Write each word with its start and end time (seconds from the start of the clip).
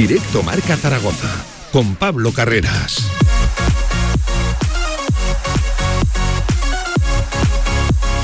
Directo 0.00 0.42
Marca 0.42 0.78
Zaragoza 0.78 1.28
con 1.70 1.94
Pablo 1.94 2.32
Carreras. 2.32 3.06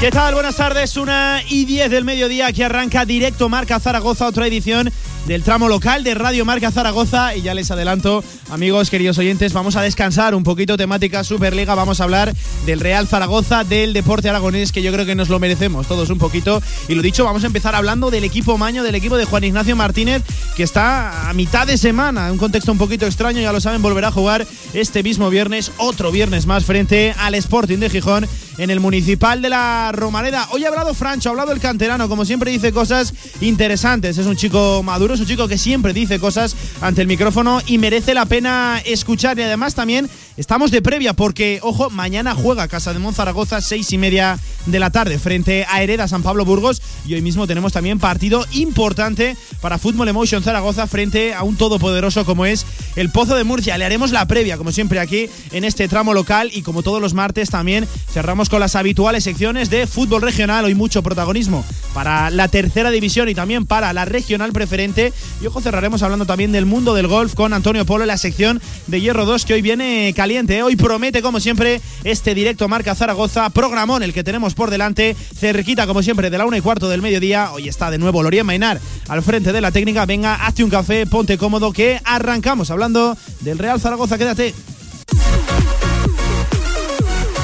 ¿Qué 0.00 0.10
tal? 0.10 0.32
Buenas 0.32 0.56
tardes, 0.56 0.96
una 0.96 1.42
y 1.46 1.66
diez 1.66 1.90
del 1.90 2.06
mediodía 2.06 2.50
que 2.54 2.64
arranca 2.64 3.04
directo 3.04 3.50
Marca 3.50 3.78
Zaragoza, 3.78 4.26
otra 4.26 4.46
edición 4.46 4.90
del 5.26 5.42
tramo 5.42 5.68
local 5.68 6.04
de 6.04 6.14
Radio 6.14 6.44
Marca 6.44 6.70
Zaragoza. 6.70 7.34
Y 7.34 7.42
ya 7.42 7.54
les 7.54 7.70
adelanto, 7.70 8.22
amigos, 8.50 8.90
queridos 8.90 9.18
oyentes, 9.18 9.52
vamos 9.52 9.76
a 9.76 9.82
descansar 9.82 10.34
un 10.34 10.44
poquito 10.44 10.76
temática 10.76 11.24
Superliga. 11.24 11.74
Vamos 11.74 12.00
a 12.00 12.04
hablar 12.04 12.32
del 12.64 12.80
Real 12.80 13.08
Zaragoza, 13.08 13.64
del 13.64 13.92
deporte 13.92 14.28
aragonés, 14.28 14.72
que 14.72 14.82
yo 14.82 14.92
creo 14.92 15.04
que 15.04 15.14
nos 15.14 15.28
lo 15.28 15.38
merecemos 15.38 15.86
todos 15.86 16.10
un 16.10 16.18
poquito. 16.18 16.62
Y 16.88 16.94
lo 16.94 17.02
dicho, 17.02 17.24
vamos 17.24 17.44
a 17.44 17.48
empezar 17.48 17.74
hablando 17.74 18.10
del 18.10 18.24
equipo 18.24 18.56
Maño, 18.56 18.82
del 18.82 18.94
equipo 18.94 19.16
de 19.16 19.24
Juan 19.24 19.44
Ignacio 19.44 19.74
Martínez, 19.74 20.22
que 20.56 20.62
está 20.62 21.28
a 21.28 21.32
mitad 21.34 21.66
de 21.66 21.76
semana, 21.76 22.30
un 22.30 22.38
contexto 22.38 22.70
un 22.70 22.78
poquito 22.78 23.06
extraño, 23.06 23.40
ya 23.40 23.52
lo 23.52 23.60
saben, 23.60 23.82
volverá 23.82 24.08
a 24.08 24.12
jugar 24.12 24.46
este 24.74 25.02
mismo 25.02 25.28
viernes, 25.30 25.72
otro 25.78 26.12
viernes 26.12 26.46
más, 26.46 26.64
frente 26.64 27.14
al 27.18 27.34
Sporting 27.34 27.78
de 27.78 27.90
Gijón 27.90 28.28
en 28.58 28.70
el 28.70 28.80
municipal 28.80 29.42
de 29.42 29.50
la 29.50 29.92
Romareda. 29.92 30.48
Hoy 30.52 30.64
ha 30.64 30.68
hablado 30.68 30.94
Francho, 30.94 31.28
ha 31.28 31.32
hablado 31.32 31.52
el 31.52 31.60
canterano, 31.60 32.08
como 32.08 32.24
siempre 32.24 32.50
dice 32.50 32.72
cosas 32.72 33.12
interesantes. 33.40 34.18
Es 34.18 34.26
un 34.26 34.36
chico 34.36 34.82
maduro, 34.82 35.14
es 35.14 35.20
un 35.20 35.26
chico 35.26 35.48
que 35.48 35.58
siempre 35.58 35.92
dice 35.92 36.18
cosas 36.18 36.56
ante 36.80 37.02
el 37.02 37.08
micrófono 37.08 37.60
y 37.66 37.78
merece 37.78 38.14
la 38.14 38.26
pena 38.26 38.80
escuchar. 38.84 39.38
Y 39.38 39.42
además 39.42 39.74
también 39.74 40.08
estamos 40.36 40.70
de 40.70 40.82
previa 40.82 41.14
porque, 41.14 41.60
ojo, 41.62 41.90
mañana 41.90 42.34
juega 42.34 42.68
Casa 42.68 42.92
de 42.92 42.98
Monzaragoza, 42.98 43.60
seis 43.60 43.92
y 43.92 43.98
media 43.98 44.38
de 44.66 44.78
la 44.78 44.90
tarde, 44.90 45.18
frente 45.18 45.64
a 45.68 45.82
Hereda 45.82 46.08
San 46.08 46.22
Pablo 46.22 46.44
Burgos. 46.44 46.82
Y 47.06 47.14
hoy 47.14 47.22
mismo 47.22 47.46
tenemos 47.46 47.72
también 47.72 47.98
partido 47.98 48.44
importante 48.52 49.36
para 49.60 49.78
Fútbol 49.78 50.08
Emotion 50.08 50.42
Zaragoza 50.42 50.86
frente 50.86 51.34
a 51.34 51.42
un 51.42 51.56
todopoderoso 51.56 52.24
como 52.24 52.46
es 52.46 52.66
el 52.96 53.10
Pozo 53.10 53.36
de 53.36 53.44
Murcia. 53.44 53.78
Le 53.78 53.84
haremos 53.84 54.12
la 54.12 54.26
previa, 54.26 54.58
como 54.58 54.72
siempre, 54.72 55.00
aquí 55.00 55.28
en 55.52 55.64
este 55.64 55.88
tramo 55.88 56.14
local 56.14 56.50
y 56.52 56.62
como 56.62 56.82
todos 56.82 57.00
los 57.00 57.14
martes 57.14 57.50
también 57.50 57.86
cerramos 58.12 58.48
con 58.48 58.60
las 58.60 58.76
habituales 58.76 59.24
secciones 59.24 59.70
de 59.70 59.86
fútbol 59.86 60.22
regional. 60.22 60.64
Hoy 60.64 60.74
mucho 60.74 61.02
protagonismo 61.02 61.64
para 61.94 62.30
la 62.30 62.48
tercera 62.48 62.90
división 62.90 63.28
y 63.28 63.34
también 63.34 63.66
para 63.66 63.92
la 63.92 64.04
regional 64.04 64.52
preferente. 64.52 65.12
Y 65.40 65.46
ojo, 65.46 65.60
cerraremos 65.60 66.02
hablando 66.02 66.26
también 66.26 66.52
del 66.52 66.66
mundo 66.66 66.94
del 66.94 67.06
golf 67.06 67.34
con 67.34 67.52
Antonio 67.52 67.86
Polo 67.86 68.04
en 68.04 68.08
la 68.08 68.18
sección 68.18 68.60
de 68.86 69.00
Hierro 69.00 69.24
2 69.24 69.44
que 69.44 69.54
hoy 69.54 69.62
viene. 69.62 70.12
¿Eh? 70.30 70.62
Hoy 70.62 70.74
promete, 70.74 71.22
como 71.22 71.38
siempre, 71.38 71.80
este 72.02 72.34
directo 72.34 72.66
Marca 72.66 72.96
Zaragoza, 72.96 73.48
programón 73.50 74.02
el 74.02 74.12
que 74.12 74.24
tenemos 74.24 74.54
por 74.54 74.70
delante, 74.70 75.14
cerquita 75.14 75.86
como 75.86 76.02
siempre 76.02 76.30
de 76.30 76.38
la 76.38 76.46
una 76.46 76.58
y 76.58 76.60
cuarto 76.60 76.88
del 76.88 77.00
mediodía. 77.00 77.52
Hoy 77.52 77.68
está 77.68 77.92
de 77.92 77.98
nuevo 77.98 78.24
Lorien 78.24 78.44
Mainar 78.44 78.80
al 79.08 79.22
frente 79.22 79.52
de 79.52 79.60
la 79.60 79.70
técnica. 79.70 80.04
Venga, 80.04 80.34
hazte 80.34 80.64
un 80.64 80.70
café, 80.70 81.06
ponte 81.06 81.38
cómodo 81.38 81.72
que 81.72 82.00
arrancamos 82.04 82.70
hablando 82.72 83.16
del 83.40 83.58
Real 83.58 83.80
Zaragoza. 83.80 84.18
Quédate. 84.18 84.52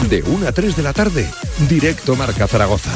De 0.08 0.22
1 0.22 0.48
a 0.48 0.52
3 0.52 0.76
de 0.76 0.82
la 0.82 0.92
tarde, 0.92 1.30
directo 1.68 2.16
Marca 2.16 2.48
Zaragoza. 2.48 2.90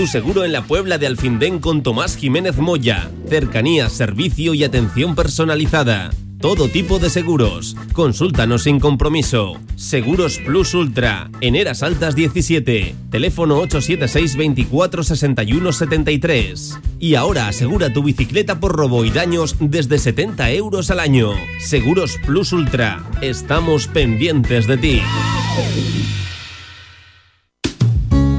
Tu 0.00 0.06
seguro 0.06 0.46
en 0.46 0.52
la 0.52 0.64
Puebla 0.64 0.96
de 0.96 1.06
Alfindén 1.06 1.58
con 1.58 1.82
Tomás 1.82 2.16
Jiménez 2.16 2.56
Moya. 2.56 3.10
Cercanía, 3.28 3.90
servicio 3.90 4.54
y 4.54 4.64
atención 4.64 5.14
personalizada. 5.14 6.08
Todo 6.40 6.68
tipo 6.68 6.98
de 6.98 7.10
seguros. 7.10 7.76
Consúltanos 7.92 8.62
sin 8.62 8.80
compromiso. 8.80 9.60
Seguros 9.76 10.38
Plus 10.38 10.72
Ultra. 10.72 11.30
En 11.42 11.54
Eras 11.54 11.82
Altas 11.82 12.14
17. 12.14 12.94
Teléfono 13.10 13.56
876 13.56 14.36
24 14.36 15.02
61 15.02 15.70
73. 15.70 16.78
Y 16.98 17.14
ahora 17.16 17.48
asegura 17.48 17.92
tu 17.92 18.02
bicicleta 18.02 18.58
por 18.58 18.74
robo 18.74 19.04
y 19.04 19.10
daños 19.10 19.56
desde 19.60 19.98
70 19.98 20.50
euros 20.52 20.90
al 20.90 21.00
año. 21.00 21.32
Seguros 21.58 22.16
Plus 22.24 22.54
Ultra. 22.54 23.04
Estamos 23.20 23.86
pendientes 23.86 24.66
de 24.66 24.78
ti. 24.78 25.02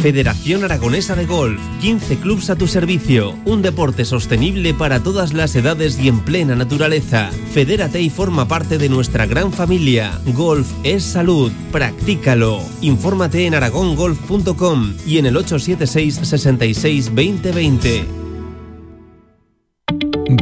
Federación 0.00 0.62
Aragonesa 0.62 1.16
de 1.16 1.26
Golf, 1.26 1.60
15 1.80 2.18
clubs 2.18 2.50
a 2.50 2.56
tu 2.56 2.68
servicio, 2.68 3.34
un 3.44 3.62
deporte 3.62 4.04
sostenible 4.04 4.72
para 4.72 5.00
todas 5.02 5.32
las 5.32 5.56
edades 5.56 5.98
y 5.98 6.06
en 6.06 6.20
plena 6.20 6.54
naturaleza. 6.54 7.30
Fedérate 7.52 8.00
y 8.00 8.08
forma 8.08 8.46
parte 8.46 8.78
de 8.78 8.88
nuestra 8.88 9.26
gran 9.26 9.52
familia. 9.52 10.20
Golf 10.26 10.70
es 10.84 11.02
salud, 11.02 11.50
practícalo. 11.72 12.62
Infórmate 12.80 13.46
en 13.46 13.54
aragongolf.com 13.54 14.94
y 15.04 15.18
en 15.18 15.26
el 15.26 15.36
876 15.36 16.20
66 16.22 17.06
2020. 17.06 18.04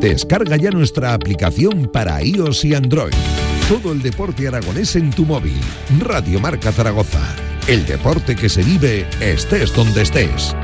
Descarga 0.00 0.56
ya 0.56 0.71
nuestra 0.71 1.15
aplicación 1.15 1.91
para 1.91 2.22
iOS 2.22 2.65
y 2.66 2.75
Android. 2.75 3.15
Todo 3.69 3.93
el 3.93 4.03
deporte 4.03 4.49
aragonés 4.49 4.97
en 4.97 5.11
tu 5.11 5.25
móvil. 5.25 5.59
Radio 6.00 6.41
Marca 6.41 6.72
Zaragoza. 6.72 7.46
El 7.69 7.84
deporte 7.84 8.37
que 8.37 8.49
se 8.49 8.62
vive 8.62 9.09
estés 9.19 9.75
donde 9.75 10.03
estés. 10.03 10.54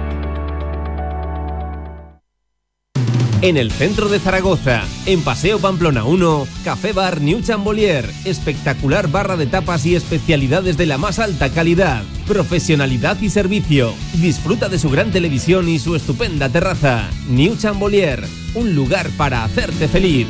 En 3.41 3.57
el 3.57 3.73
centro 3.73 4.09
de 4.09 4.21
Zaragoza, 4.21 4.85
en 5.07 5.21
Paseo 5.23 5.59
Pamplona 5.59 6.05
1, 6.05 6.47
Café 6.63 6.93
Bar 6.93 7.21
New 7.21 7.43
Chambolier, 7.43 8.09
espectacular 8.25 9.09
barra 9.11 9.37
de 9.37 9.47
tapas 9.47 9.85
y 9.85 9.97
especialidades 9.97 10.77
de 10.77 10.87
la 10.87 10.97
más 10.97 11.19
alta 11.19 11.49
calidad, 11.49 12.05
profesionalidad 12.29 13.21
y 13.21 13.31
servicio. 13.31 13.95
Disfruta 14.15 14.69
de 14.69 14.79
su 14.79 14.89
gran 14.89 15.11
televisión 15.11 15.69
y 15.69 15.81
su 15.81 15.97
estupenda 15.97 16.51
terraza. 16.51 17.11
New 17.29 17.57
Chambolier, 17.57 18.25
un 18.55 18.77
lugar 18.77 19.11
para 19.17 19.43
hacerte 19.43 19.89
feliz. 19.89 20.29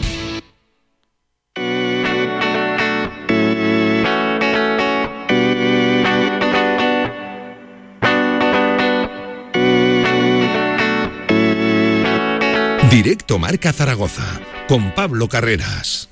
Directo 12.92 13.38
Marca 13.38 13.72
Zaragoza 13.72 14.38
con 14.69 14.94
Pablo 14.94 15.26
Carreras. 15.26 16.10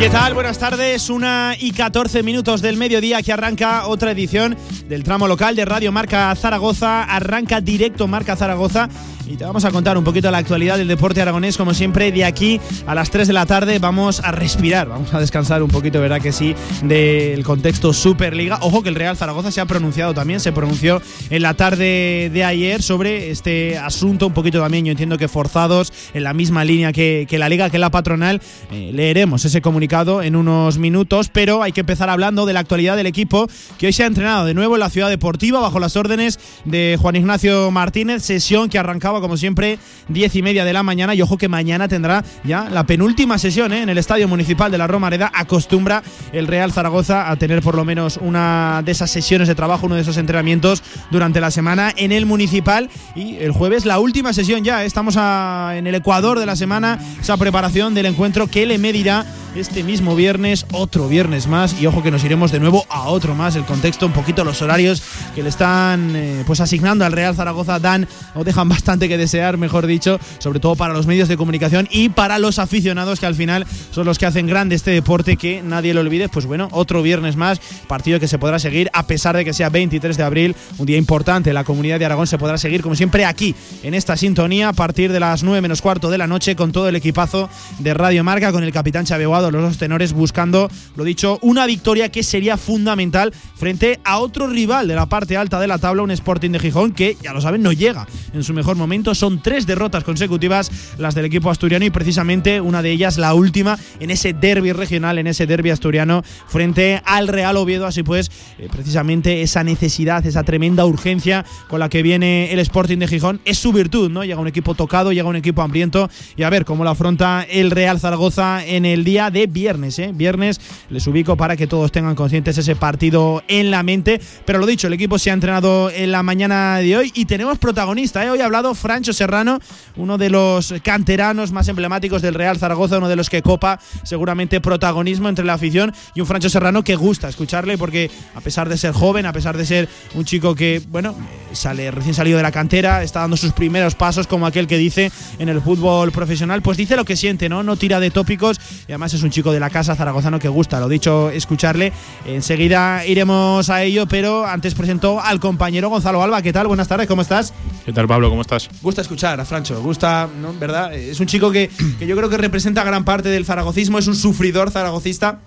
¿Qué 0.00 0.10
tal? 0.10 0.34
Buenas 0.34 0.58
tardes, 0.58 1.08
una 1.08 1.54
y 1.56 1.70
14 1.70 2.24
minutos 2.24 2.60
del 2.60 2.76
mediodía 2.76 3.22
que 3.22 3.32
arranca 3.32 3.86
otra 3.86 4.10
edición 4.10 4.56
del 4.88 5.04
tramo 5.04 5.28
local 5.28 5.54
de 5.54 5.64
Radio 5.64 5.92
Marca 5.92 6.34
Zaragoza. 6.34 7.04
Arranca 7.04 7.60
directo 7.60 8.08
Marca 8.08 8.34
Zaragoza 8.34 8.88
y 9.28 9.36
te 9.36 9.44
vamos 9.44 9.64
a 9.64 9.70
contar 9.70 9.98
un 9.98 10.04
poquito 10.04 10.30
la 10.30 10.38
actualidad 10.38 10.78
del 10.78 10.88
deporte 10.88 11.20
aragonés, 11.20 11.56
como 11.56 11.74
siempre, 11.74 12.10
de 12.12 12.24
aquí 12.24 12.60
a 12.86 12.94
las 12.94 13.10
3 13.10 13.26
de 13.26 13.32
la 13.34 13.46
tarde 13.46 13.78
vamos 13.78 14.20
a 14.20 14.32
respirar, 14.32 14.88
vamos 14.88 15.12
a 15.12 15.20
descansar 15.20 15.62
un 15.62 15.68
poquito, 15.68 16.00
¿verdad 16.00 16.20
que 16.20 16.32
sí? 16.32 16.54
Del 16.82 17.44
contexto 17.44 17.92
Superliga. 17.92 18.58
Ojo 18.62 18.82
que 18.82 18.88
el 18.88 18.94
Real 18.94 19.16
Zaragoza 19.16 19.50
se 19.50 19.60
ha 19.60 19.66
pronunciado 19.66 20.14
también, 20.14 20.40
se 20.40 20.52
pronunció 20.52 21.02
en 21.30 21.42
la 21.42 21.54
tarde 21.54 22.30
de 22.32 22.44
ayer 22.44 22.82
sobre 22.82 23.30
este 23.30 23.76
asunto, 23.76 24.26
un 24.26 24.34
poquito 24.34 24.60
también, 24.60 24.84
yo 24.84 24.92
entiendo 24.92 25.18
que 25.18 25.28
forzados, 25.28 25.92
en 26.14 26.24
la 26.24 26.32
misma 26.32 26.64
línea 26.64 26.92
que, 26.92 27.26
que 27.28 27.38
la 27.38 27.48
Liga, 27.48 27.70
que 27.70 27.78
la 27.78 27.90
patronal. 27.90 28.40
Eh, 28.70 28.90
leeremos 28.94 29.44
ese 29.44 29.60
comunicado 29.60 30.22
en 30.22 30.36
unos 30.36 30.78
minutos, 30.78 31.28
pero 31.32 31.62
hay 31.62 31.72
que 31.72 31.80
empezar 31.80 32.08
hablando 32.08 32.46
de 32.46 32.52
la 32.52 32.60
actualidad 32.60 32.96
del 32.96 33.06
equipo 33.06 33.46
que 33.78 33.86
hoy 33.86 33.92
se 33.92 34.04
ha 34.04 34.06
entrenado 34.06 34.46
de 34.46 34.54
nuevo 34.54 34.76
en 34.76 34.80
la 34.80 34.90
ciudad 34.90 35.08
deportiva 35.08 35.60
bajo 35.60 35.78
las 35.78 35.96
órdenes 35.96 36.38
de 36.64 36.96
Juan 37.00 37.16
Ignacio 37.16 37.70
Martínez, 37.70 38.22
sesión 38.22 38.68
que 38.68 38.78
arrancaba 38.78 39.17
como 39.20 39.36
siempre, 39.36 39.78
diez 40.08 40.34
y 40.34 40.42
media 40.42 40.64
de 40.64 40.72
la 40.72 40.82
mañana. 40.82 41.14
Y 41.14 41.22
ojo 41.22 41.38
que 41.38 41.48
mañana 41.48 41.88
tendrá 41.88 42.24
ya 42.44 42.68
la 42.70 42.84
penúltima 42.84 43.38
sesión 43.38 43.72
¿eh? 43.72 43.82
en 43.82 43.88
el 43.88 43.98
Estadio 43.98 44.28
Municipal 44.28 44.70
de 44.70 44.78
la 44.78 44.86
Romareda. 44.86 45.30
Acostumbra 45.34 46.02
el 46.32 46.46
Real 46.46 46.72
Zaragoza 46.72 47.30
a 47.30 47.36
tener 47.36 47.62
por 47.62 47.74
lo 47.74 47.84
menos 47.84 48.18
una 48.20 48.82
de 48.84 48.92
esas 48.92 49.10
sesiones 49.10 49.48
de 49.48 49.54
trabajo, 49.54 49.86
uno 49.86 49.94
de 49.94 50.02
esos 50.02 50.16
entrenamientos 50.16 50.82
durante 51.10 51.40
la 51.40 51.50
semana 51.50 51.92
en 51.96 52.12
el 52.12 52.26
Municipal. 52.26 52.90
Y 53.14 53.36
el 53.36 53.52
jueves 53.52 53.84
la 53.84 53.98
última 53.98 54.32
sesión 54.32 54.64
ya. 54.64 54.82
¿eh? 54.82 54.86
Estamos 54.86 55.16
en 55.16 55.86
el 55.86 55.94
Ecuador 55.94 56.38
de 56.38 56.46
la 56.46 56.56
semana, 56.56 56.98
esa 57.20 57.36
preparación 57.36 57.94
del 57.94 58.06
encuentro 58.06 58.46
que 58.46 58.66
le 58.66 58.78
medirá 58.78 59.26
este 59.54 59.82
mismo 59.82 60.14
viernes, 60.14 60.66
otro 60.72 61.08
viernes 61.08 61.46
más, 61.46 61.80
y 61.80 61.86
ojo 61.86 62.02
que 62.02 62.10
nos 62.10 62.22
iremos 62.24 62.52
de 62.52 62.60
nuevo 62.60 62.84
a 62.88 63.08
otro 63.08 63.34
más. 63.34 63.56
El 63.56 63.64
contexto, 63.64 64.06
un 64.06 64.12
poquito 64.12 64.44
los 64.44 64.62
horarios 64.62 65.02
que 65.34 65.42
le 65.42 65.48
están 65.48 66.14
eh, 66.14 66.44
pues 66.46 66.60
asignando 66.60 67.04
al 67.04 67.12
Real 67.12 67.34
Zaragoza 67.34 67.78
dan 67.78 68.06
o 68.34 68.44
dejan 68.44 68.68
bastante 68.68 69.07
que 69.08 69.18
desear, 69.18 69.56
mejor 69.56 69.86
dicho, 69.86 70.18
sobre 70.38 70.60
todo 70.60 70.76
para 70.76 70.94
los 70.94 71.06
medios 71.06 71.28
de 71.28 71.36
comunicación 71.36 71.88
y 71.90 72.10
para 72.10 72.38
los 72.38 72.58
aficionados 72.58 73.20
que 73.20 73.26
al 73.26 73.34
final 73.34 73.66
son 73.90 74.06
los 74.06 74.18
que 74.18 74.26
hacen 74.26 74.46
grande 74.46 74.74
este 74.74 74.90
deporte 74.90 75.36
que 75.36 75.62
nadie 75.62 75.94
lo 75.94 76.00
olvide. 76.00 76.28
Pues 76.28 76.46
bueno, 76.46 76.68
otro 76.72 77.02
viernes 77.02 77.36
más, 77.36 77.60
partido 77.86 78.20
que 78.20 78.28
se 78.28 78.38
podrá 78.38 78.58
seguir 78.58 78.90
a 78.92 79.06
pesar 79.06 79.36
de 79.36 79.44
que 79.44 79.52
sea 79.52 79.70
23 79.70 80.16
de 80.16 80.22
abril, 80.22 80.56
un 80.78 80.86
día 80.86 80.96
importante. 80.96 81.52
La 81.52 81.64
comunidad 81.64 81.98
de 81.98 82.04
Aragón 82.04 82.26
se 82.26 82.38
podrá 82.38 82.58
seguir 82.58 82.82
como 82.82 82.94
siempre 82.94 83.24
aquí 83.24 83.54
en 83.82 83.94
esta 83.94 84.16
sintonía 84.16 84.68
a 84.68 84.72
partir 84.72 85.12
de 85.12 85.20
las 85.20 85.42
9 85.42 85.60
menos 85.60 85.82
cuarto 85.82 86.10
de 86.10 86.18
la 86.18 86.26
noche 86.26 86.56
con 86.56 86.72
todo 86.72 86.88
el 86.88 86.96
equipazo 86.96 87.48
de 87.78 87.94
Radio 87.94 88.24
Marca, 88.24 88.52
con 88.52 88.62
el 88.62 88.72
capitán 88.72 89.04
Chaveguado, 89.04 89.50
los 89.50 89.62
dos 89.62 89.78
tenores 89.78 90.12
buscando, 90.12 90.70
lo 90.96 91.04
dicho, 91.04 91.38
una 91.42 91.66
victoria 91.66 92.10
que 92.10 92.22
sería 92.22 92.56
fundamental 92.56 93.32
frente 93.56 94.00
a 94.04 94.18
otro 94.18 94.46
rival 94.46 94.88
de 94.88 94.94
la 94.94 95.06
parte 95.06 95.36
alta 95.36 95.60
de 95.60 95.66
la 95.66 95.78
tabla, 95.78 96.02
un 96.02 96.10
Sporting 96.10 96.50
de 96.50 96.58
Gijón 96.58 96.92
que, 96.92 97.16
ya 97.22 97.32
lo 97.32 97.40
saben, 97.40 97.62
no 97.62 97.72
llega 97.72 98.06
en 98.32 98.44
su 98.44 98.52
mejor 98.52 98.76
momento. 98.76 98.97
Son 99.14 99.40
tres 99.42 99.66
derrotas 99.66 100.04
consecutivas 100.04 100.70
las 100.98 101.14
del 101.14 101.24
equipo 101.24 101.50
asturiano 101.50 101.84
y 101.84 101.90
precisamente 101.90 102.60
una 102.60 102.82
de 102.82 102.90
ellas 102.90 103.16
la 103.16 103.34
última 103.34 103.78
en 104.00 104.10
ese 104.10 104.32
derby 104.32 104.72
regional, 104.72 105.18
en 105.18 105.26
ese 105.26 105.46
derby 105.46 105.70
asturiano 105.70 106.22
frente 106.46 107.00
al 107.04 107.28
Real 107.28 107.56
Oviedo. 107.56 107.86
Así 107.86 108.02
pues, 108.02 108.30
eh, 108.58 108.68
precisamente 108.70 109.42
esa 109.42 109.64
necesidad, 109.64 110.24
esa 110.26 110.42
tremenda 110.42 110.84
urgencia 110.84 111.44
con 111.68 111.80
la 111.80 111.88
que 111.88 112.02
viene 112.02 112.52
el 112.52 112.58
Sporting 112.58 112.98
de 112.98 113.08
Gijón 113.08 113.40
es 113.44 113.58
su 113.58 113.72
virtud, 113.72 114.10
¿no? 114.10 114.24
Llega 114.24 114.40
un 114.40 114.48
equipo 114.48 114.74
tocado, 114.74 115.12
llega 115.12 115.28
un 115.28 115.36
equipo 115.36 115.62
hambriento 115.62 116.10
y 116.36 116.42
a 116.42 116.50
ver 116.50 116.64
cómo 116.64 116.84
lo 116.84 116.90
afronta 116.90 117.46
el 117.48 117.70
Real 117.70 118.00
Zaragoza 118.00 118.64
en 118.64 118.84
el 118.84 119.04
día 119.04 119.30
de 119.30 119.46
viernes, 119.46 119.98
¿eh? 119.98 120.10
Viernes 120.12 120.60
les 120.90 121.06
ubico 121.06 121.36
para 121.36 121.56
que 121.56 121.66
todos 121.66 121.92
tengan 121.92 122.14
conscientes 122.14 122.58
ese 122.58 122.76
partido 122.76 123.42
en 123.48 123.70
la 123.70 123.82
mente. 123.82 124.20
Pero 124.44 124.58
lo 124.58 124.66
dicho, 124.66 124.86
el 124.86 124.92
equipo 124.92 125.18
se 125.18 125.30
ha 125.30 125.34
entrenado 125.34 125.90
en 125.90 126.12
la 126.12 126.22
mañana 126.22 126.78
de 126.78 126.96
hoy 126.96 127.12
y 127.14 127.24
tenemos 127.24 127.58
protagonista. 127.58 128.24
¿eh? 128.24 128.30
Hoy 128.30 128.40
ha 128.40 128.46
hablado 128.46 128.74
Francho 128.88 129.12
Serrano, 129.12 129.58
uno 129.96 130.16
de 130.16 130.30
los 130.30 130.72
canteranos 130.82 131.52
más 131.52 131.68
emblemáticos 131.68 132.22
del 132.22 132.32
Real 132.32 132.56
Zaragoza, 132.56 132.96
uno 132.96 133.10
de 133.10 133.16
los 133.16 133.28
que 133.28 133.42
copa 133.42 133.78
seguramente 134.02 134.62
protagonismo 134.62 135.28
entre 135.28 135.44
la 135.44 135.52
afición 135.52 135.92
y 136.14 136.22
un 136.22 136.26
Francho 136.26 136.48
Serrano 136.48 136.82
que 136.82 136.96
gusta 136.96 137.28
escucharle 137.28 137.76
porque 137.76 138.10
a 138.34 138.40
pesar 138.40 138.70
de 138.70 138.78
ser 138.78 138.92
joven, 138.92 139.26
a 139.26 139.34
pesar 139.34 139.58
de 139.58 139.66
ser 139.66 139.90
un 140.14 140.24
chico 140.24 140.54
que, 140.54 140.80
bueno, 140.88 141.14
sale 141.52 141.90
recién 141.90 142.14
salido 142.14 142.38
de 142.38 142.42
la 142.42 142.50
cantera, 142.50 143.02
está 143.02 143.20
dando 143.20 143.36
sus 143.36 143.52
primeros 143.52 143.94
pasos 143.94 144.26
como 144.26 144.46
aquel 144.46 144.66
que 144.66 144.78
dice 144.78 145.12
en 145.38 145.50
el 145.50 145.60
fútbol 145.60 146.10
profesional, 146.10 146.62
pues 146.62 146.78
dice 146.78 146.96
lo 146.96 147.04
que 147.04 147.14
siente, 147.14 147.50
¿no? 147.50 147.62
No 147.62 147.76
tira 147.76 148.00
de 148.00 148.10
tópicos 148.10 148.58
y 148.88 148.92
además 148.92 149.12
es 149.12 149.22
un 149.22 149.28
chico 149.28 149.52
de 149.52 149.60
la 149.60 149.68
casa 149.68 149.96
zaragozano 149.96 150.38
que 150.38 150.48
gusta, 150.48 150.80
lo 150.80 150.88
dicho, 150.88 151.28
escucharle. 151.28 151.92
Enseguida 152.24 153.04
iremos 153.04 153.68
a 153.68 153.82
ello, 153.82 154.06
pero 154.06 154.46
antes 154.46 154.74
presentó 154.74 155.20
al 155.20 155.40
compañero 155.40 155.90
Gonzalo 155.90 156.22
Alba. 156.22 156.40
¿Qué 156.40 156.54
tal? 156.54 156.68
Buenas 156.68 156.88
tardes, 156.88 157.06
¿cómo 157.06 157.20
estás? 157.20 157.52
¿Qué 157.84 157.92
tal, 157.92 158.08
Pablo? 158.08 158.30
¿Cómo 158.30 158.40
estás? 158.40 158.70
Gusta 158.82 159.02
escuchar 159.02 159.40
a 159.40 159.44
Francho, 159.44 159.82
gusta, 159.82 160.28
¿no? 160.40 160.54
¿Verdad? 160.54 160.94
Es 160.94 161.18
un 161.20 161.26
chico 161.26 161.50
que, 161.50 161.68
que 161.98 162.06
yo 162.06 162.16
creo 162.16 162.28
que 162.28 162.36
representa 162.36 162.84
gran 162.84 163.04
parte 163.04 163.28
del 163.28 163.44
zaragocismo, 163.44 163.98
es 163.98 164.06
un 164.06 164.14
sufridor 164.16 164.70
zaragocista 164.70 165.40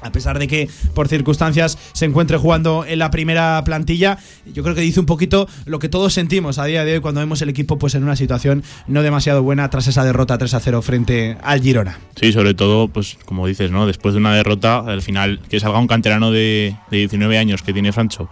a 0.00 0.12
pesar 0.12 0.38
de 0.38 0.48
que 0.48 0.68
por 0.94 1.08
circunstancias 1.08 1.78
se 1.92 2.04
encuentre 2.04 2.38
jugando 2.38 2.84
en 2.86 2.98
la 2.98 3.10
primera 3.10 3.62
plantilla, 3.64 4.18
yo 4.46 4.62
creo 4.62 4.74
que 4.74 4.80
dice 4.80 5.00
un 5.00 5.06
poquito 5.06 5.48
lo 5.66 5.78
que 5.78 5.88
todos 5.88 6.14
sentimos 6.14 6.58
a 6.58 6.64
día 6.64 6.84
de 6.84 6.94
hoy 6.94 7.00
cuando 7.00 7.20
vemos 7.20 7.42
el 7.42 7.48
equipo 7.48 7.78
pues 7.78 7.94
en 7.94 8.02
una 8.02 8.16
situación 8.16 8.62
no 8.86 9.02
demasiado 9.02 9.42
buena 9.42 9.68
tras 9.70 9.86
esa 9.86 10.04
derrota 10.04 10.38
3 10.38 10.54
a 10.54 10.60
0 10.60 10.82
frente 10.82 11.36
al 11.42 11.60
Girona. 11.60 11.98
Sí, 12.16 12.32
sobre 12.32 12.54
todo, 12.54 12.88
pues 12.88 13.18
como 13.24 13.46
dices, 13.46 13.70
¿no? 13.70 13.86
Después 13.86 14.14
de 14.14 14.20
una 14.20 14.34
derrota, 14.34 14.78
al 14.78 15.02
final, 15.02 15.40
que 15.48 15.60
salga 15.60 15.78
un 15.78 15.86
canterano 15.86 16.30
de, 16.30 16.76
de 16.90 16.98
19 16.98 17.38
años 17.38 17.62
que 17.62 17.72
tiene 17.72 17.92
Francho 17.92 18.28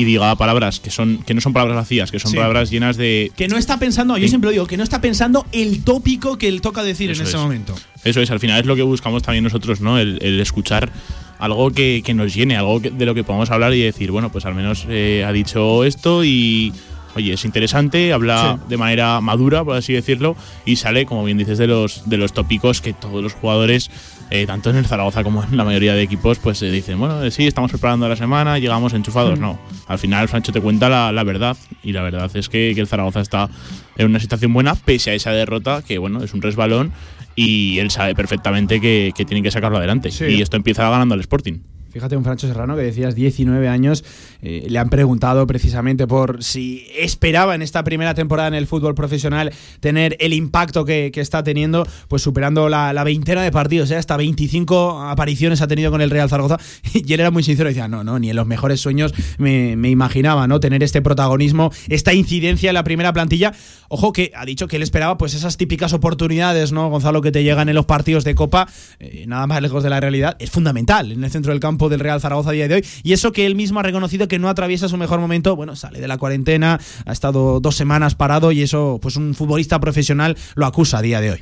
y 0.00 0.04
diga 0.04 0.34
palabras 0.36 0.78
que 0.78 0.90
son 0.90 1.18
que 1.24 1.34
no 1.34 1.40
son 1.40 1.52
palabras 1.52 1.76
vacías, 1.76 2.10
que 2.12 2.20
son 2.20 2.30
Sí. 2.30 2.36
palabras 2.36 2.70
llenas 2.70 2.96
de 2.96 3.32
Que 3.36 3.48
no 3.48 3.56
está 3.58 3.78
pensando, 3.80 4.16
yo 4.16 4.28
siempre 4.28 4.46
lo 4.48 4.52
digo, 4.52 4.66
que 4.66 4.76
no 4.76 4.84
está 4.84 5.00
pensando 5.00 5.44
el 5.50 5.82
tópico 5.82 6.38
que 6.38 6.46
él 6.46 6.60
toca 6.60 6.84
decir 6.84 7.10
Eso 7.10 7.22
en 7.22 7.28
ese 7.28 7.36
es. 7.36 7.42
momento. 7.42 7.74
Eso 8.04 8.20
es, 8.20 8.30
al 8.30 8.38
final 8.38 8.60
es 8.60 8.66
lo 8.66 8.76
que 8.76 8.82
buscamos 8.82 9.22
también 9.24 9.42
nosotros, 9.42 9.80
¿no? 9.80 9.98
El, 9.98 10.18
el 10.22 10.38
escuchar 10.40 10.92
algo 11.40 11.70
que, 11.72 12.02
que 12.04 12.14
nos 12.14 12.32
llene, 12.32 12.56
algo 12.56 12.80
que- 12.80 12.90
de 12.90 13.06
lo 13.06 13.14
que 13.14 13.24
podamos 13.24 13.50
hablar 13.50 13.74
y 13.74 13.80
decir, 13.80 14.10
bueno, 14.12 14.30
pues 14.30 14.44
al 14.46 14.54
menos 14.54 14.86
eh, 14.88 15.24
ha 15.26 15.32
dicho 15.32 15.82
esto 15.84 16.22
y, 16.24 16.72
oye, 17.16 17.32
es 17.32 17.44
interesante, 17.44 18.12
habla 18.12 18.58
Sí. 18.60 18.64
de 18.68 18.76
manera 18.76 19.20
madura, 19.20 19.64
por 19.64 19.76
así 19.76 19.92
decirlo, 19.92 20.36
y 20.64 20.76
sale, 20.76 21.06
como 21.06 21.24
bien 21.24 21.38
dices, 21.38 21.58
de 21.58 21.66
los, 21.66 22.08
de 22.08 22.16
los 22.18 22.32
tópicos 22.32 22.80
que 22.80 22.92
todos 22.92 23.22
los 23.22 23.32
jugadores, 23.34 23.90
eh, 24.30 24.46
tanto 24.46 24.70
en 24.70 24.76
el 24.76 24.86
Zaragoza 24.86 25.22
como 25.24 25.42
en 25.42 25.56
la 25.56 25.64
mayoría 25.64 25.94
de 25.94 26.02
equipos, 26.02 26.38
pues 26.38 26.62
eh, 26.62 26.70
dicen, 26.70 26.98
bueno, 26.98 27.22
eh, 27.22 27.30
sí, 27.30 27.46
estamos 27.46 27.70
preparando 27.70 28.08
la 28.08 28.16
semana, 28.16 28.58
llegamos 28.58 28.92
enchufados. 28.94 29.38
No, 29.38 29.58
al 29.86 29.98
final 29.98 30.28
Francho 30.28 30.52
te 30.52 30.60
cuenta 30.60 30.88
la, 30.88 31.12
la 31.12 31.24
verdad, 31.24 31.56
y 31.82 31.92
la 31.92 32.02
verdad 32.02 32.30
es 32.34 32.48
que, 32.48 32.72
que 32.74 32.80
el 32.80 32.86
Zaragoza 32.86 33.20
está 33.20 33.48
en 33.96 34.06
una 34.06 34.20
situación 34.20 34.52
buena, 34.52 34.74
pese 34.74 35.10
a 35.10 35.14
esa 35.14 35.32
derrota, 35.32 35.82
que 35.82 35.98
bueno, 35.98 36.22
es 36.22 36.34
un 36.34 36.42
resbalón, 36.42 36.92
y 37.34 37.78
él 37.78 37.90
sabe 37.90 38.14
perfectamente 38.14 38.80
que, 38.80 39.12
que 39.14 39.24
tienen 39.24 39.44
que 39.44 39.50
sacarlo 39.50 39.78
adelante. 39.78 40.10
Sí. 40.10 40.24
Y 40.24 40.42
esto 40.42 40.56
empieza 40.56 40.88
ganando 40.90 41.14
al 41.14 41.20
Sporting. 41.20 41.60
Fíjate, 41.90 42.16
un 42.16 42.24
Francho 42.24 42.46
Serrano 42.46 42.76
que 42.76 42.82
decías 42.82 43.14
19 43.14 43.66
años, 43.66 44.04
eh, 44.42 44.66
le 44.68 44.78
han 44.78 44.90
preguntado 44.90 45.46
precisamente 45.46 46.06
por 46.06 46.44
si 46.44 46.86
esperaba 46.98 47.54
en 47.54 47.62
esta 47.62 47.82
primera 47.82 48.14
temporada 48.14 48.48
en 48.48 48.54
el 48.54 48.66
fútbol 48.66 48.94
profesional 48.94 49.52
tener 49.80 50.16
el 50.20 50.34
impacto 50.34 50.84
que, 50.84 51.10
que 51.12 51.20
está 51.20 51.42
teniendo, 51.42 51.86
pues 52.08 52.20
superando 52.20 52.68
la, 52.68 52.92
la 52.92 53.04
veintena 53.04 53.42
de 53.42 53.50
partidos, 53.50 53.90
¿eh? 53.90 53.96
hasta 53.96 54.16
25 54.18 55.02
apariciones 55.02 55.62
ha 55.62 55.66
tenido 55.66 55.90
con 55.90 56.00
el 56.00 56.10
Real 56.10 56.28
Zaragoza. 56.28 56.58
Y 57.08 57.12
él 57.14 57.20
era 57.20 57.30
muy 57.30 57.42
sincero, 57.42 57.68
decía, 57.68 57.88
no, 57.88 58.04
no, 58.04 58.18
ni 58.18 58.30
en 58.30 58.36
los 58.36 58.46
mejores 58.46 58.80
sueños 58.80 59.14
me, 59.38 59.76
me 59.76 59.88
imaginaba 59.88 60.46
¿no? 60.46 60.60
tener 60.60 60.82
este 60.82 61.00
protagonismo, 61.00 61.70
esta 61.88 62.12
incidencia 62.12 62.70
en 62.70 62.74
la 62.74 62.84
primera 62.84 63.12
plantilla. 63.12 63.54
Ojo 63.88 64.12
que 64.12 64.32
ha 64.34 64.44
dicho 64.44 64.68
que 64.68 64.76
él 64.76 64.82
esperaba 64.82 65.16
pues 65.16 65.32
esas 65.32 65.56
típicas 65.56 65.94
oportunidades, 65.94 66.72
¿no, 66.72 66.90
Gonzalo, 66.90 67.22
que 67.22 67.32
te 67.32 67.42
llegan 67.42 67.68
en 67.70 67.74
los 67.74 67.86
partidos 67.86 68.24
de 68.24 68.34
Copa, 68.34 68.68
eh, 68.98 69.24
nada 69.26 69.46
más 69.46 69.62
lejos 69.62 69.82
de 69.82 69.90
la 69.90 70.00
realidad, 70.00 70.36
es 70.38 70.50
fundamental 70.50 71.12
en 71.12 71.24
el 71.24 71.30
centro 71.30 71.52
del 71.52 71.60
campo 71.60 71.77
del 71.88 72.00
Real 72.00 72.20
Zaragoza 72.20 72.50
a 72.50 72.52
día 72.54 72.66
de 72.66 72.74
hoy. 72.74 72.84
Y 73.04 73.12
eso 73.12 73.30
que 73.30 73.46
él 73.46 73.54
mismo 73.54 73.78
ha 73.78 73.84
reconocido 73.84 74.26
que 74.26 74.40
no 74.40 74.48
atraviesa 74.48 74.88
su 74.88 74.96
mejor 74.96 75.20
momento, 75.20 75.54
bueno, 75.54 75.76
sale 75.76 76.00
de 76.00 76.08
la 76.08 76.18
cuarentena, 76.18 76.80
ha 77.06 77.12
estado 77.12 77.60
dos 77.60 77.76
semanas 77.76 78.16
parado 78.16 78.50
y 78.50 78.62
eso, 78.62 78.98
pues 79.00 79.14
un 79.14 79.34
futbolista 79.34 79.78
profesional 79.78 80.36
lo 80.56 80.66
acusa 80.66 80.98
a 80.98 81.02
día 81.02 81.20
de 81.20 81.30
hoy. 81.30 81.38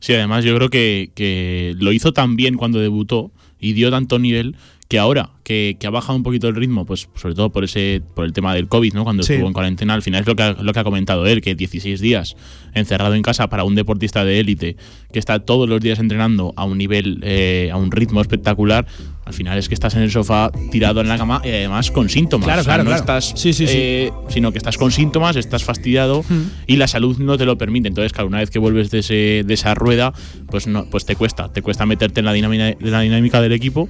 Sí, 0.00 0.12
además 0.12 0.44
yo 0.44 0.54
creo 0.56 0.68
que, 0.68 1.10
que 1.14 1.74
lo 1.78 1.92
hizo 1.92 2.12
tan 2.12 2.36
bien 2.36 2.56
cuando 2.56 2.78
debutó 2.80 3.30
y 3.58 3.72
dio 3.72 3.90
tanto 3.90 4.18
nivel 4.18 4.54
que 4.88 4.98
ahora 4.98 5.28
que, 5.44 5.76
que 5.78 5.86
ha 5.86 5.90
bajado 5.90 6.16
un 6.16 6.22
poquito 6.22 6.48
el 6.48 6.54
ritmo, 6.54 6.86
pues 6.86 7.10
sobre 7.14 7.34
todo 7.34 7.50
por 7.52 7.62
ese 7.62 8.00
por 8.14 8.24
el 8.24 8.32
tema 8.32 8.54
del 8.54 8.68
COVID, 8.68 8.94
¿no? 8.94 9.04
Cuando 9.04 9.22
Sí. 9.22 9.34
estuvo 9.34 9.46
en 9.46 9.52
cuarentena, 9.52 9.92
al 9.92 10.00
final 10.00 10.22
es 10.22 10.26
lo 10.26 10.34
que, 10.34 10.42
ha, 10.44 10.52
lo 10.54 10.72
que 10.72 10.80
ha 10.80 10.84
comentado 10.84 11.26
él, 11.26 11.42
que 11.42 11.54
16 11.54 12.00
días 12.00 12.36
encerrado 12.72 13.14
en 13.14 13.20
casa 13.20 13.48
para 13.50 13.64
un 13.64 13.74
deportista 13.74 14.24
de 14.24 14.40
élite 14.40 14.76
que 15.12 15.18
está 15.18 15.40
todos 15.40 15.68
los 15.68 15.82
días 15.82 15.98
entrenando 15.98 16.54
a 16.56 16.64
un 16.64 16.78
nivel, 16.78 17.18
eh, 17.22 17.68
a 17.70 17.76
un 17.76 17.90
ritmo 17.90 18.22
espectacular, 18.22 18.86
al 19.28 19.34
final 19.34 19.58
es 19.58 19.68
que 19.68 19.74
estás 19.74 19.94
en 19.94 20.00
el 20.02 20.10
sofá 20.10 20.50
tirado 20.70 21.02
en 21.02 21.08
la 21.08 21.18
cama 21.18 21.42
y 21.44 21.48
además 21.48 21.90
con 21.90 22.08
síntomas. 22.08 22.46
Claro, 22.46 22.62
O 22.62 22.64
sea, 22.64 22.74
claro, 22.74 22.84
no 22.84 22.90
claro. 22.90 23.00
estás, 23.02 23.32
Sí, 23.38 23.52
sí, 23.52 23.66
sí. 23.66 23.74
eh, 23.76 24.12
sino 24.28 24.52
que 24.52 24.58
estás 24.58 24.78
con 24.78 24.90
síntomas, 24.90 25.36
estás 25.36 25.64
fastidiado 25.64 26.24
y 26.66 26.76
la 26.76 26.88
salud 26.88 27.18
no 27.18 27.36
te 27.36 27.44
lo 27.44 27.58
permite. 27.58 27.88
Entonces, 27.88 28.12
claro, 28.12 28.28
una 28.28 28.38
vez 28.38 28.50
que 28.50 28.58
vuelves 28.58 28.90
de, 28.90 29.00
ese, 29.00 29.42
de 29.46 29.54
esa 29.54 29.74
rueda, 29.74 30.14
pues 30.50 30.66
no, 30.66 30.86
pues 30.90 31.04
te 31.04 31.14
cuesta, 31.14 31.52
te 31.52 31.60
cuesta 31.60 31.84
meterte 31.84 32.20
en 32.20 32.26
la 32.26 32.32
dinámica, 32.32 32.64
de 32.64 32.76
la 32.90 33.00
dinámica 33.02 33.42
del 33.42 33.52
equipo, 33.52 33.88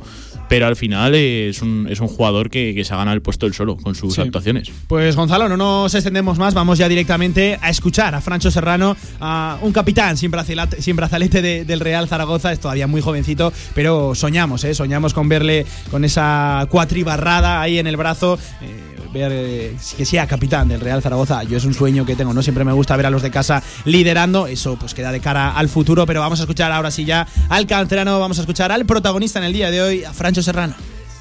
pero 0.49 0.67
al 0.67 0.77
final 0.77 1.15
es 1.15 1.63
un, 1.63 1.87
es 1.91 2.01
un 2.01 2.09
jugador 2.09 2.51
que, 2.51 2.75
que 2.75 2.85
se 2.85 2.95
ha 2.95 2.97
ganado 2.97 3.15
el 3.15 3.23
puesto 3.23 3.47
él 3.47 3.55
solo 3.55 3.77
con 3.77 3.95
sus 3.95 4.15
Sí. 4.15 4.21
actuaciones. 4.21 4.71
Pues 4.87 5.17
Gonzalo, 5.17 5.49
no 5.49 5.57
nos 5.57 5.95
extendemos 5.95 6.39
más, 6.39 6.55
vamos 6.55 6.79
ya 6.79 6.89
directamente 6.89 7.59
a 7.61 7.71
escuchar 7.71 8.15
a 8.15 8.21
Francho 8.21 8.51
Serrano, 8.51 8.97
a 9.21 9.59
un 9.63 9.73
capitán 9.73 10.17
sin 10.17 10.31
brazalete, 10.31 10.81
sin 10.83 10.97
brazalete 10.97 11.43
de- 11.43 11.65
del 11.65 11.81
Real 11.81 12.09
Zaragoza, 12.09 12.53
es 12.53 12.61
todavía 12.61 12.87
muy 12.87 13.01
jovencito, 13.01 13.53
pero 13.75 14.15
soñamos, 14.15 14.65
¿eh? 14.65 14.75
soñamos 14.75 15.15
con 15.15 15.29
verle 15.29 15.67
con 15.91 16.05
esa 16.05 16.67
cuatribarrada 16.71 17.61
ahí 17.61 17.79
en 17.79 17.87
el 17.87 17.97
brazo. 17.97 18.39
eh, 18.63 18.97
ver 19.13 19.33
eh, 19.33 19.77
que 19.97 20.05
sea 20.05 20.27
capitán 20.27 20.69
del 20.69 20.81
Real 20.81 21.03
Zaragoza, 21.03 21.43
yo 21.45 21.57
es 21.57 21.65
un 21.65 21.75
sueño 21.75 22.05
que 22.05 22.17
tengo, 22.17 22.33
no 22.33 22.43
siempre 22.43 22.65
me 22.65 22.73
gusta 22.73 22.97
ver 22.97 23.07
a 23.07 23.11
los 23.11 23.23
de 23.23 23.31
casa 23.31 23.63
liderando, 23.85 24.47
eso 24.47 24.77
pues 24.77 24.95
queda 24.95 25.13
de 25.13 25.21
cara 25.21 25.53
al 25.53 25.69
futuro, 25.69 26.07
pero 26.07 26.21
vamos 26.21 26.41
a 26.41 26.43
escuchar 26.43 26.73
ahora 26.73 26.91
sí 26.91 27.05
ya 27.05 27.27
al 27.49 27.67
canterano, 27.67 28.21
vamos 28.21 28.39
a 28.39 28.43
escuchar 28.43 28.73
al 28.73 28.85
protagonista 28.87 29.39
en 29.39 29.47
el 29.47 29.53
día 29.53 29.71
de 29.71 29.83
hoy, 29.83 30.05
a 30.05 30.13
Francho 30.13 30.43
Serrano. 30.43 30.75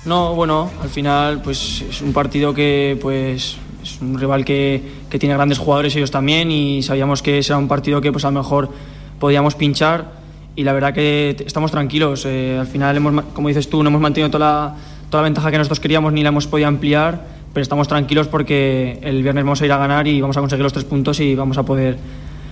No, 0.05 0.35
bueno, 0.35 0.69
al 0.81 0.89
final 0.89 1.41
pues 1.41 1.83
es 1.89 2.01
un 2.01 2.13
partido 2.13 2.53
que 2.53 2.97
pues 3.01 3.57
es 3.83 4.01
un 4.01 4.17
rival 4.19 4.45
que, 4.45 4.81
que 5.09 5.19
tiene 5.19 5.35
grandes 5.35 5.57
jugadores 5.57 5.95
ellos 5.95 6.11
también 6.11 6.51
y 6.51 6.81
sabíamos 6.83 7.21
que 7.21 7.41
será 7.43 7.57
un 7.57 7.67
partido 7.67 8.01
que 8.01 8.11
pues 8.11 8.25
a 8.25 8.31
lo 8.31 8.39
mejor 8.39 8.71
podíamos 9.19 9.55
pinchar 9.55 10.17
y 10.55 10.63
la 10.63 10.73
verdad 10.73 10.93
que 10.93 11.35
estamos 11.45 11.71
tranquilos. 11.71 12.25
eh, 12.25 12.57
al 12.59 12.67
final 12.67 12.97
hemos, 12.97 13.23
como 13.33 13.47
dices 13.47 13.69
tú, 13.69 13.83
no 13.83 13.89
hemos 13.89 14.01
mantenido 14.01 14.31
toda 14.31 14.45
la, 14.45 14.75
toda 15.09 15.21
la 15.21 15.25
ventaja 15.25 15.51
que 15.51 15.57
nosotros 15.57 15.79
queríamos 15.79 16.11
ni 16.11 16.23
la 16.23 16.29
hemos 16.29 16.47
podido 16.47 16.67
ampliar, 16.67 17.36
pero 17.57 17.63
estamos 17.63 17.87
tranquilos 17.87 18.27
porque 18.27 18.99
el 19.01 19.23
viernes 19.23 19.43
vamos 19.43 19.59
a 19.59 19.65
ir 19.65 19.71
a 19.71 19.79
ganar 19.79 20.05
y 20.05 20.21
vamos 20.21 20.37
a 20.37 20.41
conseguir 20.41 20.61
los 20.61 20.73
tres 20.73 20.85
puntos 20.85 21.19
y 21.19 21.33
vamos 21.33 21.57
a 21.57 21.63
poder 21.63 21.97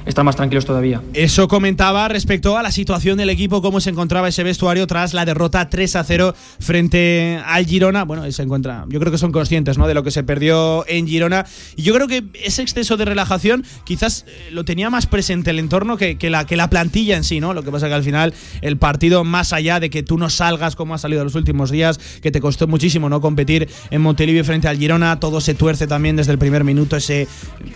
estar 0.06 0.24
más 0.24 0.36
tranquilos 0.36 0.66
todavía. 0.66 1.02
Eso 1.14 1.48
comentaba 1.48 2.08
respecto 2.08 2.58
a 2.58 2.64
la 2.64 2.72
situación 2.72 3.18
del 3.18 3.30
equipo, 3.30 3.62
cómo 3.62 3.82
se 3.82 3.90
encontraba 3.90 4.28
ese 4.28 4.44
vestuario 4.44 4.86
tras 4.88 5.14
la 5.14 5.26
derrota 5.26 5.70
3 5.70 5.96
a 5.96 6.04
0 6.04 6.36
frente 6.60 7.42
al 7.46 7.66
Girona. 7.66 8.04
Bueno, 8.04 8.30
se 8.32 8.44
encuentra, 8.44 8.86
yo 8.88 9.00
creo 9.00 9.12
que 9.12 9.18
son 9.18 9.32
conscientes 9.32 9.78
¿no? 9.78 9.88
de 9.88 9.94
lo 9.94 10.04
que 10.04 10.12
se 10.12 10.24
perdió 10.24 10.88
en 10.88 11.08
Girona. 11.08 11.46
Y 11.76 11.84
yo 11.84 11.94
creo 11.94 12.08
que 12.08 12.24
ese 12.44 12.62
exceso 12.62 12.98
de 12.98 13.06
relajación 13.06 13.66
quizás 13.84 14.26
eh, 14.28 14.52
lo 14.52 14.64
tenía 14.64 14.90
más 14.90 15.08
presente 15.08 15.52
el 15.52 15.60
entorno 15.60 15.98
que, 15.98 16.18
la, 16.30 16.46
que 16.46 16.56
la 16.56 16.70
plantilla 16.70 17.18
en 17.18 17.24
sí, 17.24 17.40
¿no? 17.40 17.54
Lo 17.54 17.64
que 17.64 17.72
pasa 17.72 17.88
que 17.88 17.94
al 17.94 18.04
final 18.04 18.34
el 18.62 18.78
partido, 18.78 19.24
más 19.24 19.54
allá 19.54 19.80
de 19.80 19.90
que 19.90 20.04
tú 20.04 20.18
no 20.18 20.30
salgas 20.30 20.76
como 20.76 20.94
ha 20.94 20.98
salido 20.98 21.22
en 21.22 21.26
los 21.26 21.36
últimos 21.36 21.72
días, 21.72 21.98
que 22.22 22.32
te 22.32 22.42
costó 22.42 22.68
muchísimo 22.68 23.10
no 23.10 23.22
competir 23.22 23.70
en 23.90 24.02
Montelivio 24.02 24.44
frente 24.46 24.68
al 24.68 24.78
Girona, 24.78 25.20
todo 25.20 25.42
se 25.42 25.56
tuerce 25.56 25.88
también 25.88 26.16
desde 26.16 26.32
el 26.32 26.38
primer 26.38 26.64
minuto, 26.64 26.96
ese 26.96 27.28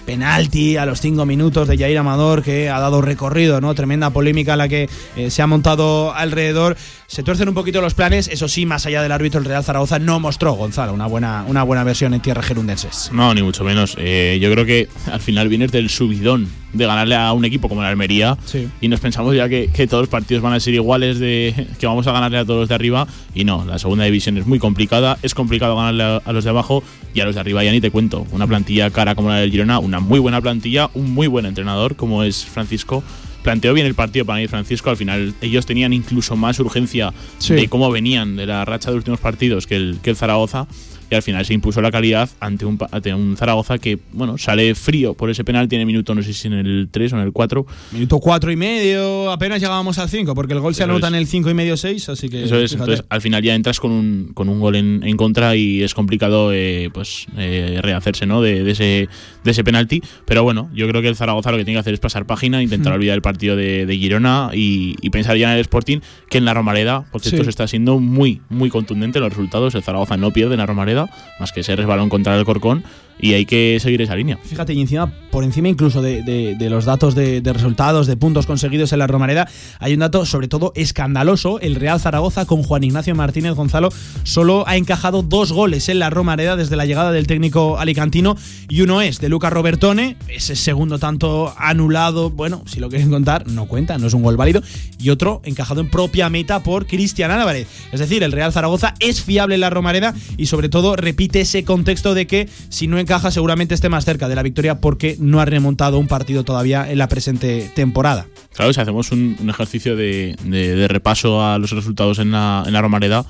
penalti 0.06 0.78
a 0.78 0.86
los 0.86 1.02
cinco 1.02 1.26
minutos 1.26 1.68
de 1.68 1.78
Jair 1.78 1.98
Amador 1.98 2.19
que 2.44 2.70
ha 2.70 2.80
dado 2.80 3.02
recorrido, 3.02 3.62
¿no? 3.62 3.74
Tremenda 3.76 4.10
polémica 4.10 4.56
la 4.56 4.68
que 4.68 4.90
eh, 5.16 5.30
se 5.30 5.42
ha 5.42 5.48
montado 5.48 6.14
alrededor. 6.14 6.78
Se 7.08 7.24
tuercen 7.24 7.48
un 7.50 7.56
poquito 7.56 7.82
los 7.82 7.94
planes, 7.94 8.28
eso 8.28 8.48
sí, 8.48 8.66
más 8.66 8.86
allá 8.86 9.02
del 9.02 9.12
árbitro, 9.12 9.40
el 9.40 9.46
Real 9.46 9.64
Zaragoza 9.64 10.00
no 10.00 10.20
mostró, 10.20 10.54
Gonzalo, 10.54 10.94
una 10.94 11.08
buena, 11.08 11.44
una 11.48 11.64
buena 11.64 11.84
versión 11.84 12.14
en 12.14 12.22
tierras 12.22 12.46
gerundenses. 12.46 13.10
No, 13.14 13.34
ni 13.34 13.42
mucho 13.42 13.64
menos. 13.64 13.96
Eh, 13.98 14.38
yo 14.42 14.52
creo 14.52 14.66
que 14.66 14.90
al 15.12 15.22
final 15.22 15.48
vienes 15.48 15.72
del 15.72 15.90
subidón 15.90 16.50
de 16.74 16.86
ganarle 16.86 17.16
a 17.16 17.34
un 17.34 17.46
equipo 17.46 17.68
como 17.68 17.82
la 17.82 17.90
Almería 17.90 18.38
y 18.82 18.88
nos 18.88 19.00
pensamos 19.00 19.36
ya 19.36 19.50
que, 19.50 19.70
todos 19.88 20.04
los 20.04 20.10
partidos 20.10 20.44
van 20.44 20.54
a 20.54 20.60
ser 20.60 20.74
iguales, 20.74 21.20
de 21.20 21.68
que 21.80 21.88
vamos 21.88 22.06
a 22.08 22.12
ganarle 22.12 22.38
a 22.38 22.46
todos 22.46 22.62
los 22.62 22.70
de 22.70 22.76
arriba 22.76 23.08
y 23.34 23.44
no, 23.44 23.66
la 23.66 23.80
segunda 23.80 24.06
división 24.06 24.38
es 24.38 24.46
muy 24.46 24.60
complicada, 24.60 25.18
es 25.22 25.34
complicado 25.34 25.76
ganarle 25.76 26.04
a, 26.04 26.18
a 26.18 26.34
los 26.34 26.44
de 26.44 26.50
abajo 26.50 26.84
y 27.14 27.22
a 27.22 27.26
los 27.26 27.36
de 27.36 27.42
arriba 27.42 27.64
ya 27.64 27.72
ni 27.72 27.82
te 27.82 27.92
cuento. 27.92 28.26
Una 28.32 28.48
plantilla 28.48 28.90
cara 28.92 29.16
como 29.16 29.30
la 29.30 29.38
del 29.38 29.52
Girona, 29.52 29.80
una 29.80 30.00
muy 30.00 30.20
buena 30.20 30.42
plantilla, 30.42 30.90
un 30.94 31.12
muy 31.12 31.28
buen 31.28 31.46
entrenador 31.46 31.96
como 31.96 32.24
es 32.24 32.46
Francisco 32.46 33.04
planteó 33.44 33.74
bien 33.74 33.88
el 33.88 33.96
partido 33.96 34.26
para 34.26 34.40
mí 34.40 34.48
Francisco. 34.48 34.90
Al 34.90 34.98
final 34.98 35.34
ellos 35.42 35.66
tenían 35.66 35.94
incluso 35.94 36.36
más 36.36 36.60
urgencia 36.60 37.14
de 37.48 37.68
cómo 37.68 37.90
venían 37.92 38.36
de 38.36 38.46
la 38.46 38.66
racha 38.66 38.92
de 38.92 38.98
últimos 38.98 39.20
partidos 39.20 39.68
que 39.68 39.76
el, 39.76 40.00
que 40.02 40.12
el 40.12 40.16
Zaragoza 40.16 40.68
y 41.10 41.16
al 41.16 41.22
final 41.22 41.46
se 41.46 41.54
impuso 41.54 41.82
la 41.82 41.92
calidad 41.92 42.30
ante 42.40 42.66
un, 42.66 42.78
ante 42.92 43.14
un 43.14 43.36
Zaragoza 43.38 43.78
que, 43.78 44.00
bueno, 44.12 44.38
sale 44.38 44.76
frío 44.76 45.14
por 45.14 45.30
ese 45.30 45.44
penal, 45.44 45.68
tiene 45.68 45.86
minuto, 45.86 46.14
no 46.14 46.22
sé 46.22 46.34
si 46.34 46.48
en 46.48 46.54
el 46.54 46.90
3 46.92 47.14
o 47.14 47.16
en 47.18 47.24
el 47.24 47.32
4. 47.32 47.66
Minuto 47.92 48.20
4 48.20 48.52
y 48.52 48.56
medio, 48.56 49.32
apenas 49.32 49.60
llegábamos 49.60 49.98
al 49.98 50.10
5, 50.10 50.36
porque 50.36 50.54
el 50.54 50.60
gol 50.60 50.76
se 50.76 50.84
anota 50.84 51.08
en 51.08 51.16
el 51.16 51.28
5 51.28 51.50
y 51.50 51.54
medio 51.54 51.78
6, 51.78 52.10
así 52.10 52.30
que... 52.30 52.44
Eso 52.44 52.58
es, 52.58 52.74
entonces 52.74 53.04
al 53.10 53.22
final 53.22 53.44
ya 53.44 53.56
entras 53.56 53.80
con 53.80 53.92
un, 53.92 54.32
con 54.34 54.50
un 54.50 54.60
gol 54.60 54.76
en, 54.76 55.02
en 55.04 55.18
contra 55.18 55.56
y 55.56 55.84
es 55.84 55.94
complicado 55.94 56.52
eh, 56.54 56.90
pues 56.94 57.26
eh, 57.38 57.80
rehacerse 57.82 58.26
¿no? 58.26 58.42
de, 58.42 58.64
de, 58.64 58.72
ese, 58.72 59.10
de 59.44 59.52
ese 59.52 59.64
penalti, 59.64 60.02
pero 60.26 60.44
bueno, 60.44 60.70
yo 60.74 60.88
creo 60.88 61.02
que 61.02 61.08
el 61.08 61.16
Zaragoza 61.16 61.52
lo 61.52 61.58
que 61.58 61.66
tiene 61.66 61.78
que 61.78 61.82
hacer 61.82 61.94
es 61.94 62.00
pasar 62.00 62.26
página, 62.26 62.62
intentar 62.62 62.94
olvidar 62.94 63.16
el 63.16 63.22
partido 63.22 63.56
de, 63.56 63.86
de 63.86 63.98
Girona 63.98 64.52
y, 64.54 64.96
y, 65.02 65.10
pensar 65.10 65.38
ya 65.38 65.52
en 65.52 65.56
el 65.56 65.62
Sporting, 65.62 66.00
que 66.30 66.38
en 66.38 66.46
la 66.46 66.54
Romareda, 66.54 67.06
por 67.12 67.22
cierto, 67.22 67.44
se 67.44 67.50
está 67.50 67.68
siendo 67.68 68.00
muy, 68.00 68.42
muy 68.50 68.70
contundente 68.70 69.20
los 69.20 69.30
resultados, 69.30 69.76
el 69.76 69.84
Zaragoza 69.84 70.18
no 70.18 70.32
pierde 70.32 70.54
en 70.54 70.60
la 70.60 70.66
Romareda, 70.66 70.99
más 71.40 71.52
que 71.52 71.62
ese 71.62 71.76
resbalón 71.76 72.10
contra 72.10 72.36
el 72.36 72.46
Corcón 72.46 72.84
y 73.20 73.34
hay 73.34 73.46
que 73.46 73.78
seguir 73.82 74.02
esa 74.02 74.16
línea. 74.16 74.38
Fíjate, 74.44 74.74
y 74.74 74.82
encima, 74.82 75.14
por 75.32 75.44
encima 75.44 75.68
incluso 75.68 76.02
de, 76.02 76.56
los 76.70 76.86
datos 76.86 77.16
de, 77.16 77.42
resultados, 77.54 78.08
de 78.08 78.18
puntos 78.18 78.46
conseguidos 78.46 78.94
en 78.94 79.00
la 79.00 79.08
Romareda, 79.08 79.48
hay 79.80 79.94
un 79.94 80.00
dato 80.00 80.26
sobre 80.26 80.48
todo 80.48 80.72
escandaloso. 80.76 81.60
El 81.60 81.76
Real 81.76 82.00
Zaragoza 82.00 82.46
con 82.46 82.64
Juan 82.64 82.84
Ignacio 82.84 83.16
Martínez 83.16 83.54
Gonzalo 83.54 83.90
solo 84.24 84.68
ha 84.68 84.78
encajado 84.78 85.22
dos 85.24 85.52
goles 85.52 85.90
en 85.90 86.00
la 86.00 86.10
Romareda 86.10 86.56
desde 86.56 86.76
la 86.76 86.86
llegada 86.86 87.12
del 87.12 87.28
técnico 87.28 87.78
alicantino 87.78 88.38
y 88.70 88.82
uno 88.82 89.02
es 89.02 89.20
de 89.20 89.30
Luca 89.30 89.50
Robertone, 89.50 90.16
ese 90.28 90.56
segundo 90.56 91.00
tanto 91.00 91.54
anulado, 91.58 92.30
bueno, 92.30 92.64
si 92.66 92.80
lo 92.80 92.90
quieren 92.90 93.10
contar, 93.10 93.48
no 93.48 93.68
cuenta, 93.68 93.98
no 93.98 94.08
es 94.08 94.14
un 94.14 94.24
gol 94.24 94.38
válido, 94.38 94.62
y 95.00 95.10
otro 95.10 95.42
encajado 95.44 95.82
en 95.82 95.90
propia 95.90 96.30
meta 96.30 96.64
por 96.64 96.86
Cristian 96.88 97.32
Álvarez. 97.32 97.68
Es 97.92 98.00
decir, 98.00 98.24
el 98.24 98.32
Real 98.32 98.54
Zaragoza 98.54 98.94
es 99.00 99.22
fiable 99.22 99.56
en 99.56 99.62
la 99.62 99.70
Romareda 99.70 100.14
y 100.38 100.46
sobre 100.46 100.70
todo 100.70 100.96
repite 100.96 101.42
ese 101.42 101.64
contexto 101.64 102.14
de 102.14 102.28
que 102.28 102.50
si 102.70 102.88
no 102.88 103.00
caja 103.10 103.32
seguramente 103.32 103.74
esté 103.74 103.90
más 103.90 104.06
cerca 104.06 104.30
de 104.30 104.36
la 104.36 104.44
victoria 104.44 104.80
porque 104.80 105.18
no 105.20 105.42
ha 105.42 105.46
remontado 105.46 105.98
un 105.98 106.08
partido 106.08 106.46
todavía 106.46 106.90
en 106.90 107.00
la 107.00 107.10
presente 107.10 107.70
temporada. 107.76 108.28
Claro, 108.54 108.72
si 108.72 108.80
hacemos 108.80 109.12
un, 109.12 109.36
ejercicio 109.50 109.96
de, 109.98 110.86
repaso 110.88 111.44
a 111.44 111.58
los 111.58 111.72
resultados 111.72 112.20
en 112.20 112.32
la, 112.32 112.64
en 112.66 112.72
la 112.72 112.82
Romareda, 112.82 113.26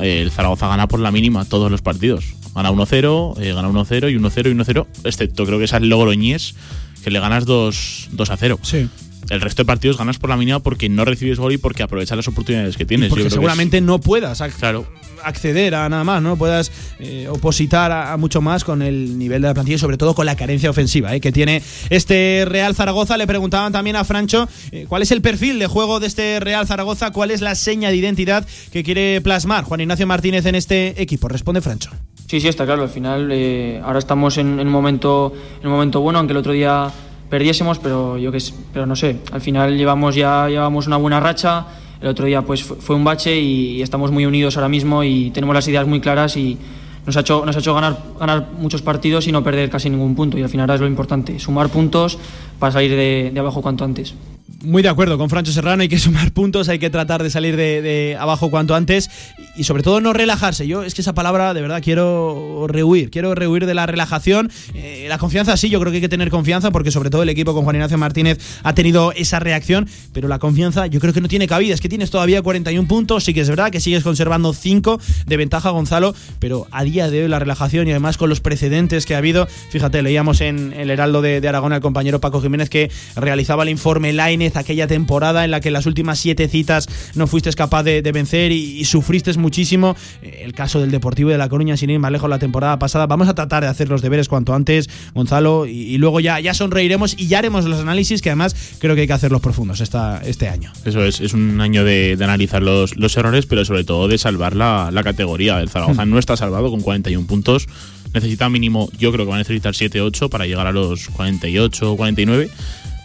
eh, 0.00 0.22
el 0.22 0.30
Zaragoza 0.30 0.68
gana 0.68 0.86
por 0.86 1.00
la 1.00 1.10
mínima 1.10 1.44
todos 1.44 1.70
los 1.70 1.82
partidos. 1.82 2.34
Gana 2.54 2.70
1-0, 2.70 3.40
eh, 3.40 3.52
gana 3.52 3.68
1-0 3.68 4.10
y 4.10 4.16
1-0 4.16 4.50
y 4.50 4.54
1-0, 4.54 4.86
excepto 5.02 5.44
creo 5.44 5.58
que 5.58 5.64
es 5.64 5.72
al 5.74 5.88
Logroñés, 5.88 6.54
que 7.02 7.10
le 7.10 7.18
ganas 7.18 7.44
2, 7.44 8.10
0. 8.38 8.58
Sí 8.62 8.88
el 9.30 9.40
resto 9.40 9.62
de 9.62 9.66
partidos 9.66 9.96
ganas 9.96 10.18
por 10.18 10.30
la 10.30 10.36
mínima 10.36 10.60
porque 10.60 10.88
no 10.88 11.04
recibes 11.04 11.38
gol 11.38 11.52
y 11.52 11.58
porque 11.58 11.82
aprovechas 11.82 12.16
las 12.16 12.28
oportunidades 12.28 12.76
que 12.76 12.84
tienes. 12.84 13.08
porque 13.08 13.30
seguramente 13.30 13.80
no 13.80 14.00
puedas 14.00 14.42
claro. 14.58 14.86
acceder 15.22 15.74
a 15.74 15.88
nada 15.88 16.04
más, 16.04 16.22
no 16.22 16.36
puedas 16.36 16.70
eh, 16.98 17.26
opositar 17.28 17.92
a, 17.92 18.16
mucho 18.16 18.40
más 18.40 18.64
con 18.64 18.82
el 18.82 19.18
nivel 19.18 19.42
de 19.42 19.48
la 19.48 19.54
plantilla 19.54 19.76
y 19.76 19.78
sobre 19.78 19.96
todo 19.96 20.14
con 20.14 20.26
la 20.26 20.36
carencia 20.36 20.70
ofensiva 20.70 21.14
eh, 21.14 21.20
que 21.20 21.32
tiene 21.32 21.62
este 21.90 22.44
Real 22.46 22.74
Zaragoza. 22.74 23.16
Le 23.16 23.26
preguntaban 23.26 23.72
también 23.72 23.96
a 23.96 24.04
Francho 24.04 24.48
eh, 24.72 24.86
cuál 24.88 25.02
es 25.02 25.10
el 25.10 25.22
perfil 25.22 25.58
de 25.58 25.66
juego 25.66 26.00
de 26.00 26.06
este 26.06 26.40
Real 26.40 26.66
Zaragoza, 26.66 27.10
cuál 27.10 27.30
es 27.30 27.40
la 27.40 27.54
seña 27.54 27.90
de 27.90 27.96
identidad 27.96 28.46
que 28.72 28.84
quiere 28.84 29.20
plasmar 29.20 29.64
Juan 29.64 29.80
Ignacio 29.80 30.06
Martínez 30.06 30.46
en 30.46 30.54
este 30.54 31.00
equipo. 31.00 31.28
Responde 31.28 31.60
Francho. 31.60 31.90
Sí, 32.26 32.40
sí, 32.40 32.48
está 32.48 32.64
claro. 32.64 32.82
Al 32.82 32.88
final, 32.88 33.30
ahora 33.84 33.98
estamos 33.98 34.38
en, 34.38 34.58
un 34.58 34.68
momento, 34.68 35.32
en 35.60 35.66
un 35.66 35.72
momento 35.72 36.00
bueno, 36.00 36.18
aunque 36.18 36.32
el 36.32 36.38
otro 36.38 36.52
día 36.52 36.90
perdiésemos, 37.34 37.80
pero 37.80 38.16
yo 38.16 38.30
que 38.30 38.38
pero 38.72 38.86
no 38.86 38.94
sé, 38.94 39.16
al 39.32 39.40
final 39.40 39.76
llevamos 39.76 40.14
ya 40.14 40.48
llevamos 40.48 40.86
una 40.86 40.98
buena 40.98 41.18
racha. 41.18 41.66
El 42.00 42.06
otro 42.06 42.26
día 42.26 42.42
pues 42.42 42.62
fue 42.62 42.94
un 42.94 43.02
bache 43.02 43.34
y, 43.40 43.82
estamos 43.82 44.12
muy 44.12 44.24
unidos 44.24 44.56
ahora 44.56 44.68
mismo 44.68 45.02
y 45.02 45.30
tenemos 45.30 45.52
las 45.52 45.66
ideas 45.66 45.84
muy 45.84 46.00
claras 46.00 46.36
y 46.36 46.56
nos 47.04 47.16
ha 47.16 47.20
hecho, 47.20 47.44
nos 47.44 47.56
ha 47.56 47.58
hecho 47.58 47.74
ganar, 47.74 47.98
ganar 48.20 48.50
muchos 48.56 48.82
partidos 48.82 49.26
y 49.26 49.32
no 49.32 49.42
perder 49.42 49.68
casi 49.68 49.90
ningún 49.90 50.14
punto. 50.14 50.38
Y 50.38 50.42
al 50.44 50.48
final 50.48 50.64
ahora 50.64 50.76
es 50.76 50.80
lo 50.80 50.86
importante, 50.86 51.40
sumar 51.40 51.70
puntos 51.70 52.18
para 52.60 52.70
salir 52.70 52.92
de 53.32 53.40
abajo 53.40 53.60
cuanto 53.62 53.84
antes. 53.84 54.14
Muy 54.62 54.82
de 54.82 54.90
acuerdo 54.90 55.16
con 55.16 55.30
Francho 55.30 55.52
Serrano, 55.52 55.82
hay 55.82 55.88
que 55.88 55.98
sumar 55.98 56.30
puntos, 56.32 56.68
hay 56.68 56.78
que 56.78 56.90
tratar 56.90 57.22
de 57.22 57.30
salir 57.30 57.56
de, 57.56 58.14
abajo 58.20 58.50
cuanto 58.50 58.74
antes 58.74 59.10
y 59.56 59.64
sobre 59.64 59.82
todo 59.82 60.02
no 60.02 60.12
relajarse. 60.12 60.66
Yo 60.66 60.82
es 60.82 60.94
que 60.94 61.00
esa 61.00 61.14
palabra 61.14 61.54
de 61.54 61.62
verdad 61.62 61.80
quiero 61.82 62.66
rehuir, 62.68 63.10
quiero 63.10 63.34
rehuir 63.34 63.64
de 63.64 63.72
la 63.72 63.86
relajación. 63.86 64.50
Eh, 64.74 65.06
la 65.08 65.16
confianza 65.16 65.56
sí, 65.56 65.70
yo 65.70 65.80
creo 65.80 65.92
que 65.92 65.96
hay 65.96 66.02
que 66.02 66.10
tener 66.10 66.28
confianza 66.28 66.70
porque 66.70 66.90
sobre 66.90 67.08
todo 67.08 67.22
el 67.22 67.30
equipo 67.30 67.54
con 67.54 67.64
Juan 67.64 67.76
Ignacio 67.76 67.96
Martínez 67.96 68.38
ha 68.62 68.74
tenido 68.74 69.12
esa 69.12 69.40
reacción, 69.40 69.88
pero 70.12 70.28
la 70.28 70.38
confianza 70.38 70.86
yo 70.88 71.00
creo 71.00 71.14
que 71.14 71.22
no 71.22 71.28
tiene 71.28 71.48
cabida. 71.48 71.72
Es 71.72 71.80
que 71.80 71.88
tienes 71.88 72.10
todavía 72.10 72.42
41 72.42 72.86
puntos, 72.86 73.24
sí 73.24 73.32
que 73.32 73.40
es 73.40 73.48
verdad 73.48 73.70
que 73.70 73.80
sigues 73.80 74.02
conservando 74.02 74.52
5 74.52 75.00
de 75.24 75.36
ventaja 75.38 75.70
Gonzalo, 75.70 76.14
pero 76.38 76.66
a 76.70 76.84
día 76.84 77.08
de 77.08 77.22
hoy 77.22 77.28
la 77.28 77.38
relajación 77.38 77.88
y 77.88 77.92
además 77.92 78.18
con 78.18 78.28
los 78.28 78.40
precedentes 78.40 79.06
que 79.06 79.14
ha 79.14 79.18
habido, 79.18 79.46
fíjate, 79.70 80.02
leíamos 80.02 80.42
en 80.42 80.74
el 80.74 80.90
Heraldo 80.90 81.22
de, 81.22 81.40
de 81.40 81.48
Aragón 81.48 81.72
al 81.72 81.80
compañero 81.80 82.20
Paco 82.20 82.42
Jiménez 82.42 82.68
que 82.68 82.90
realizaba 83.16 83.62
el 83.62 83.70
informe 83.70 84.12
Line 84.12 84.43
aquella 84.54 84.86
temporada 84.86 85.44
en 85.44 85.50
la 85.50 85.60
que 85.60 85.70
las 85.70 85.86
últimas 85.86 86.18
siete 86.18 86.48
citas 86.48 86.88
no 87.14 87.26
fuiste 87.26 87.52
capaz 87.52 87.82
de, 87.82 88.02
vencer 88.12 88.52
y, 88.52 88.84
sufriste 88.84 89.32
muchísimo. 89.34 89.96
Eh, 90.22 90.42
el 90.44 90.52
caso 90.52 90.80
del 90.80 90.90
Deportivo 90.90 91.30
de 91.30 91.38
La 91.38 91.48
Coruña, 91.48 91.76
sin 91.76 91.90
ir 91.90 91.98
más 91.98 92.12
lejos 92.12 92.30
la 92.30 92.38
temporada 92.38 92.78
pasada. 92.78 93.06
Vamos 93.06 93.28
a 93.28 93.34
tratar 93.34 93.62
de 93.62 93.68
hacer 93.68 93.88
los 93.88 94.02
deberes 94.02 94.28
cuanto 94.28 94.54
antes, 94.54 94.88
Gonzalo, 95.14 95.66
y, 95.66 95.96
luego 95.98 96.20
ya, 96.20 96.40
ya 96.40 96.54
sonreiremos 96.54 97.14
y 97.18 97.26
ya 97.28 97.38
haremos 97.38 97.64
los 97.64 97.80
análisis 97.80 98.22
que 98.22 98.30
además 98.30 98.76
creo 98.78 98.94
que 98.94 99.02
hay 99.02 99.06
que 99.06 99.12
hacerlos 99.12 99.40
profundos 99.40 99.80
esta, 99.80 100.20
este 100.24 100.48
año. 100.48 100.72
Eso 100.84 101.04
es, 101.04 101.20
es 101.20 101.34
un 101.34 101.60
año 101.60 101.84
de, 101.84 102.16
analizar 102.20 102.62
los, 102.62 102.96
los, 102.96 103.16
errores, 103.16 103.46
pero 103.46 103.64
sobre 103.64 103.84
todo 103.84 104.08
de 104.08 104.18
salvar 104.18 104.56
la, 104.56 104.90
la 104.92 105.02
categoría. 105.02 105.60
El 105.60 105.68
Zaragoza 105.68 106.04
hmm. 106.04 106.10
no 106.10 106.18
está 106.18 106.36
salvado 106.36 106.70
con 106.70 106.80
41 106.80 107.26
puntos 107.26 107.66
necesita 108.14 108.48
mínimo, 108.48 108.88
yo 108.96 109.12
creo 109.12 109.26
que 109.26 109.30
va 109.30 109.36
a 109.36 109.38
necesitar 109.38 109.74
7-8 109.74 110.28
para 110.28 110.46
llegar 110.46 110.68
a 110.68 110.72
los 110.72 111.08
48 111.08 111.92
o 111.92 111.96
49 111.96 112.48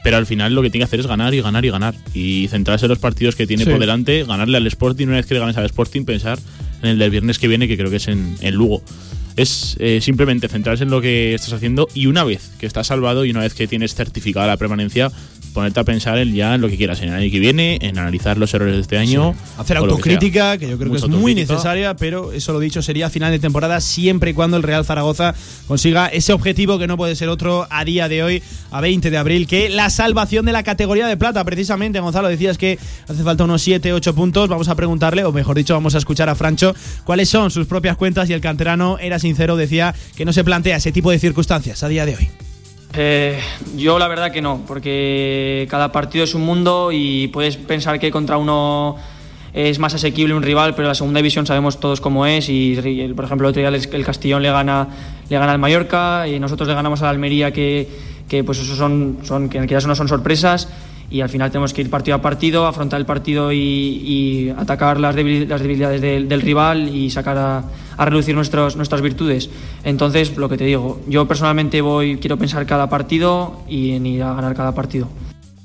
pero 0.04 0.18
al 0.18 0.26
final 0.26 0.54
lo 0.54 0.62
que 0.62 0.70
tiene 0.70 0.84
que 0.84 0.90
hacer 0.90 1.00
es 1.00 1.08
ganar 1.08 1.34
y 1.34 1.42
ganar 1.42 1.66
y 1.66 1.70
ganar. 1.70 1.96
Y 2.14 2.48
centrarse 2.50 2.86
en 2.86 2.90
los 2.90 3.00
partidos 3.00 3.36
que 3.36 3.48
tiene 3.48 3.66
por 3.66 3.80
delante, 3.80 4.24
ganarle 4.24 4.58
al 4.58 4.68
Sporting, 4.68 5.08
una 5.08 5.18
vez 5.18 5.26
que 5.26 5.34
le 5.34 5.40
ganes 5.40 5.58
al 5.58 5.66
Sporting, 5.66 6.06
pensar 6.06 6.40
en 6.82 6.90
el 6.90 7.00
del 7.00 7.10
viernes 7.12 7.40
que 7.40 7.48
viene, 7.48 7.68
que 7.68 7.78
creo 7.78 7.90
que 7.90 7.98
es 7.98 8.08
en, 8.08 8.36
en 8.42 8.56
Lugo. 8.56 8.82
Es 9.36 9.78
eh, 9.80 10.00
simplemente 10.02 10.48
centrarse 10.50 10.84
en 10.84 10.90
lo 10.90 11.02
que 11.02 11.34
estás 11.34 11.54
haciendo 11.54 11.88
y 11.94 12.08
una 12.08 12.24
vez 12.24 12.52
que 12.60 12.66
estás 12.66 12.88
salvado 12.88 13.24
y 13.26 13.32
una 13.32 13.42
vez 13.42 13.54
que 13.54 13.68
tienes 13.68 13.96
certificada 13.96 14.48
la 14.48 14.58
permanencia, 14.58 15.12
ponerte 15.54 15.80
a 15.80 15.84
pensar 15.84 16.18
en 16.18 16.34
ya 16.34 16.56
en 16.56 16.62
lo 16.62 16.70
que 16.70 16.78
quieras, 16.78 17.02
en 17.02 17.10
el 17.10 17.16
año 17.16 17.32
que 17.32 17.40
viene, 17.40 17.80
en 17.82 17.98
analizar 17.98 18.38
los 18.38 18.54
errores 18.54 18.76
de 18.76 18.82
este 18.82 18.98
año. 18.98 19.36
Hacer 19.58 19.78
autocrítica, 19.78 20.58
que, 20.58 20.70
yo 20.70 20.78
creo 20.78 20.92
que 20.92 20.98
es 20.98 21.08
muy 21.08 21.36
necesaria, 21.36 21.96
pero 21.96 22.32
eso 22.32 22.54
lo 22.54 22.60
dicho 22.60 22.82
sería 22.82 23.10
final 23.10 23.32
de 23.32 23.40
temporada 23.40 23.82
siempre 23.82 24.32
y 24.32 24.34
cuando 24.34 24.58
el 24.58 24.64
Real 24.64 24.86
Zaragoza 24.86 25.34
consiga 25.68 26.08
ese 26.08 26.34
objetivo 26.34 26.80
que 26.80 26.88
no 26.88 26.98
puede 26.98 27.16
ser 27.16 27.30
otro 27.30 27.68
a 27.70 27.84
día 27.86 28.08
de 28.08 28.24
hoy, 28.24 28.44
a 28.72 28.82
20 28.82 29.10
de 29.10 29.18
abril, 29.18 29.48
que 29.48 29.70
la 29.70 29.90
salvación 29.90 30.46
de 30.46 30.52
la 30.52 30.64
categoría 30.64 31.08
de 31.08 31.18
plata. 31.18 31.44
Precisamente, 31.44 32.00
Gonzalo, 32.00 32.28
decías 32.28 32.58
que 32.58 32.78
hace 33.08 33.24
falta 33.24 33.44
unos 33.44 33.62
7, 33.62 33.94
8 33.94 34.16
puntos. 34.16 34.50
Vamos 34.50 34.68
a 34.68 34.76
preguntarle, 34.76 35.24
o 35.24 35.32
mejor 35.32 35.56
dicho, 35.56 35.74
vamos 35.74 35.96
a 35.96 35.98
escuchar 35.98 36.30
a 36.30 36.36
Francho 36.36 36.76
cuáles 37.04 37.30
son 37.30 37.52
sus 37.52 37.68
propias 37.68 37.98
cuentas 37.98 38.30
y 38.30 38.34
el 38.34 38.42
canterano 38.42 38.98
era 39.00 39.20
sincero, 39.20 39.56
decía 39.56 39.94
que 40.16 40.26
no 40.26 40.34
se 40.34 40.44
plantea 40.44 40.78
ese 40.78 40.92
tipo 40.92 41.12
de 41.12 41.20
circunstancias 41.20 41.84
a 41.84 41.88
día 41.88 42.06
de 42.06 42.16
hoy 42.16 42.49
Eh, 42.94 43.40
yo 43.76 44.00
la 44.00 44.08
verdad 44.08 44.32
que 44.32 44.42
no, 44.42 44.62
porque 44.68 45.68
cada 45.70 45.92
partido 45.92 46.24
es 46.24 46.34
un 46.34 46.42
mundo 46.42 46.90
y 46.92 47.28
puedes 47.28 47.56
pensar 47.58 48.00
que 48.00 48.10
contra 48.10 48.38
uno 48.38 48.96
es 49.54 49.80
más 49.80 49.94
asequible 49.94 50.34
un 50.34 50.44
rival, 50.44 50.76
pero 50.76 50.88
la 50.88 50.96
segunda 50.96 51.20
división 51.20 51.46
sabemos 51.46 51.80
todos 51.80 52.02
cómo 52.02 52.26
es 52.26 52.50
y, 52.50 52.76
por 53.16 53.26
ejemplo 53.26 53.48
el 53.48 53.52
otro 53.52 53.62
día 53.62 53.70
el 53.70 54.06
Castellón 54.06 54.42
le 54.42 54.52
gana, 54.52 54.88
le 55.30 55.38
gana 55.38 55.52
al 55.52 55.60
Mallorca 55.60 56.28
y 56.28 56.40
nosotros 56.40 56.68
le 56.68 56.74
ganamos 56.74 57.02
al 57.02 57.10
Almería 57.10 57.52
que, 57.52 57.88
que 58.28 58.44
pues 58.44 58.60
eso 58.60 58.76
son, 58.76 59.20
son 59.24 59.50
que 59.50 59.66
quizás 59.68 59.86
no 59.86 59.96
son 59.96 60.08
sorpresas 60.08 60.68
y 61.10 61.22
al 61.22 61.30
final 61.30 61.52
tenemos 61.52 61.74
que 61.74 61.82
ir 61.82 61.90
partido 61.90 62.16
a 62.16 62.22
partido, 62.22 62.68
afrontar 62.68 63.00
el 63.00 63.06
partido 63.06 63.52
y, 63.52 64.54
atacar 64.58 65.00
las 65.00 65.16
debilidades 65.16 66.02
del, 66.02 66.42
rival 66.42 66.90
y 66.90 67.10
sacar 67.10 67.38
a, 67.38 67.64
a, 67.98 68.06
reducir 68.06 68.36
nuestros, 68.36 68.76
nuestras 68.76 69.02
virtudes. 69.02 69.50
Entonces, 69.84 70.36
lo 70.38 70.50
que 70.50 70.58
te 70.58 70.66
digo, 70.66 71.02
yo 71.08 71.28
personalmente 71.28 71.82
voy, 71.82 72.18
quiero 72.18 72.38
pensar 72.38 72.66
cada 72.66 72.90
partido 72.90 73.62
y 73.68 73.92
en 73.92 74.06
ir 74.06 74.24
a 74.24 74.34
ganar 74.34 74.56
cada 74.56 74.74
partido. 74.74 75.08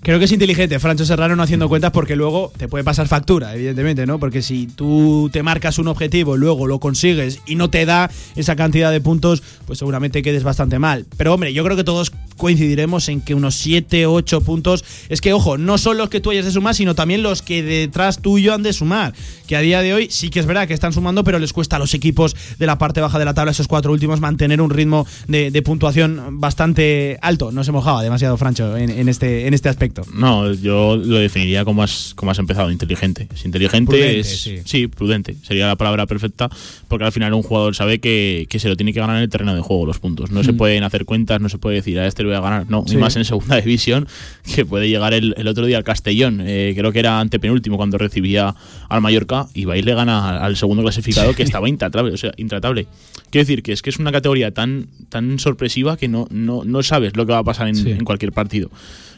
Creo 0.05 0.19
que 0.19 0.27
es 0.27 0.33
inteligente 0.33 0.79
Francho 0.81 1.07
Serrano 1.07 1.35
no 1.35 1.43
haciendo 1.43 1.67
cuentas 1.67 1.91
porque 1.91 2.15
luego 2.15 2.53
te 2.59 2.69
puede 2.69 2.85
pasar 2.85 3.09
factura, 3.09 3.55
evidentemente, 3.55 4.05
¿no? 4.05 4.19
Porque 4.19 4.43
si 4.43 4.67
tú 4.67 5.31
te 5.33 5.43
marcas 5.43 5.79
un 5.79 5.89
objetivo 5.89 6.37
luego 6.37 6.67
lo 6.67 6.79
consigues 6.79 7.41
y 7.47 7.55
no 7.55 7.71
te 7.71 7.87
da 7.87 8.11
esa 8.37 8.55
cantidad 8.55 8.93
de 8.93 9.01
puntos, 9.01 9.43
pues 9.67 9.79
seguramente 9.79 10.21
quedes 10.21 10.43
bastante 10.43 10.79
mal. 10.79 11.07
Pero 11.17 11.33
hombre, 11.33 11.55
yo 11.55 11.65
creo 11.65 11.75
que 11.75 11.85
todos 11.85 12.13
coincidiremos 12.37 13.09
en 13.09 13.21
que 13.21 13.35
unos 13.35 13.55
7, 13.57 14.07
8 14.07 14.41
puntos. 14.43 14.85
Es 15.09 15.21
que, 15.21 15.33
ojo, 15.33 15.59
no 15.59 15.79
son 15.79 15.97
los 15.97 16.09
que 16.09 16.21
tú 16.21 16.31
hayas 16.31 16.45
de 16.45 16.51
sumar, 16.51 16.75
sino 16.75 16.95
también 16.95 17.23
los 17.23 17.43
que 17.43 17.63
detrás 17.63 18.21
tuyo 18.21 18.55
han 18.55 18.63
de 18.63 18.73
sumar. 18.73 19.15
Que 19.47 19.57
a 19.57 19.61
día 19.61 19.83
de 19.83 19.95
hoy 19.95 20.09
sí 20.11 20.31
que 20.31 20.41
es 20.41 20.47
verdad 20.47 20.67
que 20.67 20.75
están 20.75 20.93
sumando, 20.93 21.25
pero 21.25 21.39
les 21.39 21.53
cuesta 21.53 21.77
a 21.77 21.79
los 21.79 21.95
equipos 21.95 22.37
de 22.59 22.67
la 22.67 22.79
parte 22.79 23.01
baja 23.01 23.19
de 23.19 23.25
la 23.25 23.35
tabla, 23.35 23.53
esos 23.53 23.69
cuatro 23.69 23.93
últimos, 23.93 24.21
mantener 24.21 24.61
un 24.61 24.71
ritmo 24.71 25.07
de, 25.29 25.63
puntuación 25.65 26.41
bastante 26.41 27.19
alto. 27.23 27.51
No 27.51 27.65
se 27.65 27.73
mojaba 27.73 28.03
demasiado, 28.03 28.37
Francho, 28.37 28.77
en, 28.77 29.09
este, 29.09 29.47
en 29.47 29.55
este 29.55 29.69
aspecto. 29.69 29.94
No, 30.13 30.53
yo 30.53 30.97
lo 30.97 31.19
definiría 31.19 31.65
como 31.65 31.83
has, 31.83 32.13
como 32.15 32.31
has 32.31 32.39
empezado, 32.39 32.71
inteligente. 32.71 33.29
Es 33.33 33.45
inteligente, 33.45 34.21
es. 34.21 34.51
Sí. 34.65 34.87
prudente. 34.89 35.37
Sería 35.43 35.67
la 35.67 35.77
palabra 35.77 36.07
perfecta, 36.07 36.49
porque 36.89 37.05
al 37.05 37.13
final 37.13 37.35
un 37.35 37.43
jugador 37.43 37.75
sabe 37.75 38.01
que, 38.01 38.47
se 38.55 38.69
lo 38.69 38.77
tiene 38.77 38.93
que 38.93 39.01
ganar 39.01 39.17
en 39.17 39.23
el 39.23 39.29
terreno 39.29 39.55
de 39.55 39.61
juego 39.61 39.87
los 39.87 39.99
puntos. 39.99 40.31
No 40.31 40.43
se 40.43 40.53
mm. 40.53 40.57
pueden 40.57 40.85
hacer 40.85 41.05
cuentas, 41.05 41.41
no 41.41 41.49
se 41.49 41.59
puede 41.59 41.77
decir 41.77 41.99
a 41.99 42.07
este 42.07 42.23
lo 42.23 42.31
voy 42.31 42.39
a 42.39 42.41
ganar. 42.41 42.67
No, 42.69 42.85
y 42.89 42.97
más 42.97 43.17
en 43.17 43.25
segunda 43.25 43.57
división, 43.61 44.09
que 44.55 44.65
puede 44.65 44.89
llegar 44.89 45.15
el, 45.15 45.35
otro 45.47 45.67
día 45.67 45.77
al 45.77 45.85
Castellón. 45.85 46.43
Eh, 46.45 46.75
creo 46.77 46.93
que 46.93 46.99
era 46.99 47.21
antepenúltimo 47.21 47.77
cuando 47.77 47.99
recibía 47.99 48.55
al 48.89 49.01
Mallorca 49.01 49.47
y 49.55 49.65
va 49.65 49.77
y 49.77 49.83
le 49.83 49.95
gana 49.95 50.39
al 50.39 50.57
segundo 50.57 50.83
clasificado 50.83 51.35
que 51.35 51.43
estaba 51.43 51.69
intratable. 51.69 52.13
O 52.13 52.17
sea, 52.17 52.33
intratable. 52.37 52.87
Quiero 53.31 53.47
decir 53.47 53.63
que 53.63 53.73
es 53.73 53.83
que 53.83 53.91
es 53.91 53.99
una 53.99 54.13
categoría 54.13 54.53
tan, 54.53 54.89
tan 55.09 55.39
sorpresiva 55.39 55.97
que 55.97 56.09
no, 56.09 56.27
no, 56.31 56.65
no 56.65 56.83
sabes 56.83 57.17
lo 57.17 57.27
que 57.27 57.33
va 57.33 57.39
a 57.39 57.45
pasar 57.45 57.69
en 57.69 58.05
cualquier 58.05 58.33
partido. 58.33 58.71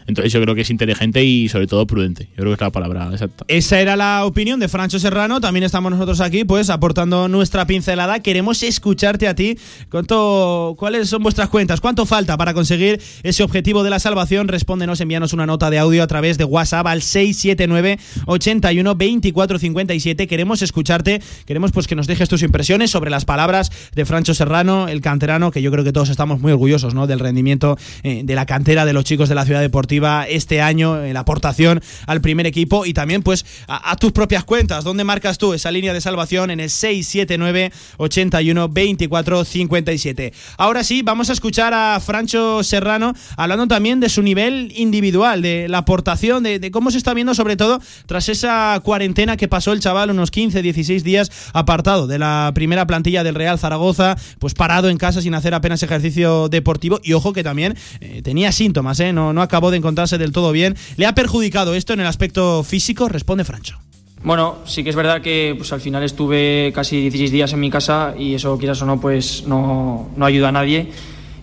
Entonces 0.07 0.33
yo 0.33 0.41
creo 0.41 0.55
que 0.55 0.61
es 0.61 0.71
inteligente 0.71 1.25
y 1.25 1.49
sobre 1.49 1.67
todo 1.67 1.87
prudente. 1.87 2.29
Yo 2.37 2.37
creo 2.37 2.49
que 2.49 2.55
es 2.55 2.61
la 2.61 2.71
palabra 2.71 3.09
exacta. 3.11 3.45
Esa 3.49 3.81
era 3.81 3.97
la 3.97 4.25
opinión 4.25 4.61
de 4.61 4.69
Francho 4.69 4.99
Serrano. 4.99 5.41
También 5.41 5.65
estamos 5.65 5.91
nosotros 5.91 6.21
aquí, 6.21 6.45
pues, 6.45 6.71
aportando 6.71 7.29
nuestra 7.29 7.67
pincelada. 7.67 8.21
Queremos 8.21 8.63
escucharte 8.63 9.27
a 9.27 9.35
ti. 9.35 9.59
¿Cuánto, 9.91 10.75
¿Cuáles 10.79 11.09
son 11.09 11.23
vuestras 11.23 11.49
cuentas? 11.49 11.81
¿Cuánto 11.81 12.07
falta 12.07 12.37
para 12.37 12.55
conseguir 12.55 13.01
ese 13.23 13.43
objetivo 13.43 13.83
de 13.83 13.91
la 13.91 13.99
salvación? 13.99 14.47
Respóndenos, 14.49 15.01
envíanos 15.01 15.33
una 15.33 15.47
nota 15.47 15.71
de 15.71 15.79
audio 15.79 16.03
a 16.03 16.07
través 16.07 16.39
de 16.39 16.45
WhatsApp 16.45 16.87
al 16.87 17.03
679 17.03 17.99
81 18.27 18.95
24 18.95 19.59
57. 19.59 20.27
Queremos 20.29 20.63
escucharte. 20.63 21.21
Queremos 21.47 21.73
pues 21.73 21.89
que 21.89 21.97
nos 21.97 22.07
dejes 22.07 22.29
tus 22.29 22.43
impresiones 22.43 22.91
sobre 22.91 23.11
las 23.11 23.25
palabras 23.25 23.73
de 23.95 24.05
Francho 24.05 24.35
Serrano, 24.35 24.87
el 24.87 25.01
canterano, 25.01 25.51
que 25.51 25.63
yo 25.63 25.73
creo 25.73 25.83
que 25.83 25.93
todos 25.93 26.11
estamos 26.11 26.41
muy 26.41 26.53
orgullosos, 26.53 26.95
¿no? 26.95 27.09
Del 27.09 27.19
rendimiento 27.19 27.77
eh, 28.05 28.23
de 28.25 28.35
la 28.37 28.47
cantera 28.47 28.85
de 28.85 28.93
los 28.93 29.05
chicos 29.05 29.29
de 29.29 29.35
la 29.35 29.45
ciudad 29.45 29.61
deportiva 29.61 29.96
este 30.29 30.61
año, 30.61 31.03
en 31.03 31.15
la 31.15 31.21
aportación 31.21 31.83
al 32.07 32.21
primer 32.21 32.47
equipo 32.47 32.87
y 32.87 32.93
también 32.93 33.23
pues 33.23 33.45
a, 33.69 33.97
tus 33.97 34.13
propias 34.13 34.45
cuentas. 34.45 34.85
¿Dónde 34.85 35.05
marcas 35.05 35.39
tú 35.39 35.55
esa 35.55 35.71
línea 35.71 35.93
de 35.93 36.01
salvación? 36.01 36.51
En 36.51 36.61
el 36.61 36.71
679 36.71 37.73
81 37.97 38.69
24 38.69 39.45
57. 39.45 40.33
Ahora 40.59 40.85
sí, 40.85 41.03
vamos 41.03 41.31
a 41.31 41.33
escuchar 41.33 41.73
a 41.75 41.99
Francho 42.01 42.63
Serrano 42.63 43.15
hablando 43.37 43.67
también 43.67 44.01
de 44.01 44.09
su 44.09 44.23
nivel 44.23 44.73
individual, 44.77 45.43
de 45.43 45.69
la 45.69 45.79
aportación, 45.79 46.43
de, 46.43 46.71
cómo 46.71 46.91
se 46.91 46.99
está 46.99 47.15
viendo 47.15 47.35
sobre 47.35 47.57
todo 47.57 47.81
tras 48.07 48.29
esa 48.29 48.79
cuarentena 48.83 49.37
que 49.37 49.49
pasó 49.49 49.73
el 49.73 49.81
chaval, 49.81 50.11
unos 50.11 50.31
15, 50.31 50.63
16 50.63 51.05
días 51.05 51.31
apartado 51.53 52.07
de 52.07 52.19
la 52.19 52.53
primera 52.55 52.87
plantilla 52.87 53.25
del 53.25 53.35
Real 53.35 53.59
Zaragoza, 53.59 54.17
pues 54.39 54.55
parado 54.55 54.89
en 54.89 54.99
casa 54.99 55.21
sin 55.23 55.35
hacer 55.35 55.55
apenas 55.55 55.83
ejercicio 55.83 56.49
deportivo 56.49 57.01
y 57.03 57.13
ojo 57.13 57.33
que 57.33 57.43
también 57.43 57.77
eh, 58.01 58.23
tenía 58.23 58.53
síntomas, 58.53 59.01
¿eh? 59.01 59.13
no, 59.13 59.33
no 59.33 59.43
acabó 59.43 59.71
de 59.71 59.77
encontrarse 59.87 60.19
del 60.19 60.33
todo 60.33 60.51
bien. 60.51 60.77
¿Le 60.97 61.07
ha 61.07 61.15
perjudicado 61.15 61.75
esto 61.75 61.93
en 61.93 62.01
el 62.01 62.07
aspecto 62.07 62.65
físico? 62.65 63.09
Responde 63.09 63.45
Francho. 63.45 63.79
Bueno, 64.25 64.57
sí 64.65 64.83
que 64.83 64.91
es 64.91 64.97
verdad 64.97 65.23
que 65.23 65.55
pues, 65.57 65.73
al 65.73 65.81
final 65.81 66.03
estuve 66.03 66.73
casi 66.75 67.01
16 67.01 67.31
días 67.31 67.53
en 67.53 67.61
mi 67.61 67.71
casa 67.71 68.15
y 68.19 68.35
eso, 68.35 68.59
quizás 68.59 68.83
o 68.83 68.87
no, 68.87 69.01
pues 69.01 69.45
no, 69.47 70.09
no 70.17 70.27
ayuda 70.27 70.49
a 70.49 70.53
nadie. 70.53 70.91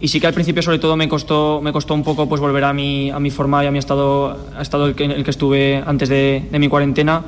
Y 0.01 0.09
sí 0.09 0.19
que 0.19 0.27
al 0.27 0.33
principio 0.33 0.61
sobre 0.61 0.79
todo 0.79 0.97
me 0.97 1.07
costó, 1.07 1.61
me 1.63 1.71
costó 1.71 1.93
un 1.93 2.03
poco 2.03 2.27
pues, 2.27 2.41
volver 2.41 2.65
a 2.65 2.73
mi, 2.73 3.09
a 3.09 3.19
mi 3.19 3.31
forma 3.31 3.63
y 3.63 3.67
a 3.67 3.71
mi 3.71 3.79
estado, 3.79 4.49
a 4.57 4.61
estado 4.61 4.87
el 4.87 4.95
que, 4.95 5.05
el 5.05 5.23
que 5.23 5.31
estuve 5.31 5.81
antes 5.85 6.09
de, 6.09 6.49
de 6.51 6.59
mi 6.59 6.67
cuarentena 6.67 7.23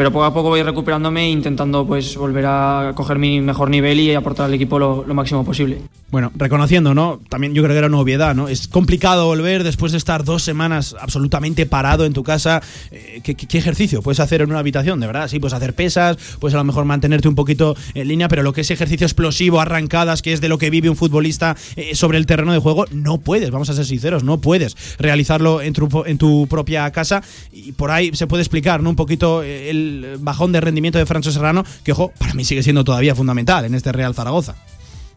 pero 0.00 0.12
poco 0.12 0.24
a 0.24 0.32
poco 0.32 0.48
voy 0.48 0.62
recuperándome 0.62 1.24
e 1.24 1.30
intentando 1.30 1.86
pues 1.86 2.16
volver 2.16 2.46
a 2.46 2.92
coger 2.94 3.18
mi 3.18 3.42
mejor 3.42 3.68
nivel 3.68 4.00
y 4.00 4.14
aportar 4.14 4.46
al 4.46 4.54
equipo 4.54 4.78
lo, 4.78 5.04
máximo 5.12 5.44
posible. 5.44 5.82
Bueno, 6.10 6.32
reconociendo, 6.34 6.92
¿no? 6.92 7.20
También 7.28 7.54
yo 7.54 7.62
creo 7.62 7.72
que 7.72 7.78
era 7.78 7.86
una 7.86 7.98
obviedad, 7.98 8.34
¿no? 8.34 8.48
Es 8.48 8.66
complicado 8.66 9.26
volver 9.26 9.62
después 9.62 9.92
de 9.92 9.98
estar 9.98 10.24
dos 10.24 10.42
semanas 10.42 10.96
absolutamente 11.00 11.66
parado 11.66 12.04
en 12.04 12.12
tu 12.12 12.24
casa. 12.24 12.60
Eh, 12.90 13.20
¿qué, 13.22 13.58
ejercicio 13.58 14.02
puedes 14.02 14.18
hacer 14.18 14.42
en 14.42 14.50
una 14.50 14.58
habitación? 14.58 14.98
De 14.98 15.06
verdad, 15.06 15.28
sí, 15.28 15.38
puedes 15.38 15.54
hacer 15.54 15.74
pesas, 15.74 16.16
puedes 16.40 16.54
a 16.54 16.58
lo 16.58 16.64
mejor 16.64 16.84
mantenerte 16.84 17.28
un 17.28 17.36
poquito 17.36 17.76
en 17.94 18.08
línea, 18.08 18.26
pero 18.26 18.42
lo 18.42 18.52
que 18.52 18.62
es 18.62 18.70
ejercicio 18.72 19.06
explosivo, 19.06 19.60
arrancadas, 19.60 20.20
que 20.20 20.32
es 20.32 20.40
de 20.40 20.48
lo 20.48 20.58
que 20.58 20.68
vive 20.70 20.90
un 20.90 20.96
futbolista 20.96 21.56
eh, 21.76 21.94
sobre 21.94 22.18
el 22.18 22.26
terreno 22.26 22.52
de 22.52 22.58
juego, 22.58 22.86
no 22.90 23.18
puedes, 23.18 23.52
vamos 23.52 23.70
a 23.70 23.74
ser 23.74 23.86
sinceros, 23.86 24.24
no 24.24 24.40
puedes 24.40 24.76
realizarlo 24.98 25.62
en 25.62 25.74
tu, 25.74 26.04
en 26.06 26.18
tu 26.18 26.48
propia 26.48 26.90
casa. 26.90 27.22
Y 27.52 27.70
por 27.72 27.92
ahí 27.92 28.10
se 28.14 28.26
puede 28.26 28.42
explicar, 28.42 28.82
¿no? 28.82 28.90
Un 28.90 28.96
poquito 28.96 29.44
eh, 29.44 29.70
el 29.70 30.16
bajón 30.18 30.50
de 30.50 30.60
rendimiento 30.60 30.98
de 30.98 31.06
Francho 31.06 31.30
Serrano, 31.30 31.64
que 31.84 31.92
ojo, 31.92 32.12
para 32.18 32.34
mí 32.34 32.44
sigue 32.44 32.64
siendo 32.64 32.82
todavía 32.82 33.14
fundamental 33.14 33.64
en 33.64 33.76
este 33.76 33.92
Real 33.92 34.12
Zaragoza. 34.12 34.56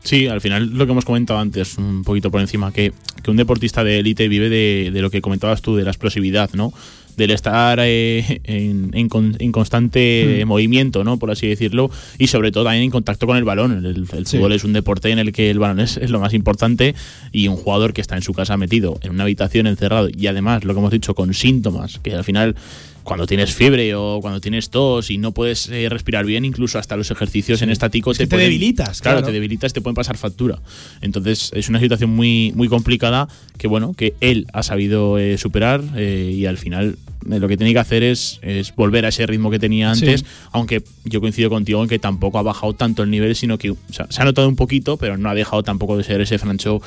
Sí, 0.03 0.27
al 0.27 0.41
final 0.41 0.71
lo 0.73 0.85
que 0.85 0.91
hemos 0.91 1.05
comentado 1.05 1.39
antes, 1.39 1.77
un 1.77 2.03
poquito 2.03 2.29
por 2.29 2.41
encima, 2.41 2.71
que, 2.71 2.91
un 3.27 3.37
deportista 3.37 3.85
de 3.85 3.99
élite 3.99 4.27
vive 4.27 4.49
de, 4.49 5.01
lo 5.01 5.09
que 5.09 5.21
comentabas 5.21 5.61
tú, 5.61 5.77
de 5.77 5.83
la 5.83 5.91
explosividad, 5.91 6.49
¿no? 6.53 6.73
Del 7.15 7.31
estar 7.31 7.79
eh, 7.81 8.41
en, 8.43 9.51
constante 9.51 10.41
mm. 10.43 10.47
movimiento, 10.47 11.05
¿no? 11.05 11.17
Por 11.17 11.31
así 11.31 11.47
decirlo, 11.47 11.89
y 12.17 12.27
sobre 12.27 12.51
todo 12.51 12.65
también 12.65 12.83
en 12.83 12.91
contacto 12.91 13.27
con 13.27 13.37
el 13.37 13.45
balón. 13.45 13.85
El, 13.85 14.05
fútbol 14.07 14.51
es 14.51 14.65
un 14.65 14.73
deporte 14.73 15.09
en 15.09 15.19
el 15.19 15.31
que 15.31 15.49
el 15.49 15.59
balón 15.59 15.79
es, 15.79 15.95
es, 15.95 16.09
lo 16.09 16.19
más 16.19 16.33
importante 16.33 16.95
y 17.31 17.47
un 17.47 17.55
jugador 17.55 17.93
que 17.93 18.01
está 18.01 18.15
en 18.15 18.23
su 18.23 18.33
casa 18.33 18.57
metido 18.57 18.99
en 19.03 19.11
una 19.11 19.23
habitación 19.23 19.67
encerrado 19.67 20.09
y 20.13 20.27
además, 20.27 20.65
lo 20.65 20.73
que 20.73 20.79
hemos 20.79 20.91
dicho, 20.91 21.15
con 21.15 21.33
síntomas, 21.33 21.99
que 21.99 22.13
al 22.13 22.25
final 22.25 22.55
cuando 23.03 23.27
tienes 23.27 23.53
fiebre 23.53 23.95
o 23.95 24.19
cuando 24.21 24.39
tienes 24.39 24.69
tos 24.69 25.09
y 25.09 25.17
no 25.17 25.31
puedes 25.31 25.69
eh, 25.69 25.89
respirar 25.89 26.25
bien, 26.25 26.45
incluso 26.45 26.79
hasta 26.79 26.95
los 26.95 27.11
ejercicios 27.11 27.61
en 27.61 27.69
estático 27.69 28.13
te, 28.13 28.25
debilitas. 28.25 29.01
Claro, 29.01 29.23
te 29.23 29.31
debilitas, 29.31 29.73
te 29.73 29.81
pueden 29.81 29.95
pasar 29.95 30.17
factura. 30.17 30.59
Entonces 31.01 31.51
es 31.53 31.69
una 31.69 31.79
situación 31.79 32.09
muy, 32.09 32.53
muy 32.55 32.67
complicada 32.67 33.27
que 33.57 33.67
bueno, 33.67 33.93
que 33.93 34.15
él 34.21 34.47
ha 34.53 34.63
sabido 34.63 35.17
eh, 35.19 35.37
superar 35.37 35.83
eh, 35.95 36.31
y 36.33 36.45
al 36.45 36.57
final 36.57 36.97
lo 37.25 37.47
que 37.47 37.57
tiene 37.57 37.73
que 37.73 37.79
hacer 37.79 38.03
es, 38.03 38.39
es, 38.41 38.75
volver 38.75 39.05
a 39.05 39.09
ese 39.09 39.25
ritmo 39.25 39.51
que 39.51 39.59
tenía 39.59 39.91
antes, 39.91 40.25
aunque 40.51 40.83
yo 41.05 41.21
coincido 41.21 41.49
contigo 41.49 41.81
en 41.81 41.89
que 41.89 41.99
tampoco 41.99 42.39
ha 42.39 42.41
bajado 42.41 42.73
tanto 42.73 43.03
el 43.03 43.09
nivel, 43.09 43.35
sino 43.35 43.57
que 43.57 43.73
se 43.89 44.21
ha 44.21 44.25
notado 44.25 44.47
un 44.47 44.55
poquito, 44.55 44.97
pero 44.97 45.17
no 45.17 45.29
ha 45.29 45.35
dejado 45.35 45.63
tampoco 45.63 45.97
de 45.97 46.03
ser 46.03 46.21
ese 46.21 46.37
Francho 46.37 46.81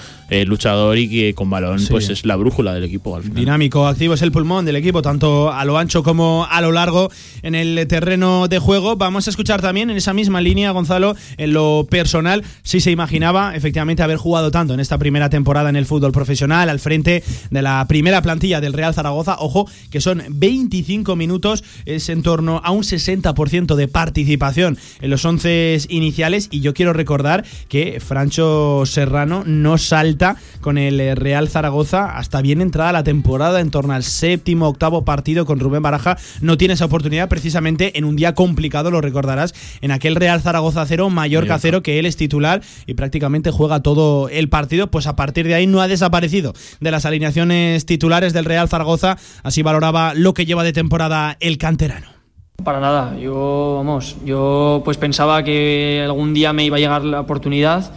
luchador 0.47 0.99
y 0.99 1.09
que 1.09 1.35
con 1.35 1.51
balón 1.51 1.81
pues 1.91 2.09
es 2.09 2.25
la 2.25 2.37
brújula 2.37 2.75
del 2.75 2.85
equipo. 2.85 3.21
Dinámico, 3.21 3.87
activo 3.87 4.15
es 4.15 4.23
el 4.23 4.33
pulmón 4.33 4.65
del 4.65 4.77
equipo, 4.77 5.03
tanto 5.03 5.53
a 5.53 5.65
lo 5.65 5.79
ancho 5.79 6.03
como 6.03 6.47
a 6.51 6.61
lo 6.61 6.73
largo 6.73 7.11
en 7.43 7.55
el 7.55 7.87
terreno 7.89 8.49
de 8.49 8.59
juego. 8.59 8.97
Vamos 8.97 9.27
a 9.27 9.31
escuchar 9.31 9.61
también 9.61 9.91
en 9.91 9.97
esa 9.97 10.13
misma 10.13 10.41
línea, 10.41 10.71
Gonzalo, 10.71 11.17
en 11.37 11.53
lo 11.53 11.87
personal, 11.89 12.43
si 12.63 12.81
se 12.81 12.91
imaginaba 12.91 13.55
efectivamente 13.55 14.03
haber 14.03 14.17
jugado 14.17 14.51
tanto 14.51 14.75
en 14.75 14.81
esta 14.81 14.99
primera 14.99 15.31
temporada 15.31 15.71
en 15.71 15.77
el 15.77 15.87
fútbol 15.87 16.13
profesional 16.13 16.69
al 16.69 16.81
frente 16.81 17.23
de 17.51 17.63
la 17.63 17.87
primera 17.89 18.23
plantilla 18.23 18.61
del 18.61 18.73
Real 18.73 18.95
Zaragoza. 18.95 19.37
Ojo, 19.39 19.69
que 19.91 20.01
son 20.01 20.23
25 20.31 21.17
minutos, 21.17 21.65
es 21.85 22.09
en 22.09 22.23
torno 22.23 22.61
a 22.65 22.71
un 22.71 22.83
60% 22.83 23.75
de 23.75 23.89
participación 23.89 24.79
en 25.01 25.11
los 25.11 25.25
11 25.25 25.79
iniciales. 25.89 26.49
Y 26.51 26.61
yo 26.61 26.75
quiero 26.75 26.93
recordar 26.93 27.45
que 27.69 28.01
Francho 28.01 28.85
Serrano 28.87 29.45
no 29.47 29.79
salta 29.79 30.37
con 30.61 30.79
el 30.79 31.17
Real 31.17 31.49
Zaragoza 31.49 32.17
hasta 32.17 32.43
bien 32.43 32.61
entrada 32.61 32.93
la 32.93 33.05
temporada, 33.05 33.61
en 33.61 33.71
torno 33.71 33.93
al 33.93 34.03
séptimo, 34.03 34.69
octavo 34.69 35.05
partido 35.05 35.47
con 35.47 35.61
Rubén 35.61 35.83
Baraja, 35.83 36.17
no 36.41 36.57
tiene 36.57 36.75
esa 36.75 36.87
oportunidad 36.87 37.29
precisamente 37.29 37.99
en 37.99 38.05
un 38.05 38.17
día 38.17 38.35
complicado, 38.35 38.91
lo 38.91 39.01
recordarás, 39.01 39.55
en 39.81 39.91
aquel 39.91 40.17
Real 40.17 40.41
Zaragoza 40.41 40.85
0, 40.87 41.11
Mallorca 41.11 41.59
0, 41.59 41.83
que 41.83 41.99
él 41.99 42.07
es 42.07 42.17
titular 42.17 42.63
y 42.87 42.95
prácticamente 42.95 43.51
juega 43.51 43.81
todo 43.81 44.29
el 44.29 44.49
partido, 44.49 44.91
pues 44.91 45.07
a 45.07 45.17
partir 45.17 45.47
de 45.47 45.55
ahí 45.55 45.67
no 45.67 45.81
ha 45.81 45.89
desaparecido 45.89 46.55
de 46.81 46.91
las 46.91 47.05
alineaciones 47.05 47.87
titulares 47.87 48.33
del 48.33 48.45
Real 48.45 48.69
Zaragoza, 48.69 49.19
así 49.43 49.63
valoraba 49.63 50.15
lo 50.17 50.35
que 50.35 50.47
lleva 50.47 50.65
de 50.65 50.73
temporada 50.73 51.37
el 51.41 51.59
canterano. 51.59 52.09
Para 52.65 52.81
nada, 52.81 53.17
yo 53.19 53.75
vamos, 53.77 54.17
yo 54.25 54.83
pues 54.85 54.97
pensaba 54.97 55.43
que 55.45 56.03
algún 56.05 56.35
día 56.35 56.53
me 56.53 56.65
iba 56.65 56.77
a 56.77 56.81
llegar 56.81 57.05
la 57.05 57.21
oportunidad, 57.21 57.93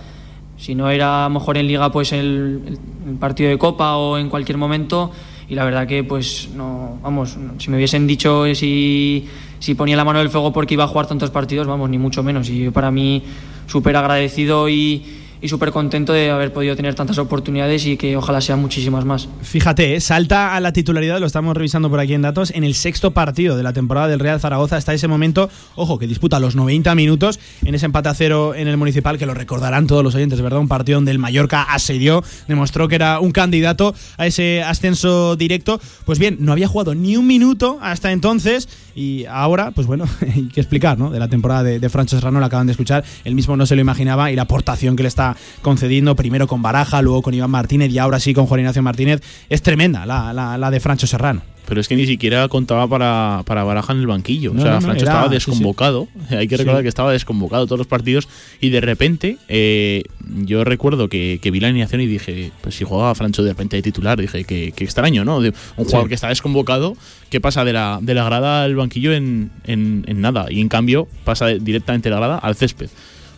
si 0.58 0.76
no 0.76 0.90
era 0.90 1.30
mejor 1.30 1.58
en 1.58 1.68
liga 1.68 1.92
pues 1.92 2.12
el, 2.12 2.78
el 3.08 3.16
partido 3.16 3.50
de 3.50 3.58
copa 3.58 3.96
o 3.96 4.18
en 4.18 4.30
cualquier 4.30 4.58
momento. 4.58 5.12
Y 5.50 5.56
la 5.56 5.66
verdad 5.66 5.88
que 5.88 6.04
pues 6.04 6.50
no, 6.54 7.00
vamos, 7.02 7.36
si 7.58 7.72
me 7.72 7.78
hubiesen 7.78 8.06
dicho 8.06 8.46
si, 8.54 9.28
si 9.58 9.74
ponía 9.74 9.98
la 9.98 10.06
mano 10.06 10.20
del 10.20 10.30
fuego 10.30 10.54
porque 10.54 10.76
iba 10.76 10.84
a 10.84 10.88
jugar 10.88 11.08
tantos 11.08 11.32
partidos, 11.32 11.66
vamos, 11.66 11.90
ni 11.90 11.98
mucho 11.98 12.22
menos. 12.22 12.50
Y 12.50 12.70
para 12.70 12.92
mí 12.92 13.24
súper 13.66 13.96
agradecido 13.96 14.70
y 14.70 15.04
y 15.42 15.48
súper 15.48 15.72
contento 15.72 16.14
de 16.14 16.32
haber 16.32 16.52
podido 16.52 16.76
tener 16.76 16.96
tantas 16.96 17.18
oportunidades 17.18 17.86
y 17.86 17.98
que 17.98 18.18
ojalá 18.18 18.42
sean 18.42 18.60
muchísimas 18.60 19.06
más. 19.06 19.30
Fíjate, 19.42 19.96
¿eh? 19.96 20.02
salta 20.02 20.56
a 20.56 20.60
la 20.60 20.74
titularidad, 20.74 21.20
lo 21.20 21.26
estamos 21.26 21.56
revisando 21.56 21.90
por 21.90 22.00
aquí 22.00 22.14
en 22.14 22.22
datos, 22.22 22.52
en 22.52 22.64
el 22.64 22.76
sexto 22.76 23.12
partido 23.12 23.56
de 23.56 23.64
la 23.64 23.74
temporada 23.74 24.08
del 24.08 24.20
Real 24.20 24.40
Zaragoza 24.40 24.78
hasta 24.78 24.94
ese 24.94 25.08
momento, 25.08 25.50
ojo, 25.76 25.98
que 25.98 26.08
disputa 26.08 26.40
los 26.40 26.56
90 26.56 26.94
minutos 26.96 27.40
en 27.64 27.76
ese 27.76 27.86
empate 27.86 28.10
a 28.10 28.14
cero 28.14 28.54
en 28.56 28.68
el 28.68 28.78
Municipal, 28.78 29.18
que 29.18 29.26
lo 29.26 29.34
recordarán 29.34 29.88
todos 29.88 30.04
los 30.04 30.16
oyentes, 30.16 30.42
¿verdad? 30.42 30.60
Un 30.60 30.68
partido 30.68 30.98
donde 30.98 31.12
el 31.12 31.20
Mallorca 31.20 31.64
asedió, 31.64 32.24
demostró 32.48 32.88
que 32.88 32.96
era 32.96 33.20
un 33.20 33.32
candidato 33.32 33.94
a 34.18 34.28
ese 34.28 34.64
ascenso 34.64 35.36
directo. 35.36 35.80
Pues 36.06 36.20
bien, 36.20 36.38
no 36.40 36.52
había 36.52 36.68
jugado 36.68 36.96
ni 36.96 37.18
un 37.18 37.28
minuto 37.28 37.80
hasta 37.82 38.12
entonces 38.12 38.68
y 38.96 39.26
ahora, 39.26 39.72
pues 39.72 39.88
bueno, 39.88 40.06
hay 40.22 40.50
que 40.50 40.62
explicar, 40.62 40.98
¿no? 40.98 41.10
De 41.12 41.20
la 41.20 41.28
temporada 41.28 41.64
de, 41.64 41.80
de 41.80 41.90
Francho 41.90 42.18
Serrano, 42.18 42.40
lo 42.40 42.46
acaban 42.46 42.68
de 42.68 42.72
escuchar, 42.72 43.04
él 43.24 43.36
mismo 43.36 43.56
no 43.56 43.66
se 43.66 43.76
lo 43.76 43.82
imaginaba 43.82 44.32
y 44.32 44.36
la 44.36 44.44
aportación 44.44 44.96
que 44.96 45.04
le 45.04 45.10
está 45.10 45.29
concediendo, 45.62 46.16
primero 46.16 46.48
con 46.48 46.62
Baraja, 46.62 47.02
luego 47.02 47.22
con 47.22 47.34
Iván 47.34 47.52
Martínez 47.52 47.92
y 47.92 47.98
ahora 48.00 48.20
sí 48.20 48.34
con 48.34 48.46
Juan 48.46 48.62
Ignacio 48.62 48.82
Martínez, 48.82 49.22
es 49.50 49.62
tremenda 49.62 50.06
la, 50.06 50.34
la, 50.34 50.58
la 50.58 50.72
de 50.72 50.80
Francho 50.80 51.08
Serrano. 51.08 51.42
Pero 51.68 51.82
es 51.82 51.88
que 51.88 51.96
ni 51.96 52.08
siquiera 52.08 52.48
contaba 52.48 52.88
para, 52.88 53.44
para 53.46 53.64
Baraja 53.64 53.94
en 53.94 54.00
el 54.00 54.08
banquillo. 54.08 54.54
No, 54.56 54.60
o 54.60 54.64
sea, 54.64 54.72
no, 54.72 54.76
no, 54.78 54.82
Francho 54.88 55.04
era- 55.06 55.12
estaba 55.12 55.24
sí, 55.26 55.30
sí. 55.40 55.52
desconvocado. 55.52 56.08
Hay 56.32 56.48
que 56.48 56.58
recordar 56.58 56.80
Sí. 56.82 56.84
que 56.86 56.90
estaba 56.90 57.12
desconvocado 57.12 57.66
todos 57.68 57.78
los 57.78 57.86
partidos. 57.86 58.28
Y 58.60 58.70
de 58.70 58.82
repente, 58.82 59.38
eh, 59.50 60.02
yo 60.28 60.64
recuerdo 60.64 61.10
que, 61.10 61.38
que 61.40 61.52
vi 61.52 61.60
la 61.60 61.68
alineación 61.68 62.02
y 62.02 62.08
dije, 62.08 62.52
pues 62.62 62.74
si 62.74 62.86
jugaba 62.86 63.14
Francho 63.14 63.44
de 63.44 63.50
repente 63.52 63.76
de 63.76 63.84
titular, 63.84 64.20
dije, 64.20 64.46
que 64.46 64.74
extraño, 64.80 65.24
¿no? 65.26 65.42
De 65.42 65.54
un 65.78 65.86
jugador 65.86 66.08
que 66.10 66.16
está 66.16 66.30
desconvocado, 66.30 66.98
que 67.30 67.40
pasa 67.40 67.64
de 67.64 67.74
la, 67.74 68.00
de 68.02 68.16
la 68.16 68.24
grada 68.24 68.64
al 68.64 68.76
banquillo 68.76 69.14
en, 69.14 69.52
en- 69.66 70.06
en 70.08 70.22
nada. 70.22 70.48
Y 70.50 70.62
en 70.62 70.70
cambio, 70.70 71.08
pasa 71.24 71.46
de- 71.46 71.60
directamente 71.60 72.10
de 72.10 72.16
la 72.16 72.20
grada 72.20 72.38
al 72.40 72.56
césped. 72.56 72.90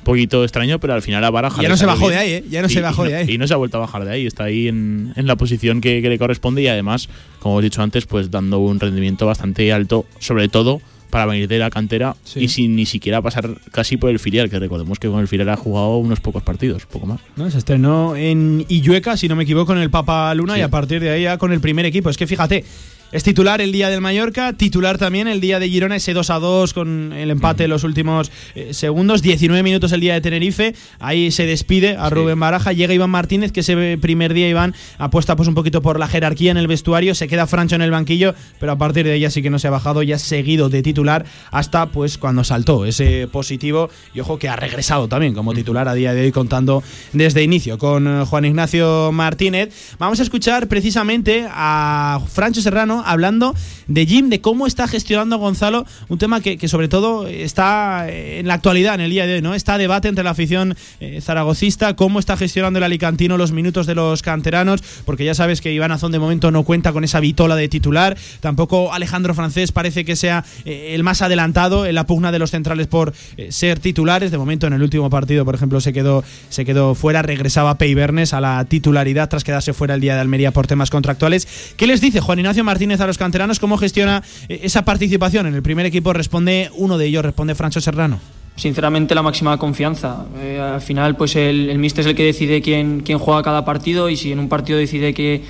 Un 0.02 0.06
poquito 0.06 0.44
extraño, 0.44 0.80
pero 0.80 0.94
al 0.94 1.02
final 1.04 1.24
a 1.24 1.30
Baraja. 1.30 1.62
Ya 1.62 1.70
no 1.70 1.78
se 1.78 1.86
bajó 1.86 2.08
bien. 2.08 2.12
de 2.12 2.18
ahí, 2.18 2.32
¿eh? 2.32 2.44
Ya 2.50 2.62
no 2.62 2.68
Y- 2.68 2.72
se 2.72 2.82
bajó 2.82 3.06
y 3.06 3.10
de 3.10 3.16
ahí. 3.18 3.32
Y 3.32 3.38
no 3.38 3.48
se 3.48 3.54
ha 3.54 3.58
vuelto 3.58 3.78
a 3.78 3.82
bajar 3.82 4.04
de 4.04 4.12
ahí. 4.12 4.26
Está 4.26 4.46
ahí 4.46 4.68
en, 4.68 5.14
en 5.16 5.28
la 5.28 5.36
posición 5.36 5.80
que, 5.80 6.02
que 6.02 6.10
le 6.10 6.18
corresponde 6.18 6.62
y 6.64 6.68
además, 6.68 7.08
como 7.40 7.60
he 7.60 7.64
dicho 7.64 7.82
antes, 7.84 8.06
pues 8.08 8.32
dando 8.32 8.58
un 8.60 8.80
rendimiento 8.80 9.26
bastante 9.28 9.72
alto, 9.72 10.06
sobre 10.20 10.48
todo 10.50 10.82
para 11.12 11.26
venir 11.26 11.48
de 11.50 11.60
la 11.60 11.70
cantera 11.70 12.16
Sí. 12.24 12.40
y 12.40 12.48
sin 12.48 12.74
ni 12.78 12.86
siquiera 12.86 13.22
pasar 13.22 13.50
casi 13.74 13.98
por 13.98 14.10
el 14.10 14.18
filial, 14.18 14.50
que 14.50 14.58
recordemos 14.58 14.98
que 14.98 15.10
con 15.10 15.20
el 15.20 15.28
filial 15.28 15.50
ha 15.50 15.58
jugado 15.58 15.98
unos 15.98 16.22
pocos 16.22 16.42
partidos, 16.42 16.86
poco 16.86 17.06
más. 17.06 17.20
¿no? 17.36 17.52
Se 17.52 17.58
estrenó 17.58 18.16
en 18.16 18.66
Illueca, 18.70 19.18
si 19.18 19.28
no 19.28 19.36
me 19.36 19.44
equivoco, 19.44 19.74
en 19.74 19.80
el 19.80 19.90
Papa 19.90 20.34
Luna 20.34 20.54
Sí. 20.54 20.62
y 20.62 20.64
a 20.64 20.70
partir 20.70 21.02
de 21.02 21.10
ahí 21.10 21.24
ya 21.24 21.38
con 21.38 21.52
el 21.52 21.60
primer 21.60 21.86
equipo. 21.86 22.10
Es 22.10 22.16
que 22.16 22.28
fíjate, 22.28 22.64
es 23.12 23.24
titular 23.24 23.60
el 23.60 23.72
día 23.72 23.90
del 23.90 24.00
Mallorca, 24.00 24.54
titular 24.54 24.98
también 24.98 25.28
el 25.28 25.42
día 25.42 25.60
de 25.60 25.70
Girona, 25.70 25.98
ese 25.98 26.14
2 26.14 26.30
a 26.30 26.40
2 26.40 26.74
con 26.74 27.14
el 27.14 27.30
empate 27.30 27.66
en 27.66 27.70
los 27.70 27.84
últimos 27.84 28.32
eh, 28.56 28.74
segundos, 28.74 29.22
19 29.22 29.64
minutos 29.64 29.92
el 29.92 30.00
día 30.00 30.14
de 30.14 30.22
Tenerife, 30.22 30.76
ahí 31.00 31.32
se 31.32 31.46
despide 31.46 31.98
a 31.98 32.08
Sí. 32.08 32.16
Rubén 32.16 32.40
Baraja, 32.40 32.74
llega 32.74 32.94
Iván 32.94 33.10
Martínez, 33.10 33.52
que 33.52 33.62
ese 33.62 33.98
primer 34.00 34.34
día 34.34 34.48
Iván 34.50 34.74
apuesta 34.98 35.36
pues 35.36 35.48
un 35.48 35.56
poquito 35.56 35.82
por 35.82 36.00
la 36.00 36.08
jerarquía 36.08 36.52
en 36.52 36.58
el 36.58 36.68
vestuario, 36.68 37.16
se 37.16 37.28
queda 37.28 37.48
Francho 37.48 37.76
en 37.76 37.82
el 37.82 37.92
banquillo, 37.92 38.34
pero 38.60 38.72
a 38.72 38.78
partir 38.78 39.06
de 39.06 39.14
ahí 39.14 39.20
ya 39.22 39.30
sí 39.30 39.42
que 39.42 39.50
no 39.50 39.60
se 39.60 39.68
ha 39.68 39.72
bajado, 39.72 40.04
ya 40.04 40.16
ha 40.16 40.20
seguido 40.20 40.70
de 40.70 40.82
titular 40.82 41.26
hasta 41.52 41.88
pues 41.88 42.18
cuando 42.18 42.44
saltó 42.44 42.86
ese 42.86 43.28
positivo 43.28 43.90
y 44.14 44.20
ojo 44.22 44.40
que 44.40 44.50
ha 44.50 44.56
regresado 44.56 45.08
también 45.08 45.34
como 45.34 45.54
titular 45.54 45.88
a 45.88 45.94
día 45.94 46.14
de 46.14 46.22
hoy 46.22 46.32
contando 46.32 46.84
desde 47.14 47.44
inicio 47.44 47.78
con 47.78 48.08
eh, 48.08 48.26
Juan 48.26 48.46
Ignacio 48.46 49.12
Martínez. 49.12 49.96
Vamos 50.00 50.20
a 50.20 50.24
escuchar 50.24 50.68
precisamente 50.68 51.46
a 51.50 52.22
Francho 52.32 52.62
Serrano 52.62 53.01
hablando 53.06 53.56
de 53.88 54.06
Jim, 54.06 54.30
de 54.30 54.42
cómo 54.42 54.68
está 54.68 54.88
gestionando 54.88 55.38
Gonzalo, 55.38 55.86
un 56.10 56.18
tema 56.18 56.42
que, 56.42 56.68
sobre 56.68 56.88
todo 56.88 57.28
está 57.28 58.08
en 58.10 58.48
la 58.48 58.56
actualidad, 58.56 58.96
en 58.96 59.02
el 59.02 59.12
día 59.12 59.26
de 59.26 59.36
hoy, 59.36 59.42
¿no? 59.42 59.54
Está 59.54 59.78
debate 59.78 60.08
entre 60.08 60.24
la 60.24 60.32
afición 60.32 60.76
eh, 61.00 61.20
zaragocista, 61.22 61.96
cómo 61.96 62.20
está 62.20 62.38
gestionando 62.38 62.78
el 62.78 62.84
alicantino 62.84 63.38
los 63.38 63.52
minutos 63.52 63.88
de 63.88 63.96
los 63.96 64.22
canteranos, 64.22 64.84
porque 65.06 65.26
ya 65.26 65.34
sabes 65.34 65.62
que 65.62 65.74
Iván 65.74 65.92
Azón 65.92 66.12
de 66.12 66.20
momento 66.20 66.52
no 66.52 66.64
cuenta 66.64 66.94
con 66.94 67.04
esa 67.04 67.20
vitola 67.20 67.56
de 67.56 67.68
titular, 67.68 68.18
tampoco 68.40 68.94
Alejandro 68.94 69.34
Francés 69.34 69.72
parece 69.72 70.06
que 70.06 70.16
sea 70.16 70.44
eh, 70.66 70.92
el 70.94 71.04
más 71.04 71.22
adelantado 71.22 71.86
en 71.86 71.96
la 71.96 72.06
pugna 72.06 72.32
de 72.32 72.40
los 72.40 72.52
centrales 72.52 72.88
por 72.88 73.14
eh, 73.38 73.52
ser 73.52 73.80
titulares, 73.80 74.32
de 74.32 74.38
momento 74.38 74.68
en 74.68 74.74
el 74.74 74.82
último 74.82 75.10
partido, 75.10 75.46
por 75.46 75.56
ejemplo, 75.56 75.82
se 75.82 75.94
quedó, 75.94 76.24
se 76.50 76.66
quedó 76.66 76.96
fuera, 76.96 77.22
regresaba 77.22 77.78
Pei 77.78 77.94
Bernes 77.94 78.34
a 78.34 78.42
la 78.42 78.64
titularidad 78.66 79.30
tras 79.30 79.44
quedarse 79.44 79.74
fuera 79.74 79.96
el 79.96 80.02
día 80.02 80.16
de 80.16 80.22
Almería 80.22 80.52
por 80.52 80.68
temas 80.68 80.90
contractuales. 80.90 81.48
¿Qué 81.78 81.88
les 81.88 82.02
dice 82.02 82.20
Juan 82.20 82.40
Ignacio 82.40 82.64
Martínez 82.64 82.91
a 83.00 83.08
los 83.08 83.18
canteranos? 83.18 83.60
¿Cómo 83.60 83.78
gestiona 83.78 84.24
eh, 84.50 84.60
esa 84.64 84.84
participación 84.84 85.48
en 85.48 85.54
el 85.56 85.62
primer 85.64 85.86
equipo? 85.86 86.12
Responde 86.12 86.70
uno 86.76 86.98
de 86.98 87.06
ellos, 87.06 87.24
responde 87.24 87.56
Francho 87.56 87.80
Serrano. 87.80 88.20
Sinceramente 88.56 89.16
la 89.16 89.22
máxima 89.22 89.58
confianza. 89.58 90.26
Eh, 90.38 90.60
al 90.60 90.82
final 90.82 91.16
pues 91.16 91.36
el, 91.38 91.70
el 91.70 91.80
míster 91.80 92.02
es 92.02 92.08
el 92.08 92.16
que 92.16 92.26
decide 92.26 92.62
quién, 92.62 93.02
quién 93.06 93.18
juega 93.18 93.42
cada 93.44 93.64
partido 93.64 94.10
y 94.10 94.18
si 94.18 94.32
en 94.34 94.40
un 94.40 94.50
partido 94.50 94.78
decide 94.78 95.14
que, 95.14 95.42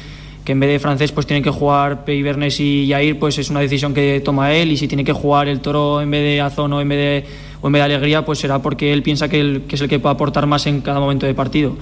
que 0.46 0.52
en 0.52 0.60
vez 0.60 0.70
de 0.70 0.80
francés 0.80 1.12
pues 1.12 1.26
tienen 1.26 1.44
que 1.44 1.50
jugar 1.50 2.06
Pei 2.06 2.22
Bernes 2.22 2.60
y 2.60 2.86
Yair, 2.88 3.18
pues 3.18 3.38
es 3.40 3.50
una 3.50 3.60
decisión 3.60 3.94
que 3.96 4.22
toma 4.24 4.54
él 4.54 4.72
y 4.72 4.78
si 4.78 4.88
tiene 4.88 5.04
que 5.04 5.14
jugar 5.14 5.48
el 5.48 5.60
toro 5.62 6.00
en 6.02 6.12
vez 6.12 6.22
de 6.22 6.42
Azón 6.42 6.72
o 6.74 6.80
en 6.80 6.88
vez 6.90 6.98
de, 7.26 7.32
o 7.62 7.68
en 7.68 7.74
vez 7.74 7.80
de 7.80 7.84
Alegría, 7.86 8.24
pues 8.24 8.38
será 8.40 8.60
porque 8.62 8.94
él 8.94 9.02
piensa 9.04 9.28
que, 9.28 9.40
el- 9.40 9.64
que 9.68 9.76
es 9.76 9.82
el 9.82 9.90
que 9.90 10.00
puede 10.00 10.14
aportar 10.14 10.46
más 10.46 10.66
en 10.68 10.82
cada 10.82 11.00
momento 11.00 11.26
de 11.26 11.34
partido. 11.34 11.78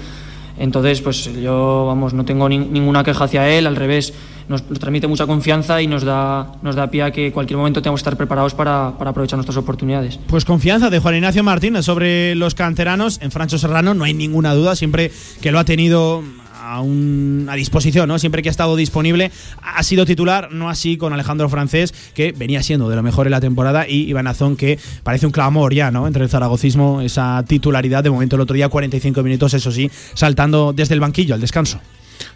Entonces, 0.57 0.99
pues 1.01 1.31
yo, 1.41 1.85
vamos, 1.87 2.13
no 2.13 2.25
tengo 2.25 2.49
nin- 2.49 2.69
ninguna 2.69 3.03
queja 3.03 3.23
hacia 3.25 3.47
él, 3.49 3.65
al 3.67 3.75
revés, 3.77 4.13
nos, 4.49 4.63
transmite 4.65 5.07
mucha 5.07 5.25
confianza 5.27 5.81
y 5.81 5.87
nos 5.87 6.03
da, 6.03 6.51
nos 6.61 6.75
da 6.75 6.89
pie 6.91 7.03
a 7.03 7.11
que 7.11 7.27
en 7.27 7.31
cualquier 7.31 7.57
momento 7.57 7.81
tengamos 7.81 7.99
que 7.99 8.01
estar 8.01 8.17
preparados 8.17 8.53
para, 8.53 8.93
para 8.97 9.11
aprovechar 9.11 9.37
nuestras 9.37 9.55
oportunidades. 9.57 10.19
Pues 10.27 10.43
confianza 10.43 10.89
de 10.89 10.99
Juan 10.99 11.15
Ignacio 11.15 11.43
Martínez 11.43 11.85
sobre 11.85 12.35
los 12.35 12.55
canteranos. 12.55 13.19
En 13.21 13.31
Francho 13.31 13.57
Serrano 13.57 13.93
no 13.93 14.03
hay 14.03 14.13
ninguna 14.13 14.53
duda, 14.53 14.75
siempre 14.75 15.11
que 15.41 15.51
lo 15.51 15.59
ha 15.59 15.63
tenido 15.65 16.23
a, 16.61 16.81
un- 16.81 17.47
a 17.49 17.55
disposición, 17.55 18.07
¿no? 18.09 18.19
Siempre 18.19 18.41
que 18.43 18.49
ha 18.49 18.51
estado 18.51 18.75
disponible, 18.75 19.31
ha 19.63 19.81
sido 19.81 20.05
titular, 20.05 20.51
no 20.51 20.69
así 20.69 20.97
con 20.97 21.13
Alejandro 21.13 21.47
Francés, 21.49 21.93
que 22.13 22.31
venía 22.31 22.61
siendo 22.61 22.89
de 22.89 22.95
lo 22.95 23.01
mejor 23.03 23.27
en 23.27 23.31
la 23.31 23.39
temporada, 23.41 23.87
y 23.87 24.09
Iván 24.09 24.27
Azón, 24.27 24.55
que 24.57 24.77
parece 25.03 25.25
un 25.25 25.31
clamor 25.31 25.73
ya, 25.73 25.89
¿no? 25.89 26.05
Entre 26.05 26.21
el 26.23 26.29
zaragocismo, 26.29 27.01
esa 27.01 27.43
titularidad, 27.47 28.03
de 28.03 28.09
momento 28.09 28.35
el 28.35 28.41
otro 28.41 28.55
día 28.55 28.67
45 28.69 29.23
minutos, 29.23 29.53
eso 29.53 29.71
sí, 29.71 29.89
saltando 30.13 30.73
desde 30.73 30.93
el 30.95 30.99
banquillo 30.99 31.33
al 31.33 31.41
descanso. 31.41 31.79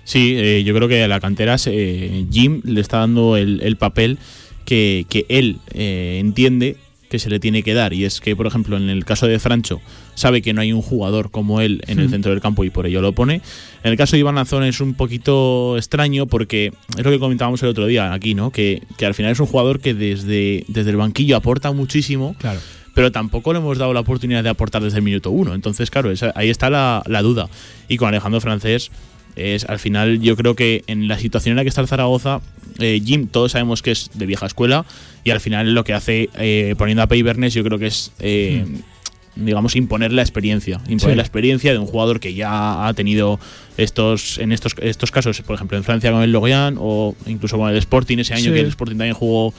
Sí, 0.04 0.36
eh, 0.38 0.64
yo 0.66 0.74
creo 0.76 0.88
que 0.88 1.04
a 1.04 1.08
la 1.08 1.20
cantera 1.20 1.56
eh, 1.66 2.26
Jim 2.32 2.62
le 2.66 2.82
está 2.82 2.98
dando 3.00 3.38
el, 3.38 3.62
el 3.62 3.78
papel 3.78 4.18
que, 4.66 5.06
que 5.10 5.26
él 5.30 5.58
eh, 5.74 6.18
entiende 6.20 6.78
que 7.10 7.20
se 7.20 7.30
le 7.30 7.40
tiene 7.40 7.62
que 7.62 7.74
dar. 7.76 7.94
Y 7.94 8.06
es 8.06 8.20
que, 8.20 8.36
por 8.36 8.48
ejemplo, 8.48 8.76
en 8.76 8.90
el 8.90 9.06
caso 9.06 9.28
de 9.28 9.38
Francho, 9.38 9.80
sabe 10.16 10.42
que 10.42 10.52
no 10.54 10.62
hay 10.62 10.74
un 10.74 10.82
jugador 10.82 11.30
como 11.30 11.62
él 11.62 11.84
en 11.88 12.00
el 12.00 12.10
centro 12.10 12.32
del 12.32 12.42
campo 12.42 12.64
y 12.64 12.72
por 12.72 12.88
ello 12.88 13.02
lo 13.02 13.14
pone. 13.14 13.36
En 13.84 13.92
el 13.92 13.98
caso 13.98 14.16
de 14.16 14.22
Iván 14.22 14.40
Azón 14.40 14.64
es 14.64 14.82
un 14.82 14.96
poquito 14.96 15.78
extraño 15.78 16.26
porque 16.26 16.74
es 16.98 17.04
lo 17.06 17.12
que 17.12 17.20
comentábamos 17.20 17.62
el 17.62 17.70
otro 17.70 17.86
día 17.86 18.14
aquí, 18.14 18.34
¿no? 18.34 18.50
Que, 18.50 18.82
que 18.98 19.06
al 19.06 19.14
final 19.14 19.32
es 19.32 19.40
un 19.40 19.46
jugador 19.46 19.80
que 19.80 19.94
desde, 19.94 20.66
desde 20.68 20.90
el 20.90 20.98
banquillo 20.98 21.38
aporta 21.38 21.72
muchísimo 21.72 22.36
Claro. 22.40 22.60
pero 22.96 23.12
tampoco 23.12 23.54
le 23.54 23.60
hemos 23.60 23.78
dado 23.78 23.94
la 23.94 24.00
oportunidad 24.00 24.44
de 24.44 24.50
aportar 24.50 24.82
desde 24.82 24.98
el 24.98 25.04
minuto 25.04 25.30
uno. 25.30 25.54
Entonces, 25.54 25.92
claro, 25.92 26.10
esa- 26.10 26.34
ahí 26.36 26.50
está 26.50 26.72
la, 26.72 27.04
la 27.06 27.22
duda. 27.22 27.48
Y 27.90 27.98
con 27.98 28.08
Alejandro 28.08 28.42
Francés, 28.42 28.90
es 29.36 29.66
al 29.66 29.80
final 29.80 30.20
yo 30.22 30.36
creo 30.36 30.56
que 30.56 30.84
en 30.88 31.08
la 31.08 31.18
situación 31.20 31.52
en 31.54 31.58
la 31.58 31.64
que 31.64 31.70
está 31.70 31.82
el 31.82 31.88
Zaragoza, 31.88 32.42
eh, 32.80 33.02
Jim, 33.04 33.28
todos 33.28 33.52
sabemos 33.54 33.82
que 33.82 33.92
es 33.92 34.10
de 34.14 34.26
vieja 34.26 34.46
escuela 34.46 34.86
y 35.24 35.32
al 35.32 35.40
final 35.40 35.74
lo 35.74 35.84
que 35.84 35.94
hace 35.94 36.30
eh, 36.38 36.76
poniendo 36.78 37.02
a 37.04 37.08
Pei 37.08 37.22
Bernes 37.24 37.54
yo 37.54 37.64
creo 37.64 37.80
que 37.80 37.88
es... 37.88 38.12
eh, 38.20 38.66
digamos, 39.36 39.76
imponer 39.76 40.14
la 40.14 40.22
experiencia. 40.22 40.76
Imponer 40.88 41.16
Sí. 41.16 41.18
la 41.18 41.24
experiencia 41.24 41.72
de 41.72 41.80
un 41.80 41.88
jugador 41.88 42.20
que 42.20 42.36
ya 42.36 42.88
ha 42.88 42.94
tenido 42.94 43.40
estos, 43.78 44.38
en 44.38 44.52
estos, 44.52 44.76
estos 44.80 45.10
casos, 45.10 45.42
por 45.42 45.56
ejemplo, 45.56 45.76
en 45.76 45.84
Francia 45.84 46.12
con 46.12 46.22
el 46.22 46.32
Lorient 46.32 46.78
o 46.80 47.16
incluso 47.26 47.58
con 47.58 47.72
el 47.72 47.78
Sporting 47.78 48.20
ese 48.20 48.36
año 48.36 48.44
Sí. 48.44 48.52
que 48.52 48.60
el 48.60 48.68
Sporting 48.68 48.96
también 48.96 49.16
jugó 49.16 49.52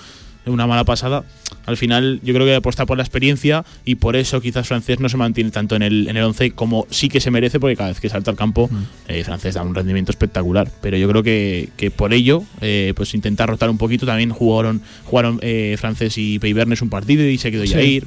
una 0.47 0.67
mala 0.67 0.85
pasada. 0.85 1.25
Al 1.67 1.77
final, 1.77 2.21
yo 2.23 2.35
creo 2.35 2.47
que 2.47 2.55
apuesta 2.55 2.85
por 2.85 2.97
la 2.97 3.03
experiencia 3.03 3.65
y 3.85 3.95
por 3.95 4.17
eso 4.17 4.41
quizás 4.41 4.69
francés 4.69 5.01
no 5.01 5.09
se 5.09 5.17
mantiene 5.17 5.51
tanto 5.51 5.77
en 5.77 5.83
el, 5.83 6.09
en 6.09 6.17
el 6.17 6.25
11 6.25 6.51
como 6.51 6.87
sí 6.91 7.09
que 7.09 7.21
se 7.21 7.31
merece, 7.31 7.59
porque 7.59 7.77
cada 7.77 7.89
vez 7.89 8.01
que 8.01 8.09
salta 8.09 8.31
al 8.31 8.37
campo, 8.37 8.69
eh, 9.09 9.25
francés 9.25 9.55
da 9.55 9.63
un 9.63 9.75
rendimiento 9.75 10.11
espectacular. 10.13 10.71
Pero 10.83 10.97
yo 10.97 11.09
creo 11.09 11.23
que, 11.23 11.71
que 11.77 11.91
por 11.91 12.13
ello, 12.13 12.43
eh, 12.61 12.93
pues 12.97 13.15
intentar 13.15 13.49
rotar 13.49 13.71
un 13.71 13.79
poquito. 13.79 14.05
También 14.05 14.31
jugaron, 14.31 14.83
jugaron 15.05 15.39
eh, 15.43 15.77
francés 15.79 16.19
y 16.19 16.39
Peibernes 16.39 16.83
un 16.83 16.91
partido 16.91 17.25
y 17.27 17.39
se 17.39 17.51
quedó 17.51 17.65
Sí. 17.65 17.73
Jair. 17.73 18.07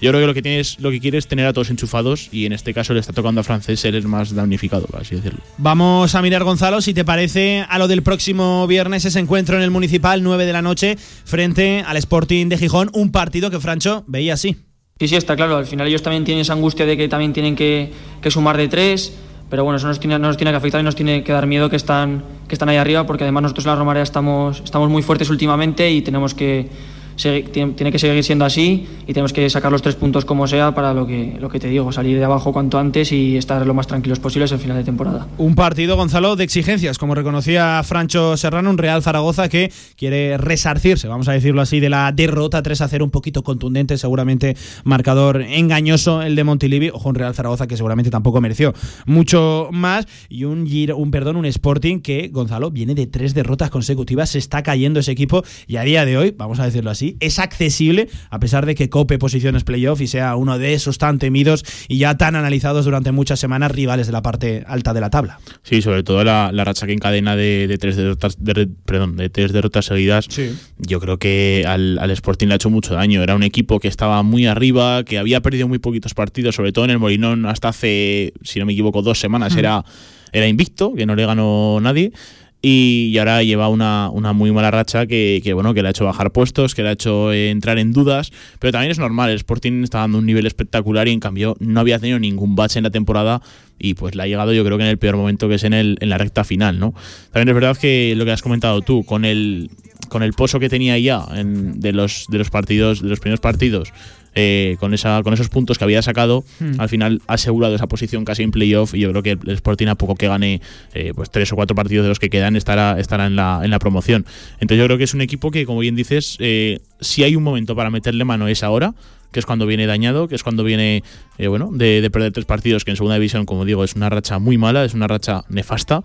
Yo 0.00 0.10
creo 0.10 0.20
que 0.20 0.26
lo 0.26 0.34
que 0.34 0.42
tienes, 0.42 0.78
lo 0.78 0.90
que 0.90 1.00
quieres 1.00 1.24
es 1.24 1.28
tener 1.28 1.46
a 1.46 1.52
todos 1.52 1.70
enchufados 1.70 2.28
y 2.30 2.46
en 2.46 2.52
este 2.52 2.72
caso 2.72 2.94
le 2.94 3.00
está 3.00 3.12
tocando 3.12 3.40
a 3.40 3.44
francés 3.44 3.80
ser 3.80 3.94
el 3.94 4.06
más 4.06 4.34
damnificado, 4.34 4.86
por 4.86 5.00
así 5.00 5.16
decirlo. 5.16 5.40
Vamos 5.58 6.14
a 6.14 6.22
mirar, 6.22 6.44
Gonzalo, 6.44 6.80
si 6.80 6.94
te 6.94 7.04
parece, 7.04 7.64
a 7.68 7.78
lo 7.78 7.88
del 7.88 8.02
próximo 8.02 8.66
viernes, 8.66 9.04
ese 9.04 9.18
encuentro 9.18 9.56
en 9.56 9.62
el 9.62 9.70
Municipal, 9.70 10.22
9 10.22 10.46
de 10.46 10.52
la 10.52 10.62
noche, 10.62 10.96
frente 11.24 11.82
al 11.86 11.96
Sporting 11.96 12.48
de 12.48 12.58
Gijón. 12.58 12.90
Un 12.92 13.10
partido 13.10 13.50
que 13.50 13.58
Francho 13.58 14.04
veía 14.06 14.34
así. 14.34 14.56
Sí, 15.00 15.08
sí, 15.08 15.16
está 15.16 15.36
claro. 15.36 15.56
Al 15.56 15.66
final 15.66 15.86
ellos 15.86 16.02
también 16.02 16.24
tienen 16.24 16.42
esa 16.42 16.52
angustia 16.52 16.84
de 16.86 16.96
que 16.96 17.08
también 17.08 17.32
tienen 17.32 17.54
que, 17.54 17.92
que 18.20 18.30
sumar 18.30 18.56
de 18.56 18.68
tres. 18.68 19.12
Pero 19.50 19.64
bueno, 19.64 19.78
eso 19.78 19.86
nos 19.86 19.98
tiene, 19.98 20.18
no 20.18 20.26
nos 20.26 20.36
tiene 20.36 20.50
que 20.50 20.56
afectar 20.56 20.80
y 20.80 20.84
nos 20.84 20.94
tiene 20.94 21.24
que 21.24 21.32
dar 21.32 21.46
miedo 21.46 21.70
que 21.70 21.76
están, 21.76 22.22
que 22.46 22.54
están 22.54 22.68
ahí 22.68 22.76
arriba, 22.76 23.06
porque 23.06 23.24
además 23.24 23.44
nosotros 23.44 23.64
en 23.64 23.70
la 23.70 23.76
Romareda 23.76 24.02
estamos, 24.02 24.60
estamos 24.62 24.90
muy 24.90 25.02
fuertes 25.02 25.30
últimamente 25.30 25.90
y 25.90 26.02
tenemos 26.02 26.34
que 26.34 26.68
tiene, 27.18 27.90
que 27.92 27.98
seguir 27.98 28.22
siendo 28.24 28.44
así 28.44 28.86
y 29.06 29.12
tenemos 29.12 29.32
que 29.32 29.50
sacar 29.50 29.72
los 29.72 29.82
tres 29.82 29.96
puntos 29.96 30.24
como 30.24 30.46
sea 30.46 30.74
para 30.74 30.94
lo 30.94 31.06
que, 31.06 31.36
lo 31.40 31.48
que 31.48 31.58
te 31.58 31.68
digo, 31.68 31.90
salir 31.92 32.16
de 32.18 32.24
abajo 32.24 32.52
cuanto 32.52 32.78
antes 32.78 33.10
y 33.12 33.36
estar 33.36 33.66
lo 33.66 33.74
más 33.74 33.86
tranquilos 33.86 34.20
posibles 34.20 34.52
al 34.52 34.58
final 34.60 34.76
de 34.76 34.84
temporada. 34.84 35.26
Un 35.36 35.54
partido, 35.54 35.96
Gonzalo, 35.96 36.36
de 36.36 36.44
exigencias, 36.44 36.96
como 36.98 37.14
reconocía 37.14 37.82
Francho 37.84 38.36
Serrano, 38.36 38.70
un 38.70 38.78
Real 38.78 39.02
Zaragoza 39.02 39.48
que 39.48 39.72
quiere 39.96 40.38
resarcirse, 40.38 41.08
vamos 41.08 41.28
a 41.28 41.32
decirlo 41.32 41.60
así, 41.60 41.80
de 41.80 41.88
la 41.90 42.12
derrota 42.12 42.62
3 42.62 42.80
a 42.82 42.88
0, 42.88 43.04
un 43.04 43.10
poquito 43.10 43.42
contundente, 43.42 43.98
seguramente 43.98 44.56
marcador 44.84 45.42
engañoso 45.42 46.22
el 46.22 46.36
de 46.36 46.44
Montilivi. 46.44 46.90
Ojo, 46.90 47.08
un 47.08 47.14
Real 47.16 47.34
Zaragoza 47.34 47.66
que 47.66 47.76
seguramente 47.76 48.10
tampoco 48.10 48.40
mereció 48.40 48.72
mucho 49.06 49.68
más. 49.72 50.06
Y 50.28 50.44
un, 50.44 50.66
Giro- 50.66 50.96
un, 50.96 51.10
perdón, 51.10 51.36
un 51.36 51.46
Sporting 51.46 52.00
que, 52.00 52.28
Gonzalo, 52.32 52.70
viene 52.70 52.94
de 52.94 53.06
tres 53.06 53.34
derrotas 53.34 53.70
consecutivas, 53.70 54.30
se 54.30 54.38
está 54.38 54.62
cayendo 54.62 55.00
ese 55.00 55.12
equipo 55.12 55.42
y 55.66 55.76
a 55.76 55.82
día 55.82 56.04
de 56.04 56.16
hoy, 56.16 56.34
vamos 56.36 56.60
a 56.60 56.64
decirlo 56.64 56.90
así, 56.90 57.07
es 57.20 57.38
accesible, 57.38 58.08
a 58.30 58.38
pesar 58.38 58.66
de 58.66 58.74
que 58.74 58.88
cope 58.88 59.18
posiciones 59.18 59.64
playoff 59.64 60.00
y 60.00 60.06
sea 60.06 60.36
uno 60.36 60.58
de 60.58 60.74
esos 60.74 60.98
tan 60.98 61.18
temidos 61.18 61.64
y 61.88 61.98
ya 61.98 62.16
tan 62.16 62.36
analizados 62.36 62.84
durante 62.84 63.12
muchas 63.12 63.40
semanas 63.40 63.70
rivales 63.72 64.06
de 64.06 64.12
la 64.12 64.22
parte 64.22 64.64
alta 64.66 64.92
de 64.94 65.00
la 65.00 65.10
tabla. 65.10 65.38
Sí, 65.62 65.82
sobre 65.82 66.02
todo 66.02 66.24
la, 66.24 66.50
la 66.52 66.64
racha 66.64 66.86
que 66.86 66.92
encadena 66.92 67.36
de, 67.36 67.66
de 67.68 67.78
tres 67.78 67.96
derrotas, 67.96 68.36
de- 68.42 68.68
perdón, 68.84 69.16
de 69.16 69.30
tres 69.30 69.52
derrotas 69.52 69.86
seguidas. 69.86 70.26
Sí. 70.28 70.50
Yo 70.78 71.00
creo 71.00 71.18
que 71.18 71.64
al, 71.66 71.98
al 71.98 72.10
Sporting 72.10 72.46
le 72.48 72.54
ha 72.54 72.56
hecho 72.56 72.70
mucho 72.70 72.94
daño. 72.94 73.22
Era 73.22 73.34
un 73.34 73.42
equipo 73.42 73.80
que 73.80 73.88
estaba 73.88 74.22
muy 74.22 74.46
arriba, 74.46 75.04
que 75.04 75.18
había 75.18 75.40
perdido 75.40 75.68
muy 75.68 75.78
poquitos 75.78 76.14
partidos, 76.14 76.54
sobre 76.54 76.72
todo 76.72 76.84
en 76.84 76.90
el 76.92 76.98
Molinón 76.98 77.46
hasta 77.46 77.68
hace, 77.68 78.32
si 78.42 78.58
no 78.58 78.66
me 78.66 78.72
equivoco, 78.72 79.02
dos 79.02 79.18
semanas 79.20 79.56
era, 79.56 79.84
era 80.32 80.46
invicto, 80.46 80.94
que 80.94 81.06
no 81.06 81.14
le 81.14 81.26
ganó 81.26 81.78
nadie. 81.80 82.12
Y, 82.60 83.10
y 83.12 83.18
ahora 83.18 83.42
lleva 83.44 83.68
una, 83.68 84.10
una 84.10 84.32
muy 84.32 84.50
mala 84.50 84.72
racha 84.72 85.06
que, 85.06 85.40
que, 85.44 85.52
bueno 85.52 85.74
que 85.74 85.82
le 85.82 85.88
ha 85.88 85.90
hecho 85.92 86.04
bajar 86.04 86.32
puestos, 86.32 86.74
que 86.74 86.82
le 86.82 86.88
ha 86.88 86.92
hecho 86.92 87.32
eh, 87.32 87.50
entrar 87.50 87.78
en 87.78 87.92
dudas, 87.92 88.32
pero 88.58 88.72
también 88.72 88.90
es 88.90 88.98
normal, 88.98 89.30
el 89.30 89.36
Sporting 89.36 89.84
está 89.84 89.98
dando 89.98 90.18
un 90.18 90.26
nivel 90.26 90.44
espectacular 90.44 91.06
y 91.06 91.12
en 91.12 91.20
cambio 91.20 91.56
no 91.60 91.78
había 91.78 92.00
tenido 92.00 92.18
ningún 92.18 92.56
bache 92.56 92.80
en 92.80 92.82
la 92.82 92.90
temporada 92.90 93.40
y 93.78 93.94
pues 93.94 94.16
le 94.16 94.24
ha 94.24 94.26
llegado 94.26 94.52
yo 94.52 94.64
creo 94.64 94.76
que 94.76 94.82
en 94.82 94.90
el 94.90 94.98
peor 94.98 95.16
momento 95.16 95.48
que 95.48 95.54
es 95.54 95.62
en, 95.62 95.72
el, 95.72 95.98
en 96.00 96.08
la 96.08 96.18
recta 96.18 96.42
final, 96.42 96.80
¿no? 96.80 96.94
También 97.32 97.48
es 97.50 97.54
verdad 97.54 97.76
que 97.76 98.14
lo 98.16 98.24
que 98.24 98.32
has 98.32 98.42
comentado 98.42 98.80
tú, 98.80 99.04
con 99.04 99.24
el, 99.24 99.70
con 100.08 100.24
el 100.24 100.32
pozo 100.32 100.58
que 100.58 100.68
tenía 100.68 100.98
ya 100.98 101.24
en- 101.36 101.78
de, 101.78 101.92
los, 101.92 102.24
de 102.28 102.38
los 102.38 102.50
partidos, 102.50 103.00
de 103.02 103.08
los 103.08 103.20
primeros 103.20 103.38
partidos, 103.38 103.92
eh, 104.40 104.76
con, 104.78 104.94
esa, 104.94 105.20
con 105.24 105.34
esos 105.34 105.48
puntos 105.48 105.78
que 105.78 105.84
había 105.84 106.00
sacado, 106.00 106.44
al 106.78 106.88
final 106.88 107.20
ha 107.26 107.34
asegurado 107.34 107.74
esa 107.74 107.88
posición 107.88 108.24
casi 108.24 108.44
en 108.44 108.52
playoff 108.52 108.94
y 108.94 109.00
yo 109.00 109.10
creo 109.10 109.24
que 109.24 109.32
el 109.32 109.54
Sporting 109.54 109.88
a 109.88 109.96
poco 109.96 110.14
que 110.14 110.28
gane 110.28 110.60
eh, 110.94 111.12
pues 111.12 111.28
tres 111.30 111.52
o 111.52 111.56
cuatro 111.56 111.74
partidos 111.74 112.04
de 112.04 112.08
los 112.10 112.20
que 112.20 112.30
quedan 112.30 112.54
estará, 112.54 113.00
estará 113.00 113.26
en, 113.26 113.34
la, 113.34 113.60
en 113.64 113.70
la 113.72 113.80
promoción. 113.80 114.24
Entonces 114.60 114.78
yo 114.78 114.84
creo 114.84 114.96
que 114.96 115.04
es 115.04 115.14
un 115.14 115.22
equipo 115.22 115.50
que, 115.50 115.66
como 115.66 115.80
bien 115.80 115.96
dices, 115.96 116.36
eh, 116.38 116.78
si 117.00 117.24
hay 117.24 117.34
un 117.34 117.42
momento 117.42 117.74
para 117.74 117.90
meterle 117.90 118.24
mano 118.24 118.46
es 118.46 118.62
ahora, 118.62 118.94
que 119.32 119.40
es 119.40 119.44
cuando 119.44 119.66
viene 119.66 119.86
dañado, 119.86 120.26
que 120.26 120.34
es 120.36 120.42
cuando 120.42 120.64
viene 120.64 121.02
eh, 121.36 121.48
bueno 121.48 121.68
de, 121.70 122.00
de 122.00 122.10
perder 122.10 122.32
tres 122.32 122.46
partidos, 122.46 122.84
que 122.84 122.92
en 122.92 122.96
segunda 122.96 123.16
división, 123.16 123.44
como 123.44 123.66
digo, 123.66 123.84
es 123.84 123.94
una 123.94 124.08
racha 124.08 124.38
muy 124.38 124.56
mala, 124.56 124.84
es 124.84 124.94
una 124.94 125.06
racha 125.06 125.44
nefasta. 125.50 126.02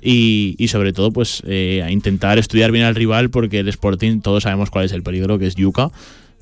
Y, 0.00 0.54
y 0.56 0.68
sobre 0.68 0.92
todo, 0.94 1.10
pues 1.10 1.42
eh, 1.46 1.82
a 1.84 1.90
intentar 1.90 2.38
estudiar 2.38 2.70
bien 2.72 2.84
al 2.86 2.94
rival, 2.94 3.28
porque 3.28 3.58
el 3.58 3.68
Sporting, 3.68 4.20
todos 4.20 4.44
sabemos 4.44 4.70
cuál 4.70 4.86
es 4.86 4.92
el 4.92 5.02
peligro, 5.02 5.38
que 5.38 5.48
es 5.48 5.54
Yuca. 5.54 5.90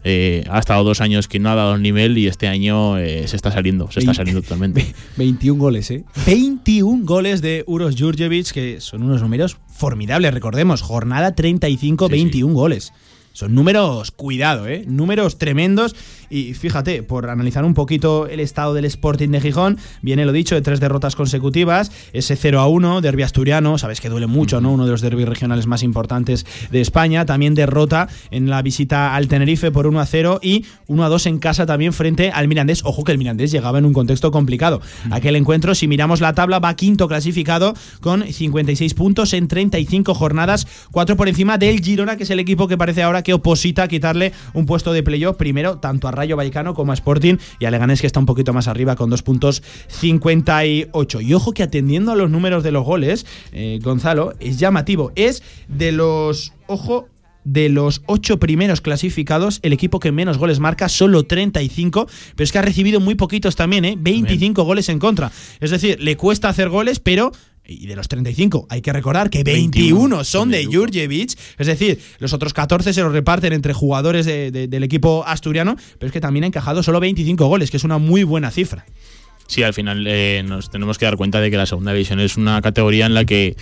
Eh, 0.02 0.44
ha 0.50 0.58
estado 0.58 0.82
dos 0.82 1.00
años 1.00 1.28
que 1.28 1.38
no 1.38 1.50
ha 1.50 1.54
dado 1.54 1.74
el 1.74 1.82
nivel 1.82 2.16
y 2.16 2.26
este 2.26 2.48
año 2.48 2.96
eh, 2.98 3.28
se 3.28 3.36
está 3.36 3.50
saliendo, 3.52 3.90
se 3.90 4.00
está 4.00 4.14
saliendo 4.14 4.40
totalmente. 4.42 4.94
21 5.16 5.60
goles, 5.60 5.90
¿eh? 5.90 6.04
21 6.26 7.04
goles 7.04 7.42
de 7.42 7.64
Uros 7.66 7.96
Jurjevic, 7.98 8.50
que 8.52 8.80
son 8.80 9.02
unos 9.02 9.20
números 9.20 9.58
formidables, 9.68 10.32
recordemos, 10.32 10.82
jornada 10.82 11.34
35, 11.34 12.06
Sí, 12.06 12.14
sí. 12.14 12.20
21 12.22 12.54
goles. 12.54 12.92
Son 13.32 13.54
números, 13.54 14.10
cuidado, 14.10 14.66
¿eh? 14.66 14.84
Números 14.86 15.38
tremendos. 15.38 15.94
Y 16.30 16.54
fíjate, 16.54 17.02
por 17.02 17.28
analizar 17.28 17.64
un 17.64 17.74
poquito 17.74 18.28
el 18.28 18.38
estado 18.38 18.74
del 18.74 18.84
Sporting 18.84 19.30
de 19.30 19.40
Gijón, 19.40 19.78
viene 20.00 20.24
lo 20.24 20.32
dicho, 20.32 20.54
de 20.54 20.62
tres 20.62 20.78
derrotas 20.78 21.16
consecutivas, 21.16 21.90
ese 22.12 22.36
0 22.36 22.60
a 22.60 22.68
1, 22.68 23.00
derbi 23.00 23.24
asturiano, 23.24 23.78
sabes 23.78 24.00
que 24.00 24.08
duele 24.08 24.28
mucho, 24.28 24.60
¿no? 24.60 24.72
Uno 24.72 24.84
de 24.84 24.92
los 24.92 25.00
derbis 25.00 25.28
regionales 25.28 25.66
más 25.66 25.82
importantes 25.82 26.46
de 26.70 26.80
España. 26.80 27.26
También 27.26 27.54
derrota 27.54 28.08
en 28.30 28.48
la 28.48 28.62
visita 28.62 29.14
al 29.14 29.26
Tenerife 29.26 29.70
por 29.72 29.86
1 29.86 30.00
a 30.00 30.06
0 30.06 30.38
y 30.42 30.66
1 30.86 31.04
a 31.04 31.08
2 31.08 31.26
en 31.26 31.38
casa 31.38 31.66
también 31.66 31.92
frente 31.92 32.30
al 32.30 32.46
Mirandés. 32.46 32.84
Ojo 32.84 33.02
que 33.02 33.12
el 33.12 33.18
Mirandés 33.18 33.50
llegaba 33.50 33.78
en 33.78 33.84
un 33.84 33.92
contexto 33.92 34.30
complicado. 34.30 34.80
Aquel 35.10 35.36
encuentro, 35.36 35.74
si 35.74 35.88
miramos 35.88 36.20
la 36.20 36.34
tabla, 36.34 36.58
va 36.58 36.74
quinto 36.74 37.08
clasificado 37.08 37.74
con 38.00 38.24
56 38.24 38.94
puntos 38.94 39.32
en 39.32 39.48
35 39.48 40.14
jornadas, 40.14 40.66
4 40.92 41.16
por 41.16 41.28
encima 41.28 41.58
del 41.58 41.80
Girona, 41.80 42.16
que 42.16 42.22
es 42.22 42.30
el 42.30 42.38
equipo 42.38 42.68
que 42.68 42.78
parece 42.78 43.02
ahora 43.02 43.19
que 43.22 43.34
oposita 43.34 43.84
a 43.84 43.88
quitarle 43.88 44.32
un 44.54 44.66
puesto 44.66 44.92
de 44.92 45.02
playoff 45.02 45.36
primero 45.36 45.78
tanto 45.78 46.08
a 46.08 46.10
Rayo 46.10 46.36
Vallecano 46.36 46.74
como 46.74 46.92
a 46.92 46.94
Sporting 46.94 47.36
y 47.58 47.64
a 47.64 47.70
Leganés 47.70 48.00
que 48.00 48.06
está 48.06 48.20
un 48.20 48.26
poquito 48.26 48.52
más 48.52 48.68
arriba 48.68 48.96
con 48.96 49.10
2 49.10 49.22
puntos 49.22 49.62
58. 49.88 51.20
Y 51.20 51.34
ojo 51.34 51.52
que 51.52 51.62
atendiendo 51.62 52.12
a 52.12 52.16
los 52.16 52.30
números 52.30 52.62
de 52.62 52.72
los 52.72 52.84
goles, 52.84 53.26
eh, 53.52 53.78
Gonzalo, 53.82 54.34
es 54.40 54.58
llamativo. 54.58 55.12
Es 55.14 55.42
de 55.68 55.92
los, 55.92 56.52
ojo, 56.66 57.08
de 57.44 57.68
los 57.68 58.02
ocho 58.06 58.38
primeros 58.38 58.80
clasificados, 58.80 59.60
el 59.62 59.72
equipo 59.72 60.00
que 60.00 60.12
menos 60.12 60.38
goles 60.38 60.60
marca, 60.60 60.88
solo 60.88 61.24
35, 61.24 62.06
pero 62.36 62.44
es 62.44 62.52
que 62.52 62.58
ha 62.58 62.62
recibido 62.62 63.00
muy 63.00 63.14
poquitos 63.14 63.56
también, 63.56 63.84
¿eh? 63.84 63.96
25 63.98 64.62
goles 64.64 64.88
en 64.88 64.98
contra. 64.98 65.32
Es 65.60 65.70
decir, 65.70 66.00
le 66.00 66.16
cuesta 66.16 66.48
hacer 66.48 66.68
goles, 66.68 67.00
pero... 67.00 67.32
Y 67.66 67.86
de 67.86 67.94
los 67.94 68.08
35, 68.08 68.66
hay 68.68 68.80
que 68.82 68.92
recordar 68.92 69.30
que 69.30 69.44
21 69.44 70.24
son 70.24 70.50
de 70.50 70.64
Jurjevic, 70.64 71.38
es 71.58 71.66
decir, 71.66 72.00
los 72.18 72.32
otros 72.32 72.52
14 72.52 72.92
se 72.92 73.00
los 73.02 73.12
reparten 73.12 73.52
entre 73.52 73.72
jugadores 73.74 74.26
de- 74.26 74.50
de- 74.50 74.66
del 74.66 74.82
equipo 74.82 75.22
asturiano, 75.24 75.76
pero 75.98 76.08
es 76.08 76.12
que 76.12 76.20
también 76.20 76.42
ha 76.44 76.46
encajado 76.48 76.82
solo 76.82 76.98
25 76.98 77.46
goles, 77.46 77.70
que 77.70 77.76
es 77.76 77.84
una 77.84 77.98
muy 77.98 78.24
buena 78.24 78.50
cifra. 78.50 78.84
Sí, 79.46 79.62
al 79.62 79.74
final 79.74 80.04
eh, 80.08 80.42
nos 80.44 80.70
tenemos 80.70 80.98
que 80.98 81.04
dar 81.04 81.16
cuenta 81.16 81.40
de 81.40 81.50
que 81.50 81.56
la 81.56 81.66
segunda 81.66 81.92
división 81.92 82.18
es 82.18 82.36
una 82.36 82.60
categoría 82.60 83.06
en 83.06 83.14
la 83.14 83.24
que 83.24 83.56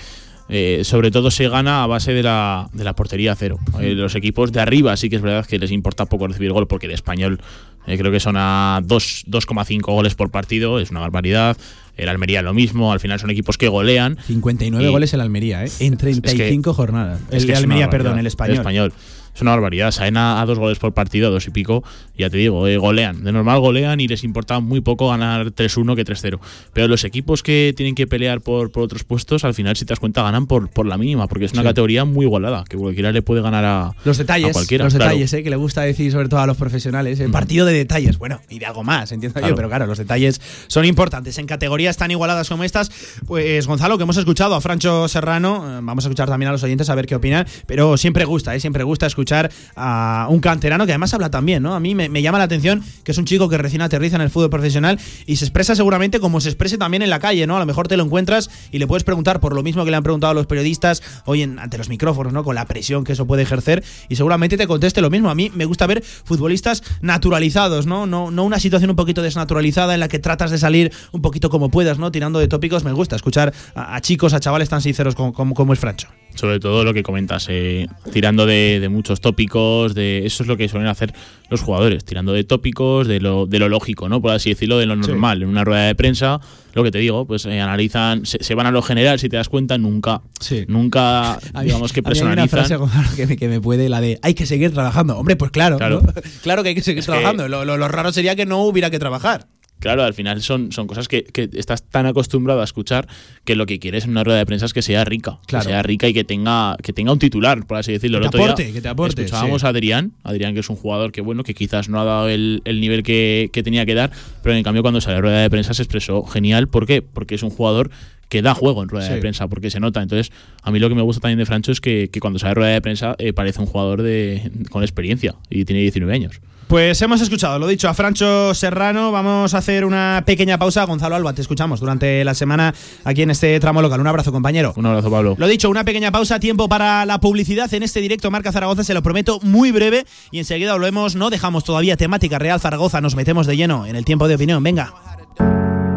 eh, 0.51 0.81
sobre 0.85 1.11
todo 1.11 1.31
se 1.31 1.47
gana 1.51 1.83
a 1.83 1.87
base 1.87 2.13
de 2.15 2.23
la, 2.23 2.71
de 2.73 2.85
la 2.85 2.95
portería 2.95 3.35
cero. 3.35 3.59
Eh, 3.81 3.91
los 3.95 4.15
equipos 4.15 4.53
de 4.53 4.61
arriba 4.61 4.97
sí 4.97 5.11
que 5.11 5.17
es 5.17 5.23
verdad 5.23 5.45
que 5.45 5.59
les 5.59 5.71
importa 5.71 6.07
poco 6.07 6.27
recibir 6.27 6.53
gol 6.53 6.67
porque 6.67 6.87
el 6.87 6.93
español 6.93 7.41
eh, 7.87 7.99
creo 7.99 8.11
que 8.11 8.21
son 8.21 8.37
a 8.39 8.81
dos- 8.83 9.25
2,5 9.27 9.81
goles 9.93 10.15
por 10.15 10.31
partido, 10.31 10.79
es 10.81 10.91
una 10.91 11.01
barbaridad. 11.01 11.57
El 11.99 12.09
Almería 12.09 12.41
lo 12.43 12.55
mismo, 12.55 12.93
al 12.93 13.01
final 13.01 13.19
son 13.21 13.29
equipos 13.31 13.59
que 13.59 13.69
golean. 13.69 14.17
59 14.27 14.89
Y- 14.89 14.91
goles 14.93 15.13
el 15.13 15.21
Almería, 15.21 15.65
¿eh? 15.65 15.71
En 15.81 15.97
35 15.97 16.73
jornadas. 16.73 17.21
Es 17.31 17.43
el 17.43 17.47
que 17.47 17.53
es 17.53 17.59
una 17.59 17.65
Almería, 17.65 17.91
perdón, 17.91 18.19
el 18.19 18.27
español. 18.27 18.93
Es 19.39 19.43
una 19.43 19.53
barbaridad. 19.53 19.93
Saen 19.93 20.17
a, 20.17 20.41
a 20.41 20.47
dos 20.47 20.59
goles 20.59 20.81
por 20.81 20.93
partido, 20.95 21.29
a 21.29 21.31
dos 21.31 21.47
y 21.47 21.51
pico. 21.51 21.85
Ya 22.17 22.29
te 22.29 22.39
digo, 22.39 22.67
eh, 22.67 22.77
golean. 22.77 23.23
De 23.23 23.31
normal 23.31 23.61
golean 23.61 24.01
y 24.01 24.09
les 24.09 24.25
importa 24.25 24.59
muy 24.59 24.81
poco 24.81 25.09
ganar 25.11 25.53
3-1 25.53 25.95
que 25.95 26.05
3-0. 26.05 26.41
Pero 26.73 26.89
los 26.89 27.05
equipos 27.05 27.45
que 27.45 27.73
tienen 27.77 27.95
que 27.95 28.09
pelear 28.09 28.41
por, 28.41 28.73
por 28.73 28.83
otros 28.83 29.05
puestos, 29.05 29.45
al 29.45 29.55
final, 29.55 29.77
si 29.77 29.85
te 29.85 29.91
das 29.93 30.01
cuenta, 30.01 30.23
ganan 30.25 30.49
por, 30.49 30.69
por 30.71 30.87
la 30.87 30.99
mínima. 30.99 31.29
Porque 31.29 31.45
es 31.45 31.53
una 31.53 31.63
Sí. 31.63 31.69
categoría 31.69 32.05
muy 32.05 32.27
igualada. 32.27 32.65
Que 32.69 32.77
cualquiera 32.77 33.13
le 33.13 33.23
puede 33.23 33.41
ganar 33.41 33.65
a, 33.65 33.93
Los 34.05 34.19
a 34.19 34.23
detalles, 34.25 34.53
cualquiera. 34.55 34.87
los 34.87 34.95
claro. 34.95 35.11
detalles, 35.13 35.33
¿eh? 35.35 35.45
que 35.45 35.51
le 35.51 35.57
gusta 35.57 35.83
decir 35.83 36.11
sobre 36.11 36.29
todo 36.29 36.41
a 36.41 36.47
los 36.49 36.57
profesionales. 36.57 37.21
El 37.21 37.29
Mm. 37.29 37.33
partido 37.33 37.65
de 37.65 37.75
detalles, 37.75 38.19
bueno, 38.19 38.41
y 38.49 38.59
de 38.59 38.67
algo 38.67 38.83
más, 38.83 39.13
entiendo 39.13 39.39
yo, 39.39 39.43
Claro. 39.43 39.55
pero 39.55 39.69
claro, 39.69 39.87
los 39.87 39.99
detalles 39.99 40.41
son 40.67 40.85
importantes. 40.85 41.39
En 41.39 41.47
categorías 41.47 41.97
tan 41.97 42.11
igualadas 42.11 42.49
como 42.49 42.65
estas, 42.65 42.91
pues 43.29 43.69
Gonzalo, 43.69 43.99
que 43.99 44.03
hemos 44.03 44.17
escuchado 44.17 44.57
a 44.57 44.61
Francho 44.61 45.07
Serrano, 45.07 45.79
eh, 45.79 45.81
vamos 45.81 46.05
a 46.05 46.09
escuchar 46.09 46.29
también 46.29 46.49
a 46.49 46.53
los 46.53 46.65
oyentes 46.65 46.91
a 46.91 46.97
ver 46.97 47.07
qué 47.07 47.15
opinan, 47.15 47.47
pero 47.67 47.97
siempre 47.97 48.25
gusta, 48.25 48.57
¿eh? 48.57 48.59
siempre 48.59 48.83
gusta 48.83 49.07
escuchar 49.07 49.28
escuchar 49.29 49.51
a 49.77 50.27
un 50.31 50.41
canterano 50.41 50.87
que 50.87 50.93
además 50.93 51.13
habla 51.13 51.31
también, 51.31 51.63
¿no? 51.63 51.75
A 51.75 51.81
mí 51.81 51.95
me, 51.95 52.23
llama 52.23 52.39
la 52.39 52.45
atención 52.45 52.83
que 53.05 53.13
es 53.13 53.19
un 53.19 53.27
chico 53.27 53.49
que 53.49 53.59
recién 53.59 53.83
aterriza 53.83 54.17
en 54.17 54.23
el 54.23 54.31
fútbol 54.31 54.51
profesional 54.51 54.99
y 55.27 55.37
se 55.37 55.45
expresa 55.45 55.75
seguramente 55.75 56.19
como 56.19 56.41
se 56.41 56.49
exprese 56.49 56.79
también 56.79 57.03
en 57.03 57.11
la 57.11 57.19
calle, 57.19 57.47
¿no? 57.47 57.57
A 57.57 57.61
lo 57.61 57.67
mejor 57.67 57.89
te 57.89 57.97
lo 57.97 58.05
encuentras 58.05 58.49
y 58.73 58.79
le 58.79 58.87
puedes 58.87 59.05
preguntar 59.05 59.41
por 59.41 59.55
lo 59.55 59.63
mismo 59.63 59.85
que 59.85 59.91
le 59.91 59.97
han 59.97 60.03
preguntado 60.03 60.31
a 60.31 60.35
los 60.35 60.47
periodistas 60.47 61.03
hoy 61.27 61.43
en, 61.43 61.59
ante 61.59 61.77
los 61.77 61.89
micrófonos, 61.89 62.33
¿no? 62.33 62.43
Con 62.43 62.55
la 62.55 62.65
presión 62.65 63.05
que 63.05 63.13
eso 63.13 63.27
puede 63.27 63.43
ejercer 63.43 63.85
y 64.09 64.17
seguramente 64.17 64.57
te 64.57 64.67
conteste 64.67 65.03
lo 65.03 65.11
mismo. 65.11 65.29
A 65.29 65.35
mí 65.35 65.51
me 65.55 65.67
gusta 65.67 65.87
ver 65.87 66.03
futbolistas 66.03 66.83
naturalizados, 67.03 67.87
¿no? 67.87 68.07
No, 68.07 68.31
no 68.31 68.45
una 68.45 68.59
situación 68.59 68.91
un 68.91 68.97
poquito 68.97 69.21
desnaturalizada 69.23 69.95
en 69.95 70.01
la 70.01 70.09
que 70.09 70.19
tratas 70.19 70.51
de 70.51 70.59
salir 70.59 70.93
un 71.13 71.21
poquito 71.21 71.51
como 71.51 71.71
puedas, 71.71 71.99
¿no? 71.99 72.11
Tirando 72.11 72.39
de 72.39 72.49
tópicos. 72.49 72.85
Me 72.85 72.93
gusta 72.93 73.17
escuchar 73.17 73.53
a, 73.75 74.01
chicos, 74.01 74.33
a 74.33 74.41
chavales 74.41 74.69
tan 74.71 74.81
sinceros 74.81 75.15
como, 75.15 75.33
como, 75.35 75.73
es 75.73 75.79
Francho 75.79 76.09
sobre 76.35 76.61
todo 76.61 76.85
lo 76.85 76.95
que 76.95 77.03
comentas, 77.03 77.47
eh, 77.51 77.89
tirando 78.13 78.47
de, 78.47 78.87
muchos 78.91 79.18
tópicos, 79.21 79.95
de 79.95 80.27
eso 80.27 80.43
es 80.43 80.49
lo 80.49 80.57
que 80.57 80.69
suelen 80.69 80.89
hacer 80.89 81.13
los 81.51 81.63
jugadores, 81.63 82.05
tirando 82.05 82.33
de 82.33 82.45
tópicos, 82.45 83.07
de 83.07 83.21
lo, 83.21 83.47
de 83.47 83.59
lo 83.59 83.69
lógico, 83.69 84.09
¿no? 84.09 84.21
Por 84.21 84.33
así 84.33 84.51
decirlo, 84.51 84.79
de 84.79 84.87
lo 84.87 84.97
normal. 84.97 85.43
En 85.43 85.49
una 85.49 85.65
rueda 85.65 85.87
de 85.87 85.95
prensa, 85.95 86.41
lo 86.75 86.85
que 86.85 86.91
te 86.91 86.99
digo, 86.99 87.27
pues 87.27 87.47
eh, 87.47 87.61
analizan, 87.61 88.27
se, 88.27 88.55
van 88.55 88.67
a 88.67 88.71
lo 88.71 88.83
general, 88.83 89.19
si 89.19 89.29
te 89.29 89.37
das 89.37 89.49
cuenta, 89.49 89.79
nunca, 89.79 90.23
nunca, 90.67 91.39
digamos 91.63 91.93
que 91.93 92.03
personalizan. 92.03 92.39
Hay 92.39 92.79
una 92.79 92.89
frase 92.89 93.17
que 93.17 93.27
me, 93.27 93.37
que 93.37 93.49
me 93.49 93.61
puede, 93.61 93.89
la 93.89 94.01
de 94.01 94.19
hay 94.23 94.35
que 94.35 94.47
seguir 94.47 94.73
trabajando. 94.73 95.19
Hombre, 95.19 95.37
pues 95.37 95.51
claro, 95.51 95.79
claro, 95.79 96.03
claro 96.43 96.63
que 96.63 96.71
hay 96.71 96.75
que 96.75 96.83
seguir 96.83 97.05
trabajando. 97.05 97.49
lo 97.49 97.89
raro 97.89 98.13
sería 98.13 98.37
que 98.37 98.47
no 98.47 98.63
hubiera 98.63 98.91
que 98.91 98.99
trabajar. 98.99 99.47
Claro, 99.81 100.03
al 100.03 100.15
final 100.15 100.43
son, 100.43 100.73
son 100.73 100.87
cosas 100.87 101.07
que, 101.07 101.25
estás 101.55 101.83
tan 101.85 102.07
acostumbrado 102.07 102.61
a 102.61 102.65
escuchar 102.65 103.07
que 103.45 103.55
lo 103.55 103.67
que 103.67 103.79
quieres 103.79 104.05
en 104.05 104.11
una 104.11 104.25
rueda 104.25 104.39
de 104.39 104.47
prensa 104.47 104.67
es 104.67 104.73
que 104.73 104.83
sea 104.83 105.05
rica. 105.05 105.39
Que 105.47 105.61
sea 105.61 105.83
rica 105.83 106.09
y 106.09 106.15
que 106.15 106.25
tenga, 106.25 106.77
que 106.83 106.93
tenga 106.93 107.13
un 107.13 107.19
titular, 107.19 107.65
por 107.67 107.77
así 107.77 107.93
decirlo. 107.93 108.21
Que 108.21 108.29
te 108.29 108.43
aporte, 108.43 108.73
que 108.73 108.81
te 108.81 108.89
aporte. 108.89 109.23
Escuchábamos 109.23 109.65
a 109.65 109.69
Adrián, 109.69 110.13
Adrián 110.25 110.55
que 110.55 110.61
es 110.61 110.71
un 110.71 110.77
jugador 110.77 111.13
que 111.13 111.21
bueno, 111.21 111.45
que 111.45 111.55
quizás 111.55 111.89
no 111.89 112.01
ha 112.01 112.05
dado 112.05 112.29
el, 112.29 112.63
nivel 112.65 113.03
que, 113.03 113.51
tenía 113.63 113.87
que 113.87 113.95
dar, 113.95 114.11
pero 114.43 114.55
en 114.55 114.63
cambio 114.63 114.83
cuando 114.83 115.01
sale 115.01 115.19
a 115.19 115.21
rueda 115.21 115.41
de 115.41 115.51
prensa 115.51 115.75
se 115.75 115.83
expresó 115.83 116.25
genial. 116.25 116.69
¿Por 116.69 116.87
qué? 116.87 117.03
Porque 117.03 117.37
es 117.37 117.43
un 117.43 117.51
jugador 117.51 117.91
que 118.29 118.43
da 118.43 118.55
juego 118.55 118.83
en 118.83 118.89
rueda 118.89 119.09
de 119.09 119.21
prensa, 119.21 119.49
porque 119.49 119.71
se 119.71 119.81
nota. 119.81 120.03
Entonces, 120.03 120.33
a 120.63 120.71
mí 120.71 120.79
lo 120.79 120.89
que 120.89 120.95
me 120.95 121.03
gusta 121.03 121.21
también 121.21 121.39
de 121.39 121.47
Francho 121.47 121.73
es 121.73 121.81
que, 121.81 122.11
cuando 122.21 122.39
sale 122.39 122.55
rueda 122.55 122.73
de 122.73 122.81
prensa 122.83 123.15
eh, 123.19 123.33
parece 123.33 123.61
un 123.61 123.67
jugador 123.67 124.03
de, 124.03 124.51
con 124.71 124.83
experiencia 124.83 125.37
y 125.49 125.65
tiene 125.65 125.81
19 125.83 126.13
años. 126.13 126.41
Pues 126.69 127.01
hemos 127.01 127.23
escuchado, 127.23 127.59
lo 127.59 127.67
dicho, 127.67 127.89
a 127.89 127.95
Francho 127.95 128.53
Serrano. 128.53 129.11
Vamos 129.11 129.55
a 129.55 129.59
hacer 129.59 129.87
una 129.87 130.23
pequeña 130.27 130.59
pausa. 130.59 130.85
Gonzalo 130.85 131.17
Alba, 131.17 131.33
te 131.33 131.41
escuchamos 131.41 131.81
durante 131.81 132.23
la 132.25 132.35
semana 132.35 132.75
aquí 133.05 133.23
en 133.23 133.31
este 133.31 133.59
tramo 133.59 133.81
local. 133.81 134.01
Un 134.03 134.07
abrazo, 134.07 134.33
compañero. 134.33 134.75
Un 134.77 134.85
abrazo, 134.85 135.11
Pablo. 135.11 135.35
Lo 135.39 135.47
dicho, 135.47 135.71
una 135.71 135.85
pequeña 135.85 136.13
pausa, 136.13 136.39
tiempo 136.39 136.69
para 136.69 137.07
la 137.07 137.21
publicidad 137.21 137.73
en 137.73 137.85
este 137.85 138.03
directo 138.03 138.31
Marca 138.31 138.53
Zaragoza, 138.53 138.85
se 138.85 138.93
lo 138.93 139.03
prometo, 139.03 139.41
muy 139.43 139.73
breve. 139.73 140.05
Y 140.31 140.41
enseguida 140.41 140.75
volvemos, 140.75 141.17
no 141.17 141.31
dejamos 141.31 141.65
todavía 141.65 141.97
temática 141.97 142.39
Real 142.39 142.61
Zaragoza, 142.61 143.01
nos 143.01 143.17
metemos 143.17 143.47
de 143.47 143.57
lleno 143.57 143.87
en 143.87 143.97
el 143.97 144.05
tiempo 144.05 144.29
de 144.29 144.35
opinión. 144.35 144.63
Venga. 144.63 144.93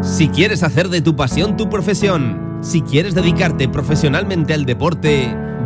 Si 0.00 0.28
quieres 0.28 0.62
hacer 0.62 0.88
de 0.88 1.02
tu 1.02 1.14
pasión 1.14 1.58
tu 1.58 1.68
profesión, 1.68 2.58
si 2.62 2.80
quieres 2.80 3.14
dedicarte 3.14 3.68
profesionalmente 3.68 4.54
al 4.54 4.64
deporte, 4.64 5.36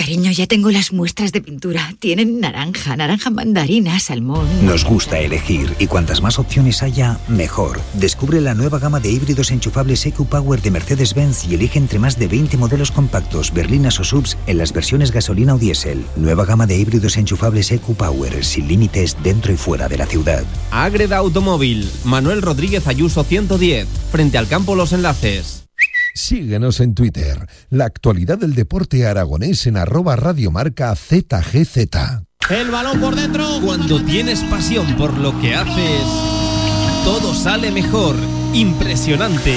Cariño, 0.00 0.30
ya 0.30 0.46
tengo 0.46 0.70
las 0.70 0.94
muestras 0.94 1.30
de 1.30 1.42
pintura. 1.42 1.94
Tienen 1.98 2.40
naranja, 2.40 2.96
naranja 2.96 3.28
mandarina, 3.28 4.00
salmón. 4.00 4.46
Nos 4.64 4.84
gusta 4.84 5.18
elegir 5.18 5.74
y 5.78 5.88
cuantas 5.88 6.22
más 6.22 6.38
opciones 6.38 6.82
haya, 6.82 7.18
mejor. 7.28 7.78
Descubre 7.92 8.40
la 8.40 8.54
nueva 8.54 8.78
gama 8.78 8.98
de 8.98 9.10
híbridos 9.10 9.50
enchufables 9.50 10.06
EQ 10.06 10.24
Power 10.26 10.62
de 10.62 10.70
Mercedes-Benz 10.70 11.46
y 11.46 11.54
elige 11.54 11.78
entre 11.78 11.98
más 11.98 12.18
de 12.18 12.28
20 12.28 12.56
modelos 12.56 12.90
compactos, 12.90 13.52
berlinas 13.52 14.00
o 14.00 14.04
subs 14.04 14.38
en 14.46 14.56
las 14.56 14.72
versiones 14.72 15.12
gasolina 15.12 15.54
o 15.54 15.58
diésel. 15.58 16.02
Nueva 16.16 16.46
gama 16.46 16.66
de 16.66 16.78
híbridos 16.78 17.18
enchufables 17.18 17.70
EQ 17.70 17.94
Power 17.94 18.42
sin 18.42 18.68
límites 18.68 19.18
dentro 19.22 19.52
y 19.52 19.58
fuera 19.58 19.86
de 19.86 19.98
la 19.98 20.06
ciudad. 20.06 20.44
Agreda 20.70 21.18
Automóvil, 21.18 21.90
Manuel 22.04 22.40
Rodríguez 22.40 22.86
Ayuso 22.86 23.22
110, 23.22 23.86
frente 24.10 24.38
al 24.38 24.48
campo 24.48 24.74
Los 24.74 24.94
Enlaces. 24.94 25.59
Síguenos 26.20 26.80
en 26.80 26.94
Twitter. 26.94 27.48
La 27.70 27.86
actualidad 27.86 28.36
del 28.36 28.54
deporte 28.54 29.06
aragonés 29.06 29.66
en 29.66 29.78
arroba 29.78 30.16
radiomarca 30.16 30.94
ZGZ. 30.94 31.76
El 32.50 32.70
balón 32.70 33.00
por 33.00 33.16
dentro. 33.16 33.58
Cuando 33.64 34.04
tienes 34.04 34.44
pasión 34.44 34.96
por 34.96 35.16
lo 35.16 35.40
que 35.40 35.54
haces, 35.54 36.04
todo 37.04 37.32
sale 37.34 37.72
mejor. 37.72 38.16
Impresionante. 38.52 39.56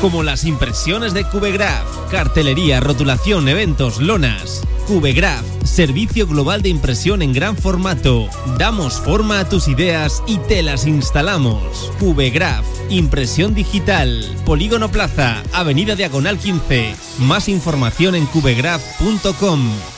Como 0.00 0.22
las 0.22 0.44
impresiones 0.44 1.14
de 1.14 1.24
Cubegraph. 1.24 2.10
Cartelería, 2.10 2.80
rotulación, 2.80 3.48
eventos, 3.48 3.98
lonas. 3.98 4.62
Cubegraph, 4.86 5.44
servicio 5.64 6.26
global 6.26 6.62
de 6.62 6.68
impresión 6.68 7.22
en 7.22 7.32
gran 7.32 7.56
formato. 7.56 8.28
Damos 8.58 9.00
forma 9.00 9.40
a 9.40 9.48
tus 9.48 9.68
ideas 9.68 10.22
y 10.26 10.38
te 10.38 10.62
las 10.62 10.86
instalamos. 10.86 11.92
Cubegraph, 11.98 12.66
impresión 12.90 13.54
digital. 13.54 14.24
Polígono 14.44 14.90
Plaza, 14.90 15.42
Avenida 15.52 15.96
Diagonal 15.96 16.38
15. 16.38 16.94
Más 17.20 17.48
información 17.48 18.14
en 18.14 18.26
cubegraph.com. 18.26 19.95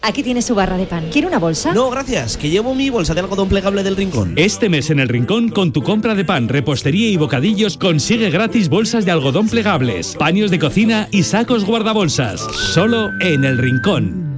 Aquí 0.00 0.22
tiene 0.22 0.42
su 0.42 0.54
barra 0.54 0.76
de 0.76 0.86
pan. 0.86 1.08
¿Quiere 1.10 1.26
una 1.26 1.40
bolsa? 1.40 1.74
No, 1.74 1.90
gracias, 1.90 2.36
que 2.36 2.48
llevo 2.48 2.72
mi 2.72 2.88
bolsa 2.88 3.14
de 3.14 3.20
algodón 3.20 3.48
plegable 3.48 3.82
del 3.82 3.96
Rincón. 3.96 4.32
Este 4.36 4.68
mes 4.68 4.90
en 4.90 5.00
el 5.00 5.08
Rincón, 5.08 5.48
con 5.48 5.72
tu 5.72 5.82
compra 5.82 6.14
de 6.14 6.24
pan, 6.24 6.48
repostería 6.48 7.10
y 7.10 7.16
bocadillos, 7.16 7.76
consigue 7.76 8.30
gratis 8.30 8.68
bolsas 8.68 9.04
de 9.04 9.10
algodón 9.10 9.48
plegables, 9.48 10.14
paños 10.16 10.52
de 10.52 10.60
cocina 10.60 11.08
y 11.10 11.24
sacos 11.24 11.64
guardabolsas. 11.64 12.40
Solo 12.40 13.10
en 13.20 13.44
el 13.44 13.58
Rincón. 13.58 14.37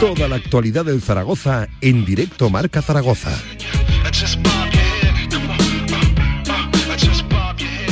Toda 0.00 0.28
la 0.28 0.36
actualidad 0.36 0.84
del 0.84 1.02
Zaragoza 1.02 1.68
en 1.80 2.04
directo 2.04 2.50
Marca 2.50 2.82
Zaragoza. 2.82 3.36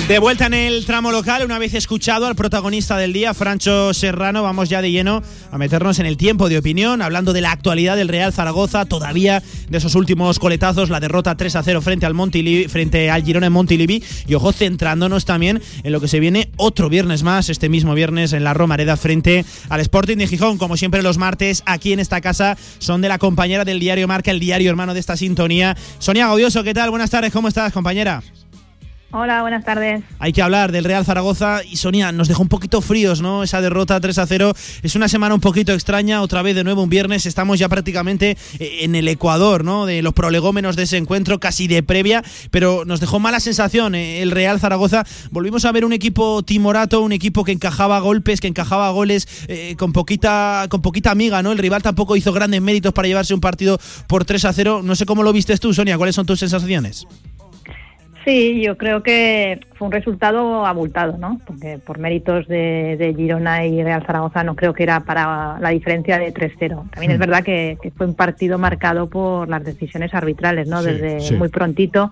De 0.09 0.21
vuelta 0.21 0.47
en 0.47 0.55
el 0.55 0.87
tramo 0.87 1.11
local, 1.11 1.45
una 1.45 1.59
vez 1.59 1.75
escuchado 1.75 2.29
al 2.29 2.37
protagonista 2.37 2.97
del 2.97 3.13
día, 3.13 3.35
Francho 3.35 3.93
Serrano, 3.93 4.45
vamos 4.45 4.69
ya 4.69 4.81
de 4.81 4.93
lleno 4.93 5.21
a 5.51 5.59
meternos 5.59 5.99
en 5.99 6.07
el 6.07 6.17
tiempo 6.17 6.49
de 6.49 6.59
opinión, 6.59 7.03
hablando 7.03 7.33
de 7.33 7.41
la 7.41 7.51
actualidad 7.51 7.97
del 7.97 8.07
Real 8.07 8.33
Zaragoza, 8.33 8.85
todavía 8.85 9.43
de 9.69 9.79
esos 9.79 9.97
últimos 9.97 10.39
coletazos, 10.39 10.91
la 10.91 11.01
derrota 11.01 11.37
3 11.37 11.57
a 11.57 11.63
0 11.65 11.83
frente 11.83 12.07
al 12.07 12.15
Montilivi, 12.15 12.69
frente 12.69 13.11
al 13.11 13.25
Girona 13.25 13.49
en 13.49 13.53
Montilivi, 13.53 14.01
y 14.29 14.35
ojo, 14.35 14.53
centrándonos 14.53 15.25
también 15.25 15.61
en 15.83 15.91
lo 15.91 16.01
que 16.01 16.07
se 16.07 16.21
viene 16.21 16.51
otro 16.57 16.89
viernes 16.89 17.25
más, 17.25 17.49
este 17.49 17.69
mismo 17.69 17.93
viernes 17.95 18.33
en 18.33 18.45
la 18.45 18.55
Romareda 18.55 18.97
frente 18.97 19.45
al 19.71 19.81
Sporting 19.81 20.19
de 20.19 20.29
Gijón, 20.29 20.57
como 20.57 20.77
siempre 20.77 21.03
los 21.03 21.19
martes, 21.19 21.65
aquí 21.67 21.93
en 21.93 21.99
esta 21.99 22.21
casa, 22.21 22.57
son 22.79 23.01
de 23.01 23.09
la 23.09 23.19
compañera 23.19 23.65
del 23.65 23.81
diario 23.81 24.07
Marca, 24.07 24.31
el 24.31 24.39
diario 24.39 24.71
hermano 24.71 24.95
de 24.95 25.01
esta 25.01 25.17
sintonía. 25.17 25.77
Sonia 25.99 26.29
Gaudioso, 26.29 26.63
¿qué 26.63 26.75
tal? 26.75 26.91
Buenas 26.91 27.11
tardes, 27.11 27.33
¿cómo 27.33 27.49
estás, 27.49 27.73
compañera? 27.73 28.23
Hola, 29.13 29.41
buenas 29.43 29.65
tardes. 29.65 30.03
Hay 30.19 30.33
que 30.33 30.43
hablar 30.43 30.73
del 30.73 30.83
Real 30.83 31.05
Zaragoza 31.05 31.61
y 31.63 31.77
Sonia, 31.77 32.11
nos 32.11 32.27
dejó 32.27 32.43
un 32.43 32.49
poquito 32.49 32.81
fríos, 32.81 33.23
¿no? 33.23 33.45
Esa 33.45 33.61
derrota 33.61 34.01
3 34.01 34.19
a 34.19 34.27
0. 34.27 34.53
Es 34.83 34.97
una 34.97 35.09
semana 35.09 35.33
un 35.33 35.41
poquito 35.41 35.73
extraña, 35.73 36.21
otra 36.23 36.43
vez 36.43 36.57
de 36.57 36.65
nuevo 36.65 36.83
un 36.83 36.89
viernes. 36.89 37.25
Estamos 37.25 37.61
ya 37.61 37.69
prácticamente 37.69 38.37
eh, 38.59 38.79
en 38.81 38.97
el 38.97 39.07
Ecuador, 39.07 39.63
¿no? 39.63 39.87
De 39.87 40.03
los 40.03 40.13
prolegómenos 40.13 40.75
de 40.75 40.83
ese 40.83 40.97
encuentro, 40.97 41.39
casi 41.39 41.69
de 41.69 41.85
previa, 41.85 42.25
pero 42.51 42.85
nos 42.85 42.99
dejó 42.99 43.21
mala 43.21 43.39
sensación 43.39 43.95
eh, 43.95 44.23
el 44.23 44.33
Real 44.33 44.59
Zaragoza. 44.59 45.05
Volvimos 45.31 45.65
a 45.67 45.73
ver 45.73 45.85
un 45.85 45.93
equipo 45.93 46.43
timorato, 46.43 47.01
un 47.01 47.13
equipo 47.13 47.45
que 47.45 47.53
encajaba 47.53 48.01
golpes, 48.01 48.41
que 48.41 48.49
encajaba 48.49 48.91
goles 48.91 49.29
eh, 49.47 49.77
con, 49.79 49.93
poquita, 49.93 50.67
con 50.69 50.83
poquita 50.83 51.13
amiga, 51.13 51.45
¿no? 51.45 51.53
El 51.53 51.59
rival 51.59 51.81
tampoco 51.81 52.17
hizo 52.17 52.33
grandes 52.33 52.61
méritos 52.61 52.93
para 52.93 53.07
llevarse 53.07 53.35
un 53.35 53.41
partido 53.41 53.79
por 54.09 54.25
3 54.25 54.45
a 54.47 54.53
0. 54.53 54.81
No 54.83 54.97
sé 54.97 55.07
cómo 55.07 55.23
lo 55.23 55.33
vistes 55.33 55.61
tú, 55.61 55.73
Sonia, 55.73 55.97
¿cuáles 55.97 56.17
son 56.17 56.27
tus 56.27 56.41
sensaciones? 56.41 57.07
Sí, 58.27 58.61
yo 58.61 58.77
creo 58.77 59.05
que 59.05 59.61
fue 59.75 59.87
un 59.87 59.93
resultado 59.93 60.67
abultado, 60.67 61.17
¿no? 61.17 61.41
Porque 61.47 61.79
por 61.79 61.99
méritos 62.01 62.49
de, 62.49 62.97
de 62.99 63.15
Girona 63.15 63.65
y 63.65 63.81
Real 63.85 64.05
Zaragoza 64.05 64.43
no 64.43 64.57
creo 64.57 64.75
que 64.75 64.83
era 64.83 64.99
para 65.05 65.61
la 65.61 65.71
diferencia 65.71 66.19
de 66.19 66.35
3-0. 66.35 66.91
También 66.91 67.13
es 67.13 67.19
Mm. 67.19 67.21
verdad 67.21 67.45
que, 67.45 67.79
que 67.81 67.93
fue 67.93 68.05
un 68.07 68.15
partido 68.15 68.59
marcado 68.59 69.09
por 69.09 69.49
las 69.49 69.63
decisiones 69.65 70.13
arbitrales, 70.13 70.67
¿no? 70.67 70.83
Sí, 70.83 70.89
Desde 70.91 71.21
sí. 71.21 71.35
muy 71.37 71.51
prontito. 71.51 72.11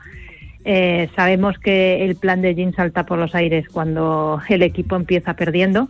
Eh, 0.65 1.11
sabemos 1.17 1.59
que 1.59 2.05
el 2.05 2.15
plan 2.15 2.41
de 2.43 2.55
Jin 2.55 2.73
salta 2.75 3.05
por 3.05 3.19
los 3.19 3.35
aires 3.35 3.67
cuando 3.69 4.41
el 4.49 4.63
equipo 4.63 4.95
empieza 4.95 5.35
perdiendo. 5.35 5.89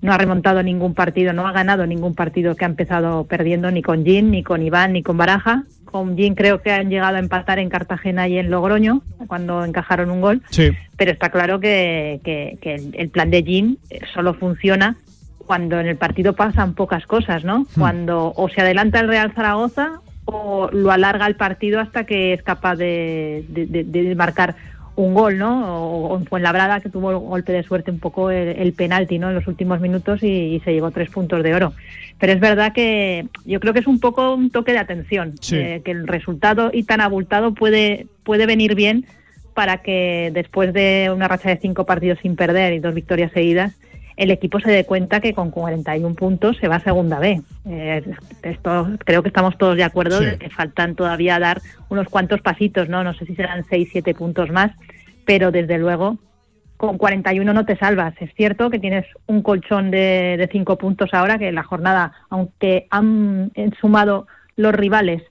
No 0.00 0.12
ha 0.12 0.18
remontado 0.18 0.62
ningún 0.62 0.94
partido, 0.94 1.32
no 1.32 1.44
ha 1.48 1.52
ganado 1.52 1.86
ningún 1.88 2.14
partido 2.14 2.54
que 2.54 2.64
ha 2.64 2.68
empezado 2.68 3.24
perdiendo 3.24 3.70
ni 3.72 3.82
con 3.82 4.04
Jin, 4.04 4.30
ni 4.30 4.44
con 4.44 4.62
Iván, 4.62 4.92
ni 4.92 5.02
con 5.02 5.16
Baraja. 5.16 5.64
Con 5.86 6.16
Jin 6.16 6.34
creo 6.34 6.60
que 6.60 6.72
han 6.72 6.90
llegado 6.90 7.16
a 7.16 7.20
empatar 7.20 7.58
en 7.58 7.68
Cartagena 7.70 8.28
y 8.28 8.38
en 8.38 8.50
Logroño 8.50 9.02
cuando 9.28 9.64
encajaron 9.64 10.10
un 10.10 10.20
gol 10.20 10.42
Sí. 10.50 10.70
pero 10.96 11.10
está 11.12 11.30
claro 11.30 11.58
que, 11.60 12.20
que- 12.24 12.58
que 12.60 12.74
el, 12.94 13.08
plan 13.08 13.30
de 13.30 13.42
Jin 13.42 13.78
eh, 13.90 14.00
solo 14.12 14.34
funciona 14.34 14.96
cuando 15.38 15.78
en 15.80 15.86
el 15.86 15.96
partido 15.96 16.34
pasan 16.34 16.74
pocas 16.74 17.06
cosas, 17.06 17.44
¿no? 17.44 17.66
Cuando 17.78 18.32
o 18.36 18.48
se 18.48 18.60
adelanta 18.60 18.98
el 19.00 19.08
Real 19.08 19.32
Zaragoza 19.32 20.00
o 20.24 20.68
lo 20.72 20.90
alarga 20.90 21.26
el 21.28 21.36
partido 21.36 21.78
hasta 21.80 22.04
que 22.04 22.32
es 22.32 22.42
capaz 22.42 22.74
de, 22.76 23.44
de- 23.48 23.66
de- 23.66 23.84
de 23.84 24.14
marcar 24.16 24.56
un 24.96 25.14
gol, 25.14 25.38
¿no? 25.38 26.08
O, 26.08 26.16
en 26.18 26.24
Fuenlabrada, 26.26 26.80
que 26.80 26.88
tuvo 26.88 27.10
el 27.10 27.18
golpe 27.18 27.52
de 27.52 27.62
suerte 27.62 27.90
un 27.90 27.98
poco 28.00 28.30
el, 28.30 28.48
el 28.48 28.72
penalti, 28.72 29.18
¿no? 29.18 29.28
En 29.28 29.34
los 29.34 29.46
últimos 29.46 29.80
minutos 29.80 30.22
y, 30.22 30.26
y 30.56 30.60
se 30.60 30.72
llevó 30.72 30.90
tres 30.90 31.10
puntos 31.10 31.42
de 31.42 31.54
oro. 31.54 31.72
Pero 32.18 32.32
es 32.32 32.40
verdad 32.40 32.72
que 32.72 33.26
yo 33.44 33.60
creo 33.60 33.72
que 33.74 33.80
es 33.80 33.86
un 33.86 34.00
poco 34.00 34.34
un 34.34 34.50
toque 34.50 34.72
de 34.72 34.78
atención, 34.78 35.34
Sí. 35.40 35.56
eh, 35.56 35.82
que 35.84 35.90
el 35.90 36.06
resultado 36.08 36.70
y 36.72 36.84
tan 36.84 37.00
abultado 37.00 37.52
puede, 37.54 38.06
puede 38.24 38.46
venir 38.46 38.74
bien 38.74 39.04
para 39.54 39.78
que 39.82 40.30
después 40.34 40.72
de 40.72 41.10
una 41.14 41.28
racha 41.28 41.48
de 41.50 41.58
cinco 41.58 41.84
partidos 41.86 42.18
sin 42.22 42.36
perder 42.36 42.72
y 42.74 42.78
dos 42.78 42.94
victorias 42.94 43.32
seguidas, 43.32 43.74
el 44.16 44.30
equipo 44.30 44.60
se 44.60 44.70
dé 44.70 44.84
cuenta 44.84 45.20
que 45.20 45.34
con 45.34 45.50
41 45.50 46.14
puntos 46.14 46.56
se 46.56 46.68
va 46.68 46.76
a 46.76 46.80
segunda 46.80 47.18
B. 47.18 47.40
Eh, 47.66 48.02
esto 48.42 48.88
creo 49.04 49.22
que 49.22 49.28
estamos 49.28 49.58
todos 49.58 49.76
de 49.76 49.84
acuerdo 49.84 50.18
Sí. 50.18 50.24
de 50.26 50.38
que 50.38 50.50
faltan 50.50 50.94
todavía 50.94 51.38
dar 51.38 51.60
unos 51.88 52.08
cuantos 52.08 52.40
pasitos, 52.40 52.88
¿no? 52.88 53.04
No 53.04 53.12
sé 53.14 53.26
si 53.26 53.34
serán 53.34 53.64
6, 53.68 53.88
7 53.92 54.14
puntos 54.14 54.50
más, 54.50 54.72
pero 55.26 55.50
desde 55.50 55.78
luego 55.78 56.18
con 56.76 56.98
41 56.98 57.52
no 57.52 57.64
te 57.64 57.76
salvas. 57.76 58.14
Es 58.20 58.30
cierto 58.34 58.70
que 58.70 58.78
tienes 58.78 59.06
un 59.26 59.42
colchón 59.42 59.90
de, 59.90 60.36
de 60.38 60.48
cinco 60.50 60.76
puntos 60.76 61.12
ahora, 61.12 61.38
que 61.38 61.52
la 61.52 61.62
jornada, 61.62 62.12
aunque 62.28 62.86
han 62.90 63.50
eh, 63.54 63.70
sumado 63.80 64.26
los 64.56 64.74
rivales, 64.74 65.22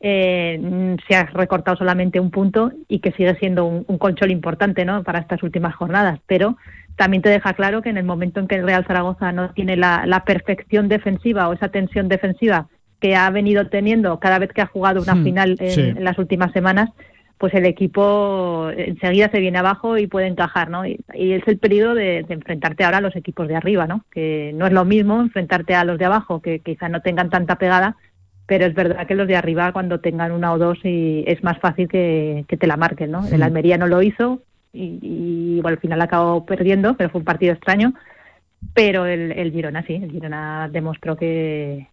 eh, 0.00 0.96
se 1.08 1.16
ha 1.16 1.24
recortado 1.26 1.76
solamente 1.78 2.20
un 2.20 2.30
punto 2.30 2.72
y 2.88 2.98
que 2.98 3.12
sigue 3.12 3.34
siendo 3.36 3.64
un, 3.64 3.84
un 3.88 3.96
colchón 3.98 4.30
importante 4.30 4.84
¿no? 4.84 5.02
para 5.02 5.18
estas 5.18 5.42
últimas 5.42 5.74
jornadas. 5.74 6.20
Pero 6.26 6.56
también 6.96 7.22
te 7.22 7.28
deja 7.28 7.52
claro 7.54 7.82
que 7.82 7.88
en 7.90 7.96
el 7.96 8.04
momento 8.04 8.40
en 8.40 8.48
que 8.48 8.54
el 8.56 8.64
Real 8.64 8.84
Zaragoza 8.86 9.32
no 9.32 9.50
tiene 9.50 9.76
la, 9.76 10.04
la 10.06 10.24
perfección 10.24 10.88
defensiva 10.88 11.48
o 11.48 11.52
esa 11.52 11.68
tensión 11.68 12.08
defensiva 12.08 12.68
que 13.00 13.16
ha 13.16 13.28
venido 13.30 13.66
teniendo 13.68 14.18
cada 14.20 14.38
vez 14.38 14.50
que 14.52 14.62
ha 14.62 14.66
jugado 14.66 15.02
una 15.02 15.14
Hmm, 15.14 15.24
final 15.24 15.56
en, 15.58 15.70
sí. 15.70 15.80
en 15.80 16.04
las 16.04 16.18
últimas 16.18 16.52
semanas, 16.52 16.90
pues 17.36 17.52
el 17.54 17.66
equipo 17.66 18.70
enseguida 18.76 19.28
se 19.30 19.40
viene 19.40 19.58
abajo 19.58 19.98
y 19.98 20.06
puede 20.06 20.28
encajar, 20.28 20.70
¿no? 20.70 20.86
Y, 20.86 21.00
y 21.12 21.32
es 21.32 21.42
el 21.48 21.58
periodo 21.58 21.94
de, 21.94 22.22
de 22.22 22.34
enfrentarte 22.34 22.84
ahora 22.84 22.98
a 22.98 23.02
los 23.02 23.16
equipos 23.16 23.48
de 23.48 23.56
arriba, 23.56 23.86
¿no? 23.86 24.04
Que 24.10 24.52
no 24.54 24.66
es 24.66 24.72
lo 24.72 24.84
mismo 24.84 25.20
enfrentarte 25.20 25.74
a 25.74 25.84
los 25.84 25.98
de 25.98 26.04
abajo, 26.06 26.40
que 26.40 26.60
quizá 26.60 26.88
no 26.88 27.02
tengan 27.02 27.28
tanta 27.30 27.56
pegada, 27.56 27.96
pero 28.46 28.66
es 28.66 28.74
verdad 28.74 29.06
que 29.06 29.14
los 29.16 29.26
de 29.26 29.36
arriba 29.36 29.72
cuando 29.72 30.00
tengan 30.00 30.30
una 30.32 30.52
o 30.52 30.58
dos 30.58 30.78
y 30.84 31.24
es 31.26 31.42
más 31.42 31.58
fácil 31.58 31.88
que, 31.88 32.44
que 32.48 32.56
te 32.56 32.66
la 32.68 32.76
marquen, 32.76 33.10
¿no? 33.10 33.26
El 33.26 33.40
Mm. 33.40 33.42
Almería 33.42 33.78
no 33.78 33.88
lo 33.88 34.00
hizo 34.00 34.40
y, 34.74 34.98
y, 35.00 35.60
bueno, 35.62 35.76
al 35.76 35.80
final 35.80 36.02
acabó 36.02 36.44
perdiendo, 36.44 36.94
pero 36.96 37.10
fue 37.10 37.20
un 37.20 37.24
partido 37.24 37.52
extraño. 37.54 37.94
Pero 38.74 39.06
el, 39.06 39.32
el 39.32 39.52
Girona 39.52 39.82
sí, 39.86 39.94
el 39.94 40.10
Girona 40.10 40.68
demostró 40.72 41.16
que, 41.16 41.88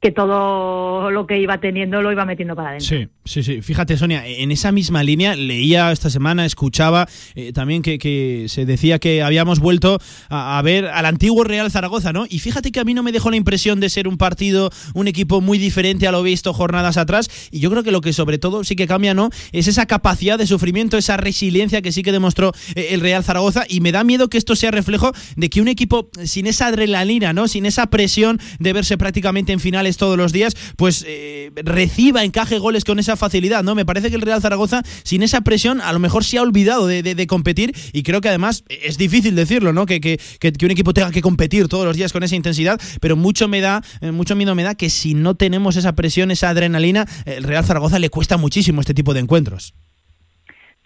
que 0.00 0.12
todo 0.12 1.10
lo 1.10 1.26
que 1.26 1.40
iba 1.40 1.58
teniendo 1.58 2.02
lo 2.02 2.12
iba 2.12 2.24
metiendo 2.24 2.54
para 2.54 2.70
adentro. 2.70 2.88
Sí, 2.88 3.08
sí, 3.24 3.42
sí. 3.42 3.62
Fíjate, 3.62 3.96
Sonia, 3.96 4.24
en 4.26 4.52
esa 4.52 4.70
misma 4.70 5.02
línea 5.02 5.34
leía 5.34 5.90
esta 5.90 6.08
semana, 6.08 6.46
escuchaba 6.46 7.08
eh, 7.34 7.52
también 7.52 7.82
que, 7.82 7.98
que 7.98 8.46
se 8.48 8.64
decía 8.64 8.98
que 9.00 9.22
habíamos 9.22 9.58
vuelto 9.58 9.98
a, 10.28 10.58
a 10.58 10.62
ver 10.62 10.86
al 10.86 11.04
antiguo 11.04 11.42
Real 11.42 11.70
Zaragoza, 11.70 12.12
¿no? 12.12 12.26
Y 12.28 12.38
fíjate 12.38 12.70
que 12.70 12.78
a 12.78 12.84
mí 12.84 12.94
no 12.94 13.02
me 13.02 13.10
dejó 13.10 13.30
la 13.30 13.36
impresión 13.36 13.80
de 13.80 13.90
ser 13.90 14.06
un 14.06 14.18
partido, 14.18 14.70
un 14.94 15.08
equipo 15.08 15.40
muy 15.40 15.58
diferente 15.58 16.06
a 16.06 16.12
lo 16.12 16.22
visto 16.22 16.52
jornadas 16.52 16.96
atrás. 16.96 17.28
Y 17.50 17.58
yo 17.58 17.70
creo 17.70 17.82
que 17.82 17.90
lo 17.90 18.00
que 18.00 18.12
sobre 18.12 18.38
todo 18.38 18.62
sí 18.62 18.76
que 18.76 18.86
cambia, 18.86 19.14
¿no? 19.14 19.30
Es 19.50 19.66
esa 19.66 19.86
capacidad 19.86 20.38
de 20.38 20.46
sufrimiento, 20.46 20.96
esa 20.96 21.16
resiliencia 21.16 21.82
que 21.82 21.90
sí 21.90 22.02
que 22.02 22.12
demostró 22.12 22.52
eh, 22.76 22.88
el 22.90 23.00
Real 23.00 23.24
Zaragoza. 23.24 23.64
Y 23.68 23.80
me 23.80 23.90
da 23.90 24.04
miedo 24.04 24.28
que 24.28 24.38
esto 24.38 24.54
sea 24.54 24.70
reflejo 24.70 25.12
de 25.36 25.50
que 25.50 25.60
un 25.60 25.66
equipo 25.66 26.08
sin 26.22 26.46
esa 26.46 26.68
adrenalina, 26.68 27.32
¿no? 27.32 27.48
Sin 27.48 27.66
esa 27.66 27.88
presión 27.90 28.38
de 28.60 28.72
verse 28.72 28.96
prácticamente 28.96 29.52
en 29.52 29.58
finales 29.58 29.87
todos 29.96 30.16
los 30.16 30.32
días, 30.32 30.56
pues 30.76 31.04
eh, 31.06 31.50
reciba, 31.56 32.24
encaje 32.24 32.58
goles 32.58 32.84
con 32.84 32.98
esa 32.98 33.16
facilidad, 33.16 33.62
¿no? 33.64 33.74
Me 33.74 33.86
parece 33.86 34.10
que 34.10 34.16
el 34.16 34.22
Real 34.22 34.40
Zaragoza, 34.42 34.82
sin 35.04 35.22
esa 35.22 35.40
presión, 35.40 35.80
a 35.80 35.92
lo 35.92 35.98
mejor 35.98 36.24
se 36.24 36.38
ha 36.38 36.42
olvidado 36.42 36.86
de, 36.86 37.02
de- 37.02 37.26
competir 37.26 37.74
y 37.92 38.02
creo 38.02 38.20
que 38.20 38.28
además 38.28 38.64
es 38.68 38.98
difícil 38.98 39.34
decirlo, 39.34 39.72
¿no? 39.72 39.86
Que, 39.86 40.00
que- 40.00 40.18
que- 40.40 40.52
que 40.52 40.64
un 40.66 40.70
equipo 40.72 40.92
tenga 40.94 41.10
que 41.10 41.22
competir 41.22 41.68
todos 41.68 41.84
los 41.84 41.96
días 41.96 42.12
con 42.12 42.22
esa 42.22 42.36
intensidad, 42.36 42.80
pero 43.00 43.16
mucho 43.16 43.48
me 43.48 43.60
da, 43.60 43.82
eh, 44.00 44.10
mucho 44.12 44.34
miedo 44.36 44.54
me 44.54 44.62
da 44.62 44.74
que 44.74 44.90
si 44.90 45.14
no 45.14 45.34
tenemos 45.34 45.76
esa 45.76 45.94
presión, 45.94 46.30
esa 46.30 46.48
adrenalina, 46.50 47.06
el 47.26 47.44
Real 47.44 47.64
Zaragoza 47.64 47.98
le 47.98 48.10
cuesta 48.10 48.36
muchísimo 48.36 48.80
este 48.80 48.94
tipo 48.94 49.14
de 49.14 49.20
encuentros. 49.20 49.74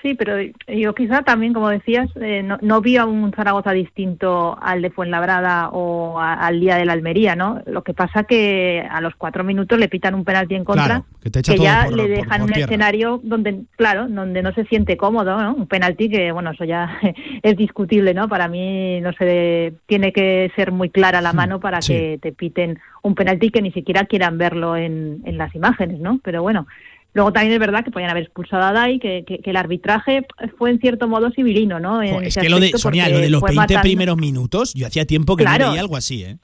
Sí, 0.02 0.14
pero 0.14 0.34
yo 0.66 0.94
quizá 0.96 1.22
también, 1.22 1.52
como 1.52 1.68
decías, 1.68 2.10
eh, 2.20 2.42
no, 2.42 2.58
no 2.60 2.80
vi 2.80 2.96
a 2.96 3.06
un 3.06 3.30
Zaragoza 3.32 3.70
distinto 3.70 4.58
al 4.60 4.82
de 4.82 4.90
Fuenlabrada 4.90 5.68
o 5.68 6.18
a- 6.18 6.34
al 6.34 6.58
día 6.58 6.74
de 6.74 6.84
la 6.84 6.92
Almería, 6.94 7.36
¿no? 7.36 7.62
Lo 7.66 7.82
que 7.84 7.94
pasa 7.94 8.24
que 8.24 8.84
a 8.90 9.00
los 9.00 9.14
cuatro 9.14 9.44
minutos 9.44 9.78
le 9.78 9.88
pitan 9.88 10.16
un 10.16 10.24
penalti 10.24 10.56
en 10.56 10.64
contra, 10.64 10.86
Claro, 10.86 11.04
que 11.22 11.30
te 11.30 11.40
ya 11.56 11.84
por- 11.84 11.94
le 11.96 12.02
por- 12.02 12.10
dejan 12.16 12.28
por 12.40 12.40
un 12.40 12.46
tierra. 12.52 12.64
escenario 12.64 13.20
donde, 13.22 13.60
claro, 13.76 14.08
donde 14.08 14.42
no 14.42 14.52
se 14.54 14.64
siente 14.64 14.96
cómodo, 14.96 15.40
¿no? 15.40 15.54
Un 15.54 15.68
penalti 15.68 16.08
que, 16.10 16.32
bueno, 16.32 16.50
eso 16.50 16.64
ya 16.64 16.98
es 17.44 17.56
discutible, 17.56 18.12
¿no? 18.12 18.28
Para 18.28 18.48
mí, 18.48 19.00
no 19.02 19.12
sé, 19.12 19.74
tiene 19.86 20.12
que 20.12 20.50
ser 20.56 20.72
muy 20.72 20.90
clara 20.90 21.20
la 21.20 21.32
mano 21.32 21.60
para 21.60 21.80
sí. 21.80 21.92
que 21.92 22.18
te 22.20 22.32
piten 22.32 22.80
un 23.04 23.14
penalti 23.14 23.50
que 23.50 23.62
ni 23.62 23.70
siquiera 23.70 24.04
quieran 24.06 24.36
verlo 24.36 24.76
en, 24.76 25.22
en 25.26 25.38
las 25.38 25.54
imágenes, 25.54 26.00
¿no? 26.00 26.18
Pero 26.24 26.42
bueno, 26.42 26.66
Luego 27.14 27.32
también 27.32 27.52
es 27.52 27.58
verdad 27.58 27.84
que 27.84 27.90
podían 27.90 28.10
haber 28.10 28.22
expulsado 28.22 28.62
a 28.62 28.72
Dai, 28.72 28.98
que, 28.98 29.24
que- 29.26 29.38
que 29.40 29.50
el 29.50 29.56
arbitraje 29.56 30.26
fue 30.56 30.70
en 30.70 30.80
cierto 30.80 31.08
modo 31.08 31.30
civilino, 31.30 31.78
¿no? 31.78 32.02
En 32.02 32.24
es 32.24 32.36
que 32.36 32.48
lo 32.48 32.58
de, 32.58 32.70
Sonia, 32.78 33.04
porque 33.04 33.14
lo 33.16 33.20
de 33.22 33.30
los 33.30 33.40
fue 33.40 33.48
20 33.50 33.60
matando. 33.60 33.82
primeros 33.82 34.16
minutos, 34.16 34.72
yo 34.74 34.86
hacía 34.86 35.04
tiempo 35.04 35.36
que 35.36 35.44
Claro. 35.44 35.64
no 35.66 35.70
veía 35.72 35.82
algo 35.82 35.96
así, 35.96 36.24
¿eh? 36.24 36.38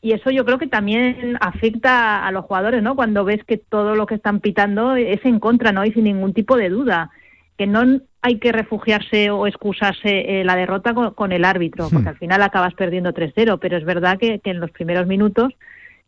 Y 0.00 0.12
eso 0.12 0.30
yo 0.30 0.44
creo 0.44 0.58
que 0.58 0.68
también 0.68 1.36
afecta 1.40 2.24
a 2.24 2.30
los 2.30 2.44
jugadores, 2.44 2.80
¿no? 2.84 2.94
Cuando 2.94 3.24
ves 3.24 3.42
que 3.44 3.56
todo 3.58 3.96
lo 3.96 4.06
que 4.06 4.14
están 4.14 4.38
pitando 4.38 4.94
es 4.94 5.24
en 5.24 5.40
contra, 5.40 5.72
¿no? 5.72 5.84
Y 5.84 5.90
sin 5.92 6.04
ningún 6.04 6.32
tipo 6.32 6.56
de 6.56 6.68
duda. 6.68 7.10
Que 7.56 7.66
no 7.66 8.00
hay 8.22 8.38
que 8.38 8.52
refugiarse 8.52 9.30
o 9.30 9.48
excusarse 9.48 10.40
eh, 10.40 10.44
la 10.44 10.54
derrota 10.54 10.94
con, 10.94 11.12
con 11.14 11.32
el 11.32 11.44
árbitro, 11.44 11.88
porque 11.90 12.04
Hmm. 12.04 12.08
al 12.14 12.18
final 12.18 12.42
acabas 12.42 12.74
perdiendo 12.74 13.12
3-0, 13.12 13.58
pero 13.58 13.76
es 13.76 13.84
verdad 13.84 14.16
que, 14.18 14.38
que 14.38 14.50
en 14.50 14.60
los 14.60 14.70
primeros 14.70 15.08
minutos 15.08 15.52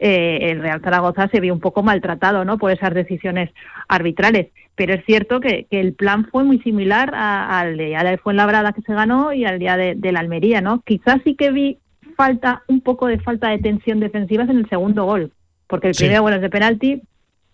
eh, 0.01 0.51
el 0.51 0.61
Real 0.61 0.81
Zaragoza 0.83 1.29
se 1.29 1.39
vio 1.41 1.55
un 1.55 1.61
poco 1.61 1.83
maltratado, 1.85 2.45
¿no? 2.45 2.59
Por 2.59 2.73
esas 2.73 2.93
decisiones 2.95 3.51
arbitrales. 3.89 4.49
Pero 4.75 4.95
es 4.95 5.05
cierto 5.05 5.41
que, 5.41 5.67
que 5.71 5.79
el 5.81 5.93
plan 5.93 6.27
fue 6.31 6.43
muy 6.43 6.59
similar 6.61 7.13
a- 7.15 7.61
al 7.61 7.77
día 7.77 8.03
de 8.03 8.19
Fuenlabrada 8.19 8.73
que 8.73 8.83
se 8.83 8.95
ganó 8.95 9.33
y 9.33 9.45
al 9.45 9.59
día 9.59 9.77
de, 9.77 9.95
de 9.95 10.13
la 10.13 10.21
Almería, 10.21 10.61
¿no? 10.61 10.81
Quizás 10.87 11.19
sí 11.25 11.35
que 11.35 11.51
vi 11.51 11.79
falta, 12.17 12.63
un 12.67 12.81
poco 12.81 13.07
de 13.07 13.19
falta 13.21 13.49
de 13.51 13.59
tensión 13.59 14.01
defensiva 14.01 14.43
en 14.45 14.51
el 14.51 14.69
segundo 14.69 15.05
gol, 15.05 15.33
porque 15.67 15.89
el 15.89 15.95
Sí. 15.95 16.05
primero 16.05 16.23
bueno 16.23 16.37
es 16.37 16.43
de 16.43 16.51
penalti, 16.51 17.03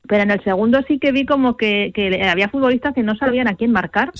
pero 0.08 0.22
en 0.22 0.30
el 0.30 0.42
segundo 0.44 0.80
sí 0.88 0.98
que 0.98 1.12
vi 1.12 1.26
como 1.26 1.56
que, 1.56 1.92
que 1.94 2.22
había 2.28 2.48
futbolistas 2.48 2.94
que 2.94 3.02
no 3.02 3.16
sabían 3.16 3.48
a 3.48 3.54
quién 3.56 3.72
marcar 3.72 4.10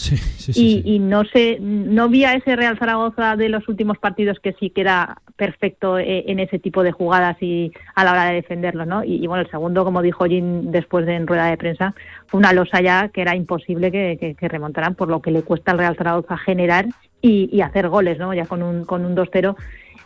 y, 0.61 0.82
y 0.84 0.99
no 0.99 1.24
sé, 1.24 1.59
no 1.61 2.09
vi 2.09 2.24
a 2.24 2.34
ese 2.34 2.57
Real 2.57 2.78
Zaragoza 2.78 3.37
de 3.37 3.49
los 3.49 3.68
últimos 3.68 3.99
partidos 3.99 4.39
que 4.41 4.53
sí 4.61 4.70
que 4.70 4.80
era 4.82 5.18
perfecto 5.37 5.99
eh, 5.99 6.24
en 6.28 6.39
ese 6.41 6.59
tipo 6.59 6.82
de 6.82 6.93
jugadas 6.93 7.37
y 7.43 7.72
a 7.95 8.05
la 8.05 8.12
hora 8.12 8.24
de 8.26 8.34
defenderlo, 8.37 8.87
¿no? 8.87 9.05
Y, 9.05 9.16
y 9.22 9.26
bueno, 9.26 9.43
el 9.45 9.51
segundo, 9.51 9.84
como 9.84 10.03
dijo 10.03 10.24
Jim 10.26 10.70
después 10.70 11.05
de 11.07 11.14
en 11.14 11.26
rueda 11.26 11.47
de 11.47 11.57
prensa, 11.57 11.95
fue 12.26 12.39
una 12.39 12.53
losa 12.53 12.80
ya 12.80 13.09
que 13.09 13.20
era 13.22 13.37
imposible 13.37 13.91
que, 13.93 14.16
que- 14.20 14.34
que 14.34 14.49
remontaran 14.49 14.95
por 14.95 15.09
lo 15.09 15.20
que 15.22 15.30
le 15.30 15.43
cuesta 15.43 15.72
al 15.72 15.78
Real 15.78 15.97
Zaragoza 15.97 16.37
generar 16.39 16.87
y, 17.22 17.49
y 17.53 17.61
hacer 17.62 17.89
goles, 17.89 18.18
¿no? 18.18 18.32
Ya 18.34 18.47
con 18.47 18.62
un, 18.62 18.84
con 18.84 19.05
un 19.05 19.14
2-0 19.16 19.55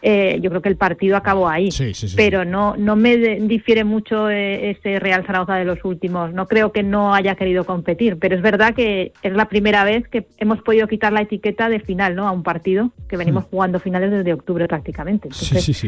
eh, 0.02 0.38
yo 0.42 0.50
creo 0.50 0.62
que 0.62 0.68
el 0.68 0.76
partido 0.76 1.16
acabó 1.16 1.48
ahí. 1.48 1.70
Sí, 1.70 1.94
sí, 1.94 2.08
sí, 2.08 2.16
pero 2.16 2.44
no, 2.44 2.76
no 2.76 2.96
me 2.96 3.16
difiere 3.16 3.84
mucho 3.84 4.30
eh, 4.30 4.70
ese 4.70 4.98
Real 4.98 5.24
Zaragoza 5.26 5.56
de 5.56 5.64
los 5.64 5.84
últimos. 5.84 6.32
No 6.32 6.46
creo 6.46 6.72
que 6.72 6.82
no 6.82 7.14
haya 7.14 7.34
querido 7.34 7.64
competir, 7.64 8.18
pero 8.18 8.36
es 8.36 8.42
verdad 8.42 8.74
que 8.74 9.12
es 9.22 9.32
la 9.32 9.48
primera 9.48 9.84
vez 9.84 10.06
que 10.08 10.26
hemos 10.38 10.60
podido 10.62 10.86
quitar 10.88 11.12
la 11.12 11.22
etiqueta 11.22 11.68
de 11.68 11.80
final 11.80 12.14
¿no? 12.16 12.26
a 12.26 12.32
un 12.32 12.42
partido 12.42 12.90
que 13.08 13.16
venimos 13.16 13.44
jugando 13.50 13.80
finales 13.80 14.10
desde 14.10 14.32
octubre 14.32 14.66
prácticamente. 14.68 15.28
Entonces, 15.28 15.82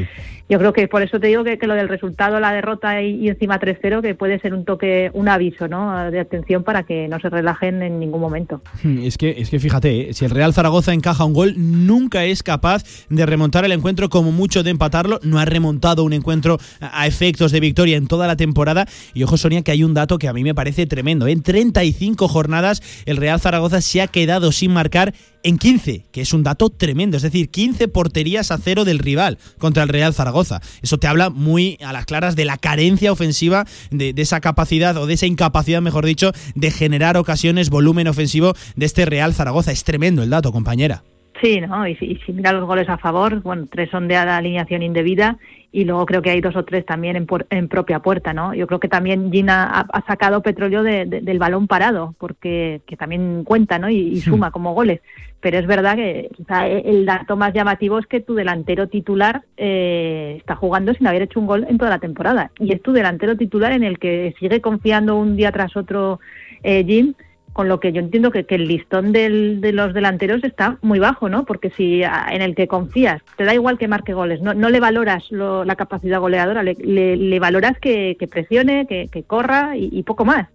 yo 0.48 0.58
creo 0.58 0.72
que 0.72 0.88
por 0.88 1.02
eso 1.02 1.20
te 1.20 1.28
digo 1.28 1.44
que, 1.44 1.58
que 1.58 1.66
lo 1.66 1.74
del 1.74 1.88
resultado, 1.88 2.40
la 2.40 2.52
derrota 2.52 3.00
y, 3.00 3.14
y 3.24 3.28
encima 3.28 3.60
3-0, 3.60 4.02
que 4.02 4.14
puede 4.14 4.38
ser 4.40 4.54
un 4.54 4.64
toque, 4.64 5.10
un 5.14 5.28
aviso 5.28 5.68
¿no? 5.68 6.10
de 6.10 6.20
atención 6.20 6.64
para 6.64 6.82
que 6.82 7.08
no 7.08 7.18
se 7.20 7.28
relajen 7.30 7.82
en 7.82 7.98
ningún 8.00 8.20
momento. 8.20 8.60
Hmm, 8.82 9.04
Es 9.04 9.16
que, 9.18 9.30
es 9.38 9.50
que 9.50 9.58
fíjate, 9.58 10.10
eh, 10.10 10.14
si 10.14 10.24
el 10.24 10.30
Real 10.30 10.52
Zaragoza 10.52 10.92
encaja 10.92 11.24
un 11.24 11.32
gol, 11.32 11.54
nunca 11.56 12.24
es 12.24 12.42
capaz 12.42 12.82
de 13.08 13.24
remontar 13.26 13.64
el 13.64 13.72
encuentro, 13.72 14.01
como 14.08 14.32
mucho 14.32 14.62
de 14.62 14.70
empatarlo. 14.70 15.20
No 15.22 15.38
ha 15.38 15.44
remontado 15.44 16.04
un 16.04 16.12
encuentro 16.12 16.58
a 16.80 17.06
efectos 17.06 17.52
de 17.52 17.60
victoria 17.60 17.96
en 17.96 18.06
toda 18.06 18.26
la 18.26 18.36
temporada. 18.36 18.86
Y 19.14 19.22
ojo, 19.22 19.36
Sonia, 19.36 19.62
que 19.62 19.72
hay 19.72 19.84
un 19.84 19.94
dato 19.94 20.18
que 20.18 20.28
a 20.28 20.32
mí 20.32 20.42
me 20.44 20.54
parece 20.54 20.86
tremendo. 20.86 21.26
En 21.26 21.42
35 21.42 22.28
jornadas, 22.28 22.82
el 23.06 23.16
Real 23.16 23.40
Zaragoza 23.40 23.80
se 23.80 24.00
ha 24.00 24.06
quedado 24.06 24.52
sin 24.52 24.72
marcar 24.72 25.14
en 25.42 25.58
15, 25.58 26.04
que 26.12 26.20
es 26.20 26.32
un 26.32 26.42
dato 26.42 26.70
tremendo. 26.70 27.16
Es 27.16 27.22
decir, 27.22 27.50
15 27.50 27.88
porterías 27.88 28.50
a 28.50 28.58
cero 28.58 28.84
del 28.84 28.98
rival 28.98 29.38
contra 29.58 29.82
el 29.82 29.88
Real 29.88 30.14
Zaragoza. 30.14 30.60
Eso 30.82 30.98
te 30.98 31.06
habla 31.06 31.30
muy 31.30 31.78
a 31.84 31.92
las 31.92 32.06
claras 32.06 32.36
de 32.36 32.44
la 32.44 32.58
carencia 32.58 33.12
ofensiva, 33.12 33.66
de 33.90 34.14
esa 34.16 34.40
capacidad 34.40 34.96
o 34.96 35.06
de 35.06 35.14
esa 35.14 35.26
incapacidad, 35.26 35.82
mejor 35.82 36.06
dicho, 36.06 36.32
de 36.54 36.70
generar 36.70 37.16
ocasiones, 37.16 37.70
volumen 37.70 38.08
ofensivo 38.08 38.54
de 38.76 38.86
este 38.86 39.04
Real 39.04 39.34
Zaragoza. 39.34 39.72
Es 39.72 39.84
tremendo 39.84 40.22
el 40.22 40.30
dato, 40.30 40.52
compañera. 40.52 41.02
Sí, 41.42 41.60
¿no? 41.60 41.88
Y 41.88 41.96
si, 41.96 42.04
y 42.12 42.16
si 42.24 42.32
mira 42.32 42.52
los 42.52 42.64
goles 42.66 42.88
a 42.88 42.98
favor, 42.98 43.42
bueno, 43.42 43.66
tres 43.68 43.90
son 43.90 44.06
de 44.06 44.14
alineación 44.16 44.80
indebida 44.82 45.38
y 45.72 45.84
luego 45.84 46.06
creo 46.06 46.22
que 46.22 46.30
hay 46.30 46.40
dos 46.40 46.54
o 46.54 46.64
tres 46.64 46.86
también 46.86 47.16
en, 47.16 47.26
por- 47.26 47.46
en 47.50 47.66
propia 47.68 47.98
puerta, 47.98 48.32
¿no? 48.32 48.54
Yo 48.54 48.66
creo 48.68 48.78
que 48.78 48.88
también 48.88 49.32
Gina 49.32 49.64
ha, 49.64 49.80
ha 49.80 50.06
sacado 50.06 50.40
petróleo 50.42 50.84
de- 50.84 51.04
de- 51.06 51.20
del 51.20 51.38
balón 51.40 51.66
parado, 51.66 52.14
porque 52.18 52.82
que 52.86 52.96
también 52.96 53.42
cuenta, 53.42 53.78
¿no? 53.80 53.88
Y, 53.90 53.96
y 53.96 54.20
suma 54.20 54.52
como 54.52 54.72
goles. 54.74 55.00
Pero 55.40 55.58
es 55.58 55.66
verdad 55.66 55.96
que 55.96 56.30
sea, 56.46 56.68
e- 56.68 56.88
el 56.88 57.04
dato 57.06 57.36
más 57.36 57.52
llamativo 57.52 57.98
es 57.98 58.06
que 58.06 58.20
tu 58.20 58.34
delantero 58.34 58.86
titular 58.88 59.42
eh, 59.56 60.36
está 60.38 60.54
jugando 60.54 60.94
sin 60.94 61.08
haber 61.08 61.22
hecho 61.22 61.40
un 61.40 61.46
gol 61.48 61.66
en 61.68 61.76
toda 61.78 61.90
la 61.90 61.98
temporada. 61.98 62.52
Y 62.60 62.72
es 62.72 62.80
tu 62.82 62.92
delantero 62.92 63.36
titular 63.36 63.72
en 63.72 63.82
el 63.82 63.98
que 63.98 64.32
sigue 64.38 64.60
confiando 64.60 65.16
un 65.16 65.36
día 65.36 65.50
tras 65.50 65.76
otro 65.76 66.20
eh, 66.62 66.84
Jim 66.86 67.14
con 67.52 67.68
lo 67.68 67.80
que 67.80 67.92
yo 67.92 68.00
entiendo 68.00 68.30
que, 68.30 68.44
que 68.44 68.54
el 68.54 68.66
listón 68.66 69.12
del- 69.12 69.60
de 69.60 69.72
los 69.72 69.92
delanteros 69.92 70.42
está 70.42 70.78
muy 70.80 70.98
bajo, 70.98 71.28
¿no? 71.28 71.44
Porque 71.44 71.70
si 71.70 72.02
en 72.02 72.40
el 72.42 72.54
que 72.54 72.66
confías, 72.66 73.20
te 73.36 73.44
da 73.44 73.52
igual 73.54 73.76
que 73.78 73.88
marque 73.88 74.14
goles, 74.14 74.40
no, 74.40 74.54
no 74.54 74.70
le 74.70 74.80
valoras 74.80 75.30
lo- 75.30 75.64
la 75.64 75.76
capacidad 75.76 76.18
goleadora, 76.20 76.62
le, 76.62 76.74
le- 76.74 77.16
le 77.16 77.38
valoras 77.40 77.78
que, 77.78 78.16
que 78.18 78.26
presione, 78.26 78.86
que, 78.86 79.08
que 79.12 79.22
corra 79.24 79.76
y, 79.76 79.90
y 79.92 80.02
poco 80.02 80.24
más. 80.24 80.48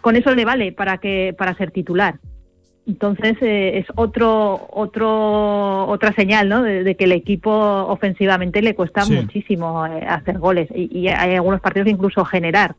Con 0.00 0.16
eso 0.16 0.34
le 0.34 0.44
vale 0.44 0.72
para 0.72 0.98
que 0.98 1.34
para 1.38 1.54
ser 1.54 1.70
titular. 1.70 2.14
Entonces 2.86 3.36
eh, 3.42 3.78
es 3.78 3.86
otro 3.94 4.66
otro 4.72 5.86
otra 5.86 6.12
señal, 6.14 6.48
¿no? 6.48 6.62
De, 6.62 6.82
de 6.82 6.96
que 6.96 7.04
el 7.04 7.12
equipo 7.12 7.50
ofensivamente 7.52 8.62
le 8.62 8.74
cuesta 8.74 9.02
Sí. 9.02 9.12
muchísimo 9.12 9.86
eh, 9.86 10.04
hacer 10.08 10.38
goles 10.38 10.68
y, 10.74 10.98
y 10.98 11.08
hay 11.08 11.34
algunos 11.36 11.60
partidos 11.60 11.84
que 11.84 11.92
incluso 11.92 12.24
generar. 12.24 12.74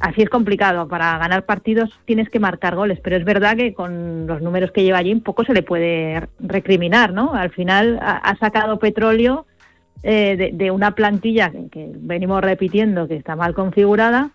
Así 0.00 0.22
es 0.22 0.28
complicado. 0.30 0.86
Para 0.86 1.18
ganar 1.18 1.44
partidos 1.44 1.90
tienes 2.04 2.30
que 2.30 2.38
marcar 2.38 2.76
goles, 2.76 3.00
pero 3.02 3.16
es 3.16 3.24
verdad 3.24 3.56
que 3.56 3.74
con 3.74 4.26
los 4.26 4.40
números 4.40 4.70
que 4.70 4.84
lleva 4.84 4.98
allí 4.98 5.12
un 5.12 5.22
poco 5.22 5.44
se 5.44 5.54
le 5.54 5.62
puede 5.62 6.28
recriminar, 6.38 7.12
¿no? 7.12 7.34
Al 7.34 7.50
final 7.50 7.98
ha, 8.00 8.36
sacado 8.38 8.78
petróleo 8.78 9.46
eh, 10.04 10.36
de, 10.36 10.50
de 10.52 10.70
una 10.70 10.92
plantilla 10.94 11.50
que, 11.50 11.68
que 11.68 11.90
venimos 11.94 12.40
repitiendo 12.42 13.08
que 13.08 13.16
está 13.16 13.34
mal 13.34 13.54
configurada 13.54 14.30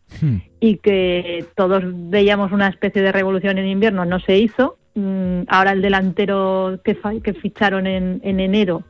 y 0.59 0.77
que 0.77 1.45
todos 1.55 1.83
veíamos 1.85 2.51
una 2.51 2.67
especie 2.67 3.01
de 3.01 3.13
revolución 3.13 3.57
en 3.57 3.67
invierno, 3.67 4.03
no 4.03 4.19
se 4.19 4.37
hizo. 4.37 4.77
Mm, 4.95 5.43
ahora 5.47 5.71
el 5.71 5.81
delantero 5.81 6.79
que, 6.83 6.97
que 7.23 7.33
ficharon 7.33 7.87
en, 7.87 8.19
en 8.23 8.39
enero 8.39 8.83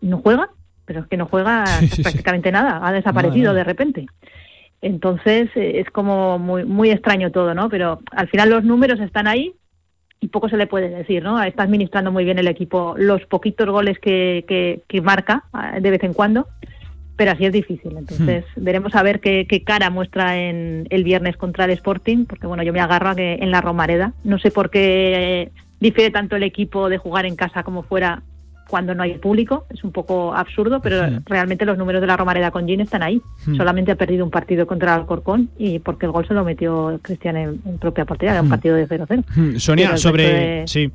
no 0.00 0.18
juega, 0.18 0.50
pero 0.84 1.00
es 1.00 1.06
que 1.06 1.16
no 1.16 1.26
juega 1.26 1.66
Sí, 1.80 1.88
sí, 1.88 1.96
sí. 1.96 2.02
prácticamente 2.02 2.52
nada, 2.52 2.86
ha 2.86 2.92
desaparecido 2.92 3.52
Nada, 3.52 3.54
nada. 3.54 3.58
de 3.58 3.64
repente. 3.64 4.06
Entonces 4.80 5.50
eh, 5.56 5.80
es 5.80 5.90
como 5.90 6.38
muy, 6.38 6.64
muy 6.64 6.90
extraño 6.90 7.30
todo, 7.30 7.54
¿no? 7.54 7.68
Pero 7.68 8.00
al 8.12 8.28
final 8.28 8.50
los 8.50 8.64
números 8.64 9.00
están 9.00 9.26
ahí 9.26 9.52
y 10.20 10.28
poco 10.28 10.48
se 10.48 10.56
le 10.56 10.66
puede 10.66 10.88
decir, 10.88 11.22
¿no? 11.22 11.42
Está 11.42 11.64
administrando 11.64 12.12
muy 12.12 12.24
bien 12.24 12.38
el 12.38 12.48
equipo 12.48 12.94
los 12.96 13.24
poquitos 13.26 13.68
goles 13.68 13.98
que, 13.98 14.44
que, 14.48 14.82
que 14.88 15.00
marca 15.00 15.44
ah, 15.52 15.78
de 15.80 15.90
vez 15.90 16.02
en 16.02 16.12
cuando, 16.12 16.48
pero 17.16 17.32
así 17.32 17.44
es 17.46 17.52
difícil. 17.52 17.96
Entonces 17.96 18.44
veremos 18.56 18.94
a 18.94 19.02
ver 19.02 19.20
qué, 19.20 19.46
qué 19.48 19.62
cara 19.62 19.90
muestra 19.90 20.38
en 20.38 20.86
el 20.90 21.04
viernes 21.04 21.36
contra 21.36 21.64
el 21.64 21.72
Sporting, 21.72 22.26
porque 22.26 22.46
bueno, 22.46 22.62
yo 22.62 22.72
me 22.72 22.80
agarro 22.80 23.10
a 23.10 23.16
que 23.16 23.34
en 23.34 23.50
la 23.50 23.60
Romareda, 23.60 24.12
no 24.24 24.38
sé 24.38 24.50
por 24.50 24.70
qué 24.70 25.42
eh, 25.42 25.52
difiere 25.80 26.10
tanto 26.10 26.36
el 26.36 26.42
equipo 26.42 26.88
de 26.88 26.98
jugar 26.98 27.26
en 27.26 27.36
casa 27.36 27.62
como 27.62 27.82
fuera 27.82 28.22
cuando 28.68 28.94
no 28.94 29.02
hay 29.02 29.14
público, 29.18 29.64
es 29.70 29.82
un 29.82 29.92
poco 29.92 30.34
absurdo, 30.34 30.80
pero 30.80 31.08
Sí. 31.08 31.16
realmente 31.26 31.64
los 31.64 31.78
números 31.78 32.00
de 32.00 32.06
la 32.06 32.16
Romareda 32.16 32.50
con 32.50 32.66
Gin 32.66 32.80
están 32.80 33.02
ahí. 33.02 33.20
Hmm. 33.46 33.56
Solamente 33.56 33.92
ha 33.92 33.96
perdido 33.96 34.24
un 34.24 34.30
partido 34.30 34.66
contra 34.66 34.94
el 34.94 35.00
Alcorcón 35.00 35.48
y 35.58 35.78
porque 35.78 36.06
el 36.06 36.12
gol 36.12 36.26
se 36.26 36.34
lo 36.34 36.44
metió 36.44 36.98
Cristian 37.02 37.36
en, 37.36 37.60
en 37.64 37.78
propia 37.78 38.04
portería, 38.04 38.32
era 38.32 38.42
un 38.42 38.48
Hmm. 38.48 38.50
partido 38.50 38.76
de 38.76 38.86
0-0. 38.86 39.24
Hmm, 39.34 39.56
Sonia, 39.56 39.96
sobre. 39.96 40.22
de- 40.24 40.62
Sí. 40.68 40.90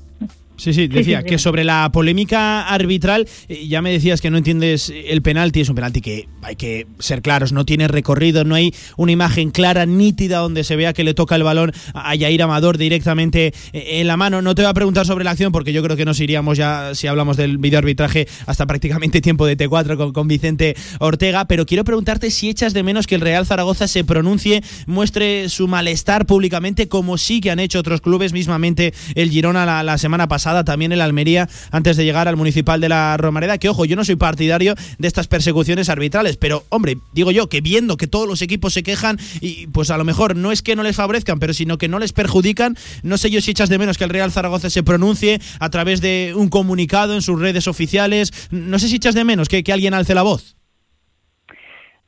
Sí, 0.56 0.74
sí, 0.74 0.88
decía 0.88 1.22
sí, 1.22 1.28
que 1.28 1.38
sobre 1.40 1.64
la 1.64 1.92
polémica 1.92 2.68
arbitral, 2.68 3.28
eh, 3.50 3.68
ya 3.68 3.82
me 3.82 3.92
decías 3.92 4.22
que 4.22 4.30
no 4.30 4.38
entiendes 4.38 4.94
el 4.94 5.22
penalti, 5.22 5.62
es 5.62 5.70
un 5.70 5.76
penalti 5.76 6.02
que 6.02 6.28
hay 6.44 6.56
que 6.56 6.86
ser 7.00 7.22
claros, 7.22 7.52
no 7.54 7.66
tiene 7.66 7.88
recorrido, 7.88 8.44
no 8.44 8.54
hay 8.54 8.74
una 8.96 9.12
imagen 9.12 9.50
clara, 9.50 9.86
nítida, 9.86 10.38
donde 10.40 10.64
se 10.64 10.76
vea 10.76 10.94
que 10.94 11.04
le 11.04 11.16
toca 11.16 11.36
el 11.36 11.44
balón 11.44 11.74
a 11.96 12.14
Yair 12.16 12.44
Amador 12.44 12.78
directamente 12.78 13.48
eh, 13.74 14.00
en 14.00 14.08
la 14.08 14.16
mano. 14.16 14.42
No 14.42 14.54
te 14.54 14.62
voy 14.62 14.70
a 14.70 14.74
preguntar 14.74 15.08
sobre 15.08 15.24
la 15.26 15.32
acción 15.32 15.52
porque 15.52 15.74
yo 15.74 15.82
creo 15.82 15.98
que 15.98 16.06
nos 16.06 16.20
iríamos 16.20 16.58
ya, 16.58 16.94
si 16.94 17.08
hablamos 17.08 17.36
del 17.36 17.58
videoarbitraje, 17.58 18.28
hasta 18.46 18.68
prácticamente 18.68 19.22
tiempo 19.22 19.48
de 19.48 19.58
T4 19.58 19.98
con, 19.98 20.14
con 20.14 20.28
Vicente 20.28 20.76
Ortega, 21.00 21.46
pero 21.46 21.66
quiero 21.66 21.84
preguntarte 21.84 22.30
si 22.30 22.50
echas 22.50 22.74
de 22.74 22.84
menos 22.84 23.08
que 23.08 23.16
el 23.16 23.22
Real 23.22 23.46
Zaragoza 23.46 23.88
se 23.88 24.04
pronuncie, 24.04 24.64
muestre 24.86 25.50
su 25.50 25.68
malestar 25.68 26.28
públicamente, 26.28 26.88
como 26.88 27.18
sí 27.18 27.42
que 27.42 27.50
han 27.50 27.60
hecho 27.60 27.80
otros 27.80 28.02
clubes, 28.02 28.34
mismamente 28.34 28.94
el 29.16 29.32
Girona 29.32 29.66
la, 29.66 29.82
la 29.82 29.98
semana 29.98 30.28
pasada, 30.28 30.43
también 30.64 30.92
el 30.92 31.02
Almería, 31.02 31.50
antes 31.72 31.98
de 31.98 32.06
llegar 32.06 32.28
al 32.28 32.36
municipal 32.36 32.82
de 32.82 32.90
la 32.90 33.18
Romareda. 33.18 33.58
Que 33.58 33.70
ojo, 33.70 33.86
yo 33.86 33.96
no 33.96 34.06
soy 34.06 34.16
partidario 34.16 34.76
de 34.98 35.08
estas 35.08 35.28
persecuciones 35.28 35.90
arbitrales, 35.90 36.38
pero 36.38 36.64
hombre, 36.70 36.98
digo 37.14 37.32
yo 37.32 37.48
que 37.48 37.62
viendo 37.62 37.98
que 37.98 38.08
todos 38.08 38.28
los 38.28 38.42
equipos 38.42 38.74
se 38.74 38.84
quejan 38.84 39.18
y 39.42 39.68
pues 39.68 39.90
a 39.90 39.98
lo 39.98 40.04
mejor 40.04 40.36
no 40.36 40.52
es 40.52 40.62
que 40.62 40.76
no 40.76 40.84
les 40.84 40.96
favorezcan, 40.96 41.40
pero 41.40 41.54
sino 41.54 41.78
que 41.78 41.88
no 41.88 42.00
les 42.00 42.14
perjudican, 42.14 42.76
no 43.04 43.18
sé 43.18 43.30
yo 43.30 43.42
si 43.42 43.52
echas 43.52 43.70
de 43.70 43.78
menos 43.78 43.98
que 43.98 44.04
el 44.04 44.10
Real 44.10 44.32
Zaragoza 44.32 44.70
se 44.70 44.84
pronuncie 44.84 45.40
a 45.60 45.70
través 45.70 46.02
de 46.02 46.34
un 46.36 46.50
comunicado 46.50 47.14
en 47.14 47.22
sus 47.22 47.40
redes 47.40 47.68
oficiales, 47.68 48.50
no 48.52 48.80
sé 48.80 48.88
si 48.88 48.98
echas 48.98 49.16
de 49.16 49.24
menos 49.24 49.48
que, 49.50 49.64
que 49.64 49.74
alguien 49.74 49.94
alce 49.94 50.14
la 50.14 50.24
voz. 50.24 50.56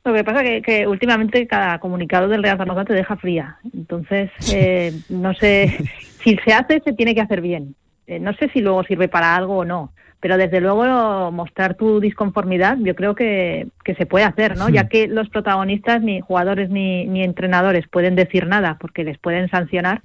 Lo 0.06 0.14
que 0.14 0.22
pasa 0.22 0.44
que, 0.44 0.62
que 0.62 0.86
últimamente 0.86 1.48
cada 1.48 1.80
comunicado 1.80 2.28
del 2.28 2.40
Real 2.40 2.56
Zaragoza 2.56 2.84
te 2.84 2.92
deja 2.94 3.16
fría. 3.16 3.56
Entonces, 3.74 4.30
eh, 4.52 4.92
no 5.08 5.34
sé, 5.34 5.76
si 6.22 6.36
se 6.36 6.52
hace, 6.52 6.80
se 6.84 6.92
tiene 6.92 7.12
que 7.12 7.22
hacer 7.22 7.40
bien. 7.40 7.74
Eh, 8.06 8.18
no 8.20 8.32
sé 8.34 8.48
si 8.52 8.60
luego 8.60 8.84
sirve 8.84 9.08
para 9.08 9.34
algo 9.36 9.58
o 9.58 9.64
no, 9.64 9.92
pero 10.20 10.36
desde 10.38 10.60
luego 10.60 11.30
mostrar 11.32 11.74
tu 11.74 12.00
disconformidad 12.00 12.78
yo 12.80 12.94
creo 12.94 13.14
que, 13.14 13.66
que 13.84 13.94
se 13.96 14.06
puede 14.06 14.24
hacer, 14.24 14.56
¿no? 14.56 14.68
Hmm. 14.68 14.72
Ya 14.72 14.88
que 14.88 15.08
los 15.08 15.28
protagonistas, 15.28 16.02
ni 16.02 16.20
jugadores 16.20 16.70
ni, 16.70 17.06
ni 17.06 17.22
entrenadores, 17.22 17.86
pueden 17.88 18.14
decir 18.14 18.46
nada 18.46 18.76
porque 18.80 19.04
les 19.04 19.18
pueden 19.18 19.48
sancionar, 19.50 20.02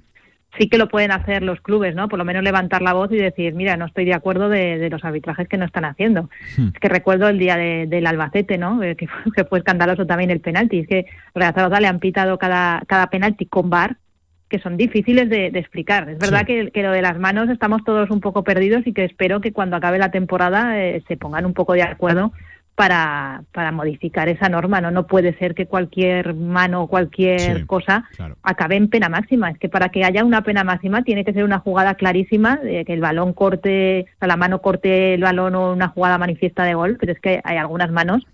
sí 0.58 0.68
que 0.68 0.76
lo 0.76 0.88
pueden 0.88 1.12
hacer 1.12 1.42
los 1.42 1.60
clubes, 1.62 1.94
¿no? 1.94 2.08
Por 2.08 2.18
lo 2.18 2.26
menos 2.26 2.42
levantar 2.42 2.82
la 2.82 2.92
voz 2.92 3.10
y 3.10 3.16
decir, 3.16 3.54
mira, 3.54 3.76
no 3.78 3.86
estoy 3.86 4.04
de 4.04 4.12
acuerdo 4.12 4.50
de, 4.50 4.76
de 4.78 4.90
los 4.90 5.02
arbitrajes 5.02 5.48
que 5.48 5.56
no 5.56 5.64
están 5.64 5.86
haciendo. 5.86 6.28
Es 6.58 6.78
que 6.78 6.88
recuerdo 6.90 7.26
el 7.28 7.38
día 7.38 7.56
de- 7.56 7.86
del 7.86 8.06
Albacete, 8.06 8.58
¿no? 8.58 8.82
Eh, 8.82 8.94
Que 8.96 9.06
fue, 9.08 9.32
que 9.32 9.44
fue 9.44 9.60
escandaloso 9.60 10.04
también 10.06 10.30
el 10.30 10.40
penalti. 10.40 10.80
Es 10.80 10.86
que 10.88 11.06
Real 11.34 11.54
Zaragoza 11.54 11.80
le 11.80 11.86
han 11.86 12.00
pitado 12.00 12.36
cada, 12.38 12.82
cada 12.86 13.06
penalti 13.08 13.46
con 13.46 13.70
bar 13.70 13.96
que 14.52 14.60
son 14.60 14.76
difíciles 14.76 15.28
de, 15.30 15.50
de 15.50 15.58
explicar. 15.58 16.08
Es 16.10 16.18
verdad 16.18 16.40
Sí. 16.40 16.46
que, 16.46 16.70
que 16.70 16.82
lo 16.82 16.92
de 16.92 17.00
las 17.02 17.18
manos 17.18 17.48
estamos 17.48 17.82
todos 17.84 18.10
un 18.10 18.20
poco 18.20 18.44
perdidos 18.44 18.86
y 18.86 18.92
que 18.92 19.04
espero 19.04 19.40
que 19.40 19.52
cuando 19.52 19.76
acabe 19.76 19.98
la 19.98 20.10
temporada 20.10 20.78
eh, 20.78 21.02
se 21.08 21.16
pongan 21.16 21.46
un 21.46 21.54
poco 21.54 21.72
de 21.72 21.82
acuerdo 21.82 22.32
para, 22.74 23.42
para 23.52 23.72
modificar 23.72 24.28
esa 24.28 24.48
norma. 24.48 24.80
No, 24.82 24.90
no 24.90 25.06
puede 25.06 25.36
ser 25.38 25.54
que 25.54 25.66
cualquier 25.66 26.34
mano 26.34 26.82
o 26.82 26.86
cualquier 26.88 27.58
Sí, 27.60 27.64
cosa 27.66 28.04
acabe 28.42 28.76
en 28.76 28.88
pena 28.88 29.08
máxima. 29.08 29.50
Es 29.50 29.58
que 29.58 29.68
para 29.70 29.88
que 29.88 30.04
haya 30.04 30.22
una 30.24 30.42
pena 30.42 30.64
máxima 30.64 31.02
tiene 31.02 31.24
que 31.24 31.32
ser 31.32 31.44
una 31.44 31.58
jugada 31.58 31.94
clarísima, 31.94 32.56
de 32.56 32.84
que 32.84 32.92
el 32.92 33.00
balón 33.00 33.32
corte, 33.32 34.06
o 34.16 34.18
sea, 34.18 34.28
la 34.28 34.36
mano 34.36 34.60
corte 34.60 35.14
el 35.14 35.22
balón 35.22 35.54
o 35.54 35.72
una 35.72 35.88
jugada 35.88 36.18
manifiesta 36.18 36.64
de 36.64 36.74
gol, 36.74 36.96
pero 37.00 37.12
es 37.12 37.20
que 37.20 37.40
hay 37.44 37.56
algunas 37.56 37.90
manos 37.90 38.26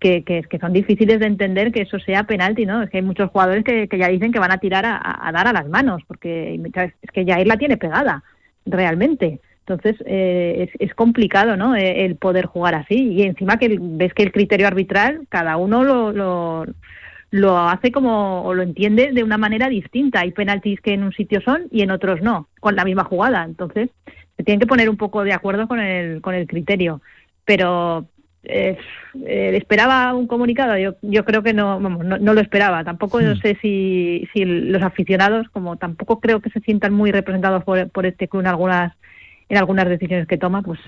que, 0.00 0.22
que, 0.22 0.42
que 0.42 0.58
son 0.58 0.72
difíciles 0.72 1.18
de 1.18 1.26
entender 1.26 1.72
que 1.72 1.82
eso 1.82 1.98
sea 1.98 2.24
penalti, 2.24 2.66
¿no? 2.66 2.82
Es 2.82 2.90
que 2.90 2.98
hay 2.98 3.02
muchos 3.02 3.30
jugadores 3.30 3.64
que, 3.64 3.88
ya 3.98 4.08
dicen 4.08 4.32
que 4.32 4.38
van 4.38 4.52
a 4.52 4.58
tirar 4.58 4.84
a, 4.86 5.30
dar 5.32 5.48
a 5.48 5.52
las 5.52 5.68
manos, 5.68 6.02
porque 6.06 6.54
es 6.54 7.10
que 7.12 7.26
Jair 7.26 7.46
la 7.46 7.56
tiene 7.56 7.76
pegada, 7.76 8.22
realmente. 8.64 9.40
Entonces 9.66 9.96
eh, 10.06 10.68
es, 10.72 10.80
es, 10.80 10.94
complicado, 10.94 11.56
¿no? 11.56 11.76
Eh, 11.76 12.06
el 12.06 12.16
poder 12.16 12.46
jugar 12.46 12.74
así 12.74 13.12
y 13.12 13.22
encima 13.22 13.58
que 13.58 13.76
ves 13.78 14.14
que 14.14 14.22
el 14.22 14.32
criterio 14.32 14.66
arbitral 14.66 15.26
cada 15.28 15.58
uno 15.58 15.84
lo, 15.84 16.10
lo, 16.10 16.64
lo 17.30 17.58
hace 17.58 17.92
como 17.92 18.44
o 18.44 18.54
lo 18.54 18.62
entiende 18.62 19.10
de 19.12 19.22
una 19.22 19.36
manera 19.36 19.68
distinta. 19.68 20.20
Hay 20.20 20.30
penaltis 20.30 20.80
que 20.80 20.94
en 20.94 21.02
un 21.02 21.12
sitio 21.12 21.42
son 21.42 21.66
y 21.70 21.82
en 21.82 21.90
otros 21.90 22.22
no, 22.22 22.48
con 22.60 22.76
la 22.76 22.84
misma 22.84 23.04
jugada. 23.04 23.44
Entonces 23.44 23.90
se 24.38 24.44
tienen 24.44 24.60
que 24.60 24.66
poner 24.66 24.88
un 24.88 24.96
poco 24.96 25.22
de 25.22 25.34
acuerdo 25.34 25.68
con 25.68 25.80
el 25.80 26.22
con 26.22 26.34
el 26.34 26.46
criterio, 26.46 27.02
pero 27.44 28.06
eh, 28.48 28.76
eh, 29.26 29.52
esperaba 29.56 30.14
un 30.14 30.26
comunicado, 30.26 30.76
yo, 30.78 30.96
yo 31.02 31.24
creo 31.24 31.42
que 31.42 31.52
no, 31.52 31.78
vamos, 31.78 32.04
no, 32.04 32.34
lo 32.34 32.40
esperaba. 32.40 32.82
Tampoco 32.84 33.20
no 33.20 33.34
hmm. 33.34 33.40
sé 33.40 33.58
si, 33.60 34.28
si 34.32 34.44
los 34.44 34.82
aficionados, 34.82 35.48
como 35.50 35.76
tampoco 35.76 36.20
creo 36.20 36.40
que 36.40 36.50
se 36.50 36.60
sientan 36.60 36.92
muy 36.92 37.12
representados 37.12 37.62
por, 37.64 37.88
por 37.90 38.06
este 38.06 38.28
club 38.28 38.40
en 38.40 38.48
algunas 38.48 38.92
en 39.50 39.56
algunas 39.56 39.88
decisiones 39.88 40.26
que 40.26 40.36
toma, 40.36 40.60
pues 40.60 40.78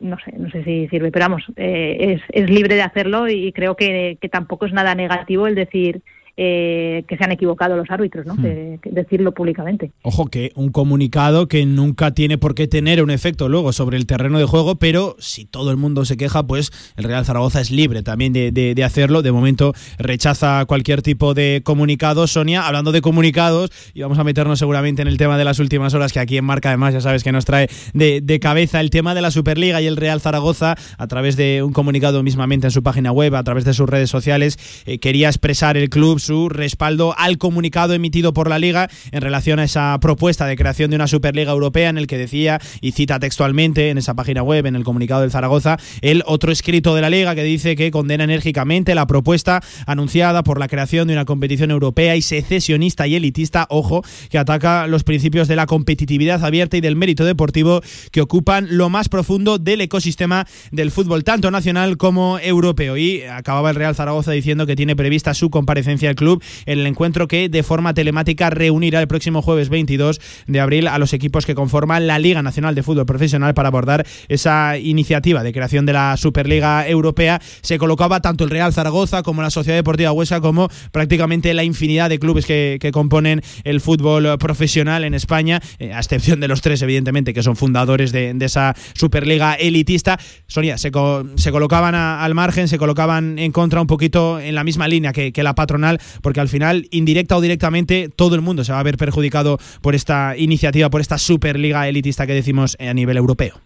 no 0.00 0.16
sé, 0.18 0.32
no 0.36 0.50
sé 0.50 0.64
si 0.64 0.88
sirve. 0.88 1.12
Pero 1.12 1.26
vamos, 1.26 1.44
eh, 1.54 2.18
es, 2.18 2.22
es 2.30 2.50
libre 2.50 2.74
de 2.74 2.82
hacerlo 2.82 3.28
y 3.28 3.52
creo 3.52 3.76
que, 3.76 4.18
que 4.20 4.28
tampoco 4.28 4.66
es 4.66 4.72
nada 4.72 4.96
negativo 4.96 5.46
el 5.46 5.54
decir 5.54 6.02
eh, 6.40 7.04
que 7.08 7.16
se 7.16 7.24
han 7.24 7.32
equivocado 7.32 7.76
los 7.76 7.90
árbitros, 7.90 8.24
¿no? 8.24 8.34
Hmm. 8.34 8.78
decirlo 8.84 9.32
públicamente. 9.32 9.90
Ojo 10.02 10.26
que 10.26 10.52
un 10.54 10.70
comunicado 10.70 11.48
que 11.48 11.66
nunca 11.66 12.12
tiene 12.12 12.38
por 12.38 12.54
qué 12.54 12.68
tener 12.68 13.02
un 13.02 13.10
efecto 13.10 13.48
luego 13.48 13.72
sobre 13.72 13.96
el 13.96 14.06
terreno 14.06 14.38
de 14.38 14.44
juego, 14.44 14.76
pero 14.76 15.16
si 15.18 15.46
todo 15.46 15.72
el 15.72 15.76
mundo 15.76 16.04
se 16.04 16.16
queja, 16.16 16.46
pues 16.46 16.70
el 16.96 17.02
Real 17.02 17.24
Zaragoza 17.24 17.60
es 17.60 17.72
libre 17.72 18.04
también 18.04 18.32
de, 18.32 18.52
de, 18.52 18.84
hacerlo. 18.84 19.22
De 19.22 19.32
momento 19.32 19.74
rechaza 19.98 20.64
cualquier 20.66 21.02
tipo 21.02 21.34
de 21.34 21.62
comunicado. 21.64 22.28
Sonia, 22.28 22.68
hablando 22.68 22.92
de 22.92 23.00
comunicados, 23.00 23.70
y 23.92 24.02
vamos 24.02 24.20
a 24.20 24.22
meternos 24.22 24.60
seguramente 24.60 25.02
en 25.02 25.08
el 25.08 25.18
tema 25.18 25.38
de 25.38 25.44
las 25.44 25.58
últimas 25.58 25.92
horas, 25.94 26.12
que 26.12 26.20
aquí 26.20 26.36
en 26.36 26.44
Marca 26.44 26.68
además 26.68 26.94
ya 26.94 27.00
sabes 27.00 27.24
que 27.24 27.32
nos 27.32 27.46
trae 27.46 27.68
de, 27.94 28.20
de 28.20 28.38
cabeza 28.38 28.78
el 28.78 28.90
tema 28.90 29.12
de 29.16 29.22
la 29.22 29.32
Superliga 29.32 29.82
y 29.82 29.88
el 29.88 29.96
Real 29.96 30.20
Zaragoza, 30.20 30.76
a 30.98 31.06
través 31.08 31.36
de 31.36 31.64
un 31.64 31.72
comunicado 31.72 32.22
mismamente 32.22 32.68
en 32.68 32.70
su 32.70 32.84
página 32.84 33.10
web, 33.10 33.34
a 33.34 33.42
través 33.42 33.64
de 33.64 33.74
sus 33.74 33.88
redes 33.88 34.08
sociales, 34.08 34.56
eh, 34.86 35.00
quería 35.00 35.26
expresar 35.26 35.76
el 35.76 35.90
club 35.90 36.20
su 36.28 36.50
respaldo 36.50 37.14
al 37.16 37.38
comunicado 37.38 37.94
emitido 37.94 38.34
por 38.34 38.50
la 38.50 38.58
Liga 38.58 38.90
en 39.12 39.22
relación 39.22 39.58
a 39.60 39.64
esa 39.64 39.98
propuesta 39.98 40.44
de 40.44 40.56
creación 40.56 40.90
de 40.90 40.96
una 40.96 41.06
Superliga 41.06 41.52
Europea 41.52 41.88
en 41.88 41.96
el 41.96 42.06
que 42.06 42.18
decía, 42.18 42.60
y 42.82 42.92
cita 42.92 43.18
textualmente 43.18 43.88
en 43.88 43.96
esa 43.96 44.12
página 44.12 44.42
web, 44.42 44.66
en 44.66 44.76
el 44.76 44.84
comunicado 44.84 45.22
del 45.22 45.30
Zaragoza, 45.30 45.78
el 46.02 46.22
otro 46.26 46.52
escrito 46.52 46.94
de 46.94 47.00
la 47.00 47.08
Liga 47.08 47.34
que 47.34 47.44
dice 47.44 47.76
que 47.76 47.90
condena 47.90 48.24
enérgicamente 48.24 48.94
la 48.94 49.06
propuesta 49.06 49.62
anunciada 49.86 50.42
por 50.42 50.60
la 50.60 50.68
creación 50.68 51.08
de 51.08 51.14
una 51.14 51.24
competición 51.24 51.70
europea 51.70 52.14
y 52.14 52.20
secesionista 52.20 53.06
y 53.06 53.14
elitista, 53.14 53.66
ojo, 53.70 54.02
que 54.28 54.36
ataca 54.36 54.86
los 54.86 55.04
principios 55.04 55.48
de 55.48 55.56
la 55.56 55.64
competitividad 55.64 56.44
abierta 56.44 56.76
y 56.76 56.82
del 56.82 56.94
mérito 56.94 57.24
deportivo 57.24 57.80
que 58.12 58.20
ocupan 58.20 58.66
lo 58.76 58.90
más 58.90 59.08
profundo 59.08 59.56
del 59.56 59.80
ecosistema 59.80 60.46
del 60.72 60.90
fútbol, 60.90 61.24
tanto 61.24 61.50
nacional 61.50 61.96
como 61.96 62.38
europeo. 62.38 62.98
Y 62.98 63.22
acababa 63.22 63.70
el 63.70 63.76
Real 63.76 63.94
Zaragoza 63.94 64.32
diciendo 64.32 64.66
que 64.66 64.76
tiene 64.76 64.94
prevista 64.94 65.32
su 65.32 65.48
comparecencia 65.48 66.10
club 66.18 66.42
en 66.66 66.80
el 66.80 66.86
encuentro 66.86 67.28
que 67.28 67.48
de 67.48 67.62
forma 67.62 67.94
telemática 67.94 68.50
reunirá 68.50 69.00
el 69.00 69.08
próximo 69.08 69.40
jueves 69.40 69.70
22 69.70 70.20
de 70.46 70.60
abril 70.60 70.88
a 70.88 70.98
los 70.98 71.14
equipos 71.14 71.46
que 71.46 71.54
conforman 71.54 72.06
la 72.06 72.18
Liga 72.18 72.42
Nacional 72.42 72.74
de 72.74 72.82
Fútbol 72.82 73.06
Profesional 73.06 73.54
para 73.54 73.68
abordar 73.68 74.06
esa 74.28 74.76
iniciativa 74.76 75.42
de 75.42 75.52
creación 75.52 75.86
de 75.86 75.94
la 75.94 76.16
Superliga 76.16 76.86
Europea. 76.86 77.40
Se 77.62 77.78
colocaba 77.78 78.20
tanto 78.20 78.44
el 78.44 78.50
Real 78.50 78.72
Zaragoza 78.72 79.22
como 79.22 79.40
la 79.40 79.50
Sociedad 79.50 79.78
Deportiva 79.78 80.12
Huesa 80.12 80.40
como 80.40 80.68
prácticamente 80.92 81.54
la 81.54 81.64
infinidad 81.64 82.10
de 82.10 82.18
clubes 82.18 82.44
que, 82.44 82.78
componen 82.92 83.42
el 83.64 83.80
fútbol 83.80 84.38
profesional 84.38 85.04
en 85.04 85.12
España, 85.12 85.60
eh, 85.78 85.92
a 85.92 85.98
excepción 85.98 86.40
de 86.40 86.48
los 86.48 86.62
tres, 86.62 86.80
evidentemente, 86.80 87.34
que 87.34 87.42
son 87.42 87.54
fundadores 87.54 88.12
de, 88.12 88.34
esa 88.40 88.74
Superliga 88.94 89.54
elitista. 89.54 90.18
Sonia, 90.46 90.78
se, 90.78 90.90
se 91.36 91.52
colocaban 91.52 91.94
al 91.94 92.34
margen, 92.34 92.66
se 92.66 92.78
colocaban 92.78 93.38
en 93.38 93.52
contra 93.52 93.80
un 93.80 93.86
poquito 93.86 94.40
en 94.40 94.54
la 94.54 94.64
misma 94.64 94.88
línea 94.88 95.12
que 95.12 95.42
la 95.42 95.54
patronal 95.54 96.00
porque 96.22 96.40
al 96.40 96.48
final, 96.48 96.86
indirecta 96.90 97.36
o 97.36 97.40
directamente, 97.40 98.08
todo 98.14 98.34
el 98.34 98.40
mundo 98.40 98.64
se 98.64 98.72
va 98.72 98.80
a 98.80 98.82
ver 98.82 98.96
perjudicado 98.96 99.58
por 99.82 99.94
esta 99.94 100.36
iniciativa, 100.36 100.90
por 100.90 101.00
esta 101.00 101.18
superliga 101.18 101.88
elitista 101.88 102.26
que 102.26 102.34
decimos 102.34 102.76
a 102.80 102.94
nivel 102.94 103.16
europeo. 103.16 103.60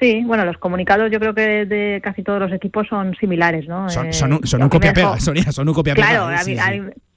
Sí, 0.00 0.22
bueno, 0.24 0.44
los 0.44 0.58
comunicados 0.58 1.10
yo 1.10 1.18
creo 1.18 1.34
que 1.34 1.66
de 1.66 2.00
casi 2.02 2.22
todos 2.22 2.38
los 2.38 2.52
equipos 2.52 2.86
son 2.86 3.16
similares, 3.16 3.66
¿no? 3.66 3.90
Son, 3.90 4.06
eh, 4.06 4.62
un 4.62 4.68
copia-pega, 4.68 5.18
Sonia, 5.18 5.50
son 5.50 5.68
un 5.68 5.74
copia-pega. 5.74 6.06
Claro, 6.06 6.28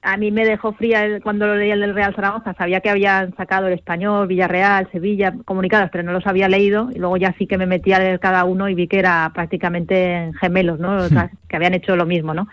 a, 0.04 0.16
mí, 0.16 0.32
me 0.32 0.44
dejó 0.44 0.72
fría 0.72 1.20
cuando 1.22 1.46
lo 1.46 1.54
leía 1.54 1.74
el 1.74 1.80
del 1.80 1.94
Real 1.94 2.12
Zaragoza. 2.12 2.54
Sabía 2.54 2.80
que 2.80 2.90
habían 2.90 3.36
sacado 3.36 3.68
el 3.68 3.74
Español, 3.74 4.26
Villarreal, 4.26 4.88
Sevilla, 4.90 5.32
comunicados, 5.44 5.90
pero 5.92 6.02
no 6.02 6.10
los 6.10 6.26
había 6.26 6.48
leído. 6.48 6.90
Y 6.92 6.98
luego 6.98 7.16
ya 7.16 7.32
sí 7.38 7.46
que 7.46 7.56
me 7.56 7.66
metí 7.66 7.92
a 7.92 8.00
leer 8.00 8.18
cada 8.18 8.42
uno 8.44 8.68
y 8.68 8.74
vi 8.74 8.88
que 8.88 8.98
era 8.98 9.30
prácticamente 9.32 10.32
gemelos, 10.40 10.80
¿no? 10.80 11.08
Hmm. 11.08 11.30
que 11.48 11.54
habían 11.54 11.74
hecho 11.74 11.94
lo 11.94 12.04
mismo, 12.04 12.34
¿no? 12.34 12.48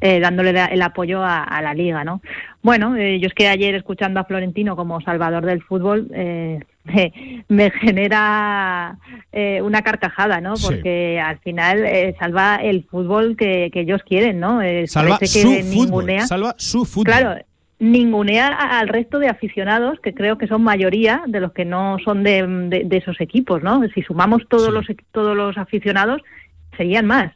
Eh, 0.00 0.20
dándole 0.20 0.50
el 0.50 0.82
apoyo 0.82 1.22
a, 1.22 1.60
la 1.62 1.74
liga, 1.74 2.04
¿no? 2.04 2.20
Bueno, 2.62 2.96
eh, 2.96 3.20
yo 3.20 3.28
es 3.28 3.34
que 3.34 3.48
ayer 3.48 3.74
escuchando 3.74 4.20
a 4.20 4.24
Florentino 4.24 4.74
como 4.74 5.00
salvador 5.00 5.46
del 5.46 5.62
fútbol 5.62 6.08
eh, 6.12 6.60
me, 7.48 7.70
genera 7.70 8.98
una 9.62 9.82
carcajada, 9.82 10.40
¿no? 10.40 10.54
Porque 10.62 11.20
al 11.20 11.38
final 11.38 11.86
salva 12.18 12.56
el 12.56 12.84
fútbol 12.84 13.36
que, 13.36 13.70
ellos 13.72 14.02
quieren, 14.02 14.40
¿no? 14.40 14.60
salva 14.86 15.18
su 15.22 15.52
fútbol. 15.72 16.20
Salva 16.20 16.54
su 16.58 16.84
fútbol. 16.84 17.04
Claro, 17.04 17.36
ningunea 17.78 18.48
al 18.48 18.88
resto 18.88 19.18
de 19.18 19.28
aficionados, 19.28 20.00
que 20.00 20.14
creo 20.14 20.36
que 20.36 20.48
son 20.48 20.62
mayoría 20.62 21.22
de 21.26 21.40
los 21.40 21.52
que 21.52 21.64
no 21.64 21.98
son 22.04 22.22
de, 22.24 22.88
esos 22.90 23.20
equipos, 23.20 23.62
¿no? 23.62 23.82
Si 23.94 24.02
sumamos 24.02 24.42
todos 24.48 24.72
los 24.72 24.86
todos 25.12 25.36
los 25.36 25.56
aficionados, 25.56 26.22
serían 26.76 27.06
más 27.06 27.32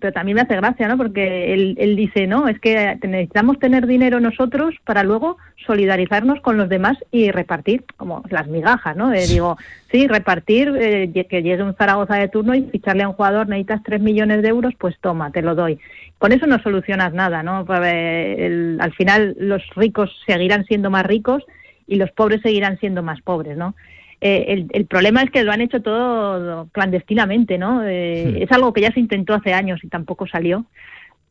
pero 0.00 0.12
también 0.12 0.36
me 0.36 0.42
hace 0.42 0.56
gracia, 0.56 0.88
¿no? 0.88 0.96
Porque 0.96 1.52
él, 1.52 1.76
él, 1.78 1.96
dice, 1.96 2.26
no, 2.26 2.48
es 2.48 2.58
que 2.60 2.98
necesitamos 3.02 3.58
tener 3.58 3.86
dinero 3.86 4.20
nosotros 4.20 4.74
para 4.84 5.02
luego 5.02 5.36
solidarizarnos 5.66 6.40
con 6.40 6.56
los 6.56 6.68
demás 6.68 6.96
y 7.10 7.30
repartir, 7.30 7.84
como 7.96 8.22
las 8.30 8.46
migajas, 8.48 8.96
¿no? 8.96 9.12
Eh, 9.12 9.26
digo, 9.28 9.56
sí, 9.90 10.06
repartir, 10.06 10.74
eh, 10.78 11.26
que 11.28 11.42
llegue 11.42 11.62
un 11.62 11.74
Zaragoza 11.74 12.16
de 12.16 12.28
turno 12.28 12.54
y 12.54 12.62
ficharle 12.62 13.02
a 13.02 13.08
un 13.08 13.14
jugador, 13.14 13.48
necesitas 13.48 13.82
tres 13.82 14.00
millones 14.00 14.42
de 14.42 14.48
euros, 14.48 14.74
pues 14.78 14.96
toma, 15.00 15.30
te 15.30 15.42
lo 15.42 15.54
doy. 15.54 15.78
Con 16.18 16.32
eso 16.32 16.46
no 16.46 16.58
solucionas 16.60 17.12
nada, 17.12 17.42
¿no? 17.42 17.64
Pues, 17.64 17.80
eh, 17.84 18.76
al 18.80 18.92
final 18.94 19.36
los 19.38 19.62
ricos 19.76 20.10
seguirán 20.26 20.64
siendo 20.64 20.90
más 20.90 21.06
ricos 21.06 21.44
y 21.86 21.96
los 21.96 22.10
pobres 22.12 22.42
seguirán 22.42 22.78
siendo 22.78 23.02
más 23.02 23.20
pobres, 23.22 23.56
¿no? 23.56 23.74
Eh, 24.20 24.66
el, 24.70 24.86
problema 24.86 25.22
es 25.22 25.30
que 25.30 25.44
lo 25.44 25.52
han 25.52 25.60
hecho 25.60 25.80
todo 25.80 26.68
clandestinamente, 26.72 27.56
¿no? 27.56 27.84
Eh, 27.84 28.42
es 28.42 28.50
algo 28.50 28.72
que 28.72 28.80
ya 28.80 28.92
se 28.92 29.00
intentó 29.00 29.34
hace 29.34 29.52
años 29.54 29.82
y 29.84 29.88
tampoco 29.88 30.26
salió, 30.26 30.66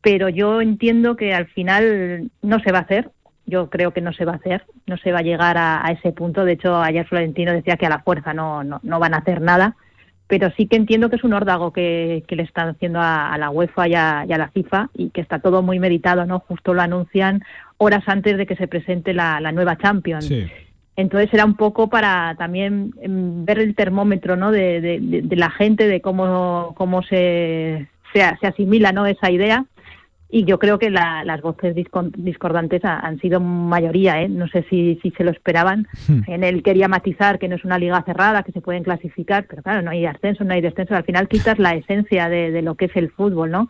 pero 0.00 0.28
yo 0.28 0.60
entiendo 0.60 1.16
que 1.16 1.34
al 1.34 1.46
final 1.48 2.30
no 2.42 2.60
se 2.60 2.72
va 2.72 2.78
a 2.78 2.82
hacer. 2.82 3.10
Yo 3.46 3.70
creo 3.70 3.92
que 3.92 4.02
no 4.02 4.12
se 4.12 4.26
va 4.26 4.32
a 4.32 4.36
hacer, 4.36 4.64
no 4.86 4.98
se 4.98 5.10
va 5.10 5.20
a 5.20 5.22
llegar 5.22 5.56
a, 5.58 5.82
ese 5.90 6.12
punto. 6.12 6.44
De 6.44 6.52
hecho, 6.52 6.82
ayer 6.82 7.06
Florentino 7.06 7.52
decía 7.52 7.76
que 7.76 7.86
a 7.86 7.90
la 7.90 8.00
fuerza 8.00 8.34
no, 8.34 8.62
no, 8.62 8.78
no 8.82 8.98
van 8.98 9.14
a 9.14 9.18
hacer 9.18 9.40
nada, 9.40 9.74
pero 10.28 10.50
sí 10.56 10.66
que 10.66 10.76
entiendo 10.76 11.08
que 11.08 11.16
es 11.16 11.24
un 11.24 11.32
órdago 11.32 11.72
que, 11.72 12.22
le 12.28 12.42
están 12.42 12.68
haciendo 12.68 13.00
a, 13.00 13.34
la 13.38 13.48
UEFA 13.48 13.88
y 13.88 13.94
a, 13.94 14.26
la 14.26 14.50
FIFA 14.50 14.90
y 14.94 15.08
que 15.10 15.22
está 15.22 15.38
todo 15.38 15.62
muy 15.62 15.78
meditado, 15.78 16.26
¿no? 16.26 16.40
Justo 16.40 16.74
lo 16.74 16.82
anuncian 16.82 17.42
horas 17.78 18.04
antes 18.06 18.36
de 18.36 18.46
que 18.46 18.54
se 18.54 18.68
presente 18.68 19.14
la, 19.14 19.40
nueva 19.52 19.78
Champions. 19.78 20.26
Sí. 20.26 20.46
Entonces 20.98 21.32
era 21.32 21.44
un 21.44 21.54
poco 21.54 21.88
para 21.88 22.34
también 22.36 22.92
em, 23.00 23.44
ver 23.44 23.60
el 23.60 23.76
termómetro 23.76 24.34
¿no? 24.34 24.50
de, 24.50 25.24
la 25.30 25.48
gente, 25.48 25.86
de 25.86 26.00
cómo, 26.00 26.74
cómo 26.76 27.04
se, 27.04 27.86
se, 28.12 28.20
asimila 28.20 28.90
¿no? 28.90 29.06
esa 29.06 29.30
idea. 29.30 29.64
Y 30.28 30.44
yo 30.44 30.58
creo 30.58 30.80
que 30.80 30.90
las 30.90 31.40
voces 31.40 31.76
discordantes 31.76 32.84
han 32.84 33.20
sido 33.20 33.38
mayoría, 33.38 34.20
¿eh? 34.20 34.28
no 34.28 34.48
sé 34.48 34.66
si, 34.68 34.98
si 35.00 35.12
se 35.12 35.22
lo 35.22 35.30
esperaban. 35.30 35.86
Hmm. 36.08 36.22
En 36.26 36.42
él 36.42 36.64
quería 36.64 36.88
matizar 36.88 37.38
que 37.38 37.46
no 37.46 37.54
es 37.54 37.64
una 37.64 37.78
liga 37.78 38.02
cerrada, 38.02 38.42
que 38.42 38.50
se 38.50 38.60
pueden 38.60 38.82
clasificar, 38.82 39.46
pero 39.48 39.62
claro, 39.62 39.82
no 39.82 39.92
hay 39.92 40.04
ascenso, 40.04 40.42
no 40.42 40.52
hay 40.52 40.60
descenso. 40.60 40.96
Al 40.96 41.04
final 41.04 41.28
quitas 41.28 41.60
la 41.60 41.76
esencia 41.76 42.28
de, 42.28 42.50
de 42.50 42.62
lo 42.62 42.74
que 42.74 42.86
es 42.86 42.96
el 42.96 43.10
fútbol, 43.10 43.52
¿no? 43.52 43.68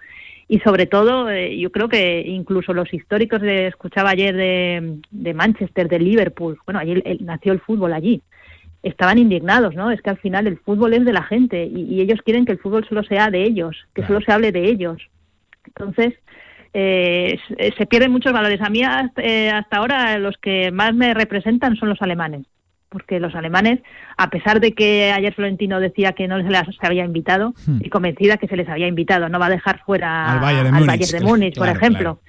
Y 0.49 0.61
sobre 0.61 0.87
todo 0.87 1.31
eh, 1.31 1.59
yo 1.59 1.71
creo 1.71 1.89
que 1.89 2.23
incluso 2.27 2.73
los 2.73 2.93
históricos 2.93 3.43
de, 3.43 3.67
escuchaba 3.67 4.11
ayer 4.11 4.35
de, 4.35 5.35
Manchester, 5.35 5.89
de 5.89 5.99
Liverpool, 5.99 6.59
bueno, 6.65 6.81
allí 6.81 7.03
nació 7.21 7.53
el 7.53 7.61
fútbol 7.61 7.93
allí, 7.93 8.23
estaban 8.83 9.19
indignados, 9.19 9.75
¿no? 9.75 9.91
Es 9.91 10.01
que 10.01 10.11
al 10.11 10.19
final 10.19 10.47
el 10.47 10.59
fútbol 10.59 10.95
es 10.95 11.05
de 11.05 11.13
la 11.13 11.23
gente 11.23 11.67
y, 11.67 12.01
ellos 12.01 12.23
quieren 12.25 12.47
que 12.47 12.53
el 12.53 12.59
fútbol 12.59 12.87
solo 12.89 13.03
sea 13.03 13.31
de 13.31 13.45
ellos, 13.45 13.77
que 13.95 14.07
solo 14.07 14.21
se 14.23 14.33
hable 14.33 14.51
de 14.51 14.65
ellos. 14.69 15.03
Entonces, 15.67 16.15
eh, 16.73 17.39
se 17.77 17.87
pierden 17.87 18.13
muchos 18.13 18.33
valores. 18.33 18.61
A 18.63 18.71
mí 18.71 18.83
eh, 18.83 19.51
hasta 19.51 19.77
ahora 19.77 20.19
los 20.19 20.39
que 20.39 20.71
más 20.71 20.95
me 20.95 21.13
representan 21.13 21.77
son 21.77 21.91
los 21.91 22.01
alemanes 22.01 22.47
porque 22.89 23.21
los 23.21 23.35
alemanes, 23.35 23.81
a 24.17 24.31
pesar 24.31 24.61
de 24.61 24.73
que 24.73 25.13
ayer 25.13 25.35
Florentino 25.35 25.81
decía 25.81 26.13
que 26.13 26.29
no 26.29 26.41
se 26.43 26.49
les 26.49 26.63
había 26.81 27.05
invitado, 27.05 27.55
hmm. 27.67 27.81
y 27.83 27.91
convencida 27.91 28.39
que 28.39 28.49
se 28.49 28.57
les 28.57 28.69
había 28.69 28.87
invitado, 28.87 29.29
no 29.29 29.39
va 29.39 29.47
a 29.47 29.51
dejar 29.51 29.83
fuera 29.85 30.33
al 30.33 30.41
Bayern 30.41 30.87
de, 30.99 31.21
Múnich, 31.21 31.59
por 31.59 31.69
ejemplo. 31.69 32.21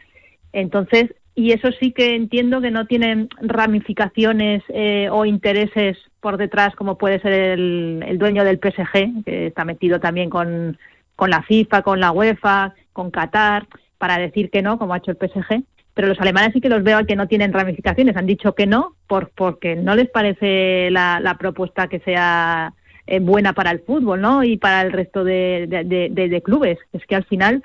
Entonces, 0.51 1.13
y 1.35 1.51
eso 1.51 1.69
sí 1.79 1.91
que 1.91 2.15
entiendo 2.15 2.59
que 2.59 2.71
no 2.71 2.85
tienen 2.85 3.29
ramificaciones 3.41 4.63
eh, 4.69 5.07
o 5.11 5.25
intereses 5.25 5.97
por 6.19 6.37
detrás 6.37 6.75
como 6.75 6.97
puede 6.97 7.21
ser 7.21 7.31
el, 7.31 8.03
el, 8.05 8.17
dueño 8.17 8.43
del 8.43 8.59
PSG, 8.59 9.23
que 9.23 9.47
está 9.47 9.63
metido 9.63 10.01
también 10.01 10.29
con, 10.29 10.77
con 11.15 11.29
la 11.29 11.43
FIFA, 11.43 11.81
con 11.81 12.01
la 12.01 12.11
UEFA, 12.11 12.73
con 12.91 13.09
Qatar, 13.11 13.67
para 13.97 14.17
decir 14.17 14.49
que 14.49 14.61
no, 14.61 14.77
como 14.77 14.93
ha 14.93 14.97
hecho 14.97 15.11
el 15.11 15.17
PSG. 15.17 15.63
Pero 15.99 16.07
los 16.07 16.21
alemanes 16.21 16.53
sí 16.53 16.61
que 16.61 16.69
los 16.69 16.81
veo 16.81 17.05
que 17.05 17.17
no 17.17 17.27
tienen 17.27 17.51
ramificaciones, 17.51 18.15
han 18.15 18.25
dicho 18.25 18.55
que 18.55 18.65
no 18.65 18.95
por, 19.05 19.31
porque 19.35 19.75
no 19.75 19.95
les 19.95 20.09
parece 20.09 20.89
la, 20.91 21.19
la 21.19 21.37
propuesta 21.37 21.89
que 21.89 21.99
sea 21.99 22.73
eh, 23.05 23.19
buena 23.19 23.51
para 23.51 23.71
el 23.71 23.81
fútbol 23.81 24.21
¿no? 24.21 24.45
y 24.45 24.55
para 24.55 24.81
el 24.81 24.93
resto 24.93 25.25
de, 25.25 25.65
de, 25.67 26.07
de, 26.09 26.29
de 26.29 26.41
clubes. 26.41 26.77
Es 26.93 27.05
que 27.05 27.15
al 27.15 27.25
final 27.25 27.61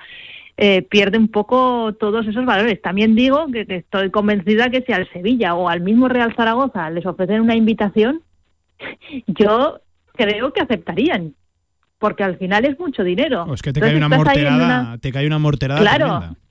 eh, 0.57 0.81
pierde 0.81 1.17
un 1.17 1.29
poco 1.29 1.93
todos 1.97 2.27
esos 2.27 2.45
valores. 2.45 2.81
También 2.81 3.15
digo 3.15 3.47
que, 3.53 3.65
que, 3.65 3.77
estoy 3.77 4.11
convencida 4.11 4.69
que 4.69 4.81
si 4.81 4.91
al 4.91 5.09
Sevilla 5.13 5.55
o 5.55 5.69
al 5.69 5.79
mismo 5.79 6.09
Real 6.09 6.35
Zaragoza 6.35 6.89
les 6.89 7.05
ofrecen 7.05 7.39
una 7.39 7.55
invitación, 7.55 8.19
yo 9.27 9.79
creo 10.11 10.51
que 10.51 10.59
aceptarían, 10.59 11.35
porque 11.99 12.25
al 12.25 12.37
final 12.37 12.65
es 12.65 12.77
mucho 12.77 13.05
dinero. 13.05 13.53
Es 13.53 13.61
que 13.61 13.71
te 13.71 13.79
cae 13.79 13.95
una 13.95 14.09
morterada, 14.09 14.55
una... 14.65 14.97
te 14.97 15.13
cae 15.13 15.25
una 15.25 15.39
morterada 15.39 15.79
Claro. 15.79 16.05
tremenda. 16.19 16.44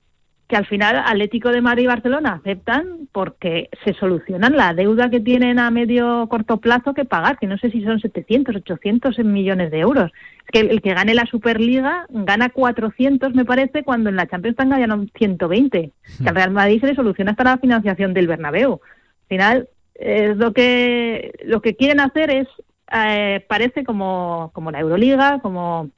Que 0.47 0.55
al 0.55 0.65
final 0.67 0.97
Atlético 1.05 1.49
de 1.49 1.61
Madrid 1.61 1.83
y 1.83 1.87
Barcelona 1.87 2.33
aceptan 2.33 3.07
porque 3.11 3.69
se 3.83 3.93
solucionan 3.93 4.55
la 4.55 4.73
deuda 4.73 5.09
que 5.09 5.19
tienen 5.19 5.57
a 5.57 5.71
medio 5.71 6.27
corto 6.29 6.57
plazo 6.57 6.93
que 6.93 7.03
pagar, 7.03 7.39
que 7.39 7.47
no 7.47 7.57
sé 7.57 7.71
si 7.71 7.83
son 7.83 7.99
700, 7.99 8.57
800 8.57 9.17
millones 9.19 9.71
de 9.71 9.79
euros. 9.79 10.11
Es 10.45 10.51
que 10.51 10.59
el, 10.59 10.81
que 10.81 10.93
gane 10.93 11.15
la 11.15 11.25
Superliga 11.25 12.05
gana 12.09 12.49
400, 12.49 13.33
me 13.33 13.45
parece, 13.45 13.83
cuando 13.83 14.09
en 14.09 14.17
la 14.17 14.27
Champions 14.27 14.53
están 14.53 14.69
ganando 14.69 15.11
120. 15.15 15.91
Que 16.21 16.29
al 16.29 16.35
Real 16.35 16.51
Madrid 16.51 16.79
se 16.79 16.87
le 16.87 16.95
soluciona 16.95 17.31
hasta 17.31 17.43
la 17.43 17.57
financiación 17.57 18.13
del 18.13 18.27
Bernabéu. 18.27 18.73
Al 18.73 19.27
final, 19.27 19.69
es 19.95 20.37
lo 20.37 20.53
que 20.53 21.33
lo 21.45 21.61
que 21.61 21.75
quieren 21.75 21.99
hacer 21.99 22.29
es 22.29 22.47
eh, 22.91 23.43
parece 23.47 23.83
como, 23.83 24.51
como 24.53 24.71
la 24.71 24.79
Euroliga, 24.79 25.39
como 25.39 25.89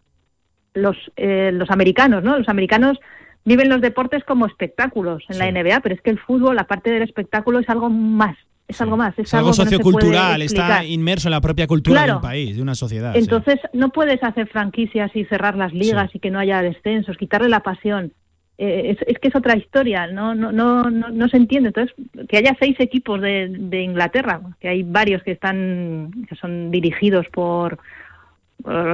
los 0.74 0.96
eh, 1.18 1.52
los 1.54 1.70
americanos, 1.72 2.24
¿no? 2.24 2.38
Los 2.38 2.50
americanos 2.50 3.00
viven 3.48 3.70
los 3.70 3.80
deportes 3.80 4.26
como 4.26 4.46
espectáculos 4.46 5.24
en 5.30 5.36
sí. 5.36 5.40
la 5.40 5.50
NBA, 5.50 5.80
pero 5.80 5.96
es 5.96 6.02
que 6.02 6.10
el 6.10 6.20
fútbol, 6.20 6.60
aparte 6.60 6.92
del 6.92 7.04
espectáculo, 7.04 7.60
es 7.60 7.70
algo 7.70 7.90
más. 7.90 8.38
Es 8.68 8.82
algo 8.82 8.98
más. 8.98 9.18
Es, 9.18 9.28
es 9.28 9.34
algo, 9.34 9.52
algo 9.52 9.54
sociocultural, 9.54 10.40
no 10.40 10.46
está 10.46 10.84
inmerso 10.84 11.30
en 11.30 11.32
la 11.32 11.40
propia 11.40 11.66
cultura 11.66 12.02
claro. 12.02 12.14
de 12.14 12.18
un 12.18 12.22
país, 12.22 12.56
de 12.58 12.62
una 12.62 12.76
sociedad. 12.76 13.16
Entonces, 13.16 13.56
sí. 13.62 13.70
no 13.72 13.90
puedes 13.90 14.22
hacer 14.22 14.50
franquicias 14.50 15.16
y 15.16 15.24
cerrar 15.26 15.56
las 15.56 15.74
ligas 15.74 16.14
y 16.14 16.20
que 16.20 16.30
no 16.30 16.40
haya 16.40 16.62
descensos, 16.62 17.16
quitarle 17.16 17.48
la 17.48 17.62
pasión. 17.62 18.12
Eh, 18.58 18.98
es, 18.98 19.08
es, 19.08 19.18
que 19.20 19.30
es 19.30 19.36
otra 19.36 19.56
historia, 19.56 20.08
no, 20.08 20.36
no, 20.36 20.52
no, 20.52 20.90
no, 20.90 21.08
no 21.08 21.30
se 21.30 21.38
entiende. 21.38 21.70
Entonces, 21.70 21.96
que 22.28 22.38
haya 22.38 22.54
seis 22.60 22.76
equipos 22.80 23.22
de, 23.22 23.48
de 23.50 23.82
Inglaterra, 23.82 24.42
que 24.60 24.68
hay 24.68 24.84
varios 24.84 25.24
que 25.24 25.32
están, 25.32 26.12
que 26.28 26.36
son 26.36 26.70
dirigidos 26.70 27.28
por, 27.32 27.80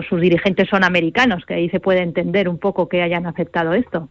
sus 0.07 0.21
dirigentes 0.21 0.69
son 0.69 0.83
americanos, 0.83 1.45
que 1.45 1.55
ahí 1.55 1.69
se 1.69 1.79
puede 1.79 2.01
entender 2.01 2.49
un 2.49 2.59
poco 2.59 2.87
que 2.87 3.01
hayan 3.01 3.25
aceptado 3.25 3.73
esto. 3.73 4.09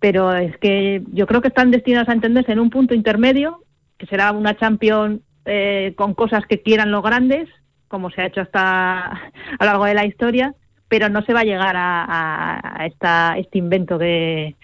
Pero 0.00 0.34
es 0.34 0.56
que 0.58 1.02
yo 1.12 1.26
creo 1.26 1.40
que 1.40 1.48
están 1.48 1.70
destinados 1.70 2.08
a 2.08 2.12
entenderse 2.12 2.52
en 2.52 2.60
un 2.60 2.70
punto 2.70 2.94
intermedio, 2.94 3.62
que 3.98 4.06
será 4.06 4.32
una 4.32 4.56
Champions 4.56 5.20
eh, 5.44 5.94
con 5.96 6.14
cosas 6.14 6.44
que 6.46 6.62
quieran 6.62 6.90
los 6.90 7.02
grandes, 7.02 7.48
como 7.88 8.10
se 8.10 8.22
ha 8.22 8.26
hecho 8.26 8.40
hasta 8.40 9.06
a 9.06 9.30
lo 9.60 9.66
largo 9.66 9.84
de 9.86 9.94
la 9.94 10.06
historia, 10.06 10.54
pero 10.88 11.08
no 11.08 11.22
se 11.22 11.32
va 11.32 11.40
a 11.40 11.44
llegar 11.44 11.76
a, 11.76 12.04
a, 12.04 12.82
a 12.82 12.86
esta, 12.86 13.38
este 13.38 13.58
invento 13.58 13.98
que, 13.98 14.54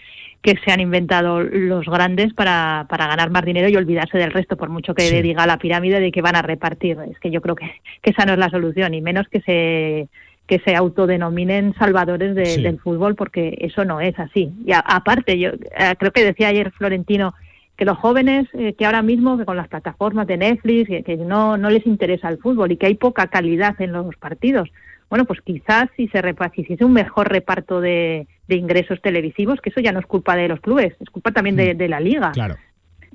que 0.43 0.57
se 0.65 0.73
han 0.73 0.81
inventado 0.81 1.41
los 1.41 1.87
grandes 1.87 2.35
para, 2.35 2.87
para 2.89 3.07
ganar 3.07 3.31
más 3.31 3.45
dinero 3.45 3.69
y 3.69 3.77
olvidarse 3.77 4.19
del 4.19 4.33
resto, 4.33 4.57
por 4.57 4.69
mucho 4.69 4.93
que 4.93 5.03
sí. 5.03 5.23
diga 5.23 5.47
la 5.47 5.59
pirámide 5.59 6.01
de 6.01 6.11
que 6.11 6.21
van 6.21 6.35
a 6.35 6.43
repartir. 6.43 6.99
Es 7.11 7.19
que 7.21 7.31
yo 7.31 7.41
creo 7.41 7.55
que, 7.55 7.71
que 8.03 8.11
esa 8.11 8.27
no 8.27 8.33
es 8.33 8.39
la 8.39 8.51
solución, 8.51 8.93
y 8.93 9.01
menos 9.01 9.29
que 9.29 9.41
se 9.41 10.09
que 10.49 10.59
se 10.59 10.75
autodenominen 10.75 11.73
salvadores 11.79 12.35
de, 12.35 12.45
sí. 12.45 12.63
del 12.63 12.81
fútbol, 12.81 13.15
porque 13.15 13.57
eso 13.61 13.85
no 13.85 14.01
es 14.01 14.19
así. 14.19 14.53
Y 14.67 14.73
a, 14.73 14.81
aparte, 14.81 15.39
yo 15.39 15.51
eh, 15.51 15.95
creo 15.97 16.11
que 16.11 16.25
decía 16.25 16.49
ayer 16.49 16.73
Florentino 16.73 17.33
que 17.77 17.85
los 17.85 17.97
jóvenes 17.97 18.49
eh, 18.53 18.75
que 18.75 18.85
ahora 18.85 19.03
mismo, 19.03 19.39
que 19.39 19.45
con 19.45 19.57
las 19.57 19.69
plataformas 19.69 20.27
de 20.27 20.37
Netflix, 20.37 20.89
que, 20.89 21.05
que 21.05 21.17
no, 21.17 21.57
no 21.57 21.71
les 21.71 21.87
interesa 21.87 22.29
el 22.29 22.39
fútbol 22.39 22.73
y 22.73 22.77
que 22.77 22.87
hay 22.87 22.97
poca 22.97 23.29
calidad 23.29 23.81
en 23.81 23.93
los 23.93 24.15
partidos, 24.17 24.69
bueno, 25.13 25.27
pues 25.27 25.43
quizás 25.43 25.91
si 25.95 26.09
se 26.09 26.23
hiciese 26.57 26.87
un 26.87 26.95
mejor 26.95 27.29
reparto 27.29 27.83
de, 27.83 28.27
de, 28.49 28.57
ingresos 28.57 28.99
televisivos, 29.03 29.61
que 29.61 29.69
eso 29.69 29.83
ya 29.83 29.93
no 29.93 30.01
es 30.01 30.07
culpa 30.07 30.37
de 30.37 30.49
los 30.49 30.59
clubes, 30.61 30.95
es 30.99 31.11
culpa 31.11 31.33
también 31.33 31.55
de, 31.55 31.75
de 31.75 31.87
la 31.87 32.01
liga. 32.01 32.33
Claro. 32.33 32.57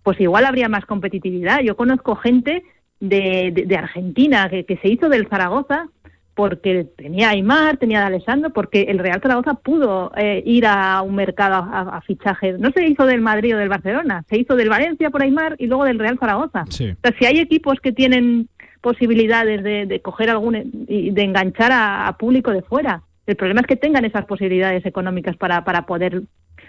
Pues 0.03 0.21
igual 0.21 0.45
habría 0.45 0.69
más 0.69 0.85
competitividad. 0.85 1.61
Yo 1.61 1.75
conozco 1.75 2.15
gente 2.15 2.61
de, 2.99 3.49
de, 3.51 3.63
de 3.65 3.75
Argentina 3.75 4.47
que, 4.47 4.63
que, 4.63 4.77
se 4.77 4.89
hizo 4.89 5.09
del 5.09 5.27
Zaragoza 5.27 5.87
porque 6.35 6.85
tenía 6.95 7.29
a 7.29 7.31
Aymar, 7.31 7.77
tenía 7.77 8.03
a 8.03 8.05
Alessandro, 8.05 8.51
porque 8.53 8.83
el 8.83 8.99
Real 8.99 9.19
Zaragoza 9.19 9.55
pudo 9.55 10.11
eh, 10.15 10.43
ir 10.45 10.67
a 10.67 11.01
un 11.01 11.15
mercado 11.15 11.55
a, 11.55 11.97
a, 11.97 12.01
fichajes. 12.01 12.59
No 12.59 12.69
se 12.73 12.85
hizo 12.85 13.07
del 13.07 13.21
Madrid 13.21 13.55
o 13.55 13.57
del 13.57 13.69
Barcelona, 13.69 14.23
se 14.29 14.37
hizo 14.37 14.55
del 14.55 14.69
Valencia 14.69 15.09
por 15.09 15.23
Aymar 15.23 15.55
y 15.57 15.65
luego 15.65 15.85
del 15.85 15.97
Real 15.97 16.19
Zaragoza. 16.19 16.65
Sí. 16.69 16.91
O 16.91 16.97
sea, 17.01 17.17
si 17.17 17.25
hay 17.25 17.39
equipos 17.39 17.79
que 17.79 17.91
tienen 17.91 18.49
posibilidades 18.87 19.61
de, 19.63 19.85
de 19.85 19.99
coger 19.99 20.29
algún 20.29 20.85
y 20.87 21.11
de 21.11 21.23
enganchar 21.23 21.73
a, 21.73 22.07
a, 22.07 22.17
público 22.17 22.51
de 22.51 22.61
fuera. 22.61 23.03
El 23.25 23.35
problema 23.35 23.59
es 23.59 23.67
que 23.67 23.75
tengan 23.75 24.05
esas 24.05 24.23
posibilidades 24.23 24.85
económicas 24.85 25.35
para, 25.35 25.65
para 25.65 25.85
poder 25.85 26.21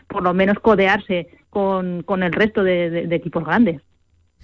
por 0.09 0.25
lo 0.25 0.35
menos 0.35 0.59
codearse 0.59 1.29
con, 1.49 2.03
con 2.03 2.25
el 2.25 2.33
resto 2.33 2.65
de, 2.65 2.91
de, 2.91 3.07
de 3.07 3.15
equipos 3.15 3.45
grandes. 3.45 3.81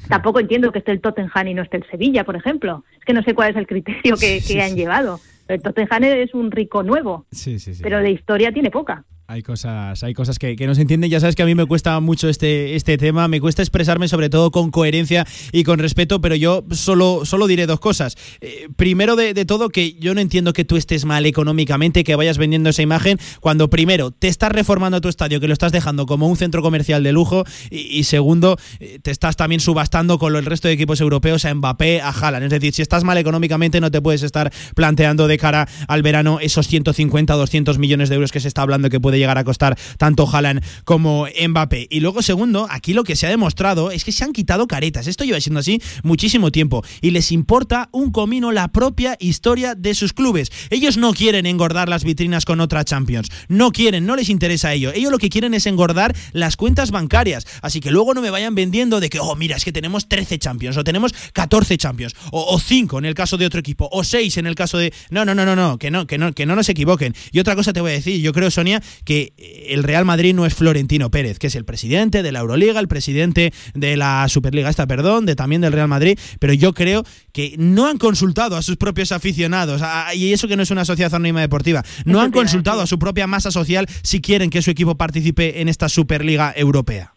Tampoco 0.08 0.38
entiendo 0.38 0.70
que 0.70 0.78
esté 0.78 0.92
el 0.92 1.00
Tottenham 1.00 1.48
y 1.48 1.54
no 1.54 1.62
esté 1.62 1.78
el 1.78 1.90
Sevilla, 1.90 2.22
por 2.22 2.36
ejemplo. 2.36 2.84
Es 2.96 3.04
que 3.04 3.12
no 3.12 3.24
sé 3.24 3.34
cuál 3.34 3.50
es 3.50 3.56
el 3.56 3.66
criterio 3.66 4.14
que, 4.20 4.34
que 4.36 4.40
sí, 4.40 4.60
han 4.60 4.70
sí. 4.70 4.76
llevado. 4.76 5.18
El 5.48 5.60
Tottenham 5.60 6.04
es 6.04 6.32
un 6.32 6.52
rico 6.52 6.84
nuevo, 6.84 7.26
sí, 7.32 7.56
pero 7.82 7.98
de 7.98 8.12
historia 8.12 8.52
tiene 8.52 8.70
poca. 8.70 9.04
Hay 9.26 9.42
cosas, 9.42 10.02
hay 10.02 10.12
cosas 10.12 10.38
que, 10.38 10.54
que, 10.54 10.66
no 10.66 10.74
se 10.74 10.82
entienden. 10.82 11.10
Ya 11.10 11.18
sabes 11.18 11.34
que 11.34 11.42
a 11.42 11.46
mí 11.46 11.54
me 11.54 11.64
cuesta 11.64 11.98
mucho 12.00 12.28
este, 12.28 12.76
este 12.76 12.98
tema. 12.98 13.26
Me 13.26 13.40
cuesta 13.40 13.62
expresarme 13.62 14.06
sobre 14.06 14.28
todo 14.28 14.50
con 14.50 14.70
coherencia 14.70 15.26
y 15.50 15.64
con 15.64 15.78
respeto, 15.78 16.20
pero 16.20 16.34
yo 16.34 16.62
solo, 16.72 17.22
solo 17.24 17.46
diré 17.46 17.66
dos 17.66 17.80
cosas. 17.80 18.16
Eh, 18.42 18.68
primero 18.76 19.16
de, 19.16 19.32
de, 19.32 19.46
todo, 19.46 19.70
que 19.70 19.94
yo 19.94 20.12
no 20.14 20.20
entiendo 20.20 20.52
que 20.52 20.66
tú 20.66 20.76
estés 20.76 21.06
mal 21.06 21.24
económicamente, 21.24 22.04
que 22.04 22.16
vayas 22.16 22.36
vendiendo 22.36 22.68
esa 22.68 22.82
imagen, 22.82 23.18
cuando 23.40 23.70
primero 23.70 24.10
te 24.10 24.28
estás 24.28 24.52
reformando 24.52 25.00
tu 25.00 25.08
estadio, 25.08 25.40
que 25.40 25.48
lo 25.48 25.54
estás 25.54 25.72
dejando 25.72 26.04
como 26.04 26.28
un 26.28 26.36
centro 26.36 26.60
comercial 26.60 27.02
de 27.02 27.12
lujo, 27.12 27.44
y, 27.70 28.04
segundo, 28.04 28.58
eh, 28.78 28.98
te 29.00 29.10
estás 29.10 29.36
también 29.36 29.60
subastando 29.60 30.18
con 30.18 30.36
el 30.36 30.44
resto 30.44 30.68
de 30.68 30.74
equipos 30.74 31.00
europeos 31.00 31.46
a 31.46 31.54
Mbappé, 31.54 32.02
a 32.02 32.10
Haaland. 32.10 32.44
Es 32.44 32.50
decir, 32.50 32.74
si 32.74 32.82
estás 32.82 33.04
mal 33.04 33.16
económicamente, 33.16 33.80
no 33.80 33.90
te 33.90 34.02
puedes 34.02 34.22
estar 34.22 34.52
planteando 34.74 35.28
de 35.28 35.38
cara 35.38 35.66
al 35.88 36.02
verano 36.02 36.40
esos 36.40 36.68
150 36.68 37.34
o 37.34 37.38
200 37.38 37.78
millones 37.78 38.10
de 38.10 38.16
euros 38.16 38.30
que 38.30 38.40
se 38.40 38.48
está 38.48 38.60
hablando 38.60 38.90
que 38.90 39.00
puede 39.00 39.13
llegar 39.18 39.38
a 39.38 39.44
costar 39.44 39.78
tanto 39.98 40.28
Haaland 40.30 40.62
como 40.84 41.26
Mbappé. 41.48 41.86
Y 41.90 42.00
luego, 42.00 42.22
segundo, 42.22 42.66
aquí 42.70 42.92
lo 42.94 43.04
que 43.04 43.16
se 43.16 43.26
ha 43.26 43.30
demostrado 43.30 43.90
es 43.90 44.04
que 44.04 44.12
se 44.12 44.24
han 44.24 44.32
quitado 44.32 44.66
caretas. 44.66 45.06
Esto 45.06 45.24
lleva 45.24 45.40
siendo 45.40 45.60
así 45.60 45.80
muchísimo 46.02 46.50
tiempo. 46.50 46.82
Y 47.00 47.10
les 47.10 47.32
importa 47.32 47.88
un 47.92 48.10
comino 48.10 48.52
la 48.52 48.68
propia 48.68 49.16
historia 49.20 49.74
de 49.74 49.94
sus 49.94 50.12
clubes. 50.12 50.50
Ellos 50.70 50.96
no 50.96 51.12
quieren 51.14 51.46
engordar 51.46 51.88
las 51.88 52.04
vitrinas 52.04 52.44
con 52.44 52.60
otra 52.60 52.84
Champions. 52.84 53.30
No 53.48 53.72
quieren, 53.72 54.06
no 54.06 54.16
les 54.16 54.28
interesa 54.28 54.72
ello. 54.72 54.92
Ellos 54.94 55.10
lo 55.10 55.18
que 55.18 55.30
quieren 55.30 55.54
es 55.54 55.66
engordar 55.66 56.14
las 56.32 56.56
cuentas 56.56 56.90
bancarias. 56.90 57.46
Así 57.62 57.80
que 57.80 57.90
luego 57.90 58.14
no 58.14 58.20
me 58.20 58.30
vayan 58.30 58.54
vendiendo 58.54 59.00
de 59.00 59.08
que, 59.08 59.20
oh, 59.20 59.36
mira, 59.36 59.56
es 59.56 59.64
que 59.64 59.72
tenemos 59.72 60.08
13 60.08 60.38
Champions, 60.38 60.76
o 60.76 60.84
tenemos 60.84 61.12
14 61.32 61.76
Champions, 61.78 62.14
o, 62.32 62.54
o 62.54 62.58
5 62.58 62.98
en 62.98 63.04
el 63.04 63.14
caso 63.14 63.36
de 63.36 63.46
otro 63.46 63.60
equipo, 63.60 63.88
o 63.92 64.04
6 64.04 64.36
en 64.38 64.46
el 64.46 64.54
caso 64.54 64.78
de. 64.78 64.92
No, 65.10 65.24
no, 65.24 65.34
no, 65.34 65.44
no, 65.44 65.56
no, 65.56 65.78
que 65.78 65.90
no, 65.90 66.06
que 66.06 66.18
no, 66.18 66.32
que 66.32 66.46
no 66.46 66.56
nos 66.56 66.68
equivoquen. 66.68 67.14
Y 67.32 67.38
otra 67.38 67.54
cosa 67.54 67.72
te 67.72 67.80
voy 67.80 67.92
a 67.92 67.94
decir, 67.94 68.20
yo 68.20 68.32
creo, 68.32 68.50
Sonia, 68.50 68.82
que 69.04 69.32
el 69.68 69.82
Real 69.82 70.04
Madrid 70.04 70.34
no 70.34 70.46
es 70.46 70.54
Florentino 70.54 71.10
Pérez, 71.10 71.38
que 71.38 71.48
es 71.48 71.56
el 71.56 71.64
presidente 71.64 72.22
de 72.22 72.32
la 72.32 72.40
Euroliga, 72.40 72.80
el 72.80 72.88
presidente 72.88 73.52
de 73.74 73.96
la 73.96 74.26
Superliga 74.28 74.68
esta, 74.68 74.86
perdón, 74.86 75.26
de 75.26 75.36
también 75.36 75.60
del 75.60 75.72
Real 75.72 75.88
Madrid, 75.88 76.18
pero 76.40 76.52
yo 76.52 76.72
creo 76.72 77.04
que 77.32 77.54
no 77.58 77.86
han 77.86 77.98
consultado 77.98 78.56
a 78.56 78.62
sus 78.62 78.76
propios 78.76 79.12
aficionados, 79.12 79.82
a, 79.82 80.14
y 80.14 80.32
eso 80.32 80.48
que 80.48 80.56
no 80.56 80.62
es 80.62 80.70
una 80.70 80.84
sociedad 80.84 81.14
anónima 81.14 81.40
deportiva, 81.40 81.82
no 82.04 82.20
han 82.20 82.30
consultado 82.30 82.80
a 82.80 82.86
su 82.86 82.98
propia 82.98 83.26
masa 83.26 83.50
social 83.50 83.86
si 84.02 84.20
quieren 84.20 84.50
que 84.50 84.62
su 84.62 84.70
equipo 84.70 84.96
participe 84.96 85.60
en 85.60 85.68
esta 85.68 85.88
Superliga 85.88 86.52
Europea. 86.56 87.12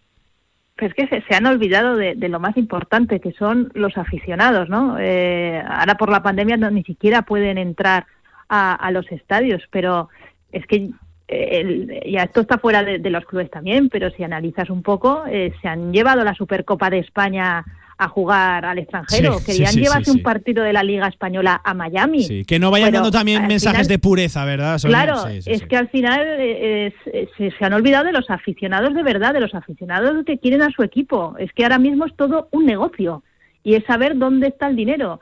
Pues 0.77 0.93
que 0.93 1.07
se, 1.07 1.23
se, 1.23 1.35
han 1.35 1.47
olvidado 1.47 1.95
de, 1.95 2.13
de, 2.13 2.29
lo 2.29 2.39
más 2.39 2.55
importante, 2.55 3.19
que 3.19 3.31
son 3.31 3.71
los 3.73 3.97
aficionados, 3.97 4.69
¿no? 4.69 4.97
Eh, 4.99 5.59
ahora 5.67 5.95
por 5.95 6.11
la 6.11 6.21
pandemia 6.21 6.55
no, 6.55 6.69
ni 6.69 6.83
siquiera 6.83 7.23
pueden 7.23 7.57
entrar 7.57 8.05
a, 8.47 8.75
a 8.75 8.91
los 8.91 9.11
estadios, 9.11 9.63
pero 9.71 10.09
es 10.51 10.67
que 10.67 10.91
el, 11.27 12.01
ya 12.09 12.23
esto 12.23 12.41
está 12.41 12.57
fuera 12.57 12.83
de, 12.83 12.99
de, 12.99 13.09
los 13.09 13.25
clubes 13.25 13.49
también, 13.51 13.89
pero 13.89 14.09
si 14.11 14.23
analizas 14.23 14.69
un 14.69 14.81
poco, 14.83 15.23
eh, 15.29 15.53
se 15.61 15.67
han 15.67 15.91
llevado 15.91 16.23
la 16.23 16.33
Supercopa 16.33 16.89
de 16.89 16.99
España 16.99 17.65
a 17.99 18.07
jugar 18.09 18.63
al 18.63 18.77
extranjero. 18.77 19.39
Sí, 19.39 19.45
Querían 19.47 19.73
sí, 19.73 19.79
llevarse 19.81 20.11
sí, 20.11 20.17
un 20.17 20.23
partido 20.23 20.63
de 20.63 20.71
la 20.71 20.83
Liga 20.83 21.07
Española 21.07 21.59
a 21.63 21.73
Miami. 21.73 22.23
Sí, 22.23 22.45
que 22.45 22.59
no 22.59 22.69
vayan 22.69 22.89
Pero 22.89 22.99
dando 22.99 23.11
también 23.17 23.47
mensajes 23.47 23.79
final- 23.79 23.87
de 23.87 23.99
pureza, 23.99 24.45
¿verdad? 24.45 24.77
Sonia? 24.77 25.03
Claro, 25.03 25.27
es 25.27 25.63
que 25.63 25.75
al 25.77 25.89
final 25.89 26.21
eh, 26.39 26.87
es- 26.87 27.13
eh, 27.13 27.27
se, 27.37 27.49
se 27.57 27.65
han 27.65 27.73
olvidado 27.73 28.05
de 28.05 28.11
los 28.11 28.29
aficionados 28.29 28.93
de 28.93 29.01
verdad, 29.01 29.33
de 29.33 29.39
los 29.41 29.55
aficionados 29.55 30.23
que 30.25 30.37
quieren 30.37 30.61
a 30.61 30.69
su 30.69 30.83
equipo. 30.83 31.35
Es 31.39 31.51
que 31.53 31.63
ahora 31.63 31.79
mismo 31.79 32.05
es 32.05 32.15
todo 32.15 32.47
un 32.51 32.67
negocio 32.67 33.23
y 33.63 33.73
es 33.73 33.83
saber 33.85 34.15
dónde 34.15 34.49
está 34.49 34.67
el 34.67 34.75
dinero. 34.75 35.19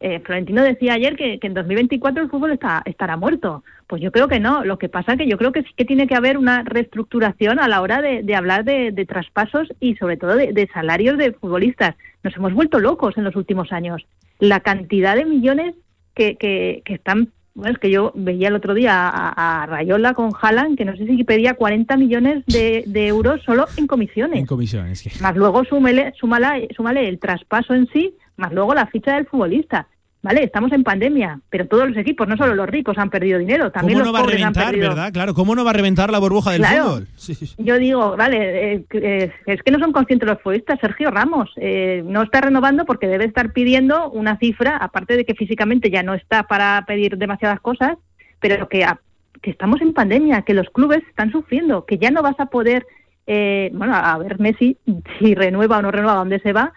Eh, 0.00 0.20
Florentino 0.20 0.62
decía 0.62 0.92
ayer 0.94 1.16
que, 1.16 1.38
que 1.38 1.46
en 1.46 1.54
2024 1.54 2.22
el 2.22 2.28
fútbol 2.30 2.52
está, 2.52 2.82
estará 2.84 3.16
muerto. 3.16 3.64
Pues 3.86 4.02
yo 4.02 4.12
creo 4.12 4.28
que 4.28 4.40
no. 4.40 4.64
Lo 4.64 4.78
que 4.78 4.88
pasa 4.88 5.16
que 5.16 5.26
yo 5.26 5.38
creo 5.38 5.52
que 5.52 5.62
sí 5.62 5.70
que 5.76 5.84
tiene 5.84 6.06
que 6.06 6.14
haber 6.14 6.36
una 6.38 6.62
reestructuración 6.64 7.58
a 7.60 7.68
la 7.68 7.80
hora 7.80 8.02
de, 8.02 8.22
de 8.22 8.34
hablar 8.34 8.64
de, 8.64 8.92
de 8.92 9.06
traspasos 9.06 9.68
y 9.80 9.94
sobre 9.96 10.16
todo 10.16 10.36
de, 10.36 10.52
de 10.52 10.68
salarios 10.72 11.18
de 11.18 11.32
futbolistas. 11.32 11.94
Nos 12.22 12.36
hemos 12.36 12.52
vuelto 12.52 12.78
locos 12.78 13.16
en 13.16 13.24
los 13.24 13.36
últimos 13.36 13.72
años. 13.72 14.06
La 14.38 14.60
cantidad 14.60 15.16
de 15.16 15.24
millones 15.24 15.74
que, 16.14 16.36
que, 16.36 16.82
que 16.84 16.94
están 16.94 17.28
bueno, 17.54 17.72
es 17.72 17.78
que 17.78 17.90
yo 17.90 18.12
veía 18.14 18.48
el 18.48 18.54
otro 18.54 18.74
día 18.74 19.08
a, 19.08 19.62
a 19.62 19.66
Rayola 19.66 20.12
con 20.12 20.30
Haaland, 20.38 20.76
que 20.76 20.84
no 20.84 20.94
sé 20.94 21.06
si 21.06 21.24
pedía 21.24 21.54
40 21.54 21.96
millones 21.96 22.44
de, 22.46 22.84
de 22.86 23.06
euros 23.06 23.42
solo 23.44 23.64
en 23.78 23.86
comisiones. 23.86 24.40
En 24.40 24.44
comisiones. 24.46 25.22
Más 25.22 25.34
luego 25.36 25.64
súmele, 25.64 26.12
súmala- 26.20 26.60
súmale 26.76 27.08
el 27.08 27.18
traspaso 27.18 27.72
en 27.72 27.86
sí, 27.94 28.12
más 28.36 28.52
luego 28.52 28.74
la 28.74 28.86
ficha 28.86 29.14
del 29.16 29.26
futbolista. 29.26 29.86
Vale, 30.22 30.42
estamos 30.42 30.72
en 30.72 30.82
pandemia, 30.82 31.38
pero 31.50 31.68
todos 31.68 31.86
los 31.88 31.96
equipos, 31.96 32.26
no 32.26 32.36
solo 32.36 32.52
los 32.56 32.68
ricos, 32.68 32.98
han 32.98 33.10
perdido 33.10 33.38
dinero, 33.38 33.70
también 33.70 33.98
¿Cómo 34.00 34.06
los 34.06 34.08
no 34.08 34.12
va 34.12 34.18
a 34.18 34.22
pobres 34.22 34.42
han 34.42 34.54
reventar, 34.54 34.70
perdido. 34.72 34.88
verdad? 34.88 35.12
Claro, 35.12 35.34
¿cómo 35.34 35.54
no 35.54 35.64
va 35.64 35.70
a 35.70 35.74
reventar 35.74 36.10
la 36.10 36.18
burbuja 36.18 36.50
del 36.50 36.62
Claro. 36.62 36.84
fútbol? 36.84 37.08
Sí, 37.14 37.34
sí. 37.36 37.54
Yo 37.58 37.78
digo, 37.78 38.16
vale, 38.16 38.72
eh, 38.74 38.84
eh, 38.92 39.30
es 39.46 39.62
que 39.62 39.70
no 39.70 39.78
son 39.78 39.92
conscientes 39.92 40.28
los 40.28 40.40
futbolistas. 40.40 40.80
Sergio 40.80 41.12
Ramos 41.12 41.52
eh, 41.58 42.02
no 42.04 42.22
está 42.22 42.40
renovando 42.40 42.84
porque 42.86 43.06
debe 43.06 43.24
estar 43.26 43.52
pidiendo 43.52 44.10
una 44.10 44.36
cifra, 44.38 44.76
aparte 44.78 45.16
de 45.16 45.24
que 45.24 45.34
físicamente 45.36 45.90
ya 45.90 46.02
no 46.02 46.14
está 46.14 46.42
para 46.44 46.82
pedir 46.88 47.18
demasiadas 47.18 47.60
cosas, 47.60 47.96
pero 48.40 48.68
que, 48.68 48.82
a- 48.84 48.98
que 49.42 49.50
estamos 49.50 49.80
en 49.80 49.92
pandemia, 49.92 50.42
que 50.42 50.54
los 50.54 50.68
clubes 50.70 51.04
están 51.08 51.30
sufriendo, 51.30 51.84
que 51.84 51.98
ya 51.98 52.10
no 52.10 52.22
vas 52.22 52.40
a 52.40 52.46
poder, 52.46 52.84
eh, 53.28 53.70
bueno, 53.74 53.94
a 53.94 54.18
ver 54.18 54.40
Messi 54.40 54.76
si 55.20 55.36
renueva 55.36 55.78
o 55.78 55.82
no 55.82 55.92
renueva, 55.92 56.14
a 56.14 56.18
dónde 56.18 56.40
se 56.40 56.52
va. 56.52 56.72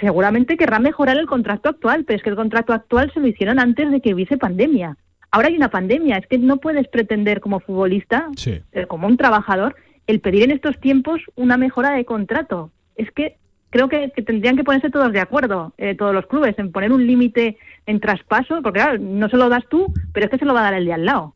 Seguramente 0.00 0.56
querrá 0.56 0.78
mejorar 0.78 1.18
el 1.18 1.26
contrato 1.26 1.68
actual, 1.68 2.04
pero 2.04 2.16
es 2.16 2.22
que 2.22 2.30
el 2.30 2.36
contrato 2.36 2.72
actual 2.72 3.12
se 3.12 3.20
lo 3.20 3.26
hicieron 3.26 3.58
antes 3.58 3.90
de 3.90 4.00
que 4.00 4.14
hubiese 4.14 4.36
pandemia. 4.38 4.96
Ahora 5.30 5.48
hay 5.48 5.56
una 5.56 5.70
pandemia, 5.70 6.18
es 6.18 6.26
que 6.26 6.38
no 6.38 6.58
puedes 6.58 6.88
pretender 6.88 7.40
como 7.40 7.60
futbolista 7.60 8.28
Sí. 8.36 8.60
eh, 8.72 8.86
como 8.86 9.06
un 9.06 9.16
trabajador, 9.16 9.76
el 10.06 10.20
pedir 10.20 10.42
en 10.44 10.50
estos 10.50 10.78
tiempos 10.80 11.20
una 11.36 11.56
mejora 11.56 11.92
de 11.92 12.04
contrato. 12.04 12.70
Es 12.96 13.10
que 13.12 13.36
creo 13.70 13.88
que, 13.88 14.10
que 14.14 14.22
tendrían 14.22 14.56
que 14.56 14.64
ponerse 14.64 14.90
todos 14.90 15.12
de 15.12 15.20
acuerdo, 15.20 15.72
eh, 15.78 15.94
todos 15.94 16.14
los 16.14 16.26
clubes, 16.26 16.58
en 16.58 16.72
poner 16.72 16.92
un 16.92 17.06
límite 17.06 17.56
en 17.86 18.00
traspaso, 18.00 18.60
porque 18.62 18.80
claro, 18.80 18.98
no 18.98 19.28
se 19.28 19.36
lo 19.36 19.48
das 19.48 19.64
tú, 19.70 19.92
pero 20.12 20.26
es 20.26 20.30
que 20.30 20.38
se 20.38 20.44
lo 20.44 20.52
va 20.52 20.60
a 20.60 20.64
dar 20.64 20.74
el 20.74 20.84
de 20.84 20.92
al 20.92 21.06
lado. 21.06 21.34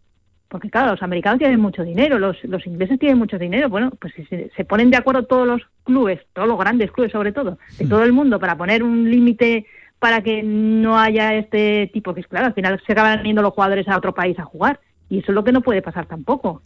Porque 0.57 0.71
claro, 0.71 0.93
los 0.93 1.03
americanos 1.03 1.39
tienen 1.39 1.61
mucho 1.61 1.83
dinero, 1.85 2.19
los, 2.19 2.43
los 2.45 2.67
ingleses 2.67 2.99
tienen 2.99 3.19
mucho 3.19 3.39
dinero. 3.39 3.69
Bueno, 3.69 3.91
pues 4.01 4.15
si 4.15 4.25
se, 4.25 4.51
se 4.57 4.65
ponen 4.65 4.91
de 4.91 4.97
acuerdo 4.97 5.25
todos 5.25 5.47
los 5.47 5.61
clubes, 5.85 6.21
todos 6.33 6.49
los 6.49 6.59
grandes 6.59 6.91
clubes 6.93 7.13
sobre 7.13 7.31
todo, 7.31 7.59
de 7.79 7.87
todo 7.87 8.03
el 8.05 8.15
mundo, 8.15 8.41
para 8.41 8.57
poner 8.57 8.83
un 8.83 9.11
límite 9.11 9.67
para 9.99 10.23
que 10.23 10.43
no 10.43 10.99
haya 10.99 11.35
este 11.35 11.91
tipo, 11.93 12.15
que 12.15 12.21
es 12.21 12.27
claro, 12.27 12.47
al 12.47 12.55
final 12.55 12.81
se 12.87 12.93
acaban 12.93 13.23
yendo 13.23 13.43
los 13.43 13.53
jugadores 13.53 13.87
a 13.87 13.99
otro 13.99 14.15
país 14.15 14.39
a 14.39 14.45
jugar. 14.45 14.81
Y 15.11 15.19
eso 15.19 15.31
es 15.33 15.35
lo 15.35 15.45
que 15.45 15.53
no 15.53 15.61
puede 15.61 15.83
pasar 15.83 16.07
tampoco. 16.07 16.63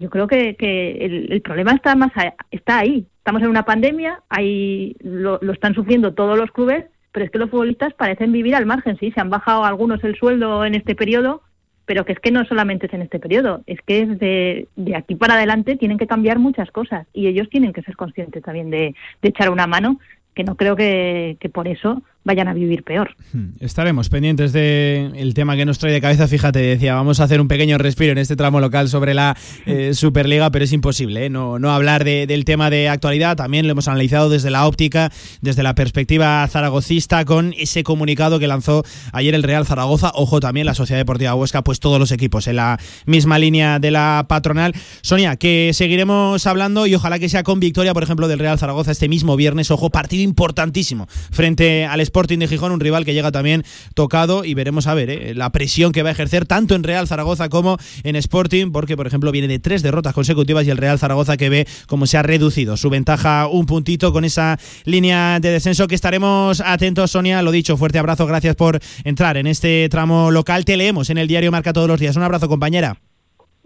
Yo 0.00 0.10
creo 0.10 0.26
que, 0.26 0.56
que 0.56 1.04
el, 1.04 1.32
el 1.32 1.40
problema 1.40 1.70
está 1.70 1.94
más 1.94 2.10
a- 2.16 2.34
está 2.50 2.80
ahí. 2.80 3.06
Estamos 3.18 3.42
en 3.42 3.48
una 3.48 3.64
pandemia, 3.64 4.22
ahí 4.28 4.96
lo, 5.04 5.38
lo 5.40 5.52
están 5.52 5.74
sufriendo 5.74 6.14
todos 6.14 6.36
los 6.36 6.50
clubes, 6.50 6.86
pero 7.12 7.24
es 7.26 7.30
que 7.30 7.38
los 7.38 7.50
futbolistas 7.50 7.94
parecen 7.94 8.32
vivir 8.32 8.56
al 8.56 8.66
margen. 8.66 8.96
Sí, 8.98 9.12
se 9.12 9.20
han 9.20 9.30
bajado 9.30 9.64
algunos 9.64 10.02
el 10.02 10.16
sueldo 10.16 10.64
en 10.64 10.74
este 10.74 10.96
periodo, 10.96 11.42
pero 11.90 12.04
que 12.04 12.12
es 12.12 12.20
que 12.20 12.30
no 12.30 12.44
solamente 12.44 12.86
es 12.86 12.94
en 12.94 13.02
este 13.02 13.18
periodo, 13.18 13.64
es 13.66 13.80
que 13.82 14.02
es 14.02 14.18
de, 14.20 14.68
de 14.76 14.94
aquí 14.94 15.16
para 15.16 15.34
adelante 15.34 15.74
tienen 15.74 15.98
que 15.98 16.06
cambiar 16.06 16.38
muchas 16.38 16.70
cosas 16.70 17.04
y 17.12 17.26
ellos 17.26 17.48
tienen 17.50 17.72
que 17.72 17.82
ser 17.82 17.96
conscientes 17.96 18.44
también 18.44 18.70
de, 18.70 18.94
de 19.20 19.28
echar 19.28 19.50
una 19.50 19.66
mano, 19.66 19.98
que 20.32 20.44
no 20.44 20.54
creo 20.54 20.76
que, 20.76 21.36
que 21.40 21.48
por 21.48 21.66
eso 21.66 22.00
vayan 22.24 22.48
a 22.48 22.54
vivir 22.54 22.82
peor. 22.84 23.16
Hmm. 23.32 23.50
Estaremos 23.60 24.08
pendientes 24.08 24.52
del 24.52 25.12
el 25.16 25.34
tema 25.34 25.56
que 25.56 25.64
nos 25.64 25.78
trae 25.78 25.92
de 25.92 26.00
cabeza. 26.00 26.28
Fíjate, 26.28 26.58
decía, 26.58 26.94
vamos 26.94 27.18
a 27.20 27.24
hacer 27.24 27.40
un 27.40 27.48
pequeño 27.48 27.78
respiro 27.78 28.12
en 28.12 28.18
este 28.18 28.36
tramo 28.36 28.60
local 28.60 28.88
sobre 28.88 29.14
la 29.14 29.36
eh, 29.66 29.94
Superliga, 29.94 30.50
pero 30.50 30.64
es 30.64 30.72
imposible 30.72 31.26
¿eh? 31.26 31.30
no, 31.30 31.58
no 31.58 31.70
hablar 31.72 32.04
de- 32.04 32.26
del 32.26 32.44
tema 32.44 32.68
de 32.70 32.88
actualidad. 32.88 33.36
También 33.36 33.66
lo 33.66 33.72
hemos 33.72 33.88
analizado 33.88 34.28
desde 34.28 34.50
la 34.50 34.66
óptica, 34.66 35.10
desde 35.40 35.62
la 35.62 35.74
perspectiva 35.74 36.46
zaragocista, 36.48 37.24
con 37.24 37.54
ese 37.56 37.82
comunicado 37.82 38.38
que 38.38 38.46
lanzó 38.46 38.84
ayer 39.12 39.34
el 39.34 39.42
Real 39.42 39.66
Zaragoza. 39.66 40.12
Ojo, 40.14 40.40
también 40.40 40.66
la 40.66 40.74
Sociedad 40.74 41.00
Deportiva 41.00 41.34
Huesca, 41.34 41.62
pues 41.64 41.80
todos 41.80 41.98
los 41.98 42.12
equipos 42.12 42.46
en 42.46 42.56
la 42.56 42.78
misma 43.06 43.38
línea 43.38 43.78
de 43.78 43.90
la 43.90 44.26
patronal. 44.28 44.74
Sonia, 45.02 45.36
que 45.36 45.70
seguiremos 45.72 46.46
hablando 46.46 46.86
y 46.86 46.94
ojalá 46.94 47.18
que 47.18 47.28
sea 47.28 47.42
con 47.42 47.60
victoria, 47.60 47.94
por 47.94 48.02
ejemplo, 48.02 48.28
del 48.28 48.38
Real 48.38 48.58
Zaragoza 48.58 48.90
este 48.92 49.08
mismo 49.08 49.36
viernes. 49.36 49.70
Ojo, 49.70 49.90
partido 49.90 50.22
importantísimo 50.22 51.06
frente 51.30 51.86
al 51.86 52.00
Sporting 52.10 52.38
de 52.38 52.48
Gijón, 52.48 52.72
un 52.72 52.80
rival 52.80 53.04
que 53.04 53.14
llega 53.14 53.30
también 53.30 53.64
tocado 53.94 54.44
y 54.44 54.54
veremos 54.54 54.88
a 54.88 54.94
ver 54.94 55.10
¿eh? 55.10 55.34
la 55.34 55.50
presión 55.50 55.92
que 55.92 56.02
va 56.02 56.08
a 56.08 56.12
ejercer 56.12 56.44
tanto 56.44 56.74
en 56.74 56.82
Real 56.82 57.06
Zaragoza 57.06 57.48
como 57.48 57.78
en 58.02 58.16
Sporting, 58.16 58.72
porque 58.72 58.96
por 58.96 59.06
ejemplo 59.06 59.30
viene 59.30 59.46
de 59.46 59.60
tres 59.60 59.82
derrotas 59.82 60.12
consecutivas 60.12 60.66
y 60.66 60.70
el 60.70 60.76
Real 60.76 60.98
Zaragoza 60.98 61.36
que 61.36 61.48
ve 61.48 61.68
cómo 61.86 62.06
se 62.06 62.18
ha 62.18 62.22
reducido 62.22 62.76
su 62.76 62.90
ventaja 62.90 63.46
un 63.46 63.66
puntito 63.66 64.12
con 64.12 64.24
esa 64.24 64.58
línea 64.84 65.38
de 65.38 65.50
descenso 65.50 65.86
que 65.86 65.94
estaremos 65.94 66.60
atentos, 66.60 67.12
Sonia. 67.12 67.42
Lo 67.42 67.52
dicho, 67.52 67.76
fuerte 67.76 67.98
abrazo, 67.98 68.26
gracias 68.26 68.56
por 68.56 68.80
entrar 69.04 69.36
en 69.36 69.46
este 69.46 69.88
tramo 69.88 70.30
local. 70.30 70.64
Te 70.64 70.76
leemos 70.76 71.10
en 71.10 71.18
el 71.18 71.28
diario 71.28 71.52
Marca 71.52 71.72
todos 71.72 71.88
los 71.88 72.00
días. 72.00 72.16
Un 72.16 72.24
abrazo, 72.24 72.48
compañera. 72.48 73.09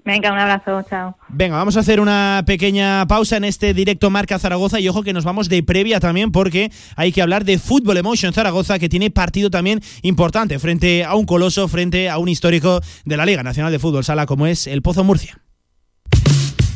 Venga, 0.04 0.32
un 0.32 0.38
abrazo, 0.38 0.82
chao. 0.88 1.16
Venga, 1.28 1.56
vamos 1.56 1.76
a 1.78 1.80
hacer 1.80 1.98
una 1.98 2.42
pequeña 2.46 3.06
pausa 3.06 3.38
en 3.38 3.44
este 3.44 3.72
directo 3.72 4.10
Marca 4.10 4.38
Zaragoza 4.38 4.78
y 4.78 4.88
ojo 4.88 5.02
que 5.02 5.14
nos 5.14 5.24
vamos 5.24 5.48
de 5.48 5.62
previa 5.62 5.98
también 5.98 6.30
porque 6.30 6.70
hay 6.96 7.10
que 7.10 7.22
hablar 7.22 7.44
de 7.44 7.58
Fútbol 7.58 7.96
Emotion 7.96 8.34
Zaragoza 8.34 8.78
que 8.78 8.90
tiene 8.90 9.10
partido 9.10 9.48
también 9.48 9.80
importante 10.02 10.58
frente 10.58 11.04
a 11.04 11.14
un 11.14 11.24
coloso, 11.24 11.68
frente 11.68 12.10
a 12.10 12.18
un 12.18 12.28
histórico 12.28 12.80
de 13.06 13.16
la 13.16 13.24
Liga 13.24 13.42
Nacional 13.42 13.72
de 13.72 13.78
Fútbol 13.78 14.04
Sala 14.04 14.26
como 14.26 14.46
es 14.46 14.66
el 14.66 14.82
Pozo 14.82 15.04
Murcia. 15.04 15.38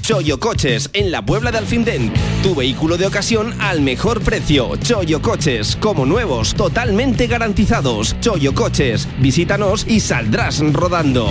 Choyo 0.09 0.41
Coches, 0.41 0.89
en 0.95 1.11
la 1.11 1.20
Puebla 1.20 1.53
de 1.53 1.59
Alfindén. 1.59 2.11
Tu 2.43 2.55
vehículo 2.55 2.97
de 2.97 3.07
ocasión 3.07 3.55
al 3.61 3.83
mejor 3.83 4.22
precio. 4.22 4.74
Choyo 4.76 5.20
Coches, 5.20 5.76
como 5.76 6.07
nuevos, 6.07 6.55
totalmente 6.55 7.26
garantizados. 7.26 8.18
Choyo 8.20 8.55
Coches, 8.55 9.07
visítanos 9.20 9.87
y 9.87 10.01
saldrás 10.01 10.61
rodando. 10.72 11.29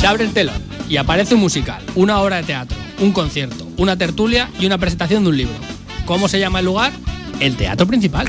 Se 0.00 0.06
abre 0.06 0.24
el 0.24 0.32
telón 0.32 0.56
y 0.88 0.96
aparece 0.96 1.34
un 1.34 1.42
musical, 1.42 1.82
una 1.94 2.20
obra 2.20 2.36
de 2.36 2.44
teatro, 2.44 2.74
un 3.00 3.12
concierto, 3.12 3.68
una 3.76 3.98
tertulia 3.98 4.48
y 4.58 4.64
una 4.64 4.78
presentación 4.78 5.24
de 5.24 5.28
un 5.28 5.36
libro. 5.36 5.54
¿Cómo 6.06 6.26
se 6.26 6.40
llama 6.40 6.60
el 6.60 6.64
lugar? 6.64 6.90
El 7.38 7.54
Teatro 7.56 7.86
Principal. 7.86 8.26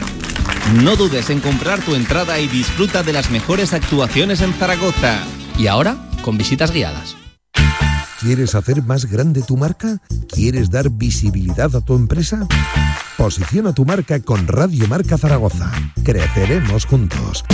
No 0.84 0.98
dudes 0.98 1.30
en 1.30 1.40
comprar 1.40 1.80
tu 1.80 1.96
entrada 1.96 2.42
y 2.42 2.50
disfruta 2.50 3.04
de 3.04 3.14
las 3.14 3.32
mejores 3.32 3.72
actuaciones 3.72 4.42
en 4.42 4.52
Zaragoza. 4.54 5.20
Y 5.58 5.68
ahora, 5.68 5.96
con 6.24 6.38
visitas 6.38 6.72
guiadas. 6.72 7.16
¿Quieres 8.20 8.54
hacer 8.54 8.84
más 8.84 9.06
grande 9.06 9.42
tu 9.42 9.56
marca? 9.56 10.02
¿Quieres 10.28 10.72
dar 10.72 10.90
visibilidad 10.90 11.74
a 11.74 11.80
tu 11.80 11.96
empresa? 11.96 12.50
Posiciona 13.16 13.72
tu 13.72 13.86
marca 13.86 14.20
con 14.20 14.46
Radio 14.46 14.90
Marca 14.90 15.18
Zaragoza. 15.18 15.72
Creceremos 16.04 16.86
juntos. 16.86 17.46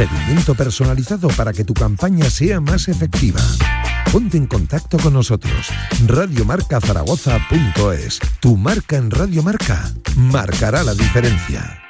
Seguimiento 0.00 0.54
personalizado 0.54 1.28
para 1.28 1.52
que 1.52 1.62
tu 1.62 1.74
campaña 1.74 2.30
sea 2.30 2.58
más 2.58 2.88
efectiva. 2.88 3.42
Ponte 4.10 4.38
en 4.38 4.46
contacto 4.46 4.96
con 4.96 5.12
nosotros. 5.12 5.68
Radiomarcazaragoza.es. 6.06 8.18
Tu 8.40 8.56
marca 8.56 8.96
en 8.96 9.10
Radio 9.10 9.42
Marca 9.42 9.92
marcará 10.16 10.82
la 10.84 10.94
diferencia. 10.94 11.89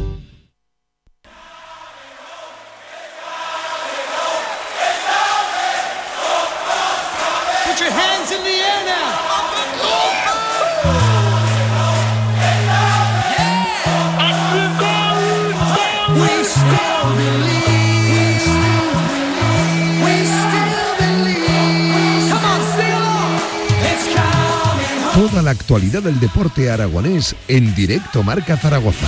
actualidad 25.51 26.01
del 26.01 26.19
deporte 26.19 26.71
aragonés 26.71 27.35
en 27.47 27.75
directo 27.75 28.23
Marca 28.23 28.57
Zaragoza. 28.57 29.05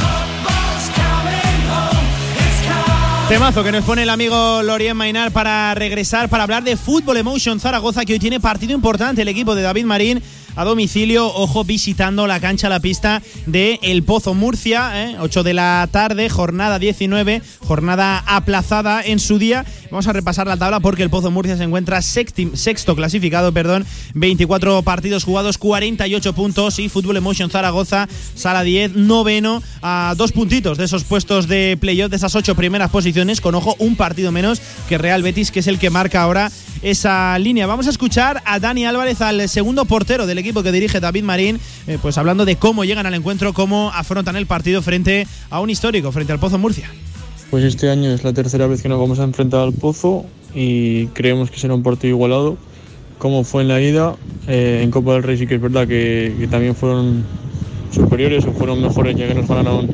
Temazo 3.30 3.64
que 3.64 3.72
nos 3.72 3.86
pone 3.86 4.04
el 4.04 4.10
amigo 4.10 4.62
Lorien 4.62 4.96
Mainar 4.96 5.32
para 5.32 5.74
regresar, 5.74 6.30
para 6.30 6.44
hablar 6.44 6.64
de 6.64 6.78
Fútbol 6.78 7.18
Emotion 7.18 7.60
Zaragoza, 7.60 8.06
que 8.06 8.14
hoy 8.14 8.20
tiene 8.20 8.40
partido 8.40 8.74
importante 8.74 9.22
el 9.22 9.28
equipo 9.28 9.56
de 9.56 9.64
David 9.64 9.86
Marín 9.86 10.22
a 10.56 10.64
domicilio, 10.64 11.28
ojo, 11.28 11.64
visitando 11.64 12.28
la 12.28 12.40
cancha, 12.40 12.70
la 12.70 12.80
pista 12.80 13.22
de 13.46 13.80
El 13.82 14.04
Pozo 14.04 14.34
Murcia, 14.34 15.10
¿eh? 15.10 15.16
8 15.20 15.44
de 15.44 15.54
la 15.54 15.88
tarde, 15.92 16.30
jornada 16.30 16.80
19, 16.80 17.42
jornada 17.60 18.24
aplazada 18.28 19.02
en 19.04 19.20
su 19.20 19.40
día. 19.40 19.66
Vamos 19.90 20.08
a 20.08 20.14
repasar 20.14 20.48
la 20.48 20.58
tabla 20.58 20.80
porque 20.80 21.04
el 21.04 21.10
Pozo 21.10 21.32
Murcia 21.32 21.58
se 21.58 21.64
encuentra 21.64 22.02
sexto 22.02 22.96
clasificado, 22.96 23.52
perdón, 23.52 23.86
24 24.14 24.82
partidos 24.84 25.24
jugados, 25.24 25.58
48 25.58 26.34
puntos 26.34 26.80
y 26.80 26.90
Fútbol 26.90 27.18
Emotion 27.18 27.50
Zaragoza, 27.50 28.08
sala 28.36 28.64
10, 28.64 28.96
noveno, 28.96 29.62
a 29.82 30.14
dos 30.18 30.32
puntitos 30.32 30.78
de 30.78 30.86
esos 30.86 31.04
puestos 31.04 31.48
de 31.48 31.78
playoff, 31.80 32.10
de 32.10 32.18
esas 32.18 32.36
ocho 32.36 32.56
primeras 32.56 32.92
posiciones, 32.92 33.42
con 33.42 33.56
ojo, 33.56 33.76
un 33.80 33.96
partido 33.96 34.32
menos 34.32 34.62
que 34.88 34.98
Real 34.98 35.24
Betis, 35.24 35.52
que 35.52 35.60
es 35.60 35.68
el 35.68 35.80
que 35.80 35.90
marca 35.90 36.22
ahora 36.22 36.52
esa 36.84 37.40
línea. 37.40 37.66
Vamos 37.66 37.88
a 37.88 37.90
escuchar 37.90 38.44
a 38.46 38.60
Dani 38.60 38.86
Álvarez, 38.86 39.22
al 39.22 39.48
segundo 39.48 39.86
portero 39.86 40.28
del 40.28 40.38
equipo 40.38 40.62
que 40.62 40.72
dirige 40.72 41.00
David 41.00 41.24
Marín, 41.24 41.60
eh, 41.88 41.98
pues 42.02 42.18
hablando 42.18 42.46
de 42.46 42.58
cómo 42.58 42.84
llegan 42.84 43.06
al 43.06 43.14
encuentro, 43.14 43.54
cómo 43.54 43.90
afrontan 43.92 44.36
el 44.36 44.46
partido 44.46 44.82
frente 44.82 45.26
a 45.50 45.62
un 45.62 45.70
histórico, 45.70 46.12
frente 46.12 46.34
al 46.34 46.40
Pozo 46.40 46.58
Murcia. 46.58 46.90
Pues 47.50 47.64
este 47.64 47.90
año 47.90 48.12
es 48.12 48.24
la 48.24 48.34
tercera 48.34 48.68
vez 48.68 48.82
que 48.82 48.90
nos 48.90 49.00
vamos 49.00 49.20
a 49.20 49.24
enfrentar 49.24 49.62
al 49.62 49.74
Pozo 49.74 50.26
y 50.54 51.08
creemos 51.08 51.50
que 51.50 51.58
será 51.58 51.74
un 51.74 51.84
partido 51.84 52.10
igualado, 52.10 52.58
como 53.18 53.46
fue 53.46 53.62
en 53.62 53.70
la 53.70 53.82
ida. 53.82 54.16
Eh, 54.48 54.82
en 54.84 54.92
Copa 54.92 55.14
del 55.14 55.24
Rey 55.24 55.38
sí 55.38 55.48
que 55.48 55.56
es 55.56 55.62
verdad 55.62 55.88
que, 55.88 56.36
que 56.38 56.48
también 56.48 56.76
fueron 56.76 57.24
superiores 57.92 58.46
o 58.46 58.52
fueron 58.52 58.82
mejores 58.82 59.16
ya 59.16 59.28
que 59.28 59.36
nos 59.36 59.48
ganaron 59.48 59.88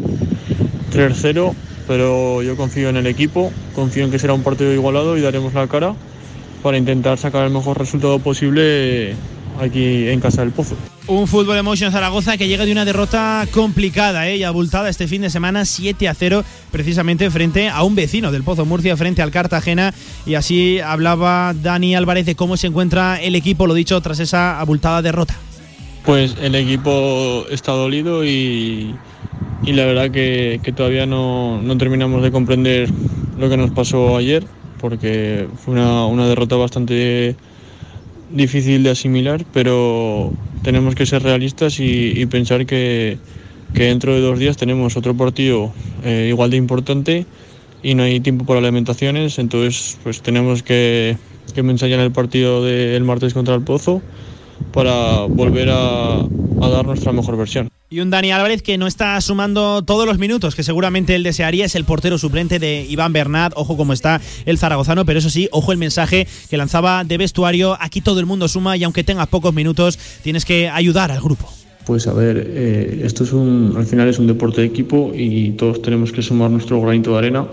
3-0, 0.91 1.53
pero 1.87 2.41
yo 2.41 2.57
confío 2.57 2.89
en 2.89 2.97
el 2.97 3.05
equipo, 3.05 3.51
confío 3.75 4.05
en 4.05 4.11
que 4.11 4.17
será 4.17 4.33
un 4.33 4.41
partido 4.41 4.73
igualado 4.73 5.17
y 5.17 5.21
daremos 5.21 5.53
la 5.53 5.67
cara 5.67 5.93
para 6.61 6.77
intentar 6.77 7.17
sacar 7.17 7.45
el 7.45 7.51
mejor 7.51 7.77
resultado 7.77 8.19
posible 8.19 9.15
aquí 9.59 10.07
en 10.07 10.19
Casa 10.19 10.41
del 10.41 10.51
Pozo. 10.51 10.75
Un 11.07 11.27
Fútbol 11.27 11.57
Emotion 11.57 11.91
Zaragoza 11.91 12.37
que 12.37 12.47
llega 12.47 12.65
de 12.65 12.71
una 12.71 12.85
derrota 12.85 13.47
complicada 13.51 14.27
¿eh? 14.29 14.37
y 14.37 14.43
abultada 14.43 14.89
este 14.89 15.07
fin 15.07 15.21
de 15.21 15.29
semana 15.29 15.65
7 15.65 16.07
a 16.07 16.13
0 16.13 16.43
precisamente 16.71 17.29
frente 17.31 17.67
a 17.67 17.83
un 17.83 17.95
vecino 17.95 18.31
del 18.31 18.43
Pozo 18.43 18.65
Murcia 18.65 18.95
frente 18.95 19.21
al 19.21 19.31
Cartagena 19.31 19.93
y 20.25 20.35
así 20.35 20.79
hablaba 20.79 21.53
Dani 21.53 21.95
Álvarez 21.95 22.25
de 22.25 22.35
cómo 22.35 22.57
se 22.57 22.67
encuentra 22.67 23.19
el 23.21 23.35
equipo, 23.35 23.65
lo 23.65 23.73
dicho, 23.73 23.99
tras 24.01 24.19
esa 24.19 24.59
abultada 24.59 25.01
derrota. 25.01 25.35
Pues 26.05 26.35
el 26.41 26.55
equipo 26.55 27.45
está 27.49 27.71
dolido 27.71 28.23
y, 28.23 28.95
y 29.63 29.73
la 29.73 29.85
verdad 29.85 30.11
que, 30.11 30.59
que 30.63 30.71
todavía 30.71 31.05
no, 31.05 31.61
no 31.61 31.77
terminamos 31.77 32.21
de 32.21 32.31
comprender 32.31 32.89
lo 33.37 33.49
que 33.49 33.57
nos 33.57 33.71
pasó 33.71 34.15
ayer 34.15 34.45
porque 34.79 35.47
fue 35.57 35.75
una, 35.75 36.05
una 36.05 36.27
derrota 36.27 36.55
bastante 36.55 37.35
difícil 38.31 38.83
de 38.83 38.91
asimilar, 38.91 39.45
pero 39.53 40.31
tenemos 40.63 40.95
que 40.95 41.05
ser 41.05 41.23
realistas 41.23 41.79
y, 41.79 42.25
pensar 42.27 42.65
que, 42.65 43.17
que 43.73 43.83
dentro 43.83 44.13
de 44.13 44.21
dos 44.21 44.39
días 44.39 44.57
tenemos 44.57 44.97
otro 44.97 45.15
partido 45.15 45.71
eh, 46.03 46.27
igual 46.29 46.51
de 46.51 46.57
importante 46.57 47.25
y 47.81 47.95
no 47.95 48.03
hay 48.03 48.19
tiempo 48.19 48.45
para 48.45 48.61
lamentaciones, 48.61 49.39
entonces 49.39 49.97
pues 50.03 50.21
tenemos 50.21 50.63
que, 50.63 51.17
que 51.53 51.61
ensayar 51.61 51.99
el 51.99 52.11
partido 52.11 52.63
del 52.63 53.03
martes 53.03 53.33
contra 53.33 53.55
el 53.55 53.61
Pozo 53.61 54.01
para 54.73 55.21
volver 55.23 55.69
a, 55.71 56.19
a 56.19 56.69
dar 56.69 56.85
nuestra 56.85 57.11
mejor 57.11 57.37
versión. 57.37 57.69
Y 57.91 58.01
un 58.01 58.11
Dani 58.11 58.31
Álvarez 58.31 58.61
que 58.61 58.77
no 58.77 58.85
está 58.85 59.19
sumando 59.19 59.81
todos 59.81 60.05
los 60.05 60.19
minutos 60.19 60.53
que 60.53 60.61
seguramente 60.61 61.15
él 61.15 61.23
desearía. 61.23 61.65
Es 61.65 61.73
el 61.73 61.85
portero 61.85 62.19
suplente 62.19 62.59
de 62.59 62.85
Iván 62.87 63.13
Bernat. 63.13 63.53
Ojo 63.55 63.77
cómo 63.77 63.93
está 63.93 64.21
el 64.45 64.59
zaragozano, 64.59 65.05
pero 65.05 65.17
eso 65.17 65.31
sí, 65.31 65.49
ojo 65.51 65.71
el 65.71 65.79
mensaje 65.79 66.27
que 66.51 66.57
lanzaba 66.57 67.03
de 67.03 67.17
vestuario. 67.17 67.75
Aquí 67.79 68.01
todo 68.01 68.19
el 68.19 68.27
mundo 68.27 68.47
suma 68.47 68.77
y 68.77 68.83
aunque 68.83 69.03
tengas 69.03 69.27
pocos 69.27 69.55
minutos, 69.55 69.97
tienes 70.21 70.45
que 70.45 70.69
ayudar 70.69 71.11
al 71.11 71.19
grupo. 71.19 71.51
Pues 71.87 72.05
a 72.05 72.13
ver, 72.13 72.45
eh, 72.47 73.01
esto 73.05 73.23
es 73.23 73.33
un, 73.33 73.73
al 73.75 73.87
final 73.87 74.07
es 74.07 74.19
un 74.19 74.27
deporte 74.27 74.61
de 74.61 74.67
equipo 74.67 75.11
y 75.15 75.53
todos 75.53 75.81
tenemos 75.81 76.11
que 76.11 76.21
sumar 76.21 76.51
nuestro 76.51 76.79
granito 76.79 77.13
de 77.13 77.17
arena 77.17 77.47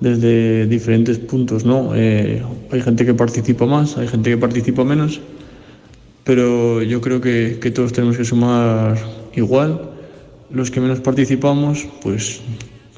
desde 0.00 0.66
diferentes 0.66 1.16
puntos, 1.16 1.64
¿no? 1.64 1.92
Eh, 1.94 2.42
hay 2.70 2.82
gente 2.82 3.06
que 3.06 3.14
participa 3.14 3.64
más, 3.64 3.96
hay 3.96 4.06
gente 4.06 4.28
que 4.28 4.36
participa 4.36 4.84
menos, 4.84 5.18
pero 6.24 6.82
yo 6.82 7.00
creo 7.00 7.22
que, 7.22 7.58
que 7.58 7.70
todos 7.70 7.94
tenemos 7.94 8.18
que 8.18 8.26
sumar 8.26 9.15
igual. 9.36 9.80
Los 10.50 10.70
que 10.70 10.80
menos 10.80 11.00
participamos, 11.00 11.86
pues 12.02 12.40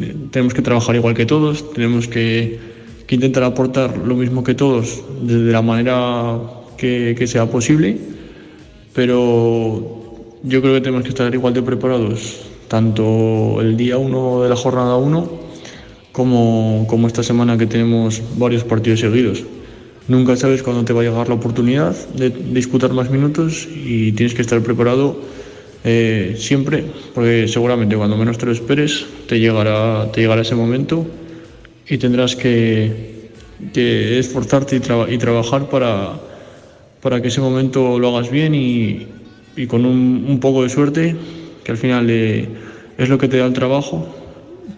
eh, 0.00 0.14
tenemos 0.30 0.54
que 0.54 0.62
trabajar 0.62 0.96
igual 0.96 1.14
que 1.14 1.26
todos, 1.26 1.72
tenemos 1.72 2.08
que, 2.08 2.58
que 3.06 3.14
intentar 3.14 3.42
aportar 3.42 3.96
lo 3.98 4.14
mismo 4.14 4.44
que 4.44 4.54
todos 4.54 5.02
desde 5.22 5.52
la 5.52 5.62
manera 5.62 6.38
que, 6.76 7.14
que 7.18 7.26
sea 7.26 7.46
posible, 7.46 7.98
pero 8.94 9.98
yo 10.42 10.60
creo 10.60 10.74
que 10.74 10.80
tenemos 10.80 11.02
que 11.02 11.08
estar 11.08 11.32
igual 11.34 11.54
de 11.54 11.62
preparados, 11.62 12.40
tanto 12.68 13.60
el 13.60 13.76
día 13.76 13.98
1 13.98 14.42
de 14.42 14.48
la 14.48 14.56
jornada 14.56 14.96
1 14.96 15.30
como, 16.12 16.86
como 16.88 17.06
esta 17.06 17.22
semana 17.22 17.56
que 17.56 17.66
tenemos 17.66 18.22
varios 18.36 18.64
partidos 18.64 19.00
seguidos. 19.00 19.44
Nunca 20.08 20.36
sabes 20.36 20.62
cuándo 20.62 20.84
te 20.84 20.92
va 20.92 21.02
a 21.02 21.04
llegar 21.04 21.28
la 21.28 21.34
oportunidad 21.34 21.94
de 22.14 22.30
disputar 22.30 22.92
más 22.92 23.10
minutos 23.10 23.68
y 23.70 24.12
tienes 24.12 24.34
que 24.34 24.42
estar 24.42 24.60
preparado 24.62 25.20
eh, 25.84 26.34
siempre, 26.38 26.84
porque 27.14 27.46
seguramente 27.48 27.96
cuando 27.96 28.16
menos 28.16 28.36
te 28.38 28.46
lo 28.46 28.52
esperes 28.52 29.06
te 29.28 29.38
llegará, 29.38 30.10
te 30.12 30.20
llegará 30.22 30.42
ese 30.42 30.54
momento 30.54 31.06
y 31.88 31.98
tendrás 31.98 32.34
que, 32.36 33.30
que 33.72 34.18
esforzarte 34.18 34.76
y, 34.76 34.80
traba- 34.80 35.10
y 35.10 35.18
trabajar 35.18 35.68
para, 35.70 36.14
para 37.00 37.22
que 37.22 37.28
ese 37.28 37.40
momento 37.40 37.98
lo 37.98 38.16
hagas 38.16 38.30
bien 38.30 38.54
y, 38.54 39.06
con 39.68 39.84
un, 39.84 40.24
un 40.28 40.38
poco 40.40 40.62
de 40.62 40.68
suerte, 40.68 41.16
que 41.64 41.72
al 41.72 41.78
final 41.78 42.06
eh, 42.10 42.48
es 42.96 43.08
lo 43.08 43.18
que 43.18 43.26
te 43.28 43.38
da 43.38 43.46
el 43.46 43.52
trabajo, 43.52 44.14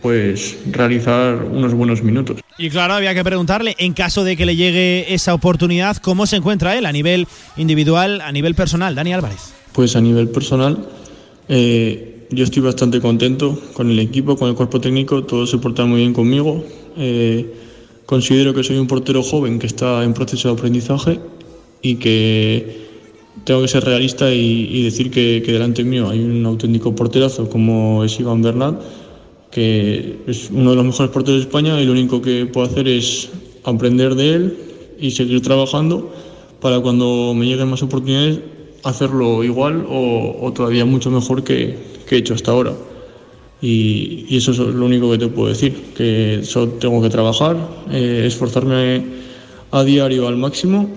pues 0.01 0.57
realizar 0.71 1.43
unos 1.45 1.75
buenos 1.75 2.03
minutos. 2.03 2.41
Y 2.57 2.71
claro, 2.71 2.95
había 2.95 3.15
que 3.15 3.25
preguntarle, 3.25 3.75
en 3.79 3.93
caso 3.95 4.23
de 4.25 4.37
que 4.37 4.47
le 4.47 4.57
llegue 4.57 5.13
esa 5.15 5.35
oportunidad, 5.35 5.97
¿cómo 5.99 6.27
se 6.27 6.37
encuentra 6.37 6.77
él 6.79 6.87
a 6.87 6.93
nivel 6.93 7.27
individual, 7.57 8.21
a 8.21 8.33
nivel 8.33 8.55
personal? 8.55 8.95
Dani 8.95 9.13
Álvarez. 9.15 9.53
Pues 9.73 9.95
a 9.95 10.01
nivel 10.01 10.29
personal, 10.29 10.89
eh, 11.49 12.27
yo 12.31 12.45
estoy 12.45 12.63
bastante 12.63 13.01
contento 13.01 13.59
con 13.73 13.91
el 13.91 13.99
equipo, 13.99 14.37
con 14.37 14.49
el 14.49 14.55
cuerpo 14.55 14.81
técnico, 14.81 15.25
todos 15.25 15.51
se 15.51 15.59
portan 15.59 15.89
muy 15.89 16.01
bien 16.01 16.13
conmigo. 16.13 16.65
Eh, 16.97 17.53
considero 18.07 18.53
que 18.55 18.65
soy 18.65 18.79
un 18.79 18.87
portero 18.87 19.23
joven 19.23 19.59
que 19.59 19.67
está 19.67 20.05
en 20.05 20.15
proceso 20.15 20.49
de 20.49 20.55
aprendizaje 20.55 21.21
y 21.83 21.97
que 21.97 22.89
tengo 23.45 23.63
que 23.63 23.69
ser 23.69 23.85
realista 23.85 24.33
y, 24.33 24.83
decir 24.83 25.11
que, 25.11 25.43
que 25.45 25.53
delante 25.53 25.85
mío 25.85 26.11
hay 26.11 26.21
un 26.21 26.45
auténtico 26.47 26.95
porterazo 26.95 27.49
como 27.49 28.05
es 28.05 28.19
Iván 28.21 28.43
Bernat, 28.43 28.81
que 29.51 30.19
es 30.27 30.51
uno 30.51 30.71
de 30.71 30.77
los 30.77 30.85
mejores 30.85 31.11
porteros 31.11 31.41
de 31.41 31.47
España 31.47 31.81
y 31.81 31.87
lo 31.87 31.93
único 31.93 32.21
que 32.21 32.47
puedo 32.47 32.67
hacer 32.67 32.87
es 32.87 33.31
aprender 33.65 34.15
de 34.15 34.35
él 34.35 34.57
y 35.01 35.11
seguir 35.13 35.43
trabajando 35.43 36.13
para 36.61 36.81
cuando 36.81 37.33
me 37.35 37.47
lleguen 37.47 37.69
más 37.69 37.83
oportunidades 37.83 38.41
hacerlo 38.85 39.45
igual 39.45 39.87
o, 39.89 40.53
todavía 40.55 40.85
mucho 40.85 41.11
mejor 41.11 41.45
que, 41.45 41.79
he 42.11 42.17
hecho 42.17 42.35
hasta 42.35 42.51
ahora. 42.51 42.75
Y, 43.63 44.27
y 44.29 44.37
eso 44.39 44.53
es 44.53 44.59
lo 44.59 44.85
único 44.85 45.11
que 45.13 45.19
te 45.19 45.29
puedo 45.29 45.49
decir, 45.49 45.93
que 45.97 46.41
solo 46.43 46.73
tengo 46.73 47.01
que 47.03 47.11
trabajar, 47.11 47.57
eh, 47.91 48.25
esforzarme 48.27 49.05
a 49.71 49.85
diario 49.85 50.27
al 50.27 50.37
máximo 50.37 50.89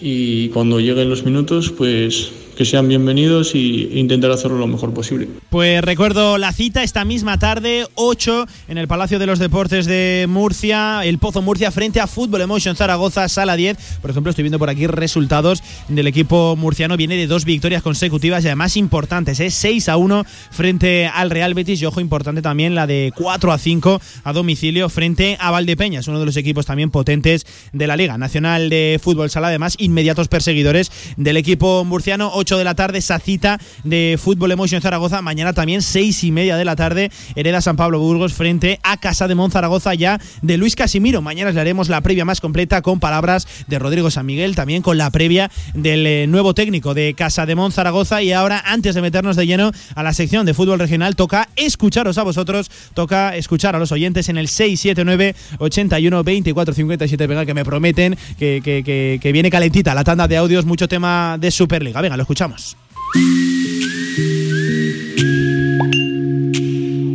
y 0.00 0.48
cuando 0.50 0.80
lleguen 0.80 1.10
los 1.10 1.24
minutos, 1.24 1.72
pues 1.76 2.30
que 2.54 2.64
sean 2.64 2.88
bienvenidos 2.88 3.54
y 3.54 3.90
e 3.92 3.98
intentar 3.98 4.30
hacerlo 4.30 4.58
lo 4.58 4.66
mejor 4.66 4.92
posible. 4.94 5.28
Pues 5.50 5.82
recuerdo 5.82 6.38
la 6.38 6.52
cita 6.52 6.82
esta 6.82 7.04
misma 7.04 7.38
tarde, 7.38 7.86
8, 7.94 8.46
en 8.68 8.78
el 8.78 8.88
Palacio 8.88 9.18
de 9.18 9.26
los 9.26 9.38
Deportes 9.38 9.86
de 9.86 10.26
Murcia, 10.28 11.04
el 11.04 11.18
Pozo 11.18 11.42
Murcia 11.42 11.70
frente 11.70 12.00
a 12.00 12.06
Fútbol 12.06 12.40
Emotion 12.40 12.76
Zaragoza, 12.76 13.28
sala 13.28 13.56
10. 13.56 13.98
Por 14.00 14.10
ejemplo, 14.10 14.30
estoy 14.30 14.42
viendo 14.42 14.58
por 14.58 14.70
aquí 14.70 14.86
resultados 14.86 15.62
del 15.88 16.06
equipo 16.06 16.56
murciano. 16.56 16.96
Viene 16.96 17.16
de 17.16 17.26
dos 17.26 17.44
victorias 17.44 17.82
consecutivas 17.82 18.44
y 18.44 18.48
además 18.48 18.76
importantes, 18.76 19.40
¿eh? 19.40 19.50
6 19.50 19.88
a 19.88 19.96
1 19.96 20.24
frente 20.50 21.06
al 21.06 21.30
Real 21.30 21.54
Betis 21.54 21.80
y 21.82 21.86
ojo 21.86 22.00
importante 22.00 22.42
también 22.42 22.74
la 22.74 22.86
de 22.86 23.12
4 23.16 23.52
a 23.52 23.58
5 23.58 24.00
a 24.24 24.32
domicilio 24.32 24.88
frente 24.88 25.36
a 25.40 25.50
Valdepeñas, 25.50 26.08
uno 26.08 26.20
de 26.20 26.26
los 26.26 26.36
equipos 26.36 26.66
también 26.66 26.90
potentes 26.90 27.46
de 27.72 27.86
la 27.86 27.96
Liga 27.96 28.18
Nacional 28.18 28.70
de 28.70 29.00
Fútbol 29.02 29.30
Sala, 29.30 29.48
además 29.48 29.76
inmediatos 29.78 30.28
perseguidores 30.28 30.90
del 31.16 31.36
equipo 31.36 31.84
murciano. 31.84 32.30
8 32.44 32.58
de 32.58 32.64
la 32.64 32.74
tarde, 32.74 32.98
esa 32.98 33.18
cita 33.18 33.58
de 33.84 34.18
Fútbol 34.22 34.52
Emotion 34.52 34.82
Zaragoza. 34.82 35.22
Mañana 35.22 35.54
también, 35.54 35.80
6 35.80 36.24
y 36.24 36.30
media 36.30 36.58
de 36.58 36.66
la 36.66 36.76
tarde, 36.76 37.10
Hereda 37.34 37.62
San 37.62 37.76
Pablo 37.76 38.00
Burgos 38.00 38.34
frente 38.34 38.80
a 38.82 38.98
Casa 38.98 39.28
de 39.28 39.34
Monzaragoza 39.34 39.94
ya 39.94 40.20
de 40.42 40.58
Luis 40.58 40.76
Casimiro. 40.76 41.22
Mañana 41.22 41.52
le 41.52 41.60
haremos 41.62 41.88
la 41.88 42.02
previa 42.02 42.26
más 42.26 42.42
completa 42.42 42.82
con 42.82 43.00
palabras 43.00 43.48
de 43.66 43.78
Rodrigo 43.78 44.10
San 44.10 44.26
Miguel, 44.26 44.54
también 44.54 44.82
con 44.82 44.98
la 44.98 45.08
previa 45.10 45.50
del 45.72 46.06
eh, 46.06 46.26
nuevo 46.26 46.52
técnico 46.52 46.92
de 46.92 47.14
Casa 47.14 47.46
de 47.46 47.54
Monzaragoza. 47.54 48.20
Y 48.20 48.32
ahora, 48.32 48.62
antes 48.66 48.94
de 48.94 49.00
meternos 49.00 49.36
de 49.36 49.46
lleno 49.46 49.72
a 49.94 50.02
la 50.02 50.12
sección 50.12 50.44
de 50.44 50.52
fútbol 50.52 50.78
regional, 50.78 51.16
toca 51.16 51.48
escucharos 51.56 52.18
a 52.18 52.24
vosotros, 52.24 52.70
toca 52.92 53.36
escuchar 53.36 53.74
a 53.74 53.78
los 53.78 53.90
oyentes 53.90 54.28
en 54.28 54.36
el 54.36 54.48
679 54.48 55.34
81 55.60 56.22
24 56.22 56.74
57. 56.74 57.26
Venga, 57.26 57.46
que 57.46 57.54
me 57.54 57.64
prometen 57.64 58.18
que, 58.38 58.60
que, 58.62 58.84
que, 58.84 59.18
que 59.22 59.32
viene 59.32 59.50
calentita 59.50 59.94
la 59.94 60.04
tanda 60.04 60.28
de 60.28 60.36
audios, 60.36 60.66
mucho 60.66 60.88
tema 60.88 61.38
de 61.40 61.50
Superliga. 61.50 62.02
Venga, 62.02 62.18
lo 62.18 62.22
escuchamos. 62.24 62.33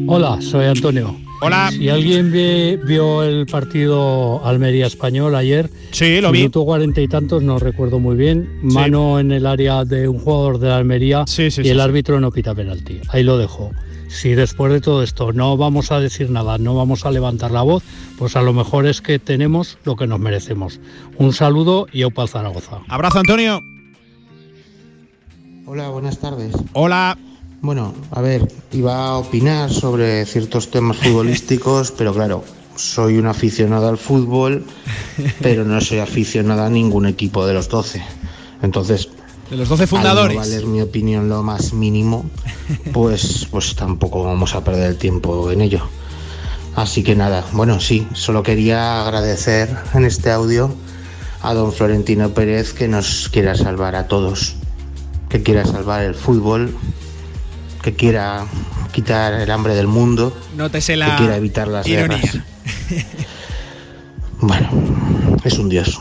Hola, 0.08 0.42
soy 0.42 0.66
Antonio. 0.66 1.16
Hola. 1.42 1.70
Si 1.72 1.88
alguien 1.88 2.32
ve- 2.32 2.80
vio 2.86 3.24
el 3.24 3.46
partido 3.46 4.44
Almería 4.46 4.88
Español 4.88 5.36
ayer, 5.36 5.70
sí, 5.92 6.20
lo 6.20 6.32
vi. 6.32 6.40
minuto 6.40 6.66
cuarenta 6.66 7.00
y 7.02 7.08
tantos, 7.08 7.44
no 7.44 7.60
recuerdo 7.60 8.00
muy 8.00 8.16
bien, 8.18 8.50
mano 8.62 9.20
en 9.20 9.32
el 9.32 9.46
área 9.46 9.86
de 9.86 10.08
un 10.10 10.20
jugador 10.20 10.60
de 10.60 10.68
la 10.68 10.78
Almería 10.78 11.24
sí, 11.28 11.48
y 11.64 11.70
el 11.70 11.80
árbitro 11.80 12.20
no 12.20 12.32
pita 12.32 12.54
penalti. 12.54 13.00
Ahí 13.10 13.24
lo 13.24 13.38
dejo. 13.38 13.72
Si 14.10 14.30
después 14.30 14.74
de 14.74 14.82
todo 14.82 15.04
esto 15.04 15.32
no 15.32 15.56
vamos 15.56 15.92
a 15.92 16.00
decir 16.00 16.30
nada, 16.32 16.58
no 16.58 16.76
vamos 16.76 17.06
a 17.06 17.12
levantar 17.12 17.52
la 17.52 17.62
voz, 17.62 17.84
pues 18.18 18.36
a 18.36 18.42
lo 18.42 18.52
mejor 18.54 18.86
es 18.88 19.02
que 19.02 19.20
tenemos 19.20 19.78
lo 19.86 19.96
que 19.96 20.08
nos 20.08 20.20
merecemos. 20.20 20.80
Un 21.18 21.32
saludo 21.32 21.86
y 21.94 22.04
Opa 22.04 22.28
Zaragoza. 22.28 22.80
Abrazo, 22.90 23.20
Antonio. 23.20 23.62
Hola, 25.72 25.90
buenas 25.90 26.18
tardes. 26.18 26.56
Hola. 26.74 27.16
Bueno, 27.62 27.94
a 28.10 28.22
ver, 28.22 28.52
iba 28.72 29.06
a 29.06 29.18
opinar 29.18 29.72
sobre 29.72 30.26
ciertos 30.26 30.72
temas 30.72 30.98
futbolísticos, 30.98 31.92
pero 31.98 32.12
claro, 32.12 32.44
soy 32.76 33.20
un 33.20 33.28
aficionado 33.28 33.88
al 33.88 34.00
fútbol, 34.00 34.66
pero 35.44 35.66
no 35.66 35.80
soy 35.80 36.00
aficionado 36.00 36.64
a 36.64 36.72
ningún 36.72 37.06
equipo 37.06 37.46
de 37.46 37.54
los 37.54 37.70
12. 37.70 38.02
Entonces, 38.64 39.10
De 39.52 39.58
los 39.58 39.70
12 39.70 39.84
al 39.84 39.88
fundadores. 39.88 40.36
no 40.38 40.42
valer 40.42 40.66
mi 40.66 40.82
opinión 40.82 41.30
lo 41.30 41.44
más 41.44 41.72
mínimo, 41.72 42.26
pues, 42.92 43.48
pues 43.52 43.76
tampoco 43.76 44.24
vamos 44.24 44.56
a 44.56 44.64
perder 44.64 44.90
el 44.90 44.98
tiempo 44.98 45.52
en 45.52 45.62
ello. 45.62 45.84
Así 46.76 47.04
que 47.04 47.16
nada, 47.16 47.46
bueno, 47.52 47.80
sí, 47.80 48.08
solo 48.14 48.42
quería 48.42 49.04
agradecer 49.04 49.70
en 49.94 50.06
este 50.06 50.32
audio 50.32 50.74
a 51.44 51.54
don 51.54 51.72
Florentino 51.72 52.30
Pérez 52.30 52.74
que 52.74 52.88
nos 52.88 53.30
quiera 53.30 53.54
salvar 53.54 53.96
a 53.96 54.08
todos, 54.08 54.56
que 55.30 55.44
quiera 55.44 55.66
salvar 55.66 56.04
el 56.04 56.16
fútbol, 56.16 56.76
que 57.82 57.94
quiera 57.96 58.46
quitar 58.92 59.34
el 59.34 59.50
hambre 59.52 59.76
del 59.76 59.88
mundo, 59.88 60.36
Nótese 60.58 60.96
que 60.96 61.16
quiera 61.18 61.38
evitar 61.38 61.68
las 61.68 61.88
ironía. 61.88 62.18
guerras. 62.18 62.40
Bueno, 64.42 64.70
es 65.44 65.60
un 65.60 65.68
dios. 65.68 66.00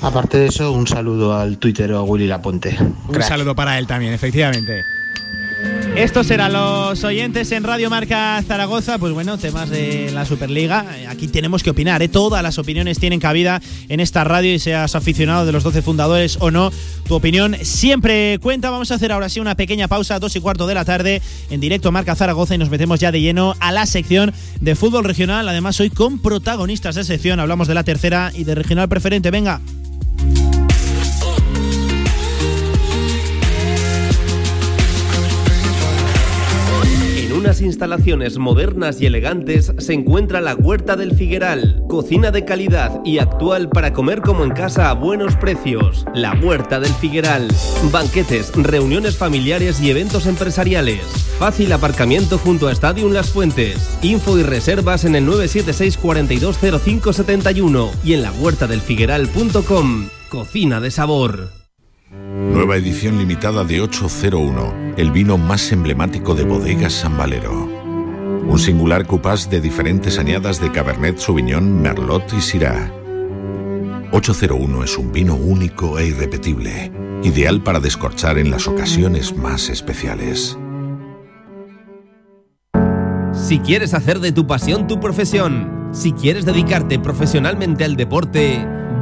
Aparte 0.00 0.38
de 0.38 0.46
eso, 0.46 0.70
un 0.70 0.86
saludo 0.86 1.36
al 1.36 1.58
tuitero 1.58 2.04
Willy 2.04 2.28
Laponte. 2.28 2.76
Un 3.08 3.22
saludo 3.22 3.54
para 3.56 3.78
él 3.78 3.86
también, 3.88 4.12
efectivamente. 4.12 4.84
Estos 5.96 6.28
eran 6.32 6.52
los 6.52 7.04
oyentes 7.04 7.52
en 7.52 7.62
Radio 7.62 7.88
Marca 7.88 8.42
Zaragoza. 8.46 8.98
Pues 8.98 9.12
bueno, 9.12 9.38
temas 9.38 9.70
de 9.70 10.10
la 10.12 10.24
Superliga. 10.24 10.84
Eh, 10.98 11.06
Aquí 11.06 11.28
tenemos 11.28 11.62
que 11.62 11.70
opinar, 11.70 12.02
¿eh? 12.02 12.08
Todas 12.08 12.42
las 12.42 12.58
opiniones 12.58 12.98
tienen 12.98 13.20
cabida 13.20 13.62
en 13.88 14.00
esta 14.00 14.24
radio 14.24 14.52
y 14.52 14.58
seas 14.58 14.96
aficionado 14.96 15.46
de 15.46 15.52
los 15.52 15.62
12 15.62 15.82
fundadores 15.82 16.36
o 16.40 16.50
no. 16.50 16.72
Tu 17.06 17.14
opinión 17.14 17.56
siempre 17.62 18.40
cuenta. 18.42 18.70
Vamos 18.70 18.90
a 18.90 18.96
hacer 18.96 19.12
ahora 19.12 19.28
sí 19.28 19.38
una 19.38 19.54
pequeña 19.54 19.86
pausa, 19.86 20.18
dos 20.18 20.34
y 20.34 20.40
cuarto 20.40 20.66
de 20.66 20.74
la 20.74 20.84
tarde, 20.84 21.22
en 21.48 21.60
directo 21.60 21.92
Marca 21.92 22.16
Zaragoza 22.16 22.56
y 22.56 22.58
nos 22.58 22.70
metemos 22.70 22.98
ya 22.98 23.12
de 23.12 23.20
lleno 23.20 23.54
a 23.60 23.70
la 23.70 23.86
sección 23.86 24.32
de 24.60 24.74
fútbol 24.74 25.04
regional. 25.04 25.48
Además, 25.48 25.78
hoy 25.78 25.90
con 25.90 26.18
protagonistas 26.18 26.96
de 26.96 27.04
sección. 27.04 27.38
Hablamos 27.38 27.68
de 27.68 27.74
la 27.74 27.84
tercera 27.84 28.32
y 28.34 28.42
de 28.42 28.56
regional 28.56 28.88
preferente. 28.88 29.30
Venga. 29.30 29.60
Instalaciones 37.64 38.38
modernas 38.38 39.00
y 39.00 39.06
elegantes 39.06 39.72
se 39.78 39.92
encuentra 39.92 40.40
la 40.40 40.54
Huerta 40.54 40.96
del 40.96 41.14
Figueral, 41.14 41.82
cocina 41.88 42.30
de 42.30 42.44
calidad 42.44 43.00
y 43.04 43.18
actual 43.18 43.68
para 43.68 43.92
comer 43.92 44.20
como 44.20 44.44
en 44.44 44.50
casa 44.50 44.90
a 44.90 44.94
buenos 44.94 45.36
precios. 45.36 46.04
La 46.14 46.34
Huerta 46.34 46.78
del 46.78 46.92
Figueral, 46.92 47.48
banquetes, 47.90 48.52
reuniones 48.54 49.16
familiares 49.16 49.80
y 49.80 49.90
eventos 49.90 50.26
empresariales. 50.26 51.00
Fácil 51.38 51.72
aparcamiento 51.72 52.38
junto 52.38 52.68
a 52.68 52.72
Stadium 52.72 53.12
Las 53.12 53.30
Fuentes. 53.30 53.98
Info 54.02 54.38
y 54.38 54.42
reservas 54.42 55.04
en 55.04 55.16
el 55.16 55.24
976 55.24 55.96
420571 55.98 57.90
y 58.04 58.12
en 58.12 58.22
la 58.22 58.32
huertadelfigueral.com. 58.32 60.08
Cocina 60.28 60.80
de 60.80 60.90
sabor. 60.90 61.63
Nueva 62.14 62.76
edición 62.76 63.18
limitada 63.18 63.64
de 63.64 63.80
801, 63.80 64.94
el 64.96 65.10
vino 65.10 65.36
más 65.36 65.72
emblemático 65.72 66.36
de 66.36 66.44
bodegas 66.44 66.92
San 66.92 67.16
Valero. 67.16 67.52
Un 68.46 68.56
singular 68.56 69.04
cupás 69.04 69.50
de 69.50 69.60
diferentes 69.60 70.20
añadas 70.20 70.60
de 70.60 70.70
Cabernet 70.70 71.18
Sauvignon, 71.18 71.82
Merlot 71.82 72.32
y 72.32 72.40
Syrah. 72.40 72.92
801 74.12 74.84
es 74.84 74.96
un 74.96 75.10
vino 75.10 75.34
único 75.34 75.98
e 75.98 76.06
irrepetible, 76.06 76.92
ideal 77.24 77.64
para 77.64 77.80
descorchar 77.80 78.38
en 78.38 78.52
las 78.52 78.68
ocasiones 78.68 79.36
más 79.36 79.68
especiales. 79.68 80.56
Si 83.32 83.58
quieres 83.58 83.92
hacer 83.92 84.20
de 84.20 84.30
tu 84.30 84.46
pasión 84.46 84.86
tu 84.86 85.00
profesión, 85.00 85.88
si 85.90 86.12
quieres 86.12 86.44
dedicarte 86.44 87.00
profesionalmente 87.00 87.84
al 87.84 87.96
deporte, 87.96 88.64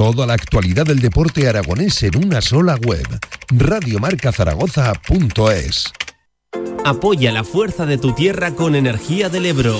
Toda 0.00 0.26
la 0.26 0.32
actualidad 0.32 0.86
del 0.86 1.00
deporte 1.00 1.46
aragonés 1.46 2.02
en 2.04 2.24
una 2.24 2.40
sola 2.40 2.78
web. 2.86 3.06
Radiomarcazaragoza.es 3.50 5.92
Apoya 6.86 7.32
la 7.32 7.44
fuerza 7.44 7.84
de 7.84 7.98
tu 7.98 8.14
tierra 8.14 8.54
con 8.54 8.76
Energía 8.76 9.28
del 9.28 9.44
Ebro. 9.44 9.78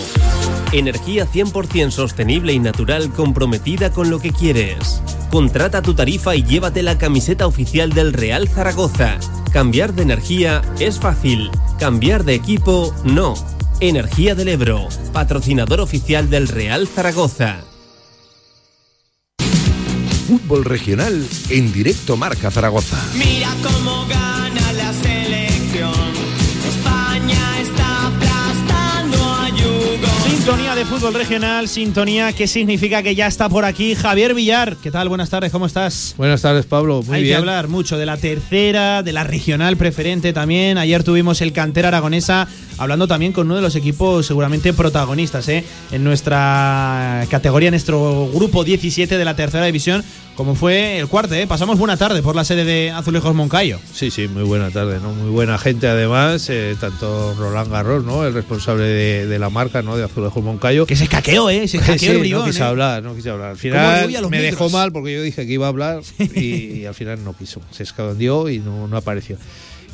Energía 0.72 1.26
100% 1.26 1.90
sostenible 1.90 2.52
y 2.52 2.58
natural 2.58 3.10
comprometida 3.14 3.92
con 3.92 4.10
lo 4.10 4.20
que 4.20 4.30
quieres. 4.30 5.00
Contrata 5.30 5.80
tu 5.80 5.94
tarifa 5.94 6.36
y 6.36 6.42
llévate 6.42 6.82
la 6.82 6.98
camiseta 6.98 7.46
oficial 7.46 7.94
del 7.94 8.12
Real 8.12 8.46
Zaragoza. 8.46 9.18
Cambiar 9.54 9.94
de 9.94 10.02
energía 10.02 10.60
es 10.80 11.00
fácil. 11.00 11.50
Cambiar 11.78 12.24
de 12.24 12.34
equipo 12.34 12.94
no. 13.04 13.32
Energía 13.80 14.34
del 14.34 14.48
Ebro, 14.48 14.86
patrocinador 15.14 15.80
oficial 15.80 16.28
del 16.28 16.46
Real 16.46 16.86
Zaragoza. 16.86 17.64
Fútbol 20.30 20.64
regional 20.64 21.26
en 21.48 21.72
directo 21.72 22.16
Marca 22.16 22.52
Zaragoza. 22.52 22.96
Mira 23.14 23.48
cómo 23.64 24.06
gana 24.06 24.72
la 24.74 24.92
selección. 24.92 25.90
España 26.68 27.60
está 27.60 28.06
aplastando 28.06 29.18
a 29.24 29.48
Yugoslávia. 29.48 30.30
Sintonía 30.30 30.74
de 30.76 30.84
fútbol 30.84 31.14
regional, 31.14 31.66
sintonía 31.66 32.32
que 32.32 32.46
significa 32.46 33.02
que 33.02 33.16
ya 33.16 33.26
está 33.26 33.48
por 33.48 33.64
aquí 33.64 33.96
Javier 33.96 34.34
Villar. 34.34 34.76
¿Qué 34.76 34.92
tal? 34.92 35.08
Buenas 35.08 35.30
tardes, 35.30 35.50
¿cómo 35.50 35.66
estás? 35.66 36.14
Buenas 36.16 36.42
tardes, 36.42 36.64
Pablo. 36.64 37.02
Muy 37.04 37.16
Hay 37.16 37.22
bien. 37.24 37.32
que 37.34 37.38
hablar 37.38 37.66
mucho 37.66 37.98
de 37.98 38.06
la 38.06 38.16
tercera, 38.16 39.02
de 39.02 39.12
la 39.12 39.24
regional 39.24 39.76
preferente 39.76 40.32
también. 40.32 40.78
Ayer 40.78 41.02
tuvimos 41.02 41.40
el 41.40 41.52
Cantera 41.52 41.88
Aragonesa 41.88 42.46
hablando 42.80 43.06
también 43.06 43.32
con 43.32 43.46
uno 43.46 43.54
de 43.56 43.62
los 43.62 43.76
equipos 43.76 44.26
seguramente 44.26 44.72
protagonistas 44.72 45.48
¿eh? 45.48 45.64
en 45.92 46.02
nuestra 46.02 47.24
categoría, 47.30 47.68
en 47.68 47.74
nuestro 47.74 48.28
grupo 48.34 48.64
17 48.64 49.16
de 49.18 49.24
la 49.24 49.36
tercera 49.36 49.66
división, 49.66 50.02
como 50.34 50.54
fue 50.54 50.98
el 50.98 51.06
cuarto. 51.06 51.34
¿eh? 51.34 51.46
Pasamos 51.46 51.78
buena 51.78 51.96
tarde 51.98 52.22
por 52.22 52.34
la 52.34 52.44
sede 52.44 52.64
de 52.64 52.90
Azulejos 52.90 53.34
Moncayo. 53.34 53.78
Sí, 53.92 54.10
sí, 54.10 54.26
muy 54.28 54.44
buena 54.44 54.70
tarde, 54.70 54.98
¿no? 55.02 55.12
Muy 55.12 55.30
buena 55.30 55.58
gente 55.58 55.86
además, 55.88 56.48
eh, 56.48 56.74
tanto 56.80 57.34
Roland 57.38 57.70
Garros, 57.70 58.04
¿no? 58.04 58.24
El 58.26 58.32
responsable 58.32 58.84
de, 58.84 59.26
de 59.26 59.38
la 59.38 59.50
marca, 59.50 59.82
¿no? 59.82 59.96
De 59.96 60.04
Azulejos 60.04 60.42
Moncayo. 60.42 60.86
Que 60.86 60.96
se 60.96 61.06
caqueó, 61.06 61.50
¿eh? 61.50 61.68
Se 61.68 61.78
Sí, 61.80 61.84
caqueó 61.84 62.12
el 62.22 62.30
no 62.30 62.44
quise 62.46 62.60
¿eh? 62.60 62.64
hablar, 62.64 63.02
no 63.02 63.14
quise 63.14 63.28
hablar. 63.28 63.50
Al 63.50 63.56
final 63.58 64.06
me 64.08 64.16
micros. 64.22 64.42
dejó 64.42 64.70
mal 64.70 64.90
porque 64.92 65.12
yo 65.12 65.22
dije 65.22 65.46
que 65.46 65.52
iba 65.52 65.66
a 65.66 65.68
hablar 65.68 66.00
y, 66.34 66.40
y 66.80 66.86
al 66.86 66.94
final 66.94 67.22
no 67.22 67.36
quiso. 67.36 67.60
Se 67.70 67.82
escondió 67.82 68.48
y 68.48 68.58
no, 68.58 68.88
no 68.88 68.96
apareció. 68.96 69.36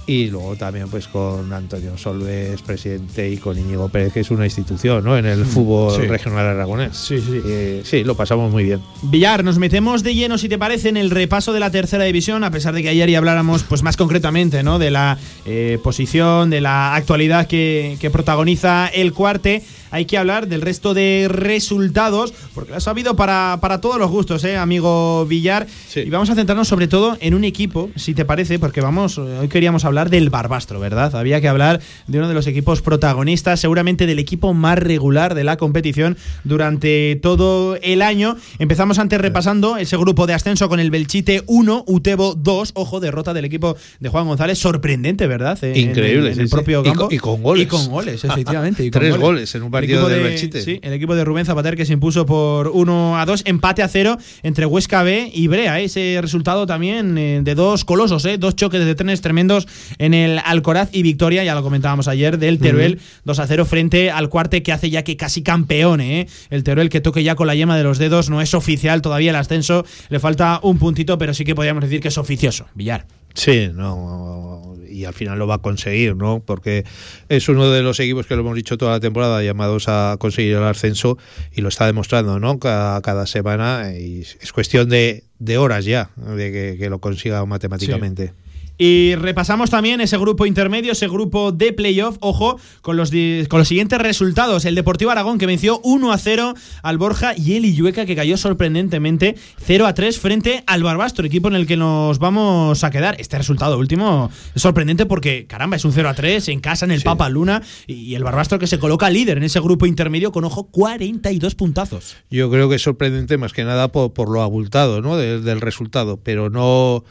Y 0.08 0.28
luego 0.28 0.54
también 0.54 0.88
pues 0.88 1.08
con 1.08 1.52
Antonio 1.52 1.98
Solves, 1.98 2.62
presidente, 2.62 3.28
y 3.28 3.38
con 3.38 3.58
Íñigo 3.58 3.88
Pérez, 3.88 4.12
que 4.12 4.20
es 4.20 4.30
una 4.30 4.44
institución, 4.44 5.02
¿no? 5.04 5.18
En 5.18 5.26
el 5.26 5.44
fútbol 5.44 6.00
Sí. 6.00 6.06
regional 6.06 6.46
aragonés. 6.46 6.96
Sí, 6.96 7.18
sí. 7.20 7.40
sí, 7.82 8.04
lo 8.04 8.14
pasamos 8.16 8.52
muy 8.52 8.62
bien. 8.62 8.80
Villar, 9.02 9.42
nos 9.42 9.58
metemos 9.58 10.04
de 10.04 10.14
lleno, 10.14 10.38
si 10.38 10.48
te 10.48 10.58
parece, 10.58 10.90
en 10.90 10.96
el 10.96 11.10
repaso 11.10 11.52
de 11.52 11.58
la 11.58 11.72
tercera 11.72 12.04
división, 12.04 12.44
a 12.44 12.52
pesar 12.52 12.72
de 12.72 12.82
que 12.84 12.88
ayer 12.90 13.10
ya 13.10 13.18
habláramos 13.18 13.64
pues 13.64 13.82
más 13.82 13.96
concretamente 13.96 14.62
¿no? 14.62 14.78
de 14.78 14.92
la 14.92 15.18
eh, 15.44 15.78
posición, 15.82 16.50
de 16.50 16.60
la 16.60 16.94
actualidad 16.94 17.48
que, 17.48 17.96
que 18.00 18.08
protagoniza 18.10 18.86
el 18.86 19.12
cuarte. 19.12 19.62
Hay 19.90 20.04
que 20.04 20.18
hablar 20.18 20.48
del 20.48 20.62
resto 20.62 20.94
de 20.94 21.28
resultados, 21.30 22.32
porque 22.54 22.70
lo 22.72 22.76
ha 22.76 22.80
sabido 22.80 23.16
para, 23.16 23.58
para 23.60 23.80
todos 23.80 23.98
los 23.98 24.10
gustos, 24.10 24.42
¿eh, 24.44 24.56
amigo 24.56 25.24
Villar. 25.26 25.66
Y 25.94 26.10
vamos 26.10 26.28
a 26.30 26.34
centrarnos 26.34 26.68
sobre 26.68 26.88
todo 26.88 27.16
en 27.20 27.34
un 27.34 27.44
equipo, 27.44 27.90
si 27.96 28.14
te 28.14 28.24
parece, 28.24 28.58
porque 28.58 28.80
vamos, 28.80 29.18
eh, 29.18 29.20
hoy 29.40 29.48
queríamos 29.48 29.84
hablar 29.84 30.10
del 30.10 30.30
Barbastro, 30.30 30.78
¿verdad? 30.80 31.14
Había 31.16 31.40
que 31.40 31.48
hablar 31.48 31.80
de 32.06 32.18
uno 32.18 32.28
de 32.28 32.34
los 32.34 32.46
equipos 32.46 32.82
protagonistas, 32.82 33.60
seguramente 33.60 34.06
del 34.06 34.18
equipo 34.18 34.52
más 34.54 34.78
regular 34.78 35.34
de 35.34 35.44
la 35.44 35.56
competición 35.56 36.16
durante 36.44 37.16
todo 37.22 37.76
el 37.82 38.02
año. 38.02 38.36
Empezamos 38.58 38.98
antes 38.98 39.20
repasando 39.20 39.76
ese 39.76 39.96
grupo 39.96 40.26
de 40.26 40.34
ascenso 40.34 40.68
con 40.68 40.80
el 40.80 40.90
Belchite 40.90 41.42
1, 41.46 41.84
Utebo 41.86 42.34
2, 42.34 42.72
ojo, 42.74 43.00
derrota 43.00 43.34
del 43.34 43.44
equipo 43.44 43.76
de 44.00 44.08
Juan 44.08 44.26
González, 44.26 44.58
sorprendente, 44.58 45.26
¿verdad? 45.26 45.62
En- 45.62 45.76
Increíble, 45.90 46.28
En, 46.30 46.34
sí, 46.34 46.40
el 46.42 46.48
sí. 46.48 46.54
propio 46.54 46.80
Y 46.80 46.84
campo. 46.84 47.04
con- 47.06 47.14
y 47.14 47.18
con 47.18 47.42
goles. 47.42 47.64
Y 47.64 47.66
con 47.66 47.88
goles, 47.88 48.24
efectivamente. 48.24 48.84
y 48.84 48.90
con 48.90 49.00
Tres 49.00 49.16
goles 49.16 49.54
en 49.54 49.62
un 49.62 49.70
partido 49.80 49.98
equipo 50.00 50.08
del 50.10 50.22
de- 50.22 50.28
Belchite. 50.28 50.62
Sí, 50.62 50.78
el 50.82 50.92
equipo 50.92 51.14
de 51.14 51.24
Rubén 51.24 51.46
Zapater 51.46 51.76
que 51.76 51.84
se 51.86 51.92
impuso 51.92 52.26
por 52.26 52.68
1 52.68 53.18
a 53.18 53.26
2, 53.26 53.42
empate 53.46 53.82
a 53.82 53.88
0 53.88 54.16
entre 54.42 54.66
Huesca 54.66 55.02
B 55.02 55.30
y 55.32 55.46
Brea. 55.48 55.80
Ese 55.80 56.18
resultado 56.20 56.66
también 56.66 57.16
eh, 57.18 57.40
de 57.42 57.54
dos 57.54 57.84
colosos, 57.84 58.24
¿eh? 58.24 58.38
dos 58.38 58.56
choques 58.56 58.84
de 58.84 58.94
trenes 58.94 59.20
tremendos 59.20 59.66
en 59.98 60.14
el 60.14 60.40
Alcoraz 60.44 60.88
y 60.92 61.02
victoria, 61.02 61.44
ya 61.44 61.54
lo 61.54 61.62
comentábamos 61.62 62.08
ayer, 62.08 62.38
del 62.38 62.58
Teruel 62.58 63.00
2 63.24 63.38
a 63.38 63.46
0 63.46 63.64
frente 63.64 64.10
al 64.10 64.28
cuarte 64.28 64.62
que 64.62 64.72
hace 64.72 64.90
ya 64.90 65.02
que 65.04 65.16
casi 65.16 65.42
campeón. 65.42 66.00
¿eh? 66.00 66.26
El 66.50 66.62
Teruel 66.64 66.88
que 66.88 67.00
toque 67.00 67.22
ya 67.22 67.34
con 67.34 67.46
la 67.46 67.54
yema 67.54 67.76
de 67.76 67.82
los 67.84 67.98
dedos, 67.98 68.30
no 68.30 68.40
es 68.40 68.54
oficial 68.54 69.02
todavía 69.02 69.30
el 69.30 69.36
ascenso, 69.36 69.84
le 70.08 70.18
falta 70.20 70.60
un 70.62 70.78
puntito, 70.78 71.18
pero 71.18 71.34
sí 71.34 71.44
que 71.44 71.54
podríamos 71.54 71.82
decir 71.82 72.00
que 72.00 72.08
es 72.08 72.18
oficioso. 72.18 72.66
Villar. 72.74 73.06
Sí, 73.34 73.68
no, 73.74 74.75
y 74.96 75.04
al 75.04 75.12
final 75.12 75.38
lo 75.38 75.46
va 75.46 75.56
a 75.56 75.58
conseguir, 75.58 76.16
¿no? 76.16 76.42
Porque 76.44 76.84
es 77.28 77.48
uno 77.48 77.70
de 77.70 77.82
los 77.82 78.00
equipos 78.00 78.26
que 78.26 78.34
lo 78.34 78.40
hemos 78.40 78.56
dicho 78.56 78.78
toda 78.78 78.92
la 78.92 79.00
temporada 79.00 79.42
llamados 79.42 79.88
a 79.88 80.16
conseguir 80.18 80.54
el 80.54 80.62
ascenso 80.64 81.18
y 81.52 81.60
lo 81.60 81.68
está 81.68 81.84
demostrando, 81.86 82.40
¿no? 82.40 82.58
Cada, 82.58 83.00
cada 83.02 83.26
semana 83.26 83.92
y 83.92 84.20
es 84.20 84.52
cuestión 84.52 84.88
de, 84.88 85.24
de 85.38 85.58
horas 85.58 85.84
ya 85.84 86.10
de 86.16 86.50
que, 86.50 86.76
que 86.78 86.88
lo 86.88 86.98
consiga 86.98 87.44
matemáticamente. 87.44 88.32
Y 88.78 89.14
repasamos 89.14 89.70
también 89.70 90.00
ese 90.00 90.18
grupo 90.18 90.44
intermedio, 90.44 90.92
ese 90.92 91.08
grupo 91.08 91.52
de 91.52 91.72
playoff, 91.72 92.16
ojo, 92.20 92.60
con 92.82 92.96
los, 92.96 93.10
con 93.48 93.58
los 93.58 93.68
siguientes 93.68 93.98
resultados. 93.98 94.64
El 94.64 94.74
Deportivo 94.74 95.10
Aragón 95.10 95.38
que 95.38 95.46
venció 95.46 95.80
1 95.82 96.12
a 96.12 96.18
0 96.18 96.54
al 96.82 96.98
Borja 96.98 97.34
y 97.36 97.56
el 97.56 97.64
Illueca 97.64 98.04
que 98.04 98.14
cayó 98.14 98.36
sorprendentemente 98.36 99.36
0 99.64 99.86
a 99.86 99.94
3 99.94 100.18
frente 100.18 100.64
al 100.66 100.82
Barbastro, 100.82 101.26
equipo 101.26 101.48
en 101.48 101.54
el 101.54 101.66
que 101.66 101.76
nos 101.76 102.18
vamos 102.18 102.84
a 102.84 102.90
quedar. 102.90 103.16
Este 103.18 103.38
resultado 103.38 103.78
último 103.78 104.30
es 104.54 104.60
sorprendente 104.60 105.06
porque, 105.06 105.46
caramba, 105.46 105.76
es 105.76 105.84
un 105.84 105.92
0 105.92 106.08
a 106.10 106.14
3 106.14 106.48
en 106.48 106.60
casa 106.60 106.84
en 106.84 106.90
el 106.90 107.02
Papa 107.02 107.28
Luna 107.28 107.62
y 107.86 108.14
el 108.14 108.24
Barbastro 108.24 108.58
que 108.58 108.66
se 108.66 108.78
coloca 108.78 109.08
líder 109.08 109.38
en 109.38 109.44
ese 109.44 109.60
grupo 109.60 109.86
intermedio 109.86 110.32
con, 110.32 110.44
ojo, 110.44 110.64
42 110.70 111.54
puntazos. 111.54 112.16
Yo 112.30 112.50
creo 112.50 112.68
que 112.68 112.76
es 112.76 112.82
sorprendente 112.82 113.38
más 113.38 113.52
que 113.52 113.64
nada 113.64 113.90
por, 113.90 114.12
por 114.12 114.30
lo 114.30 114.42
abultado, 114.42 115.00
¿no? 115.00 115.16
Del 115.16 115.60
resultado, 115.60 116.20
pero 116.22 116.50
no 116.50 117.04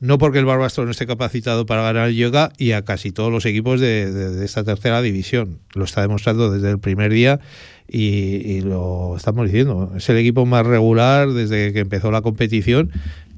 no 0.00 0.16
porque 0.16 0.38
el 0.38 0.46
Barbastro 0.46 0.86
no 0.86 0.90
esté 0.90 1.06
capacitado 1.06 1.66
para 1.66 1.82
ganar 1.82 2.08
el 2.08 2.16
yoga 2.16 2.52
y 2.56 2.72
a 2.72 2.82
casi 2.82 3.12
todos 3.12 3.30
los 3.30 3.44
equipos 3.44 3.80
de, 3.80 4.42
esta 4.44 4.64
tercera 4.64 5.02
división. 5.02 5.58
Lo 5.74 5.84
está 5.84 6.00
demostrando 6.00 6.50
desde 6.50 6.70
el 6.70 6.78
primer 6.78 7.12
día 7.12 7.38
y, 7.86 8.62
lo 8.62 9.14
estamos 9.16 9.44
diciendo. 9.46 9.92
Es 9.96 10.08
el 10.08 10.16
equipo 10.16 10.46
más 10.46 10.66
regular 10.66 11.30
desde 11.30 11.72
que 11.74 11.80
empezó 11.80 12.10
la 12.10 12.22
competición 12.22 12.90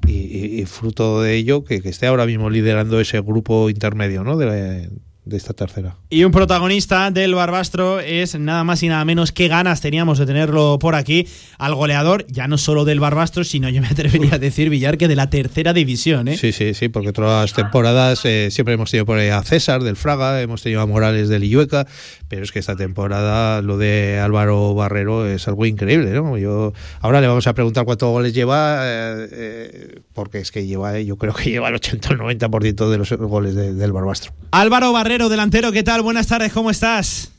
y 0.07 0.63
fruto 0.65 1.21
de 1.21 1.35
ello 1.35 1.63
que, 1.63 1.81
que 1.81 1.89
esté 1.89 2.07
ahora 2.07 2.25
mismo 2.25 2.49
liderando 2.49 2.99
ese 2.99 3.19
grupo 3.21 3.69
intermedio 3.69 4.23
¿no? 4.23 4.37
de, 4.37 4.45
la- 4.45 4.89
de 5.25 5.37
esta 5.37 5.53
tercera. 5.53 5.95
Y 6.09 6.23
un 6.25 6.31
protagonista 6.31 7.09
del 7.11 7.33
Barbastro 7.33 7.99
es 8.01 8.37
nada 8.37 8.63
más 8.63 8.83
y 8.83 8.89
nada 8.89 9.05
menos 9.05 9.31
que 9.31 9.47
ganas 9.47 9.79
teníamos 9.81 10.19
de 10.19 10.25
tenerlo 10.25 10.77
por 10.79 10.95
aquí 10.95 11.27
al 11.57 11.75
goleador, 11.75 12.25
ya 12.27 12.47
no 12.47 12.57
solo 12.57 12.83
del 12.85 12.99
Barbastro, 12.99 13.43
sino 13.43 13.69
yo 13.69 13.81
me 13.81 13.87
atrevería 13.87 14.35
a 14.35 14.39
decir, 14.39 14.69
Villar, 14.69 14.97
que 14.97 15.07
de 15.07 15.15
la 15.15 15.29
tercera 15.29 15.71
división. 15.73 16.27
¿eh? 16.27 16.37
Sí, 16.37 16.51
sí, 16.51 16.73
sí, 16.73 16.89
porque 16.89 17.09
otras 17.09 17.53
temporadas 17.53 18.21
eh, 18.25 18.49
siempre 18.51 18.73
hemos 18.73 18.91
tenido 18.91 19.05
por 19.05 19.17
ahí 19.17 19.29
a 19.29 19.41
César 19.43 19.81
del 19.83 19.95
Fraga, 19.95 20.41
hemos 20.41 20.61
tenido 20.61 20.81
a 20.81 20.85
Morales 20.87 21.29
del 21.29 21.43
Illueca, 21.45 21.87
pero 22.27 22.43
es 22.43 22.51
que 22.51 22.59
esta 22.59 22.75
temporada 22.75 23.61
lo 23.61 23.77
de 23.77 24.19
Álvaro 24.19 24.73
Barrero 24.73 25.25
es 25.25 25.47
algo 25.47 25.65
increíble, 25.65 26.11
¿no? 26.11 26.37
Yo 26.37 26.73
ahora 26.99 27.21
le 27.21 27.27
vamos 27.27 27.47
a 27.47 27.53
preguntar 27.53 27.85
cuántos 27.85 28.09
goles 28.09 28.33
lleva, 28.33 28.79
eh, 28.83 29.27
eh, 29.31 29.99
porque 30.13 30.39
es 30.39 30.51
que 30.51 30.65
lleva, 30.65 30.99
yo 30.99 31.17
creo 31.17 31.33
que 31.33 31.49
lleva 31.51 31.69
el 31.69 31.75
80 31.75 32.09
o 32.09 32.11
el 32.13 32.19
90% 32.39 32.89
de 32.89 32.97
los 32.97 33.09
goles 33.13 33.55
de- 33.55 33.73
del 33.73 33.91
Barbastro. 33.93 34.33
Álvaro 34.51 34.91
Barrero, 34.91 35.12
delantero, 35.17 35.71
¿qué 35.71 35.83
tal? 35.83 36.01
Buenas 36.01 36.27
tardes, 36.27 36.51
¿cómo 36.51 36.71
estás? 36.71 37.31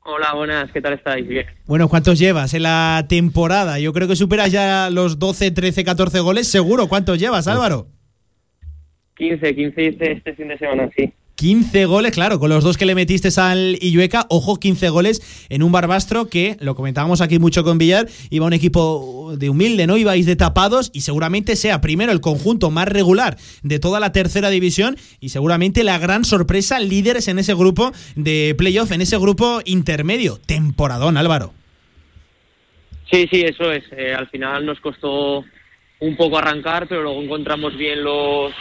Hola, 0.00 0.34
buenas, 0.34 0.70
¿qué 0.72 0.80
tal 0.82 0.94
estáis? 0.94 1.26
Bien. 1.26 1.46
Bueno, 1.66 1.88
¿cuántos 1.88 2.18
llevas 2.18 2.52
en 2.52 2.64
la 2.64 3.06
temporada? 3.08 3.78
Yo 3.78 3.92
creo 3.92 4.08
que 4.08 4.16
superas 4.16 4.50
ya 4.50 4.90
los 4.90 5.18
12, 5.18 5.52
13, 5.52 5.84
14 5.84 6.20
goles, 6.20 6.48
seguro. 6.48 6.88
¿Cuántos 6.88 7.18
llevas, 7.18 7.46
Álvaro? 7.46 7.86
15, 9.16 9.54
15 9.54 9.82
hice 9.82 10.12
este 10.12 10.34
fin 10.34 10.48
de 10.48 10.58
semana, 10.58 10.90
sí. 10.96 11.12
15 11.36 11.86
goles, 11.86 12.12
claro, 12.12 12.38
con 12.38 12.48
los 12.48 12.62
dos 12.62 12.76
que 12.76 12.86
le 12.86 12.94
metiste 12.94 13.28
al 13.40 13.76
Illueca, 13.80 14.26
ojo, 14.28 14.56
15 14.56 14.88
goles 14.90 15.46
en 15.48 15.62
un 15.62 15.72
Barbastro 15.72 16.28
que, 16.28 16.56
lo 16.60 16.74
comentábamos 16.74 17.20
aquí 17.20 17.38
mucho 17.38 17.64
con 17.64 17.78
Villar, 17.78 18.06
iba 18.30 18.46
un 18.46 18.52
equipo 18.52 19.34
de 19.36 19.50
humilde, 19.50 19.86
¿no? 19.86 19.96
Ibais 19.96 20.26
de 20.26 20.36
tapados 20.36 20.90
y 20.94 21.00
seguramente 21.00 21.56
sea 21.56 21.80
primero 21.80 22.12
el 22.12 22.20
conjunto 22.20 22.70
más 22.70 22.88
regular 22.88 23.36
de 23.62 23.78
toda 23.78 23.98
la 23.98 24.12
tercera 24.12 24.50
división 24.50 24.96
y 25.20 25.30
seguramente 25.30 25.82
la 25.82 25.98
gran 25.98 26.24
sorpresa, 26.24 26.78
líderes 26.78 27.26
en 27.28 27.38
ese 27.38 27.54
grupo 27.54 27.92
de 28.14 28.54
playoff, 28.56 28.92
en 28.92 29.00
ese 29.00 29.18
grupo 29.18 29.60
intermedio. 29.64 30.38
Temporadón, 30.46 31.16
Álvaro. 31.16 31.52
Sí, 33.10 33.28
sí, 33.30 33.42
eso 33.42 33.70
es. 33.70 33.84
Eh, 33.92 34.14
al 34.14 34.28
final 34.28 34.64
nos 34.64 34.80
costó 34.80 35.44
un 36.00 36.16
poco 36.16 36.38
arrancar, 36.38 36.86
pero 36.88 37.02
luego 37.02 37.22
encontramos 37.22 37.76
bien 37.76 38.02
los 38.02 38.52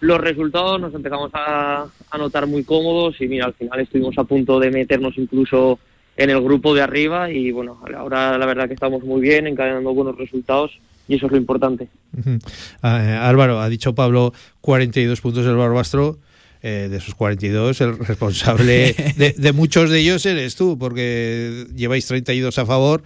los 0.00 0.20
resultados, 0.20 0.80
nos 0.80 0.94
empezamos 0.94 1.30
a, 1.34 1.86
a 2.10 2.18
notar 2.18 2.46
muy 2.46 2.64
cómodos 2.64 3.20
y 3.20 3.26
mira, 3.28 3.46
al 3.46 3.54
final 3.54 3.80
estuvimos 3.80 4.16
a 4.18 4.24
punto 4.24 4.60
de 4.60 4.70
meternos 4.70 5.14
incluso 5.16 5.78
en 6.16 6.30
el 6.30 6.40
grupo 6.42 6.74
de 6.74 6.82
arriba 6.82 7.30
y 7.30 7.50
bueno, 7.52 7.80
ahora 7.96 8.36
la 8.38 8.46
verdad 8.46 8.68
que 8.68 8.74
estamos 8.74 9.02
muy 9.02 9.20
bien, 9.20 9.46
encadenando 9.46 9.94
buenos 9.94 10.16
resultados 10.16 10.72
y 11.06 11.14
eso 11.16 11.26
es 11.26 11.32
lo 11.32 11.38
importante. 11.38 11.88
Ujú. 12.16 12.38
Ah, 12.82 13.02
eh, 13.04 13.12
Álvaro, 13.16 13.60
ha 13.60 13.68
dicho 13.68 13.94
Pablo 13.94 14.32
42 14.60 15.20
puntos 15.20 15.44
del 15.44 15.56
Barbastro. 15.56 16.18
eh, 16.60 16.88
de 16.90 16.96
esos 16.96 17.14
42, 17.14 17.80
el 17.80 17.98
responsable 17.98 18.92
de, 19.16 19.34
de 19.36 19.52
muchos 19.52 19.90
de 19.90 20.00
ellos 20.00 20.26
eres 20.26 20.56
tú, 20.56 20.76
porque 20.76 21.66
lleváis 21.74 22.06
32 22.06 22.58
a 22.58 22.66
favor. 22.66 23.02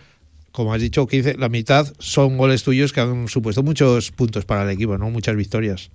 Como 0.52 0.72
has 0.74 0.80
dicho, 0.80 1.06
15, 1.06 1.36
la 1.38 1.48
mitad 1.48 1.92
son 1.98 2.36
goles 2.38 2.62
tuyos 2.62 2.92
que 2.92 3.00
han 3.00 3.28
supuesto 3.28 3.62
muchos 3.62 4.10
puntos 4.10 4.44
para 4.44 4.62
el 4.64 4.70
equipo, 4.70 4.96
¿no? 4.98 5.10
Muchas 5.10 5.36
victorias. 5.36 5.90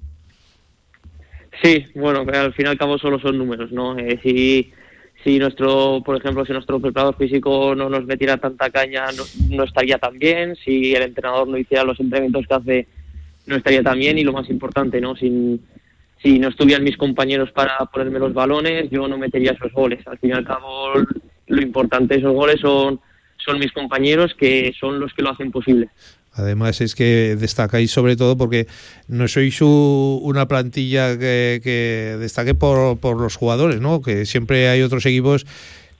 Sí, 1.62 1.86
bueno, 1.96 2.26
al 2.32 2.54
fin 2.54 2.66
y 2.66 2.70
al 2.70 2.78
cabo 2.78 2.98
solo 2.98 3.20
son 3.20 3.38
números, 3.38 3.72
¿no? 3.72 3.98
Eh, 3.98 4.20
si, 4.22 4.72
si 5.24 5.40
nuestro, 5.40 6.02
por 6.06 6.18
ejemplo, 6.18 6.46
si 6.46 6.54
nuestro 6.54 6.80
preparador 6.80 7.18
físico 7.18 7.74
no 7.76 7.90
nos 7.90 8.06
metiera 8.06 8.38
tanta 8.38 8.70
caña, 8.70 9.06
no, 9.12 9.24
no 9.50 9.64
estaría 9.64 9.98
tan 9.98 10.20
bien. 10.20 10.56
Si 10.56 10.94
el 10.94 11.04
entrenador 11.04 11.48
no 11.48 11.58
hiciera 11.58 11.84
los 11.84 12.00
entrenamientos 12.00 12.46
que 12.48 12.54
hace, 12.54 12.88
no 13.48 13.56
estaría 13.56 13.82
tan 13.82 13.98
bien. 13.98 14.18
Y 14.18 14.24
lo 14.24 14.34
más 14.34 14.50
importante, 14.50 15.02
¿no? 15.02 15.16
Sin, 15.16 15.62
si 16.22 16.40
no 16.40 16.50
estuvieran 16.50 16.84
mis 16.84 16.98
compañeros 16.98 17.52
para 17.52 17.78
ponerme 17.86 18.20
los 18.20 18.34
balones, 18.34 18.90
yo 18.90 19.08
no 19.08 19.18
metería 19.18 19.52
esos 19.52 19.72
goles. 19.72 20.06
Al 20.08 20.18
fin 20.20 20.32
y 20.32 20.34
al 20.34 20.46
cabo, 20.46 20.94
lo 21.48 21.62
importante 21.62 22.16
de 22.16 22.20
esos 22.20 22.34
goles 22.34 22.60
son, 22.60 23.00
son 23.38 23.60
mis 23.60 23.72
compañeros 23.72 24.34
que 24.36 24.74
son 24.80 25.00
los 25.00 25.14
que 25.14 25.22
lo 25.24 25.32
hacen 25.32 25.52
posible. 25.52 25.90
Además 26.38 26.81
es 26.81 26.95
que 26.95 27.35
destacáis 27.39 27.91
sobre 27.91 28.15
todo 28.15 28.38
porque 28.38 28.68
no 29.07 29.27
sois 29.27 29.59
u- 29.61 30.19
una 30.23 30.47
plantilla 30.47 31.18
que, 31.18 31.59
que 31.64 32.18
destaque 32.19 32.53
por, 32.55 32.97
por 32.99 33.19
los 33.19 33.35
jugadores, 33.35 33.81
¿no? 33.81 34.01
Que 34.01 34.26
siempre 34.26 34.69
hay 34.69 34.81
otros 34.81 35.05
equipos 35.05 35.45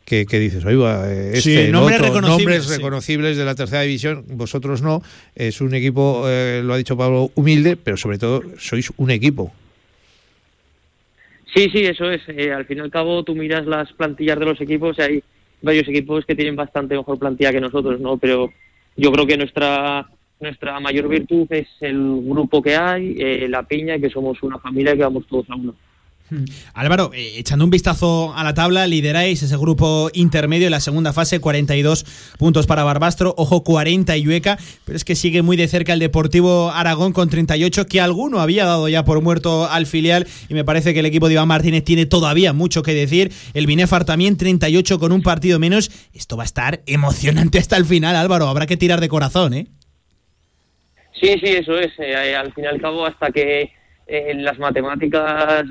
que, 0.06 0.26
que 0.26 0.40
dices, 0.40 0.64
oiga, 0.64 1.04
eh, 1.12 1.32
este, 1.34 1.66
Sí, 1.66 1.72
nombres 1.72 2.00
otro, 2.00 2.14
reconocibles, 2.14 2.38
nombres 2.40 2.64
sí. 2.66 2.76
reconocibles 2.76 3.38
de 3.38 3.44
la 3.46 3.56
tercera 3.56 3.82
división, 3.82 4.24
vosotros 4.30 4.82
no. 4.82 5.02
Es 5.36 5.60
un 5.60 5.74
equipo, 5.76 6.24
eh, 6.28 6.62
lo 6.64 6.74
ha 6.74 6.78
dicho 6.78 6.96
Pablo, 6.96 7.30
humilde, 7.36 7.76
pero 7.76 7.98
sobre 7.98 8.18
todo 8.18 8.42
sois 8.58 8.90
un 8.98 9.12
equipo. 9.12 9.52
Sí, 11.54 11.70
sí, 11.74 11.80
eso 11.80 12.10
es. 12.12 12.22
Eh, 12.28 12.52
al 12.54 12.66
fin 12.66 12.78
y 12.78 12.82
al 12.82 12.92
cabo, 12.92 13.24
tú 13.24 13.36
miras 13.36 13.66
las 13.66 13.92
plantillas 13.94 14.38
de 14.40 14.46
los 14.46 14.62
equipos 14.62 14.98
y 15.00 15.02
hay 15.02 15.24
varios 15.62 15.88
equipos 15.88 16.26
que 16.26 16.36
tienen 16.36 16.56
bastante 16.56 16.96
mejor 16.96 17.18
plantilla 17.18 17.52
que 17.52 17.62
nosotros, 17.62 18.00
¿no? 18.00 18.18
Pero 18.18 18.54
yo 18.96 19.12
creo 19.12 19.26
que 19.26 19.38
nuestra 19.38 20.08
nuestra 20.40 20.80
mayor 20.80 21.08
virtud 21.08 21.48
es 21.50 21.68
el 21.82 22.22
grupo 22.24 22.62
que 22.62 22.76
hay, 22.76 23.16
eh, 23.20 23.48
la 23.50 23.64
piña, 23.64 23.96
y 23.96 24.02
que 24.02 24.10
somos 24.10 24.42
una 24.44 24.60
familia 24.60 24.94
y 24.94 24.98
que 24.98 25.04
vamos 25.04 25.26
todos 25.28 25.50
a 25.50 25.56
uno. 25.56 25.74
Álvaro, 26.74 27.12
eh, 27.14 27.36
echando 27.38 27.64
un 27.64 27.72
vistazo 27.72 28.34
a 28.36 28.44
la 28.44 28.54
tabla, 28.54 28.86
lideráis 28.86 29.42
ese 29.44 29.56
grupo 29.56 30.10
intermedio 30.14 30.68
en 30.68 30.72
la 30.72 30.80
segunda 30.80 31.14
fase, 31.14 31.40
42 31.40 32.06
puntos 32.38 32.68
para 32.68 32.84
Barbastro, 32.84 33.34
ojo 33.38 33.64
40 33.64 34.18
Llueca, 34.18 34.58
pero 34.86 34.98
es 34.98 35.06
que 35.06 35.16
sigue 35.16 35.42
muy 35.42 35.56
de 35.56 35.68
cerca 35.68 35.94
el 35.94 36.00
Deportivo 36.00 36.72
Aragón 36.72 37.14
con 37.14 37.30
38, 37.30 37.86
que 37.86 38.02
alguno 38.02 38.42
había 38.42 38.66
dado 38.66 38.90
ya 38.90 39.06
por 39.06 39.22
muerto 39.22 39.70
al 39.70 39.86
filial 39.86 40.28
y 40.50 40.54
me 40.54 40.66
parece 40.66 40.94
que 40.94 41.00
el 41.00 41.06
equipo 41.06 41.28
de 41.28 41.36
Iván 41.36 41.48
Martínez 41.48 41.84
tiene 41.84 42.06
todavía 42.06 42.52
mucho 42.52 42.84
que 42.84 42.94
decir. 42.94 43.32
El 43.54 43.66
Binefar 43.66 44.04
también 44.04 44.36
38 44.36 45.00
con 45.00 45.12
un 45.12 45.22
partido 45.22 45.60
menos. 45.60 45.92
Esto 46.14 46.36
va 46.36 46.44
a 46.44 46.46
estar 46.46 46.82
emocionante 46.88 47.58
hasta 47.58 47.78
el 47.78 47.86
final, 47.86 48.16
Álvaro, 48.16 48.48
habrá 48.48 48.66
que 48.66 48.76
tirar 48.76 49.00
de 49.00 49.08
corazón, 49.08 49.54
¿eh? 49.54 49.68
Sí, 51.20 51.36
sí, 51.40 51.48
eso 51.48 51.78
es. 51.78 51.92
Eh, 52.00 52.36
al 52.36 52.54
fin 52.54 52.66
y 52.66 52.68
al 52.68 52.82
cabo, 52.82 53.06
hasta 53.06 53.32
que 53.32 53.72
eh, 54.08 54.34
las 54.36 54.60
matemáticas 54.60 55.66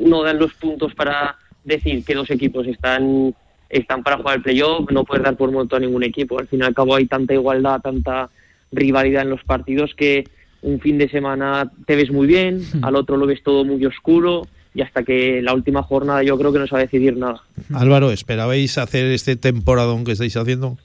no 0.00 0.22
dan 0.22 0.38
los 0.38 0.54
puntos 0.54 0.94
para 0.94 1.36
decir 1.64 2.04
que 2.04 2.14
los 2.14 2.30
equipos 2.30 2.66
están 2.66 3.34
están 3.72 4.02
para 4.02 4.18
jugar 4.18 4.36
el 4.36 4.42
playoff, 4.42 4.90
no 4.90 5.04
puedes 5.04 5.24
dar 5.24 5.34
por 5.36 5.50
muerto 5.50 5.76
a 5.76 5.80
ningún 5.80 6.02
equipo. 6.02 6.38
Al 6.38 6.46
fin 6.46 6.60
y 6.60 6.62
al 6.62 6.74
cabo 6.74 6.94
hay 6.94 7.06
tanta 7.06 7.32
igualdad, 7.32 7.80
tanta 7.80 8.28
rivalidad 8.70 9.22
en 9.22 9.30
los 9.30 9.42
partidos 9.44 9.94
que 9.96 10.24
un 10.60 10.78
fin 10.78 10.98
de 10.98 11.08
semana 11.08 11.72
te 11.86 11.96
ves 11.96 12.10
muy 12.10 12.26
bien, 12.26 12.60
al 12.82 12.96
otro 12.96 13.16
lo 13.16 13.26
ves 13.26 13.42
todo 13.42 13.64
muy 13.64 13.84
oscuro 13.86 14.46
y 14.74 14.82
hasta 14.82 15.02
que 15.02 15.40
la 15.42 15.54
última 15.54 15.82
jornada 15.82 16.22
yo 16.22 16.38
creo 16.38 16.52
que 16.52 16.58
no 16.58 16.66
se 16.66 16.74
va 16.74 16.80
a 16.80 16.82
decidir 16.82 17.16
nada. 17.16 17.42
Álvaro, 17.74 18.10
¿esperabais 18.10 18.78
hacer 18.78 19.06
este 19.06 19.36
temporadón 19.36 20.04
que 20.04 20.12
estáis 20.12 20.36
haciendo? 20.36 20.78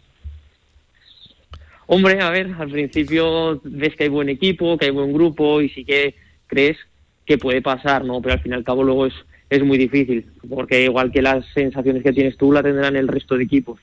Hombre, 1.87 2.21
a 2.21 2.29
ver, 2.29 2.51
al 2.59 2.69
principio 2.69 3.59
ves 3.63 3.95
que 3.95 4.03
hay 4.03 4.09
buen 4.09 4.29
equipo, 4.29 4.77
que 4.77 4.85
hay 4.85 4.91
buen 4.91 5.13
grupo 5.13 5.61
y 5.61 5.69
sí 5.69 5.85
que 5.85 6.15
crees 6.45 6.77
que 7.25 7.37
puede 7.37 7.61
pasar, 7.61 8.03
¿no? 8.05 8.21
Pero 8.21 8.33
al 8.33 8.41
fin 8.41 8.51
y 8.51 8.55
al 8.55 8.63
cabo 8.63 8.83
luego 8.83 9.05
es, 9.05 9.13
es 9.49 9.63
muy 9.63 9.77
difícil, 9.77 10.25
porque 10.49 10.83
igual 10.83 11.11
que 11.11 11.21
las 11.21 11.45
sensaciones 11.53 12.03
que 12.03 12.13
tienes 12.13 12.37
tú 12.37 12.51
la 12.51 12.61
tendrán 12.61 12.95
el 12.95 13.07
resto 13.07 13.37
de 13.37 13.43
equipos. 13.43 13.79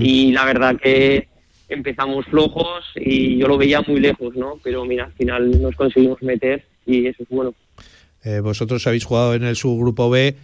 Y 0.00 0.32
la 0.32 0.44
verdad 0.44 0.76
que 0.82 1.28
empezamos 1.68 2.26
flojos 2.26 2.84
y 2.96 3.38
yo 3.38 3.46
lo 3.46 3.56
veía 3.56 3.82
muy 3.82 4.00
lejos, 4.00 4.34
¿no? 4.34 4.58
Pero 4.64 4.84
mira, 4.84 5.04
al 5.04 5.12
final 5.12 5.62
nos 5.62 5.76
conseguimos 5.76 6.20
meter 6.22 6.64
y 6.84 7.06
eso 7.06 7.22
es 7.22 7.28
bueno. 7.28 7.54
Eh, 8.24 8.40
vosotros 8.40 8.84
habéis 8.88 9.04
jugado 9.04 9.34
en 9.34 9.44
el 9.44 9.54
subgrupo 9.54 10.10
B. 10.10 10.34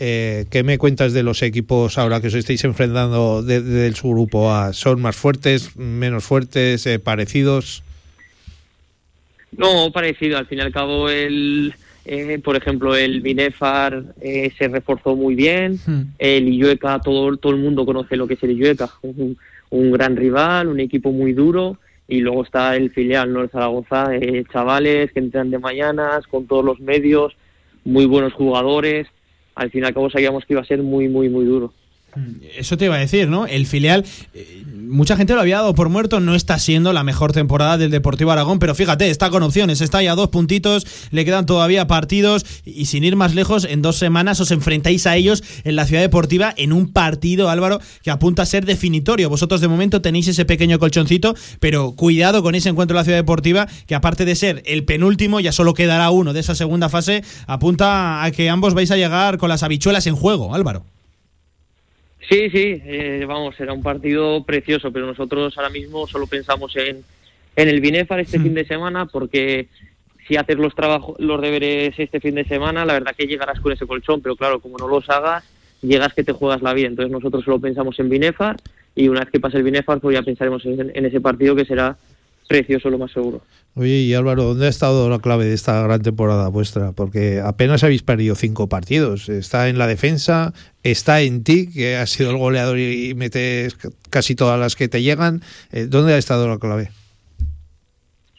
Eh, 0.00 0.46
¿Qué 0.50 0.62
me 0.62 0.78
cuentas 0.78 1.12
de 1.12 1.22
los 1.24 1.42
equipos 1.42 1.98
ahora 1.98 2.20
que 2.20 2.28
os 2.28 2.34
estáis 2.34 2.62
enfrentando 2.64 3.42
de- 3.42 3.60
de- 3.62 3.80
del 3.82 3.94
subgrupo 3.96 4.52
A? 4.52 4.72
¿Son 4.72 5.00
más 5.02 5.16
fuertes, 5.16 5.76
menos 5.76 6.24
fuertes, 6.24 6.86
eh, 6.86 6.98
parecidos? 7.00 7.82
No, 9.56 9.90
parecido. 9.92 10.38
Al 10.38 10.46
fin 10.46 10.58
y 10.58 10.60
al 10.60 10.72
cabo, 10.72 11.08
el, 11.08 11.74
eh, 12.04 12.38
por 12.44 12.54
ejemplo, 12.56 12.94
el 12.94 13.20
Binefar 13.22 14.04
eh, 14.20 14.52
se 14.56 14.68
reforzó 14.68 15.16
muy 15.16 15.34
bien. 15.34 15.80
El 16.18 16.48
Illueca, 16.48 17.00
todo, 17.00 17.36
todo 17.36 17.52
el 17.52 17.58
mundo 17.58 17.84
conoce 17.84 18.16
lo 18.16 18.26
que 18.28 18.34
es 18.34 18.42
el 18.42 18.52
Illueca. 18.52 18.88
Un, 19.02 19.36
un 19.70 19.90
gran 19.92 20.16
rival, 20.16 20.68
un 20.68 20.80
equipo 20.80 21.10
muy 21.12 21.32
duro. 21.32 21.78
Y 22.06 22.20
luego 22.20 22.42
está 22.44 22.74
el 22.76 22.90
filial, 22.90 23.32
¿no? 23.32 23.42
El 23.42 23.50
Zaragoza, 23.50 24.14
eh, 24.14 24.44
chavales 24.50 25.12
que 25.12 25.18
entran 25.18 25.50
de 25.50 25.58
mañanas, 25.58 26.26
con 26.26 26.46
todos 26.46 26.64
los 26.64 26.80
medios, 26.80 27.34
muy 27.84 28.06
buenos 28.06 28.32
jugadores. 28.32 29.08
Al 29.58 29.72
fin 29.72 29.82
y 29.82 29.86
al 29.86 29.92
cabo 29.92 30.08
sabíamos 30.08 30.46
que 30.46 30.52
iba 30.52 30.62
a 30.62 30.64
ser 30.64 30.84
muy, 30.84 31.08
muy, 31.08 31.28
muy 31.28 31.44
duro. 31.44 31.72
Eso 32.56 32.76
te 32.76 32.86
iba 32.86 32.96
a 32.96 32.98
decir, 32.98 33.28
¿no? 33.28 33.46
El 33.46 33.66
filial, 33.66 34.04
eh, 34.34 34.64
mucha 34.74 35.16
gente 35.16 35.34
lo 35.34 35.40
había 35.40 35.56
dado 35.56 35.74
por 35.74 35.88
muerto, 35.88 36.20
no 36.20 36.34
está 36.34 36.58
siendo 36.58 36.92
la 36.92 37.04
mejor 37.04 37.32
temporada 37.32 37.78
del 37.78 37.90
Deportivo 37.90 38.32
Aragón, 38.32 38.58
pero 38.58 38.74
fíjate, 38.74 39.10
está 39.10 39.30
con 39.30 39.42
opciones, 39.42 39.80
está 39.80 40.02
ya 40.02 40.12
a 40.12 40.14
dos 40.14 40.28
puntitos, 40.28 40.86
le 41.10 41.24
quedan 41.24 41.46
todavía 41.46 41.86
partidos 41.86 42.46
y 42.64 42.86
sin 42.86 43.04
ir 43.04 43.14
más 43.14 43.34
lejos, 43.34 43.64
en 43.64 43.82
dos 43.82 43.96
semanas 43.96 44.40
os 44.40 44.50
enfrentáis 44.50 45.06
a 45.06 45.16
ellos 45.16 45.44
en 45.64 45.76
la 45.76 45.84
Ciudad 45.84 46.02
Deportiva 46.02 46.52
en 46.56 46.72
un 46.72 46.92
partido, 46.92 47.50
Álvaro, 47.50 47.80
que 48.02 48.10
apunta 48.10 48.42
a 48.42 48.46
ser 48.46 48.64
definitorio. 48.64 49.28
Vosotros 49.28 49.60
de 49.60 49.68
momento 49.68 50.00
tenéis 50.00 50.28
ese 50.28 50.44
pequeño 50.44 50.78
colchoncito, 50.78 51.34
pero 51.60 51.92
cuidado 51.92 52.42
con 52.42 52.54
ese 52.54 52.70
encuentro 52.70 52.94
en 52.94 53.00
la 53.00 53.04
Ciudad 53.04 53.18
Deportiva, 53.18 53.68
que 53.86 53.94
aparte 53.94 54.24
de 54.24 54.34
ser 54.34 54.62
el 54.66 54.84
penúltimo, 54.84 55.40
ya 55.40 55.52
solo 55.52 55.74
quedará 55.74 56.10
uno 56.10 56.32
de 56.32 56.40
esa 56.40 56.54
segunda 56.54 56.88
fase, 56.88 57.22
apunta 57.46 58.24
a 58.24 58.30
que 58.30 58.48
ambos 58.48 58.74
vais 58.74 58.90
a 58.90 58.96
llegar 58.96 59.38
con 59.38 59.50
las 59.50 59.62
habichuelas 59.62 60.06
en 60.06 60.16
juego, 60.16 60.54
Álvaro. 60.54 60.84
Sí, 62.28 62.50
sí, 62.50 62.82
eh, 62.84 63.24
vamos, 63.26 63.56
será 63.56 63.72
un 63.72 63.82
partido 63.82 64.44
precioso, 64.44 64.92
pero 64.92 65.06
nosotros 65.06 65.56
ahora 65.56 65.70
mismo 65.70 66.06
solo 66.06 66.26
pensamos 66.26 66.76
en, 66.76 67.02
en 67.56 67.68
el 67.68 67.80
Binefar 67.80 68.20
este 68.20 68.38
fin 68.38 68.52
de 68.52 68.66
semana, 68.66 69.06
porque 69.06 69.68
si 70.26 70.36
haces 70.36 70.58
los 70.58 70.74
trabajos, 70.74 71.18
los 71.18 71.40
deberes 71.40 71.98
este 71.98 72.20
fin 72.20 72.34
de 72.34 72.44
semana, 72.44 72.84
la 72.84 72.92
verdad 72.92 73.14
que 73.16 73.26
llegarás 73.26 73.60
con 73.60 73.72
ese 73.72 73.86
colchón, 73.86 74.20
pero 74.20 74.36
claro, 74.36 74.60
como 74.60 74.76
no 74.76 74.88
los 74.88 75.08
hagas, 75.08 75.42
llegas 75.80 76.12
que 76.12 76.22
te 76.22 76.32
juegas 76.32 76.60
la 76.60 76.74
vida. 76.74 76.88
Entonces 76.88 77.10
nosotros 77.10 77.44
solo 77.44 77.60
pensamos 77.60 77.98
en 77.98 78.10
Binefar 78.10 78.56
y 78.94 79.08
una 79.08 79.20
vez 79.20 79.30
que 79.30 79.40
pase 79.40 79.56
el 79.56 79.62
Binefar, 79.62 79.98
pues 80.00 80.14
ya 80.14 80.22
pensaremos 80.22 80.66
en, 80.66 80.92
en 80.94 81.06
ese 81.06 81.22
partido 81.22 81.56
que 81.56 81.64
será 81.64 81.96
precioso, 82.48 82.90
lo 82.90 82.98
más 82.98 83.12
seguro. 83.12 83.42
Oye, 83.74 84.00
y 84.00 84.14
Álvaro, 84.14 84.42
¿dónde 84.42 84.66
ha 84.66 84.70
estado 84.70 85.08
la 85.08 85.20
clave 85.20 85.44
de 85.44 85.54
esta 85.54 85.80
gran 85.82 86.02
temporada 86.02 86.48
vuestra? 86.48 86.90
Porque 86.92 87.40
apenas 87.44 87.84
habéis 87.84 88.02
perdido 88.02 88.34
cinco 88.34 88.68
partidos. 88.68 89.28
Está 89.28 89.68
en 89.68 89.78
la 89.78 89.86
defensa, 89.86 90.52
está 90.82 91.20
en 91.20 91.44
ti, 91.44 91.70
que 91.72 91.96
has 91.96 92.10
sido 92.10 92.30
el 92.30 92.38
goleador 92.38 92.78
y 92.78 93.14
metes 93.14 93.76
casi 94.10 94.34
todas 94.34 94.58
las 94.58 94.74
que 94.74 94.88
te 94.88 95.02
llegan. 95.02 95.42
Eh, 95.70 95.86
¿Dónde 95.88 96.14
ha 96.14 96.18
estado 96.18 96.48
la 96.48 96.58
clave? 96.58 96.90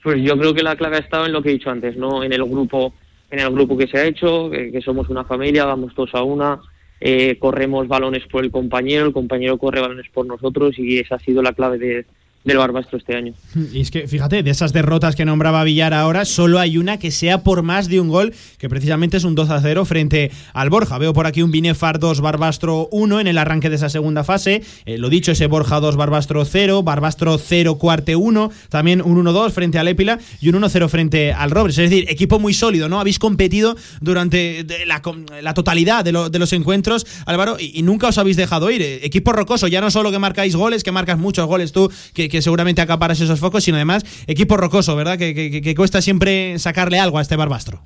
Pues 0.03 0.22
yo 0.22 0.38
creo 0.38 0.53
que 0.53 0.64
la 0.64 0.76
clave 0.76 0.98
ha 0.98 0.99
estado 0.99 1.26
en 1.26 1.31
lo 1.31 1.41
que 1.41 1.49
he 1.49 1.53
dicho 1.53 1.69
antes, 1.69 1.95
¿no? 1.95 2.23
En 2.23 2.34
el 2.34 2.44
grupo, 2.44 2.94
en 3.31 3.40
el 3.40 3.52
grupo 3.52 3.77
que 3.77 3.88
se 3.88 3.98
ha 3.98 4.06
hecho, 4.06 4.49
que, 4.49 4.72
que 4.72 4.81
somos 4.81 5.07
una 5.07 5.23
familia, 5.23 5.64
vamos 5.65 5.94
todos 5.94 6.15
a 6.15 6.23
una, 6.23 6.60
eh, 7.02 7.38
corremos 7.40 7.88
balones 7.88 8.26
por 8.27 8.44
el 8.44 8.52
compañero, 8.52 9.06
el 9.06 9.14
compañero 9.14 9.57
corre 9.57 9.80
balones 9.80 10.10
por 10.14 10.26
nosotros 10.26 10.77
y 10.77 10.99
esa 10.99 11.15
ha 11.15 11.19
sido 11.19 11.41
la 11.41 11.53
clave 11.53 11.77
de, 11.77 12.06
del 12.44 12.57
Barbastro 12.57 12.98
este 12.98 13.16
año. 13.16 13.34
Y 13.74 13.82
es 13.82 13.91
que, 13.91 14.07
fíjate, 14.07 14.41
de 14.44 14.49
esas 14.52 14.74
derrotas 14.74 15.16
que 15.16 15.26
nombraba 15.26 15.64
Villar 15.64 15.94
ahora, 15.94 16.26
solo 16.26 16.60
hay 16.60 16.78
una 16.78 16.98
que 16.98 17.11
sea 17.11 17.44
por 17.44 17.61
más 17.64 17.88
de 17.90 17.99
un 17.99 18.07
gol, 18.10 18.34
que 18.57 18.70
precisamente 18.70 19.18
es 19.18 19.24
un 19.24 19.36
2 19.36 19.49
a 19.49 19.61
0 19.61 19.86
frente 19.86 20.32
al 20.53 20.70
Borja. 20.70 20.98
Veo 20.98 21.14
por 21.14 21.28
aquí 21.28 21.41
un 21.41 21.52
Binefar 21.52 21.99
2, 21.99 22.22
Barbastro 22.22 22.88
1 22.91 23.20
en 23.20 23.28
el 23.28 23.38
arranque 23.38 23.70
de 23.70 23.76
esa 23.76 23.90
segunda 23.90 24.24
fase. 24.24 24.61
Eh, 24.86 24.98
lo 24.98 25.10
dicho, 25.10 25.32
ese 25.32 25.48
Borja 25.48 25.80
2, 25.80 25.95
Barbastro 25.95 26.44
0, 26.45 26.84
Barbastro 26.84 27.38
0, 27.38 27.78
Cuarte 27.78 28.16
1, 28.16 28.52
también 28.70 29.02
un 29.02 29.24
1-2 29.24 29.52
frente 29.52 29.78
al 29.80 29.88
Épila 29.88 30.18
y 30.41 30.49
un 30.49 30.56
1-0 30.61 30.88
frente 30.90 31.34
al 31.34 31.52
Robles. 31.52 31.78
Es 31.78 31.90
decir, 31.90 32.06
equipo 32.10 32.40
muy 32.40 32.53
sólido, 32.53 32.90
¿no? 32.90 32.99
Habéis 32.99 33.20
competido 33.20 33.76
durante 34.02 34.66
la, 34.86 35.02
la 35.41 35.53
totalidad 35.53 36.03
de, 36.03 36.11
lo- 36.11 36.30
de 36.30 36.40
los 36.40 36.53
encuentros, 36.53 37.06
Álvaro, 37.26 37.57
y, 37.60 37.78
y 37.78 37.82
nunca 37.84 38.07
os 38.07 38.18
habéis 38.18 38.38
dejado 38.38 38.72
ir. 38.72 38.82
Eh, 38.82 38.99
Equipo 39.06 39.32
rocoso, 39.34 39.68
ya 39.68 39.82
no 39.82 39.91
solo 39.91 40.11
que 40.11 40.20
marcáis 40.20 40.56
goles, 40.56 40.84
que 40.84 40.91
marcas 40.91 41.18
muchos 41.18 41.45
goles 41.48 41.72
tú, 41.72 41.91
que, 42.14 42.29
que 42.30 42.42
seguramente 42.42 42.82
acaparas 42.82 43.20
esos 43.20 43.40
focos, 43.40 43.64
sino 43.66 43.76
además 43.78 44.04
equipo 44.28 44.56
rocoso, 44.56 44.96
¿verdad? 44.96 45.18
Que, 45.18 45.34
que- 45.62 45.76
cuesta 45.76 46.02
siempre 46.02 46.58
sacarle 46.60 47.00
algo 47.00 47.18
a 47.18 47.22
este 47.22 47.36
Barbastro. 47.36 47.82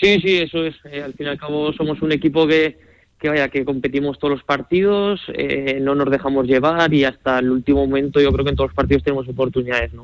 Sí, 0.00 0.20
sí, 0.20 0.36
eso 0.38 0.64
es. 0.64 0.74
Eh, 0.90 1.02
al 1.02 1.14
fin 1.14 1.26
y 1.26 1.30
al 1.30 1.38
cabo 1.38 1.72
somos 1.72 2.02
un 2.02 2.12
equipo 2.12 2.46
que, 2.46 2.78
que 3.18 3.28
vaya, 3.28 3.48
que 3.48 3.64
competimos 3.64 4.18
todos 4.18 4.34
los 4.34 4.42
partidos, 4.44 5.20
eh, 5.32 5.78
no 5.80 5.94
nos 5.94 6.10
dejamos 6.10 6.46
llevar 6.46 6.92
y 6.92 7.04
hasta 7.04 7.38
el 7.38 7.50
último 7.50 7.86
momento 7.86 8.20
yo 8.20 8.32
creo 8.32 8.44
que 8.44 8.50
en 8.50 8.56
todos 8.56 8.70
los 8.70 8.74
partidos 8.76 9.02
tenemos 9.04 9.28
oportunidades, 9.28 9.92
¿no? 9.94 10.02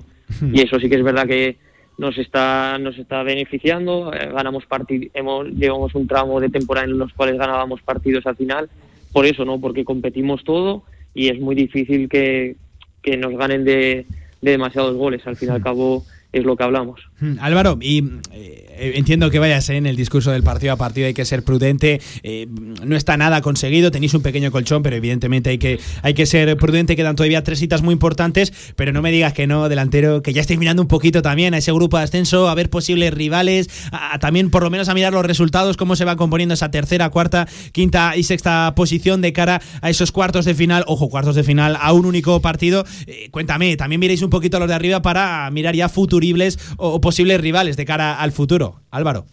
Y 0.52 0.62
eso 0.62 0.78
sí 0.78 0.88
que 0.88 0.94
es 0.96 1.02
verdad 1.02 1.26
que 1.26 1.58
nos 1.98 2.16
está 2.16 2.78
nos 2.78 2.96
está 2.98 3.22
beneficiando. 3.24 4.12
eh, 4.14 4.30
ganamos 4.32 4.64
partidos, 4.66 5.10
hemos 5.12 5.48
llevamos 5.48 5.94
un 5.94 6.06
tramo 6.06 6.40
de 6.40 6.48
temporada 6.48 6.86
en 6.86 6.96
los 6.98 7.12
cuales 7.12 7.36
ganábamos 7.36 7.82
partidos 7.82 8.24
al 8.26 8.36
final. 8.36 8.70
Por 9.12 9.26
eso, 9.26 9.44
¿no? 9.44 9.60
Porque 9.60 9.84
competimos 9.84 10.44
todo 10.44 10.84
y 11.14 11.28
es 11.28 11.40
muy 11.40 11.56
difícil 11.56 12.08
que, 12.08 12.54
que 13.02 13.16
nos 13.16 13.36
ganen 13.36 13.64
de, 13.64 14.06
de 14.40 14.50
demasiados 14.50 14.96
goles. 14.96 15.26
Al 15.26 15.36
fin 15.36 15.48
y 15.48 15.52
al 15.52 15.62
cabo 15.62 16.04
es 16.32 16.44
lo 16.44 16.56
que 16.56 16.64
hablamos. 16.64 17.00
Mm, 17.20 17.38
Álvaro, 17.40 17.78
y 17.80 18.04
eh, 18.32 18.92
entiendo 18.94 19.30
que 19.30 19.38
vayas 19.38 19.68
eh, 19.68 19.76
en 19.76 19.86
el 19.86 19.96
discurso 19.96 20.30
del 20.30 20.42
partido 20.42 20.72
a 20.72 20.76
partido, 20.76 21.06
hay 21.06 21.14
que 21.14 21.24
ser 21.24 21.42
prudente, 21.42 22.00
eh, 22.22 22.46
no 22.84 22.96
está 22.96 23.16
nada 23.16 23.40
conseguido, 23.42 23.90
tenéis 23.90 24.14
un 24.14 24.22
pequeño 24.22 24.50
colchón, 24.50 24.82
pero 24.82 24.96
evidentemente 24.96 25.50
hay 25.50 25.58
que, 25.58 25.80
hay 26.02 26.14
que 26.14 26.26
ser 26.26 26.56
prudente, 26.56 26.94
quedan 26.94 27.16
todavía 27.16 27.42
tres 27.42 27.58
citas 27.58 27.82
muy 27.82 27.92
importantes, 27.92 28.72
pero 28.76 28.92
no 28.92 29.02
me 29.02 29.10
digas 29.10 29.32
que 29.32 29.46
no, 29.46 29.68
delantero, 29.68 30.22
que 30.22 30.32
ya 30.32 30.40
estáis 30.40 30.58
mirando 30.58 30.82
un 30.82 30.88
poquito 30.88 31.20
también 31.20 31.54
a 31.54 31.58
ese 31.58 31.72
grupo 31.72 31.98
de 31.98 32.04
ascenso, 32.04 32.48
a 32.48 32.54
ver 32.54 32.70
posibles 32.70 33.12
rivales, 33.12 33.68
a, 33.90 34.18
también 34.18 34.50
por 34.50 34.62
lo 34.62 34.70
menos 34.70 34.88
a 34.88 34.94
mirar 34.94 35.12
los 35.12 35.26
resultados, 35.26 35.76
cómo 35.76 35.96
se 35.96 36.04
va 36.04 36.16
componiendo 36.16 36.54
esa 36.54 36.70
tercera, 36.70 37.10
cuarta, 37.10 37.48
quinta 37.72 38.16
y 38.16 38.22
sexta 38.22 38.72
posición 38.76 39.20
de 39.20 39.32
cara 39.32 39.60
a 39.82 39.90
esos 39.90 40.12
cuartos 40.12 40.44
de 40.44 40.54
final, 40.54 40.84
ojo, 40.86 41.08
cuartos 41.08 41.34
de 41.34 41.42
final 41.42 41.76
a 41.80 41.92
un 41.92 42.06
único 42.06 42.40
partido. 42.40 42.84
Eh, 43.06 43.28
cuéntame, 43.30 43.76
también 43.76 44.00
miréis 44.00 44.22
un 44.22 44.30
poquito 44.30 44.56
a 44.56 44.60
los 44.60 44.68
de 44.68 44.74
arriba 44.74 45.02
para 45.02 45.50
mirar 45.50 45.74
ya 45.74 45.88
futuribles 46.20 46.58
o, 46.76 46.90
o 46.94 47.00
posibles 47.00 47.40
rivales 47.40 47.76
de 47.76 47.84
cara 47.86 48.20
al 48.20 48.32
futuro. 48.32 48.80
Álvaro. 48.90 49.24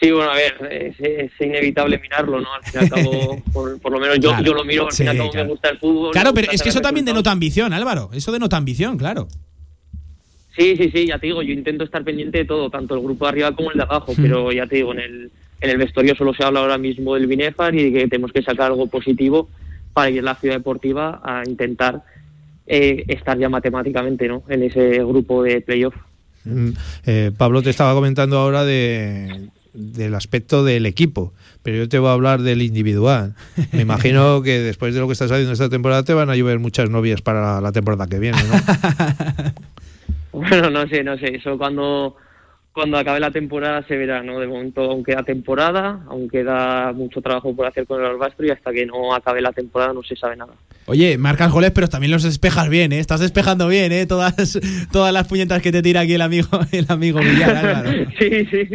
Sí, 0.00 0.10
bueno, 0.10 0.30
a 0.30 0.34
ver, 0.34 0.54
es, 0.72 0.96
es 1.00 1.30
inevitable 1.40 1.98
mirarlo, 1.98 2.40
¿no? 2.40 2.52
Al 2.52 2.62
fin 2.64 2.80
y 2.80 2.84
al 2.84 2.90
cabo, 2.90 3.42
por, 3.52 3.80
por 3.80 3.92
lo 3.92 4.00
menos 4.00 4.18
yo, 4.18 4.30
Claro. 4.30 4.44
yo 4.44 4.54
lo 4.54 4.64
miro, 4.64 4.86
al 4.86 4.92
fin 4.92 5.06
y 5.06 5.08
al 5.10 5.14
Sí, 5.14 5.18
cabo 5.20 5.30
claro. 5.30 5.46
me 5.46 5.50
gusta 5.52 5.68
el 5.70 5.78
fútbol. 5.78 6.12
Claro, 6.12 6.34
pero 6.34 6.50
es 6.50 6.62
que 6.62 6.68
eso 6.70 6.80
también 6.80 7.06
denota 7.06 7.30
ambición, 7.30 7.72
Álvaro. 7.72 8.10
Eso 8.12 8.32
denota 8.32 8.56
ambición, 8.56 8.98
claro. 8.98 9.28
Sí, 10.58 10.76
sí, 10.76 10.90
sí, 10.92 11.06
ya 11.06 11.18
te 11.18 11.26
digo, 11.28 11.42
yo 11.42 11.52
intento 11.52 11.84
estar 11.84 12.02
pendiente 12.04 12.38
de 12.38 12.44
todo, 12.44 12.70
tanto 12.70 12.94
el 12.94 13.00
grupo 13.02 13.24
de 13.24 13.28
arriba 13.30 13.52
como 13.54 13.70
el 13.70 13.76
de 13.78 13.82
abajo, 13.84 14.12
Hmm. 14.12 14.22
pero 14.22 14.52
ya 14.52 14.66
te 14.66 14.76
digo, 14.76 14.92
en 14.92 14.98
el, 15.00 15.30
en 15.60 15.70
el 15.70 15.78
vestuario 15.78 16.14
solo 16.16 16.34
se 16.34 16.44
habla 16.44 16.60
ahora 16.60 16.76
mismo 16.78 17.14
del 17.14 17.26
Binefar 17.28 17.74
y 17.74 17.90
de 17.90 17.92
que 18.00 18.08
tenemos 18.08 18.32
que 18.32 18.42
sacar 18.42 18.66
algo 18.72 18.86
positivo 18.88 19.48
para 19.94 20.10
ir 20.10 20.18
a 20.20 20.22
la 20.22 20.34
ciudad 20.34 20.56
deportiva 20.56 21.20
a 21.24 21.42
intentar 21.46 22.02
eh, 22.66 23.04
estar 23.08 23.38
ya 23.38 23.48
matemáticamente 23.48 24.28
¿no? 24.28 24.42
en 24.48 24.62
ese 24.62 24.98
grupo 24.98 25.42
de 25.42 25.60
playoff. 25.60 25.94
Mm, 26.44 26.70
eh, 27.06 27.30
Pablo 27.36 27.62
te 27.62 27.70
estaba 27.70 27.94
comentando 27.94 28.38
ahora 28.38 28.64
de, 28.64 29.48
del 29.74 30.14
aspecto 30.14 30.64
del 30.64 30.86
equipo, 30.86 31.32
pero 31.62 31.76
yo 31.78 31.88
te 31.88 31.98
voy 31.98 32.08
a 32.08 32.12
hablar 32.12 32.42
del 32.42 32.62
individual. 32.62 33.34
Me 33.72 33.82
imagino 33.82 34.42
que 34.44 34.60
después 34.60 34.94
de 34.94 35.00
lo 35.00 35.06
que 35.06 35.12
estás 35.12 35.30
haciendo 35.30 35.52
esta 35.52 35.68
temporada 35.68 36.04
te 36.04 36.14
van 36.14 36.30
a 36.30 36.36
llover 36.36 36.58
muchas 36.58 36.90
novias 36.90 37.22
para 37.22 37.60
la 37.60 37.72
temporada 37.72 38.06
que 38.06 38.18
viene, 38.18 38.38
¿no? 38.44 38.54
Bueno, 40.34 40.68
no 40.68 40.88
sé, 40.88 41.04
no 41.04 41.16
sé, 41.16 41.36
eso 41.36 41.56
cuando, 41.56 42.16
cuando 42.74 42.98
acabe 42.98 43.20
la 43.20 43.30
temporada 43.30 43.86
se 43.86 43.96
verá, 43.96 44.22
¿no? 44.24 44.40
De 44.40 44.48
momento 44.48 44.82
aún 44.82 45.04
queda 45.04 45.22
temporada, 45.22 46.00
aún 46.08 46.28
queda 46.28 46.92
mucho 46.92 47.22
trabajo 47.22 47.54
por 47.54 47.66
hacer 47.66 47.86
con 47.86 48.00
el 48.00 48.06
Albastro 48.06 48.44
y 48.46 48.50
hasta 48.50 48.72
que 48.72 48.84
no 48.84 49.14
acabe 49.14 49.40
la 49.40 49.52
temporada 49.52 49.92
no 49.92 50.02
se 50.02 50.16
sabe 50.16 50.34
nada. 50.34 50.54
Oye, 50.86 51.16
marcas 51.16 51.52
goles, 51.52 51.70
pero 51.70 51.88
también 51.88 52.10
los 52.10 52.24
despejas 52.24 52.68
bien, 52.68 52.92
¿eh? 52.92 52.98
Estás 52.98 53.20
despejando 53.20 53.68
bien, 53.68 53.92
¿eh? 53.92 54.06
Todas, 54.06 54.58
todas 54.92 55.12
las 55.12 55.28
puñetas 55.28 55.62
que 55.62 55.70
te 55.70 55.82
tira 55.82 56.00
aquí 56.00 56.14
el 56.14 56.22
amigo, 56.22 56.48
el 56.72 56.86
amigo 56.88 57.20
Villar, 57.20 57.56
Álvaro. 57.56 57.90
sí, 58.18 58.44
sí. 58.46 58.68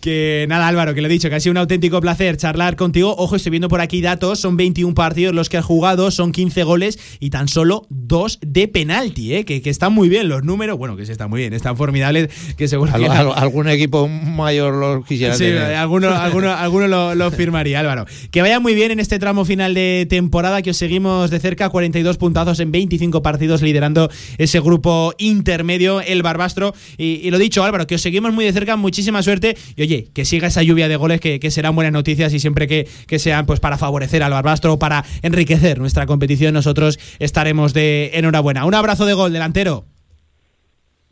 Que 0.00 0.46
nada, 0.48 0.68
Álvaro, 0.68 0.94
que 0.94 1.00
lo 1.00 1.08
he 1.08 1.10
dicho, 1.10 1.28
que 1.28 1.34
ha 1.34 1.40
sido 1.40 1.50
un 1.50 1.56
auténtico 1.56 2.00
placer 2.00 2.36
charlar 2.36 2.76
contigo. 2.76 3.14
Ojo, 3.18 3.34
estoy 3.36 3.50
viendo 3.50 3.68
por 3.68 3.80
aquí 3.80 4.00
datos, 4.00 4.38
son 4.38 4.56
21 4.56 4.94
partidos 4.94 5.34
los 5.34 5.48
que 5.48 5.56
has 5.56 5.64
jugado, 5.64 6.10
son 6.12 6.30
15 6.30 6.62
goles 6.62 6.98
y 7.18 7.30
tan 7.30 7.48
solo 7.48 7.84
dos 7.90 8.38
de 8.40 8.68
penalti, 8.68 9.34
¿eh? 9.34 9.44
Que, 9.44 9.60
que 9.60 9.70
están 9.70 9.92
muy 9.92 10.08
bien 10.08 10.28
los 10.28 10.44
números, 10.44 10.78
bueno, 10.78 10.96
que 10.96 11.04
sí 11.04 11.10
están 11.10 11.30
muy 11.30 11.40
bien, 11.40 11.52
están 11.52 11.76
formidables, 11.76 12.28
que 12.56 12.68
seguro 12.68 12.92
Al- 12.94 13.00
que... 13.02 13.08
al- 13.08 13.32
algún 13.34 13.68
equipo 13.68 14.06
mayor 14.06 14.74
lo 14.74 15.02
quisiera 15.04 15.34
Sí, 15.34 15.44
tener. 15.44 15.74
alguno, 15.74 16.10
alguno, 16.14 16.52
alguno 16.52 16.86
lo, 16.86 17.14
lo 17.16 17.30
firmaría, 17.32 17.80
Álvaro. 17.80 18.06
Que 18.30 18.40
vaya 18.40 18.60
muy 18.60 18.74
bien 18.74 18.92
en 18.92 19.00
este 19.00 19.18
tramo 19.18 19.44
final 19.44 19.74
de 19.74 20.06
temporada, 20.08 20.62
que 20.62 20.70
os 20.70 20.76
seguimos 20.76 21.30
de 21.30 21.40
cerca, 21.40 21.70
42 21.70 22.18
puntazos 22.18 22.60
en 22.60 22.70
25 22.70 23.20
partidos, 23.22 23.62
liderando 23.62 24.10
ese 24.38 24.60
grupo 24.60 25.12
intermedio, 25.18 26.00
el 26.02 26.22
Barbastro. 26.22 26.72
Y, 26.96 27.20
y 27.26 27.30
lo 27.32 27.38
dicho, 27.38 27.64
Álvaro, 27.64 27.86
que 27.88 27.96
os 27.96 28.00
seguimos 28.02 28.32
muy 28.32 28.44
de 28.44 28.52
cerca, 28.52 28.76
muchísima 28.76 29.22
suerte. 29.24 29.56
Y 29.76 29.87
oye, 29.88 30.10
que 30.12 30.26
siga 30.26 30.48
esa 30.48 30.62
lluvia 30.62 30.86
de 30.86 30.96
goles, 30.96 31.18
que, 31.20 31.40
que 31.40 31.50
serán 31.50 31.74
buenas 31.74 31.92
noticias 31.94 32.32
y 32.34 32.40
siempre 32.40 32.66
que, 32.66 32.86
que 33.06 33.18
sean 33.18 33.46
pues 33.46 33.58
para 33.58 33.78
favorecer 33.78 34.22
al 34.22 34.32
Barbastro 34.32 34.74
o 34.74 34.78
para 34.78 35.02
enriquecer 35.22 35.78
nuestra 35.78 36.04
competición, 36.04 36.52
nosotros 36.52 36.98
estaremos 37.18 37.72
de 37.72 38.10
enhorabuena. 38.12 38.66
Un 38.66 38.74
abrazo 38.74 39.06
de 39.06 39.14
gol, 39.14 39.32
delantero. 39.32 39.86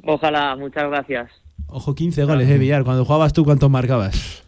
Ojalá, 0.05 0.55
muchas 0.57 0.89
gracias. 0.90 1.31
Ojo, 1.69 1.94
15 1.94 2.24
goles, 2.24 2.48
eh, 2.51 2.59
Villar. 2.59 2.85
Cuando 2.85 3.05
jugabas 3.05 3.32
tú, 3.32 3.44
¿cuántos 3.44 3.70
marcabas? 3.70 4.43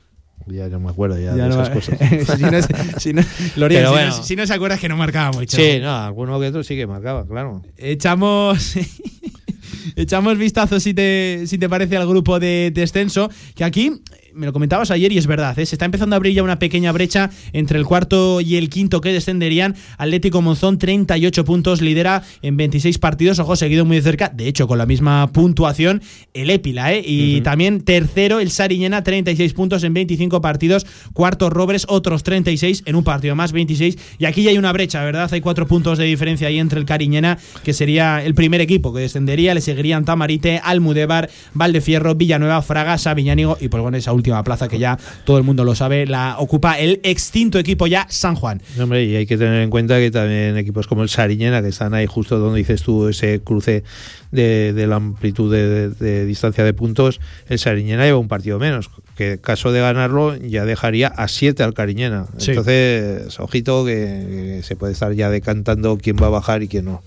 Ya 0.46 0.68
no 0.68 0.78
me 0.80 0.90
acuerdo 0.90 1.16
ya, 1.18 1.34
Ya 1.36 1.44
de 1.44 1.48
no- 1.48 1.62
esas 1.62 1.70
cosas. 1.70 1.98
si 2.38 2.42
no, 2.44 2.98
si 3.00 3.12
no- 3.12 3.22
Lorian, 3.56 3.80
Pero 3.82 3.88
si, 3.88 3.94
bueno. 3.94 4.16
no, 4.16 4.22
si 4.22 4.36
no 4.36 4.46
se 4.46 4.54
acuerdas 4.54 4.78
que 4.80 4.88
no 4.88 4.96
marcaba 4.96 5.32
mucho. 5.32 5.56
Sí, 5.56 5.78
no, 5.80 5.90
alguno 5.94 6.38
que 6.38 6.46
otro 6.48 6.62
sí 6.62 6.76
que 6.76 6.86
marcaba, 6.86 7.26
claro. 7.26 7.62
Echamos. 7.76 8.74
Echamos 9.96 10.38
vistazo, 10.38 10.78
si 10.80 10.94
te, 10.94 11.42
si 11.46 11.58
te 11.58 11.68
parece, 11.68 11.96
al 11.96 12.06
grupo 12.06 12.38
de 12.38 12.70
descenso. 12.72 13.28
Que 13.56 13.64
aquí, 13.64 14.00
me 14.38 14.46
lo 14.46 14.52
comentabas 14.52 14.90
ayer 14.92 15.10
y 15.10 15.18
es 15.18 15.26
verdad, 15.26 15.58
¿eh? 15.58 15.66
se 15.66 15.74
está 15.74 15.84
empezando 15.84 16.14
a 16.14 16.18
abrir 16.18 16.32
ya 16.32 16.44
una 16.44 16.60
pequeña 16.60 16.92
brecha 16.92 17.30
entre 17.52 17.76
el 17.76 17.84
cuarto 17.84 18.40
y 18.40 18.56
el 18.56 18.70
quinto 18.70 19.00
que 19.00 19.12
descenderían. 19.12 19.74
Atlético 19.98 20.40
Monzón, 20.40 20.78
38 20.78 21.44
puntos, 21.44 21.82
lidera 21.82 22.22
en 22.40 22.56
26 22.56 22.98
partidos. 22.98 23.40
Ojo, 23.40 23.56
seguido 23.56 23.84
muy 23.84 23.96
de 23.96 24.02
cerca, 24.02 24.28
de 24.28 24.46
hecho, 24.46 24.68
con 24.68 24.78
la 24.78 24.86
misma 24.86 25.26
puntuación, 25.32 26.02
el 26.34 26.50
Épila. 26.50 26.94
¿eh? 26.94 27.02
Y 27.04 27.40
también 27.40 27.80
tercero, 27.80 28.38
el 28.38 28.50
Sariñena, 28.50 29.02
36 29.02 29.52
puntos 29.54 29.82
en 29.82 29.92
25 29.92 30.40
partidos. 30.40 30.86
Cuarto, 31.12 31.50
Robres, 31.50 31.84
otros 31.88 32.22
36 32.22 32.84
en 32.86 32.94
un 32.94 33.02
partido 33.02 33.34
más, 33.34 33.50
26. 33.50 33.98
Y 34.18 34.24
aquí 34.26 34.44
ya 34.44 34.50
hay 34.50 34.58
una 34.58 34.72
brecha, 34.72 35.02
¿verdad? 35.02 35.28
Hay 35.32 35.40
cuatro 35.40 35.66
puntos 35.66 35.98
de 35.98 36.04
diferencia 36.04 36.46
ahí 36.46 36.60
entre 36.60 36.78
el 36.78 36.86
Cariñena, 36.86 37.38
que 37.64 37.72
sería 37.72 38.22
el 38.24 38.34
primer 38.36 38.60
equipo 38.60 38.94
que 38.94 39.00
descendería. 39.00 39.52
Le 39.52 39.60
seguirían 39.60 40.04
Tamarite, 40.04 40.60
Almudévar, 40.62 41.28
Valdefierro, 41.54 42.14
Villanueva, 42.14 42.62
Fraga, 42.62 42.96
Sabiñánigo 42.98 43.58
y 43.60 43.66
pues 43.66 43.82
bueno, 43.82 43.96
esa 43.96 44.12
última 44.28 44.44
plaza 44.44 44.68
que 44.68 44.78
ya 44.78 44.98
todo 45.24 45.38
el 45.38 45.44
mundo 45.44 45.64
lo 45.64 45.74
sabe, 45.74 46.06
la 46.06 46.36
ocupa 46.38 46.78
el 46.78 47.00
extinto 47.02 47.58
equipo 47.58 47.86
ya 47.86 48.06
San 48.10 48.34
Juan. 48.34 48.60
Hombre, 48.80 49.04
y 49.04 49.16
hay 49.16 49.26
que 49.26 49.36
tener 49.38 49.62
en 49.62 49.70
cuenta 49.70 49.98
que 49.98 50.10
también 50.10 50.56
equipos 50.56 50.86
como 50.86 51.02
el 51.02 51.08
Sariñena, 51.08 51.62
que 51.62 51.68
están 51.68 51.94
ahí 51.94 52.06
justo 52.06 52.38
donde 52.38 52.58
dices 52.58 52.82
tú 52.82 53.08
ese 53.08 53.40
cruce 53.40 53.84
de, 54.30 54.72
de 54.72 54.86
la 54.86 54.96
amplitud 54.96 55.50
de- 55.52 55.88
de 55.90 56.26
distancia 56.26 56.64
de 56.64 56.74
puntos, 56.74 57.20
el 57.48 57.58
Sariñena 57.58 58.04
lleva 58.04 58.18
un 58.18 58.28
partido 58.28 58.58
menos, 58.58 58.90
que 59.18 59.40
caso 59.40 59.72
de 59.72 59.80
ganarlo 59.80 60.36
ya 60.36 60.64
dejaría 60.64 61.08
a 61.08 61.26
7 61.26 61.64
al 61.64 61.74
Cariñena. 61.74 62.26
Sí. 62.36 62.52
Entonces, 62.52 63.40
ojito 63.40 63.84
que, 63.84 63.90
que 63.92 64.62
se 64.62 64.76
puede 64.76 64.92
estar 64.92 65.12
ya 65.12 65.28
decantando 65.28 65.98
quién 65.98 66.16
va 66.22 66.28
a 66.28 66.30
bajar 66.30 66.62
y 66.62 66.68
quién 66.68 66.84
no. 66.84 67.02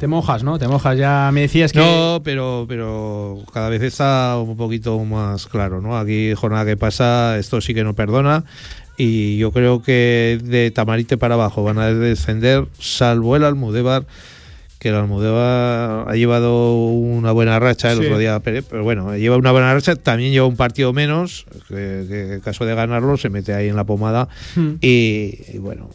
Te 0.00 0.08
mojas, 0.08 0.42
¿no? 0.42 0.58
Te 0.58 0.66
mojas, 0.66 0.98
ya 0.98 1.30
me 1.32 1.42
decías 1.42 1.72
que... 1.72 1.78
No, 1.78 2.20
pero, 2.24 2.66
pero 2.68 3.38
cada 3.54 3.68
vez 3.68 3.80
está 3.82 4.36
un 4.38 4.56
poquito 4.56 4.98
más 5.04 5.46
claro, 5.46 5.80
¿no? 5.80 5.96
Aquí, 5.96 6.34
jornada 6.34 6.66
que 6.66 6.76
pasa, 6.76 7.38
esto 7.38 7.60
sí 7.60 7.74
que 7.74 7.84
no 7.84 7.94
perdona. 7.94 8.42
Y 8.96 9.36
yo 9.36 9.52
creo 9.52 9.84
que 9.84 10.40
de 10.42 10.72
Tamarite 10.72 11.16
para 11.16 11.34
abajo 11.34 11.62
van 11.62 11.78
a 11.78 11.94
descender, 11.94 12.66
salvo 12.80 13.36
el 13.36 13.44
Almudévar, 13.44 14.04
que 14.82 14.88
el 14.88 14.96
Almudévar 14.96 16.08
ha 16.08 16.14
llevado 16.16 16.74
una 16.74 17.30
buena 17.30 17.56
racha 17.60 17.92
el 17.92 17.98
Sí. 18.00 18.04
otro 18.06 18.18
día, 18.18 18.40
pero 18.40 18.82
bueno, 18.82 19.16
lleva 19.16 19.36
una 19.36 19.52
buena 19.52 19.72
racha, 19.72 19.94
también 19.94 20.32
lleva 20.32 20.46
un 20.48 20.56
partido 20.56 20.92
menos, 20.92 21.46
que, 21.68 22.04
que 22.08 22.32
en 22.34 22.40
caso 22.40 22.66
de 22.66 22.74
ganarlo 22.74 23.16
se 23.16 23.30
mete 23.30 23.54
ahí 23.54 23.68
en 23.68 23.76
la 23.76 23.84
pomada. 23.84 24.28
Hmm. 24.56 24.72
Y, 24.80 25.38
y 25.52 25.58
bueno, 25.58 25.88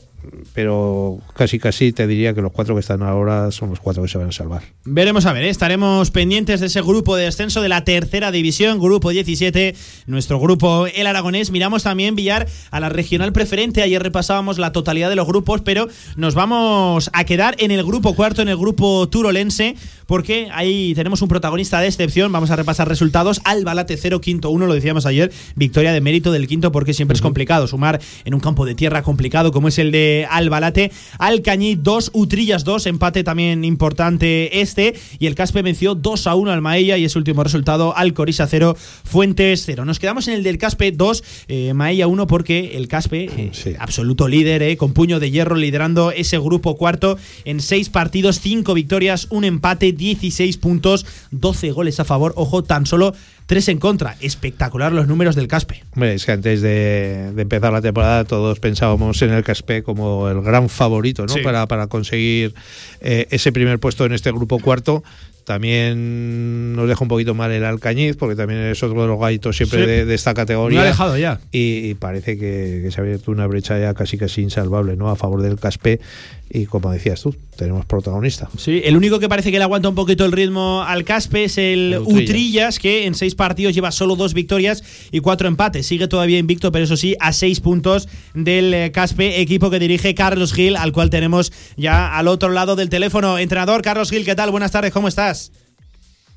pero 0.54 1.20
casi 1.36 1.60
casi 1.60 1.92
te 1.92 2.08
diría 2.08 2.34
que 2.34 2.42
los 2.42 2.52
cuatro 2.52 2.76
que 2.76 2.82
están 2.82 3.04
ahora 3.04 3.52
son 3.52 3.70
los 3.70 3.80
cuatro 3.80 4.04
que 4.04 4.10
se 4.10 4.18
van 4.18 4.30
a 4.30 4.32
salvar. 4.32 4.64
Veremos 4.86 5.26
a 5.26 5.34
ver, 5.34 5.44
¿eh? 5.44 5.50
estaremos 5.50 6.12
pendientes 6.12 6.60
de 6.60 6.68
ese 6.68 6.82
grupo 6.82 7.16
de 7.16 7.26
descenso 7.26 7.62
de 7.62 7.70
la 7.70 7.84
tercera 7.84 8.32
división, 8.32 8.80
grupo 8.80 9.10
17, 9.10 9.76
nuestro 10.08 10.40
grupo 10.40 10.88
El 10.88 11.08
Aragonés. 11.08 11.52
Miramos 11.52 11.84
también, 11.84 12.16
Villar, 12.16 12.48
a 12.72 12.80
la 12.80 12.90
regional 12.90 13.34
preferente. 13.34 13.82
Ayer 13.82 14.02
repasábamos 14.02 14.58
la 14.58 14.72
totalidad 14.72 15.10
de 15.10 15.16
los 15.16 15.28
grupos, 15.28 15.62
pero 15.62 15.88
nos 16.16 16.36
vamos 16.36 17.10
a 17.14 17.24
quedar 17.26 17.56
en 17.60 17.72
el 17.72 17.84
grupo 17.84 18.16
cuarto, 18.16 18.42
en 18.42 18.50
el 18.50 18.58
grupo 18.58 19.08
turolense, 19.10 19.76
porque 20.06 20.50
ahí 20.54 20.94
tenemos 20.96 21.22
un 21.22 21.28
protagonista 21.28 21.80
de 21.80 21.88
excepción. 21.88 22.32
Vamos 22.32 22.52
a 22.52 22.56
repasar 22.56 22.88
resultados. 22.88 23.42
Albalate 23.44 23.98
0, 23.98 24.22
quinto 24.22 24.50
1, 24.50 24.68
lo 24.68 24.74
decíamos 24.74 25.06
ayer. 25.06 25.32
Victoria 25.56 25.92
de 25.92 26.02
mérito 26.02 26.32
del 26.32 26.48
quinto, 26.48 26.72
porque 26.72 26.94
siempre 26.94 27.16
es 27.16 27.22
complicado 27.22 27.68
sumar 27.68 28.00
en 28.26 28.34
un 28.34 28.40
campo 28.40 28.66
de 28.66 28.76
tierra 28.76 29.04
complicado 29.04 29.52
como 29.52 29.68
es 29.68 29.78
el 29.80 29.92
de 29.92 30.17
Albalate. 30.26 30.92
Alcañí 31.20 31.76
2, 31.76 32.12
Utrillas 32.14 32.64
2, 32.64 32.86
empate 32.88 33.24
también 33.24 33.64
importante 33.66 34.62
este. 34.62 34.96
Y 35.20 35.28
el 35.28 35.36
Caspe 35.36 35.62
venció 35.62 35.96
2 35.96 36.28
a 36.28 36.36
1 36.36 36.52
al 36.52 36.62
Maella 36.62 36.98
y 36.98 37.06
ese 37.06 37.18
último 37.18 37.44
resultado 37.44 37.96
Alcorisa 37.96 38.48
0, 38.48 38.76
Fuentes 39.04 39.64
0. 39.66 39.86
Nos 39.86 40.00
quedamos 40.00 40.28
en 40.28 40.36
el 40.36 40.44
del 40.44 40.58
Caspe 40.58 40.92
2, 40.92 41.24
eh, 41.48 41.74
Maella 41.74 42.08
1 42.08 42.28
porque 42.28 42.78
el 42.78 42.88
Caspe, 42.88 43.30
eh, 43.38 43.76
absoluto 43.80 44.28
líder, 44.28 44.64
eh, 44.64 44.78
con 44.78 44.94
puño 44.94 45.20
de 45.20 45.32
hierro 45.32 45.56
liderando 45.56 46.12
ese 46.12 46.38
grupo 46.40 46.78
cuarto 46.78 47.18
en 47.46 47.60
6 47.60 47.90
partidos, 47.90 48.40
5 48.40 48.74
victorias, 48.74 49.28
un 49.30 49.44
empate, 49.44 49.92
16 49.92 50.58
puntos, 50.58 51.06
12 51.32 51.72
goles 51.72 52.00
a 52.00 52.06
favor. 52.06 52.34
Ojo, 52.36 52.64
tan 52.64 52.86
solo 52.86 53.14
3 53.48 53.70
en 53.70 53.80
contra. 53.80 54.16
Espectacular 54.20 54.92
los 54.92 55.08
números 55.08 55.36
del 55.36 55.48
Caspe. 55.48 55.84
Hombre, 55.94 56.14
es 56.14 56.26
que 56.26 56.34
antes 56.34 56.62
de, 56.62 57.32
de 57.34 57.42
empezar 57.42 57.74
la 57.74 57.82
temporada 57.82 58.26
todos 58.26 58.60
pensábamos 58.60 59.22
en 59.22 59.32
el 59.32 59.44
Caspe 59.44 59.84
como 59.84 60.30
el 60.30 60.42
gran 60.42 60.70
favorito 60.70 61.24
¿no? 61.26 61.34
Sí. 61.34 61.40
para, 61.42 61.66
para 61.68 61.88
conseguir 61.88 62.54
eh, 63.02 63.28
ese 63.32 63.52
primer 63.52 63.80
puesto 63.80 64.06
en 64.06 64.14
este 64.14 64.32
grupo 64.32 64.60
cuarto. 64.60 65.04
También 65.48 66.74
nos 66.76 66.90
deja 66.90 67.02
un 67.06 67.08
poquito 67.08 67.34
mal 67.34 67.50
el 67.54 67.64
Alcañiz, 67.64 68.18
porque 68.18 68.36
también 68.36 68.60
es 68.60 68.84
otro 68.84 69.02
de 69.02 69.08
los 69.08 69.18
gaitos 69.18 69.56
siempre 69.56 69.80
Sí. 69.80 69.86
de, 69.86 70.06
de 70.06 70.14
esta 70.14 70.34
categoría. 70.34 70.80
Muy 70.80 70.88
alejado 70.88 71.18
ya. 71.18 71.40
Y, 71.54 71.88
y 71.90 71.94
parece 71.94 72.38
que, 72.38 72.82
que 72.84 72.92
se 72.92 73.00
ha 73.00 73.04
abierto 73.04 73.32
una 73.32 73.48
brecha 73.48 73.80
ya 73.80 73.94
casi 73.94 74.18
casi 74.18 74.42
insalvable, 74.42 74.98
¿no? 74.98 75.10
A 75.10 75.16
favor 75.16 75.42
del 75.42 75.58
Caspe. 75.58 76.02
Y 76.50 76.66
como 76.66 76.92
decías 76.92 77.22
tú, 77.22 77.36
tenemos 77.58 77.86
protagonista. 77.86 78.50
Sí, 78.58 78.82
el 78.86 78.96
único 78.96 79.20
que 79.20 79.28
parece 79.28 79.52
que 79.52 79.58
le 79.58 79.64
aguanta 79.66 79.90
un 79.90 79.96
poquito 79.96 80.24
el 80.24 80.32
ritmo 80.32 80.82
al 80.84 81.04
Caspe 81.04 81.44
es 81.46 81.58
el 81.58 81.94
El 81.94 82.00
Utrillas. 82.00 82.24
Utrillas, 82.30 82.80
que 82.80 83.06
en 83.06 83.16
seis 83.16 83.36
partidos 83.36 83.74
lleva 83.76 83.92
solo 83.92 84.16
dos 84.16 84.34
victorias 84.34 84.82
y 85.12 85.20
cuatro 85.20 85.48
empates. 85.50 85.86
Sigue 85.88 86.08
todavía 86.08 86.40
invicto, 86.40 86.72
pero 86.72 86.86
eso 86.86 86.96
sí, 86.96 87.16
a 87.20 87.34
seis 87.34 87.60
puntos 87.60 88.08
del 88.34 88.74
eh, 88.74 88.92
Caspe, 88.94 89.42
equipo 89.42 89.70
que 89.70 89.80
dirige 89.80 90.14
Carlos 90.16 90.54
Gil, 90.54 90.78
al 90.78 90.94
cual 90.94 91.10
tenemos 91.10 91.52
ya 91.76 92.18
al 92.18 92.28
otro 92.30 92.50
lado 92.50 92.76
del 92.78 92.88
teléfono. 92.90 93.38
Entrenador 93.40 93.82
Carlos 93.82 94.10
Gil, 94.10 94.24
¿qué 94.24 94.36
tal? 94.36 94.50
Buenas 94.52 94.72
tardes, 94.72 94.94
¿cómo 94.94 95.10
estás? 95.10 95.37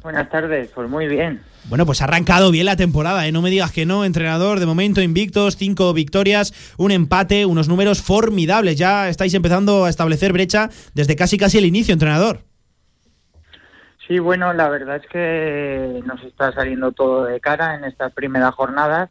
Buenas 0.02 0.30
tardes, 0.30 0.70
pues 0.74 0.88
muy 0.88 1.06
bien. 1.08 1.42
Bueno, 1.68 1.84
pues 1.84 2.00
ha 2.00 2.04
arrancado 2.04 2.50
bien 2.50 2.64
la 2.64 2.76
temporada, 2.76 3.26
¿eh? 3.26 3.32
no 3.32 3.42
me 3.42 3.50
digas 3.50 3.70
que 3.70 3.84
no, 3.84 4.04
entrenador. 4.04 4.58
De 4.58 4.66
momento 4.66 5.02
invictos, 5.02 5.56
cinco 5.56 5.92
victorias, 5.92 6.54
un 6.78 6.90
empate, 6.90 7.44
unos 7.44 7.68
números 7.68 8.02
formidables. 8.02 8.76
Ya 8.76 9.08
estáis 9.08 9.34
empezando 9.34 9.84
a 9.84 9.90
establecer 9.90 10.32
brecha 10.32 10.70
desde 10.94 11.16
casi 11.16 11.36
casi 11.36 11.58
el 11.58 11.66
inicio, 11.66 11.92
entrenador. 11.92 12.40
Sí, 14.08 14.18
bueno, 14.18 14.52
la 14.52 14.68
verdad 14.68 14.96
es 14.96 15.06
que 15.06 16.02
nos 16.04 16.22
está 16.24 16.52
saliendo 16.52 16.92
todo 16.92 17.26
de 17.26 17.38
cara 17.38 17.74
en 17.74 17.84
estas 17.84 18.12
primeras 18.12 18.54
jornadas. 18.54 19.10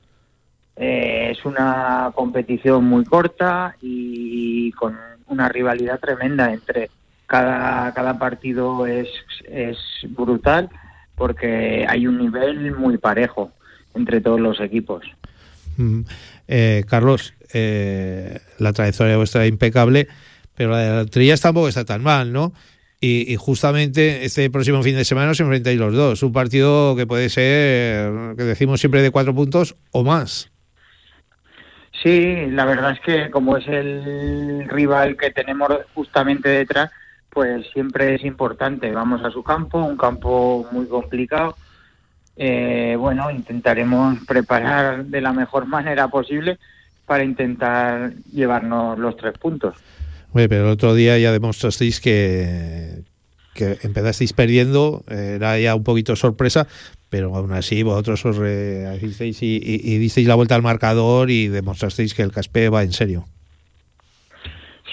Eh, 0.76 1.30
es 1.32 1.46
una 1.46 2.12
competición 2.16 2.84
muy 2.84 3.06
corta 3.06 3.76
y 3.82 4.72
con 4.72 4.98
una 5.28 5.48
rivalidad 5.50 6.00
tremenda 6.00 6.52
entre 6.52 6.90
cada, 7.30 7.94
cada 7.94 8.18
partido 8.20 8.86
es, 8.88 9.08
es 9.48 9.78
brutal 10.10 10.70
porque 11.16 11.86
hay 11.88 12.08
un 12.08 12.18
nivel 12.18 12.76
muy 12.76 12.98
parejo 12.98 13.52
entre 13.94 14.22
todos 14.22 14.40
los 14.40 14.60
equipos. 14.60 15.06
Mm. 15.78 16.02
Eh, 16.48 16.84
Carlos, 16.88 17.34
eh, 17.54 18.40
la 18.58 18.74
trayectoria 18.74 19.18
vuestra 19.18 19.46
es 19.46 19.50
impecable, 19.50 20.08
pero 20.56 20.72
la 20.72 20.80
de 20.80 20.90
la 20.90 21.06
Trillas 21.06 21.42
tampoco 21.42 21.68
está 21.68 21.86
tan 21.86 22.02
mal, 22.04 22.34
¿no? 22.34 22.54
Y, 23.02 23.32
y 23.32 23.36
justamente 23.38 24.26
este 24.26 24.50
próximo 24.50 24.84
fin 24.84 24.96
de 24.96 25.06
semana 25.06 25.32
os 25.32 25.40
enfrentáis 25.40 25.80
los 25.80 25.94
dos. 25.94 26.24
Un 26.24 26.34
partido 26.34 26.96
que 26.96 27.08
puede 27.08 27.30
ser, 27.30 28.36
que 28.36 28.44
decimos 28.44 28.80
siempre, 28.80 29.02
de 29.02 29.12
cuatro 29.12 29.34
puntos 29.34 29.76
o 29.92 30.04
más. 30.04 30.52
Sí, 32.04 32.48
la 32.52 32.66
verdad 32.66 32.92
es 32.92 33.00
que 33.02 33.30
como 33.30 33.58
es 33.58 33.68
el 33.68 34.68
rival 34.70 35.18
que 35.18 35.32
tenemos 35.32 35.70
justamente 35.94 36.48
detrás, 36.48 36.92
pues 37.30 37.66
siempre 37.74 38.16
es 38.16 38.24
importante. 38.26 38.92
Vamos 38.92 39.24
a 39.24 39.32
su 39.32 39.44
campo, 39.44 39.78
un 39.80 39.98
campo 39.98 40.68
muy 40.72 40.86
complicado. 40.88 41.56
Eh, 42.36 42.96
bueno, 42.98 43.30
intentaremos 43.32 44.20
preparar 44.26 45.06
de 45.06 45.22
la 45.22 45.34
mejor 45.34 45.66
manera 45.68 46.08
posible 46.08 46.58
para 47.06 47.24
intentar 47.24 48.14
llevarnos 48.32 48.98
los 48.98 49.18
tres 49.18 49.38
puntos. 49.38 49.76
Oye, 50.32 50.48
pero 50.48 50.66
el 50.66 50.72
otro 50.72 50.94
día 50.94 51.18
ya 51.18 51.32
demostrasteis 51.32 52.00
que, 52.00 53.02
empezasteis 53.82 54.32
perdiendo, 54.34 55.04
era 55.10 55.60
ya 55.60 55.76
un 55.76 55.84
poquito 55.84 56.16
sorpresa, 56.16 56.68
pero 57.10 57.36
aún 57.36 57.52
así 57.52 57.82
vosotros 57.84 58.24
os 58.26 58.38
reagisteis 58.38 59.42
y, 59.42 59.58
y- 59.58 59.82
y 59.96 59.98
disteis 59.98 60.28
la 60.28 60.36
vuelta 60.36 60.56
al 60.56 60.62
marcador 60.62 61.30
y 61.32 61.48
demostrasteis 61.48 62.14
que 62.14 62.22
el 62.22 62.32
Caspe 62.32 62.70
va 62.70 62.84
en 62.84 62.94
serio. 62.94 63.26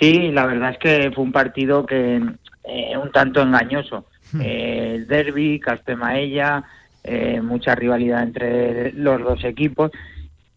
Sí, 0.01 0.31
la 0.33 0.47
verdad 0.47 0.73
es 0.73 0.79
que 0.79 1.11
fue 1.13 1.25
un 1.25 1.33
partido 1.33 1.87
que 1.87 2.23
eh, 2.65 2.97
un 2.97 3.11
tanto 3.13 3.41
engañoso. 3.41 4.07
Eh, 4.41 4.95
el 4.97 5.07
derby, 5.07 5.61
Castemaella, 5.61 6.65
eh, 7.05 7.41
mucha 7.41 7.75
rivalidad 7.75 8.23
entre 8.23 8.93
los 8.93 9.23
dos 9.23 9.45
equipos 9.45 9.93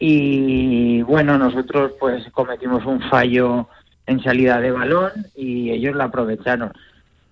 y 0.02 1.02
bueno, 1.02 1.36
nosotros 1.36 1.92
pues 2.00 2.24
cometimos 2.32 2.84
un 2.86 3.00
fallo 3.10 3.68
en 4.06 4.22
salida 4.22 4.58
de 4.58 4.72
balón 4.72 5.12
y 5.36 5.70
ellos 5.70 5.94
la 5.94 6.04
aprovecharon. 6.04 6.72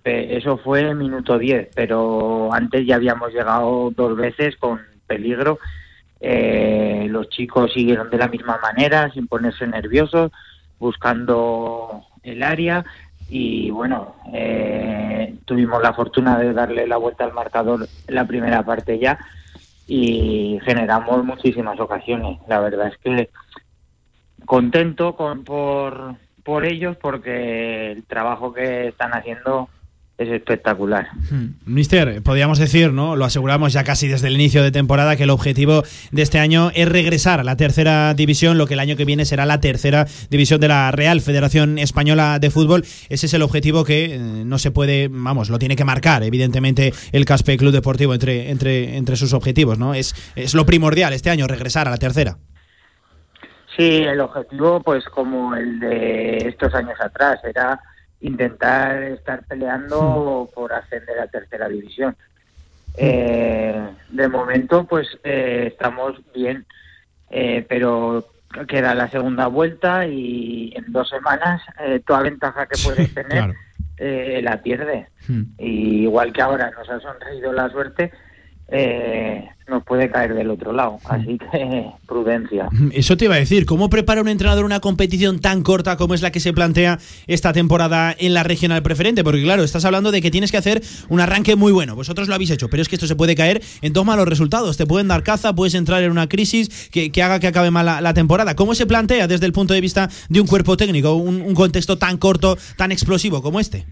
Eso 0.03 0.57
fue 0.57 0.93
minuto 0.95 1.37
10, 1.37 1.69
pero 1.75 2.53
antes 2.53 2.85
ya 2.85 2.95
habíamos 2.95 3.33
llegado 3.33 3.91
dos 3.95 4.15
veces 4.15 4.55
con 4.57 4.79
peligro. 5.05 5.59
Eh, 6.21 7.07
los 7.09 7.29
chicos 7.29 7.73
siguieron 7.73 8.09
de 8.09 8.17
la 8.17 8.27
misma 8.27 8.59
manera, 8.61 9.11
sin 9.11 9.27
ponerse 9.27 9.67
nerviosos, 9.67 10.31
buscando 10.79 12.03
el 12.23 12.43
área 12.43 12.85
y 13.29 13.69
bueno, 13.69 14.15
eh, 14.33 15.35
tuvimos 15.45 15.81
la 15.83 15.93
fortuna 15.93 16.39
de 16.39 16.53
darle 16.53 16.87
la 16.87 16.97
vuelta 16.97 17.25
al 17.25 17.33
marcador 17.33 17.87
la 18.07 18.25
primera 18.25 18.63
parte 18.63 18.97
ya 18.97 19.19
y 19.87 20.59
generamos 20.63 21.23
muchísimas 21.23 21.79
ocasiones. 21.79 22.39
La 22.47 22.59
verdad 22.59 22.87
es 22.87 22.97
que 22.97 23.29
contento 24.45 25.15
con, 25.15 25.43
por, 25.43 26.15
por 26.43 26.65
ellos 26.65 26.97
porque 26.97 27.91
el 27.91 28.03
trabajo 28.05 28.53
que 28.53 28.87
están 28.87 29.13
haciendo 29.13 29.69
es 30.19 30.29
espectacular. 30.29 31.07
Mister, 31.65 32.21
podríamos 32.21 32.59
decir, 32.59 32.91
¿no? 32.91 33.15
Lo 33.15 33.23
aseguramos 33.23 33.71
ya 33.71 33.85
casi 33.85 34.09
desde 34.09 34.27
el 34.27 34.33
inicio 34.33 34.61
de 34.61 34.71
temporada 34.71 35.15
que 35.15 35.23
el 35.23 35.29
objetivo 35.29 35.83
de 36.11 36.21
este 36.21 36.39
año 36.39 36.71
es 36.75 36.89
regresar 36.89 37.39
a 37.39 37.43
la 37.45 37.55
tercera 37.55 38.13
división, 38.13 38.57
lo 38.57 38.67
que 38.67 38.73
el 38.73 38.81
año 38.81 38.97
que 38.97 39.05
viene 39.05 39.23
será 39.23 39.45
la 39.45 39.61
tercera 39.61 40.05
división 40.29 40.59
de 40.59 40.67
la 40.67 40.91
Real 40.91 41.21
Federación 41.21 41.79
Española 41.79 42.37
de 42.39 42.49
Fútbol. 42.51 42.83
Ese 43.07 43.27
es 43.27 43.33
el 43.33 43.41
objetivo 43.41 43.85
que 43.85 44.15
eh, 44.15 44.19
no 44.19 44.59
se 44.59 44.71
puede, 44.71 45.07
vamos, 45.09 45.49
lo 45.49 45.57
tiene 45.57 45.77
que 45.77 45.85
marcar, 45.85 46.21
evidentemente, 46.23 46.93
el 47.13 47.23
Caspe 47.23 47.57
Club 47.57 47.71
Deportivo 47.71 48.13
entre, 48.13 48.51
entre, 48.51 48.97
entre 48.97 49.15
sus 49.15 49.31
objetivos, 49.31 49.79
¿no? 49.79 49.93
Es, 49.93 50.13
es 50.35 50.53
lo 50.53 50.65
primordial 50.65 51.13
este 51.13 51.29
año, 51.29 51.47
regresar 51.47 51.87
a 51.87 51.91
la 51.91 51.97
tercera. 51.97 52.37
Sí, 53.77 54.03
el 54.03 54.19
objetivo, 54.19 54.81
pues 54.83 55.05
como 55.05 55.55
el 55.55 55.79
de 55.79 56.37
estos 56.49 56.73
años 56.73 56.99
atrás, 56.99 57.39
era 57.45 57.79
intentar 58.21 59.01
estar 59.03 59.43
peleando 59.45 60.49
por 60.53 60.73
ascender 60.73 61.19
a 61.19 61.27
tercera 61.27 61.67
división. 61.69 62.15
Eh, 62.97 63.81
de 64.09 64.27
momento, 64.27 64.85
pues 64.85 65.07
eh, 65.23 65.65
estamos 65.71 66.19
bien, 66.33 66.65
eh, 67.29 67.65
pero 67.67 68.25
queda 68.67 68.95
la 68.95 69.09
segunda 69.09 69.47
vuelta 69.47 70.07
y 70.07 70.73
en 70.75 70.91
dos 70.91 71.09
semanas 71.09 71.61
eh, 71.79 72.01
toda 72.05 72.23
ventaja 72.23 72.65
que 72.65 72.81
puedes 72.83 73.13
tener 73.13 73.53
eh, 73.97 74.41
la 74.43 74.61
pierdes. 74.61 75.07
Y 75.57 76.03
igual 76.03 76.33
que 76.33 76.41
ahora 76.41 76.71
nos 76.71 76.89
ha 76.89 76.99
sonreído 76.99 77.53
la 77.53 77.69
suerte, 77.69 78.11
eh, 78.71 79.49
nos 79.69 79.83
puede 79.83 80.09
caer 80.09 80.33
del 80.33 80.49
otro 80.49 80.73
lado. 80.73 80.99
Así 81.05 81.37
que 81.37 81.85
prudencia. 82.07 82.67
Eso 82.91 83.17
te 83.17 83.25
iba 83.25 83.35
a 83.35 83.39
decir, 83.39 83.65
¿cómo 83.65 83.89
prepara 83.89 84.21
un 84.21 84.27
entrenador 84.27 84.65
una 84.65 84.79
competición 84.79 85.39
tan 85.39 85.61
corta 85.63 85.97
como 85.97 86.13
es 86.13 86.21
la 86.21 86.31
que 86.31 86.39
se 86.39 86.53
plantea 86.53 86.99
esta 87.27 87.53
temporada 87.53 88.15
en 88.17 88.33
la 88.33 88.43
regional 88.43 88.81
preferente? 88.81 89.23
Porque 89.23 89.43
claro, 89.43 89.63
estás 89.63 89.85
hablando 89.85 90.11
de 90.11 90.21
que 90.21 90.31
tienes 90.31 90.51
que 90.51 90.57
hacer 90.57 90.81
un 91.09 91.21
arranque 91.21 91.55
muy 91.55 91.71
bueno, 91.71 91.95
vosotros 91.95 92.27
lo 92.27 92.35
habéis 92.35 92.51
hecho, 92.51 92.69
pero 92.69 92.81
es 92.81 92.89
que 92.89 92.95
esto 92.95 93.07
se 93.07 93.15
puede 93.15 93.35
caer 93.35 93.61
en 93.81 93.93
dos 93.93 94.05
malos 94.05 94.27
resultados, 94.27 94.77
te 94.77 94.85
pueden 94.85 95.07
dar 95.07 95.23
caza, 95.23 95.53
puedes 95.53 95.75
entrar 95.75 96.03
en 96.03 96.11
una 96.11 96.27
crisis 96.27 96.89
que, 96.89 97.11
que 97.11 97.23
haga 97.23 97.39
que 97.39 97.47
acabe 97.47 97.71
mal 97.71 97.85
la, 97.85 98.01
la 98.01 98.13
temporada. 98.13 98.55
¿Cómo 98.55 98.75
se 98.75 98.85
plantea 98.85 99.27
desde 99.27 99.45
el 99.45 99.53
punto 99.53 99.73
de 99.73 99.81
vista 99.81 100.09
de 100.29 100.41
un 100.41 100.47
cuerpo 100.47 100.77
técnico, 100.77 101.13
un, 101.13 101.41
un 101.41 101.53
contexto 101.53 101.97
tan 101.97 102.17
corto, 102.17 102.57
tan 102.75 102.91
explosivo 102.91 103.41
como 103.41 103.59
este? 103.59 103.85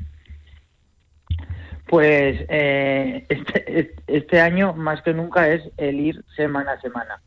Pues 1.88 2.46
eh, 2.50 3.26
este, 3.30 3.94
este 4.08 4.42
año 4.42 4.74
más 4.74 5.02
que 5.02 5.14
nunca 5.14 5.50
es 5.50 5.64
el 5.78 6.00
ir 6.00 6.24
semana 6.36 6.74
a 6.74 6.82
semana. 6.82 7.22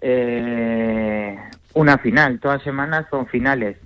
Eh, 0.00 1.38
una 1.74 1.98
final, 1.98 2.40
todas 2.40 2.62
semanas 2.62 3.06
son 3.10 3.26
finales. 3.26 3.76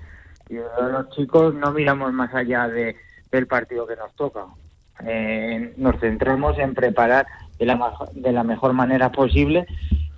Y 0.49 0.55
los 0.55 1.11
chicos 1.11 1.55
no 1.55 1.73
miramos 1.73 2.13
más 2.13 2.35
allá 2.35 2.69
de, 2.69 2.97
del 3.31 3.47
partido 3.47 3.87
que 3.87 3.97
nos 3.97 4.15
toca. 4.15 4.47
Eh, 5.05 5.75
nos 5.77 5.99
centramos 6.01 6.59
en 6.59 6.75
preparar 6.75 7.27
de 7.59 7.67
la, 7.67 7.93
de 8.13 8.33
la 8.33 8.45
mejor 8.45 8.73
manera 8.73 9.11
posible 9.11 9.67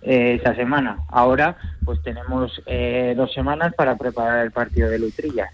eh, 0.03 0.39
esa 0.41 0.55
semana. 0.55 0.99
Ahora 1.09 1.57
pues 1.85 2.03
tenemos 2.03 2.63
eh, 2.67 3.15
dos 3.17 3.33
semanas 3.33 3.75
para 3.75 3.97
preparar 3.97 4.45
el 4.45 4.53
partido 4.53 4.91
de 4.91 4.99
Lutrillas. 4.99 5.53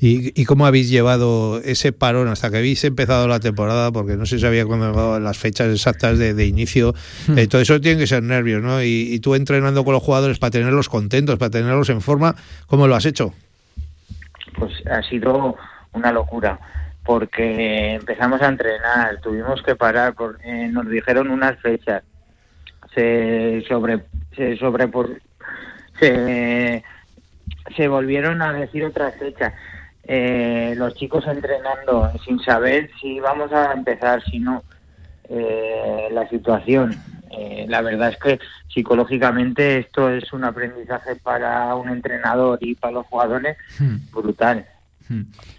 ¿Y, 0.00 0.40
y 0.40 0.44
cómo 0.44 0.66
habéis 0.66 0.88
llevado 0.90 1.60
ese 1.64 1.92
parón 1.92 2.28
hasta 2.28 2.50
que 2.50 2.56
habéis 2.58 2.82
empezado 2.84 3.28
la 3.28 3.40
temporada? 3.40 3.92
Porque 3.92 4.16
no 4.16 4.26
se 4.26 4.38
sabía 4.38 4.66
cuándo 4.66 5.20
las 5.20 5.38
fechas 5.38 5.68
exactas 5.72 6.18
de, 6.18 6.34
de 6.34 6.46
inicio. 6.46 6.94
Eh, 7.36 7.46
todo 7.46 7.60
eso 7.60 7.80
tiene 7.80 7.98
que 8.00 8.06
ser 8.06 8.22
nervios, 8.22 8.62
¿no? 8.62 8.82
Y, 8.82 9.08
y 9.12 9.20
tú 9.20 9.34
entrenando 9.34 9.84
con 9.84 9.94
los 9.94 10.02
jugadores 10.02 10.38
para 10.38 10.50
tenerlos 10.50 10.88
contentos, 10.88 11.38
para 11.38 11.50
tenerlos 11.50 11.88
en 11.90 12.00
forma, 12.00 12.34
¿cómo 12.66 12.86
lo 12.88 12.96
has 12.96 13.06
hecho? 13.06 13.32
pues 14.58 14.72
ha 14.90 15.02
sido 15.08 15.56
una 15.92 16.12
locura 16.12 16.58
porque 17.04 17.94
empezamos 17.94 18.42
a 18.42 18.48
entrenar, 18.48 19.20
tuvimos 19.22 19.62
que 19.62 19.74
parar, 19.74 20.14
por- 20.14 20.38
eh, 20.44 20.68
nos 20.70 20.88
dijeron 20.90 21.30
unas 21.30 21.58
fechas, 21.60 22.02
se 22.94 23.64
sobre, 23.68 24.00
se 24.36 24.56
sobre 24.58 24.88
por, 24.88 25.08
se, 25.98 26.82
se 27.76 27.88
volvieron 27.88 28.42
a 28.42 28.52
decir 28.52 28.84
otras 28.84 29.14
fechas. 29.16 29.52
eh, 30.04 30.74
los 30.76 30.94
chicos 30.94 31.24
entrenando 31.26 32.10
sin 32.24 32.40
saber 32.40 32.90
si 33.00 33.20
vamos 33.20 33.52
a 33.52 33.72
empezar, 33.72 34.22
si 34.24 34.40
no, 34.40 34.64
eh, 35.28 36.08
la 36.10 36.28
situación. 36.28 36.96
Eh, 37.30 37.66
la 37.68 37.80
verdad 37.80 38.08
es 38.08 38.16
que 38.18 38.40
psicológicamente 38.74 39.78
esto 39.78 40.10
es 40.10 40.32
un 40.32 40.42
aprendizaje 40.44 41.14
para 41.16 41.74
un 41.76 41.88
entrenador 41.88 42.58
y 42.60 42.74
para 42.74 42.94
los 42.94 43.06
jugadores 43.06 43.56
brutal. 44.12 44.66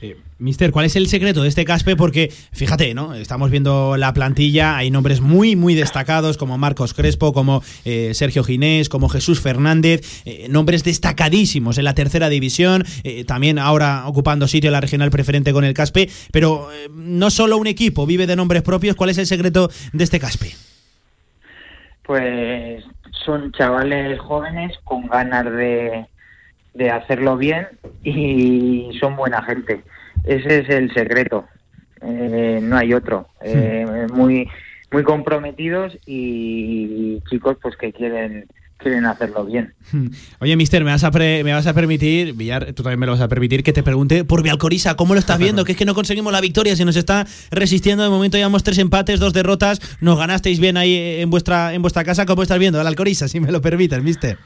Eh, 0.01 0.17
Mister, 0.41 0.71
¿cuál 0.71 0.85
es 0.85 0.95
el 0.95 1.07
secreto 1.07 1.43
de 1.43 1.49
este 1.49 1.65
Caspe? 1.65 1.95
Porque, 1.95 2.31
fíjate, 2.51 2.93
¿no? 2.93 3.13
Estamos 3.13 3.51
viendo 3.51 3.95
la 3.97 4.13
plantilla, 4.13 4.77
hay 4.77 4.89
nombres 4.89 5.21
muy, 5.21 5.55
muy 5.55 5.75
destacados 5.75 6.37
como 6.37 6.57
Marcos 6.57 6.93
Crespo, 6.93 7.33
como 7.33 7.61
eh, 7.85 8.13
Sergio 8.13 8.43
Ginés, 8.43 8.89
como 8.89 9.09
Jesús 9.09 9.39
Fernández, 9.39 10.23
eh, 10.25 10.47
nombres 10.49 10.83
destacadísimos 10.83 11.77
en 11.77 11.83
la 11.83 11.93
tercera 11.93 12.29
división, 12.29 12.83
eh, 13.03 13.23
también 13.25 13.59
ahora 13.59 14.07
ocupando 14.07 14.47
sitio 14.47 14.69
en 14.69 14.73
la 14.73 14.81
regional 14.81 15.11
preferente 15.11 15.53
con 15.53 15.63
el 15.63 15.73
Caspe, 15.73 16.09
pero 16.31 16.69
no 16.91 17.29
solo 17.29 17.57
un 17.57 17.67
equipo 17.67 18.07
vive 18.07 18.25
de 18.25 18.35
nombres 18.35 18.63
propios, 18.63 18.95
¿cuál 18.95 19.11
es 19.11 19.17
el 19.17 19.27
secreto 19.27 19.69
de 19.93 20.03
este 20.03 20.19
Caspe? 20.19 20.51
Pues 22.03 22.83
son 23.25 23.51
chavales 23.51 24.19
jóvenes 24.19 24.75
con 24.83 25.07
ganas 25.07 25.45
de, 25.45 26.07
de 26.73 26.89
hacerlo 26.89 27.37
bien 27.37 27.67
y 28.03 28.89
son 28.99 29.15
buena 29.15 29.43
gente. 29.43 29.83
Ese 30.23 30.59
es 30.59 30.69
el 30.69 30.93
secreto. 30.93 31.45
Eh, 32.01 32.59
no 32.61 32.77
hay 32.77 32.93
otro. 32.93 33.27
Eh, 33.43 34.07
muy 34.13 34.47
muy 34.91 35.03
comprometidos 35.03 35.97
y 36.05 37.19
chicos 37.29 37.57
pues 37.61 37.75
que 37.77 37.93
quieren 37.93 38.45
quieren 38.77 39.05
hacerlo 39.05 39.45
bien. 39.45 39.73
Oye, 40.39 40.55
Mister, 40.55 40.83
¿me 40.83 40.89
vas, 40.89 41.03
a 41.03 41.11
pre- 41.11 41.43
me 41.43 41.53
vas 41.53 41.67
a 41.67 41.73
permitir, 41.75 42.33
Villar, 42.33 42.73
tú 42.73 42.81
también 42.81 42.99
me 42.99 43.05
lo 43.05 43.11
vas 43.11 43.21
a 43.21 43.27
permitir, 43.27 43.63
que 43.63 43.73
te 43.73 43.83
pregunte 43.83 44.23
por 44.25 44.41
Vialcorisa, 44.41 44.95
¿cómo 44.95 45.13
lo 45.13 45.19
estás 45.19 45.37
viendo? 45.45 45.63
que 45.65 45.73
es 45.73 45.77
que 45.77 45.85
no 45.85 45.93
conseguimos 45.93 46.33
la 46.33 46.41
victoria, 46.41 46.75
se 46.75 46.83
nos 46.83 46.95
está 46.95 47.27
resistiendo, 47.51 48.03
de 48.03 48.09
momento 48.09 48.37
llevamos 48.37 48.63
tres 48.63 48.79
empates, 48.79 49.19
dos 49.19 49.33
derrotas, 49.33 49.79
nos 50.01 50.17
ganasteis 50.17 50.59
bien 50.59 50.77
ahí 50.77 50.95
en 51.21 51.29
vuestra, 51.29 51.75
en 51.75 51.83
vuestra 51.83 52.03
casa, 52.03 52.25
¿cómo 52.25 52.41
estás 52.41 52.57
viendo 52.57 52.81
al 52.81 52.87
Alcoriza, 52.87 53.27
si 53.27 53.39
me 53.39 53.51
lo 53.51 53.61
permites, 53.61 54.01
Mister? 54.01 54.39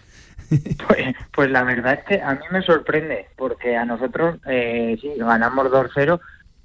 Pues, 0.88 1.16
pues 1.34 1.50
la 1.52 1.64
verdad 1.64 1.94
es 1.94 2.04
que 2.06 2.22
a 2.22 2.34
mí 2.34 2.42
me 2.52 2.62
sorprende, 2.62 3.28
porque 3.36 3.76
a 3.76 3.86
nosotros 3.86 4.38
eh, 4.48 4.98
sí, 5.02 5.12
ganamos 5.18 5.68
2-0, 5.68 6.20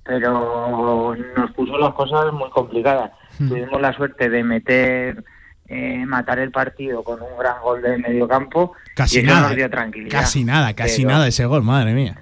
pero 0.04 1.16
nos 1.36 1.50
puso 1.52 1.78
las 1.78 1.94
cosas 1.94 2.32
muy 2.32 2.50
complicadas. 2.50 3.10
Hmm. 3.38 3.48
Tuvimos 3.48 3.80
la 3.80 3.92
suerte 3.94 4.28
de 4.28 4.42
meter, 4.44 5.24
eh, 5.68 6.04
matar 6.06 6.38
el 6.40 6.50
partido 6.50 7.02
con 7.02 7.20
un 7.22 7.38
gran 7.38 7.60
gol 7.62 7.80
de 7.82 7.96
medio 7.98 8.26
campo 8.28 8.72
Casi 8.94 9.20
y 9.20 9.22
nada, 9.22 9.48
nos 9.48 9.56
dio 9.56 9.70
tranquilidad. 9.70 10.10
casi 10.20 10.44
nada, 10.44 10.74
casi 10.74 11.02
Pero- 11.02 11.14
nada 11.14 11.26
ese 11.28 11.46
gol, 11.46 11.62
madre 11.62 11.94
mía. 11.94 12.18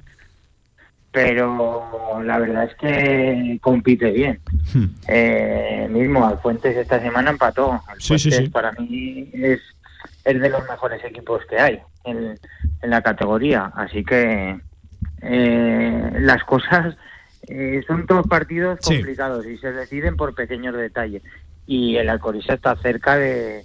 Pero 1.10 2.20
la 2.22 2.38
verdad 2.38 2.64
es 2.64 2.74
que 2.76 3.58
compite 3.62 4.10
bien. 4.10 4.38
Hmm. 4.74 4.84
Eh, 5.08 5.88
mismo 5.90 6.26
Alfuentes 6.26 6.76
esta 6.76 7.00
semana 7.00 7.30
empató. 7.30 7.80
Sí, 7.98 8.18
sí, 8.18 8.28
Alfuentes 8.28 8.44
sí. 8.44 8.48
para 8.50 8.72
mí 8.72 9.28
es, 9.32 9.58
es 10.28 10.40
de 10.40 10.48
los 10.50 10.68
mejores 10.68 11.02
equipos 11.04 11.42
que 11.46 11.58
hay 11.58 11.80
en, 12.04 12.38
en 12.82 12.90
la 12.90 13.02
categoría. 13.02 13.72
Así 13.74 14.04
que 14.04 14.58
eh, 15.22 16.10
las 16.20 16.44
cosas 16.44 16.96
eh, 17.48 17.82
son 17.86 18.06
todos 18.06 18.26
partidos 18.26 18.78
Sí. 18.82 18.96
complicados 18.96 19.46
y 19.46 19.56
se 19.58 19.72
deciden 19.72 20.16
por 20.16 20.34
pequeños 20.34 20.74
detalles. 20.76 21.22
Y 21.66 21.96
el 21.96 22.08
Alcoriza 22.08 22.54
está 22.54 22.76
cerca 22.76 23.16
de, 23.16 23.64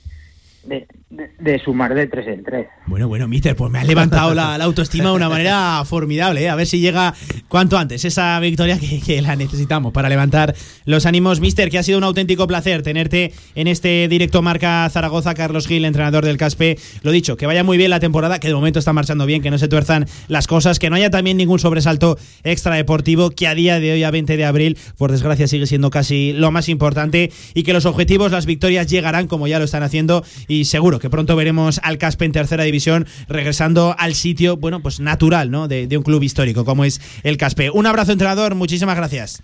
de, 0.65 0.87
de- 1.09 1.29
de 1.39 1.59
sumar 1.59 1.93
de 1.93 2.07
tres 2.07 2.27
en 2.27 2.43
tres. 2.43 2.67
Bueno, 2.87 3.07
bueno, 3.07 3.27
Mister, 3.27 3.55
pues 3.55 3.71
me 3.71 3.79
ha 3.79 3.83
levantado 3.83 4.33
la, 4.33 4.57
la 4.57 4.63
autoestima 4.63 5.09
de 5.09 5.15
una 5.15 5.29
manera 5.29 5.83
formidable. 5.85 6.41
¿eh? 6.43 6.49
A 6.49 6.55
ver 6.55 6.67
si 6.67 6.79
llega 6.79 7.13
cuanto 7.49 7.77
antes 7.77 8.03
esa 8.05 8.39
victoria 8.39 8.79
que, 8.79 8.99
que 9.01 9.21
la 9.21 9.35
necesitamos 9.35 9.93
para 9.93 10.09
levantar 10.09 10.55
los 10.85 11.05
ánimos. 11.05 11.39
Mister, 11.39 11.69
que 11.69 11.77
ha 11.77 11.83
sido 11.83 11.97
un 11.97 12.03
auténtico 12.03 12.47
placer 12.47 12.81
tenerte 12.83 13.33
en 13.55 13.67
este 13.67 14.07
directo 14.07 14.41
Marca 14.41 14.89
Zaragoza. 14.89 15.33
Carlos 15.33 15.67
Gil, 15.67 15.85
entrenador 15.85 16.25
del 16.25 16.37
Caspe. 16.37 16.77
Lo 17.01 17.11
dicho, 17.11 17.37
que 17.37 17.45
vaya 17.45 17.63
muy 17.63 17.77
bien 17.77 17.89
la 17.89 17.99
temporada, 17.99 18.39
que 18.39 18.47
de 18.47 18.53
momento 18.55 18.79
está 18.79 18.93
marchando 18.93 19.25
bien, 19.25 19.41
que 19.41 19.51
no 19.51 19.57
se 19.57 19.67
tuerzan 19.67 20.05
las 20.27 20.47
cosas, 20.47 20.79
que 20.79 20.89
no 20.89 20.95
haya 20.95 21.09
también 21.09 21.37
ningún 21.37 21.59
sobresalto 21.59 22.17
extradeportivo, 22.43 23.31
que 23.31 23.47
a 23.47 23.55
día 23.55 23.79
de 23.79 23.91
hoy, 23.93 24.03
a 24.03 24.11
20 24.11 24.37
de 24.37 24.45
abril, 24.45 24.77
por 24.97 25.11
desgracia, 25.11 25.47
sigue 25.47 25.67
siendo 25.67 25.89
casi 25.89 26.33
lo 26.33 26.51
más 26.51 26.69
importante 26.69 27.31
y 27.53 27.63
que 27.63 27.73
los 27.73 27.85
objetivos, 27.85 28.31
las 28.31 28.45
victorias 28.45 28.87
llegarán 28.87 29.27
como 29.27 29.47
ya 29.47 29.59
lo 29.59 29.65
están 29.65 29.83
haciendo 29.83 30.23
y 30.47 30.52
seguro 30.63 30.99
que 30.99 31.09
pronto 31.09 31.35
veremos 31.35 31.79
al 31.83 31.97
Caspe 31.97 32.25
en 32.25 32.31
tercera 32.31 32.63
división 32.63 33.07
regresando 33.27 33.95
al 33.97 34.13
sitio, 34.13 34.57
bueno, 34.57 34.81
pues 34.81 34.99
natural, 34.99 35.51
¿no? 35.51 35.67
De, 35.67 35.87
de 35.87 35.97
un 35.97 36.03
club 36.03 36.23
histórico 36.23 36.65
como 36.65 36.85
es 36.85 37.01
el 37.23 37.37
Caspe. 37.37 37.69
Un 37.69 37.85
abrazo, 37.85 38.11
entrenador, 38.11 38.55
muchísimas 38.55 38.95
gracias. 38.95 39.43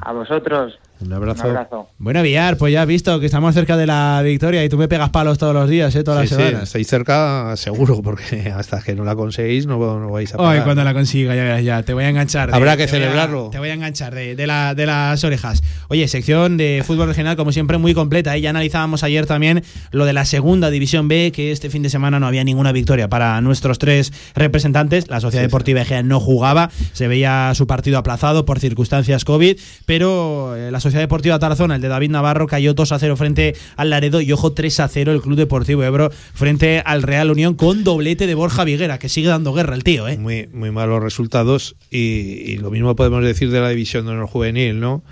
A 0.00 0.12
vosotros. 0.12 0.78
Un 1.00 1.12
abrazo. 1.12 1.42
Un 1.44 1.50
abrazo. 1.50 1.88
Bueno, 1.98 2.22
Villar, 2.22 2.56
pues 2.56 2.72
ya 2.72 2.82
has 2.82 2.86
visto 2.88 3.18
que 3.20 3.26
estamos 3.26 3.52
cerca 3.54 3.76
de 3.76 3.86
la 3.86 4.22
victoria 4.24 4.64
y 4.64 4.68
tú 4.68 4.78
me 4.78 4.88
pegas 4.88 5.10
palos 5.10 5.36
todos 5.38 5.52
los 5.54 5.68
días, 5.68 5.94
¿eh? 5.96 6.02
Todas 6.04 6.28
Sí, 6.28 6.34
las 6.34 6.40
sí, 6.42 6.46
semanas. 6.46 6.68
estáis 6.68 6.86
cerca 6.86 7.54
seguro, 7.56 8.00
porque 8.02 8.52
hasta 8.56 8.80
que 8.80 8.94
no 8.94 9.04
la 9.04 9.14
conseguís 9.14 9.66
no, 9.66 9.76
no 10.00 10.10
vais 10.10 10.32
a 10.32 10.38
parar. 10.38 10.64
cuando 10.64 10.82
la 10.84 10.94
consiga, 10.94 11.34
ya 11.34 11.42
verás, 11.42 11.62
ya, 11.64 11.82
te 11.82 11.92
voy 11.94 12.04
a 12.04 12.08
enganchar. 12.08 12.50
de- 12.50 12.56
Habrá 12.56 12.76
que 12.76 12.86
te 12.86 12.92
voy 12.92 13.00
a- 13.00 13.02
celebrarlo. 13.04 13.50
te 13.50 13.58
voy 13.58 13.68
a 13.68 13.74
enganchar 13.74 14.14
de, 14.14 14.34
de 14.36 14.46
la- 14.46 14.74
de 14.74 14.86
las 14.86 15.22
orejas. 15.24 15.62
Oye, 15.88 16.08
sección 16.08 16.56
de 16.56 16.82
fútbol 16.86 17.08
regional, 17.08 17.36
como 17.36 17.52
siempre, 17.52 17.76
muy 17.76 17.92
completa. 17.92 18.34
¿eh? 18.36 18.40
Ya 18.40 18.50
analizábamos 18.50 19.02
ayer 19.02 19.26
también 19.26 19.62
lo 19.90 20.06
de 20.06 20.12
la 20.14 20.24
segunda 20.24 20.70
división 20.70 21.08
B, 21.08 21.32
que 21.34 21.52
este 21.52 21.68
fin 21.70 21.82
de 21.82 21.90
semana 21.90 22.18
no 22.20 22.26
había 22.26 22.44
ninguna 22.44 22.72
victoria 22.72 23.08
para 23.08 23.40
nuestros 23.42 23.78
tres 23.78 24.12
representantes. 24.34 25.08
La 25.08 25.20
Sociedad 25.20 25.44
Deportiva 25.44 25.82
Egea 25.82 26.02
no 26.02 26.20
jugaba, 26.20 26.70
se 26.92 27.08
veía 27.08 27.52
su 27.54 27.66
partido 27.66 27.98
aplazado 27.98 28.44
por 28.44 28.58
circunstancias 28.60 29.24
COVID, 29.24 29.58
pero 29.86 30.56
eh, 30.56 30.70
la 30.70 30.80
Sociedad 30.84 31.02
Deportiva 31.02 31.38
Tarazona, 31.38 31.76
el 31.76 31.80
de 31.80 31.88
David 31.88 32.10
Navarro, 32.10 32.46
cayó 32.46 32.74
2 32.74 32.92
a 32.92 32.98
0 32.98 33.16
frente 33.16 33.56
al 33.76 33.90
Laredo 33.90 34.20
y 34.20 34.30
ojo 34.32 34.52
3 34.52 34.80
a 34.80 34.88
0 34.88 35.12
el 35.12 35.20
Club 35.20 35.36
Deportivo 35.36 35.82
Ebro 35.82 36.10
frente 36.34 36.82
al 36.84 37.02
Real 37.02 37.30
Unión 37.30 37.54
con 37.54 37.84
doblete 37.84 38.26
de 38.26 38.34
Borja 38.34 38.64
Viguera, 38.64 38.98
que 38.98 39.08
sigue 39.08 39.28
dando 39.28 39.52
guerra 39.52 39.74
el 39.74 39.82
tío, 39.82 40.06
¿eh? 40.06 40.18
Muy, 40.18 40.48
muy 40.52 40.70
malos 40.70 41.02
resultados 41.02 41.74
y, 41.90 41.98
y 41.98 42.58
lo 42.58 42.70
mismo 42.70 42.94
podemos 42.94 43.24
decir 43.24 43.50
de 43.50 43.60
la 43.60 43.70
división 43.70 44.04
de 44.06 44.12
honor 44.12 44.26
juvenil, 44.26 44.78
¿no? 44.78 45.02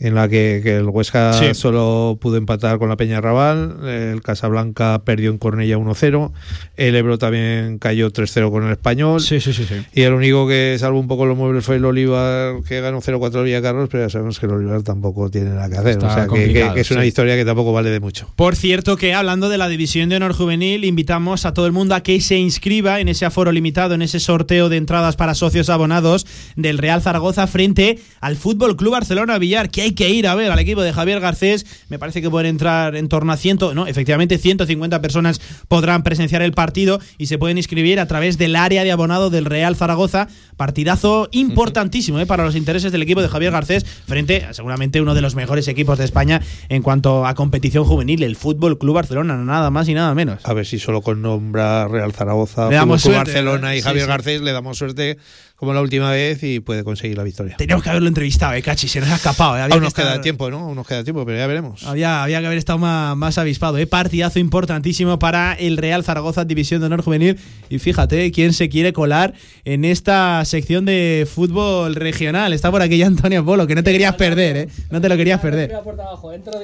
En 0.00 0.14
la 0.16 0.28
que, 0.28 0.60
que 0.62 0.76
el 0.76 0.88
Huesca 0.88 1.32
Sí. 1.34 1.54
solo 1.54 2.18
pudo 2.20 2.36
empatar 2.36 2.78
con 2.78 2.88
la 2.88 2.96
Peña 2.96 3.20
Raval, 3.20 3.78
el 3.86 4.22
Casablanca 4.22 5.00
perdió 5.04 5.30
en 5.30 5.38
Cornella 5.38 5.78
1-0, 5.78 6.32
el 6.76 6.96
Ebro 6.96 7.16
también 7.16 7.78
cayó 7.78 8.10
3-0 8.10 8.50
con 8.50 8.64
el 8.64 8.72
Español. 8.72 9.20
Sí, 9.20 9.40
sí, 9.40 9.52
sí, 9.52 9.64
sí. 9.64 9.74
Y 9.94 10.02
el 10.02 10.12
único 10.12 10.48
que 10.48 10.76
salvó 10.80 10.98
un 10.98 11.06
poco 11.06 11.26
los 11.26 11.36
muebles 11.36 11.64
fue 11.64 11.76
el 11.76 11.84
Olivar, 11.84 12.56
que 12.66 12.80
ganó 12.80 13.00
0-4 13.00 13.38
al 13.38 13.44
Villacarros, 13.44 13.88
pero 13.88 14.04
ya 14.04 14.10
sabemos 14.10 14.40
que 14.40 14.46
el 14.46 14.52
Olivar 14.52 14.82
tampoco 14.82 15.30
tiene 15.30 15.50
nada 15.50 15.68
que 15.70 15.76
hacer. 15.76 15.90
Está 15.92 16.06
o 16.08 16.10
sea, 16.14 16.16
que- 16.16 16.22
que, 16.22 16.28
complicado, 16.28 16.74
que 16.74 16.80
es 16.80 16.90
una 16.90 17.02
sí. 17.02 17.08
historia 17.08 17.36
que 17.36 17.44
tampoco 17.44 17.72
vale 17.72 17.90
de 17.90 18.00
mucho. 18.00 18.30
Por 18.36 18.56
cierto, 18.56 18.96
que 18.96 19.14
hablando 19.14 19.48
de 19.48 19.58
la 19.58 19.68
división 19.68 20.08
de 20.08 20.16
honor 20.16 20.32
juvenil, 20.34 20.84
invitamos 20.84 21.46
a 21.46 21.54
todo 21.54 21.66
el 21.66 21.72
mundo 21.72 21.94
a 21.94 22.02
que 22.02 22.20
se 22.20 22.36
inscriba 22.36 23.00
en 23.00 23.08
ese 23.08 23.24
aforo 23.26 23.52
limitado, 23.52 23.94
en 23.94 24.02
ese 24.02 24.18
sorteo 24.18 24.68
de 24.68 24.76
entradas 24.76 25.14
para 25.16 25.34
socios 25.34 25.70
abonados 25.70 26.26
del 26.56 26.78
Real 26.78 27.00
Zaragoza 27.00 27.46
frente 27.46 27.98
al 28.20 28.36
Fútbol 28.36 28.76
Club 28.76 28.92
Barcelona 28.92 29.38
Villar, 29.38 29.70
que 29.70 29.82
hay 29.82 29.92
que 29.94 30.10
ir 30.10 30.26
a 30.26 30.34
ver 30.34 30.50
al 30.50 30.58
equipo 30.58 30.82
de 30.82 30.92
Javier 30.92 31.20
Garcés. 31.20 31.66
Me 31.88 31.98
parece 31.98 32.20
que 32.22 32.30
pueden 32.30 32.48
entrar 32.50 32.96
en 32.96 33.08
torno 33.08 33.32
a 33.32 33.36
100, 33.36 33.58
no, 33.74 33.86
efectivamente 33.86 34.38
150 34.38 35.00
personas 35.00 35.40
podrán 35.68 36.02
presenciar 36.02 36.42
el 36.42 36.52
partido 36.52 37.00
y 37.18 37.26
se 37.26 37.38
pueden 37.38 37.58
inscribir 37.58 38.00
a 38.00 38.06
través 38.06 38.38
del 38.38 38.56
área 38.56 38.84
de 38.84 38.92
abonado 38.92 39.30
del 39.30 39.44
Real 39.44 39.76
Zaragoza. 39.76 40.28
Partidazo 40.56 41.28
importantísimo 41.32 42.20
eh, 42.20 42.26
para 42.26 42.44
los 42.44 42.56
intereses 42.56 42.92
del 42.92 43.02
equipo 43.02 43.22
de 43.22 43.28
Javier 43.28 43.52
Garcés 43.52 43.84
frente 43.84 44.44
a 44.44 44.54
seguramente 44.54 45.00
uno 45.00 45.14
de 45.14 45.20
los 45.20 45.34
mejores 45.34 45.66
equipos 45.68 45.98
de 45.98 46.04
España 46.04 46.40
en 46.68 46.82
cuanto 46.82 47.26
a 47.26 47.34
competición 47.34 47.84
juvenil, 47.84 48.22
el 48.22 48.36
Fútbol 48.36 48.78
Club 48.78 48.94
Barcelona, 48.94 49.36
nada 49.36 49.70
más 49.70 49.88
y 49.88 49.94
nada 49.94 50.14
menos. 50.14 50.40
A 50.44 50.52
ver 50.52 50.66
si 50.66 50.78
solo 50.78 51.02
con 51.02 51.22
nombrar 51.22 51.90
Real 51.90 52.12
Zaragoza, 52.12 52.68
Le 52.68 52.76
damos 52.76 53.02
Fútbol 53.02 53.14
Club 53.14 53.24
suerte, 53.24 53.32
Barcelona 53.44 53.74
y 53.74 53.78
Sí, 53.78 53.82
Javier 53.84 54.04
sí. 54.04 54.08
Garcés 54.08 54.40
le 54.42 54.52
damos 54.52 54.78
suerte 54.78 55.18
como 55.56 55.72
la 55.72 55.80
última 55.80 56.10
vez 56.10 56.42
y 56.42 56.60
puede 56.60 56.84
conseguir 56.84 57.16
la 57.16 57.22
victoria. 57.22 57.56
Teníamos 57.56 57.82
que 57.84 57.90
haberlo 57.90 58.08
entrevistado, 58.08 58.54
eh, 58.54 58.60
Cachi, 58.62 58.88
se 58.88 59.00
nos 59.00 59.08
ha 59.08 59.14
escapado. 59.14 59.56
eh, 59.56 59.62
había 59.62 59.74
Aún 59.74 59.80
que 59.82 59.84
nos 59.86 59.94
queda 59.94 60.20
tiempo, 60.20 60.50
¿no? 60.50 60.58
Aún 60.58 60.76
nos 60.76 60.86
queda 60.86 61.04
tiempo, 61.04 61.24
pero 61.24 61.38
ya 61.38 61.46
veremos. 61.46 61.84
Había, 61.84 62.22
había 62.22 62.40
que 62.40 62.46
haber 62.46 62.58
estado 62.58 62.78
más, 62.78 63.16
más 63.16 63.38
avispado. 63.38 63.78
¿eh? 63.78 63.86
Partidazo 63.86 64.40
importantísimo 64.40 65.18
para 65.18 65.54
el 65.54 65.76
Real 65.76 66.02
Zaragoza 66.04 66.44
División 66.44 66.80
de 66.80 66.86
Honor 66.86 67.02
Juvenil. 67.02 67.38
Y 67.70 67.78
fíjate 67.78 68.30
quién 68.32 68.52
se 68.52 68.68
quiere 68.68 68.92
colar 68.92 69.34
en 69.64 69.84
esta 69.84 70.44
sección 70.44 70.84
de 70.84 71.26
fútbol 71.32 71.94
regional. 71.94 72.52
Está 72.52 72.70
por 72.70 72.82
aquí 72.82 72.98
ya 72.98 73.06
Antonio 73.06 73.44
Polo, 73.44 73.66
que 73.66 73.74
no 73.74 73.82
te 73.84 73.92
querías 73.92 74.16
perder, 74.16 74.56
¿eh? 74.56 74.68
No 74.90 75.00
te 75.00 75.08
lo 75.08 75.16
querías 75.16 75.40
perder. 75.40 75.72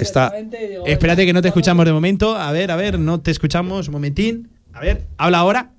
Está. 0.01 0.33
Espérate 0.85 1.25
que 1.25 1.33
no 1.33 1.43
te 1.43 1.49
escuchamos 1.49 1.85
de 1.87 1.93
momento. 1.93 2.37
A 2.37 2.51
ver, 2.53 2.71
a 2.71 2.77
ver, 2.77 2.99
no 2.99 3.21
te 3.21 3.31
escuchamos. 3.31 3.89
Un 3.89 3.93
momentín. 3.93 4.51
A 4.73 4.81
ver, 4.81 5.07
habla 5.17 5.39
ahora. 5.39 5.71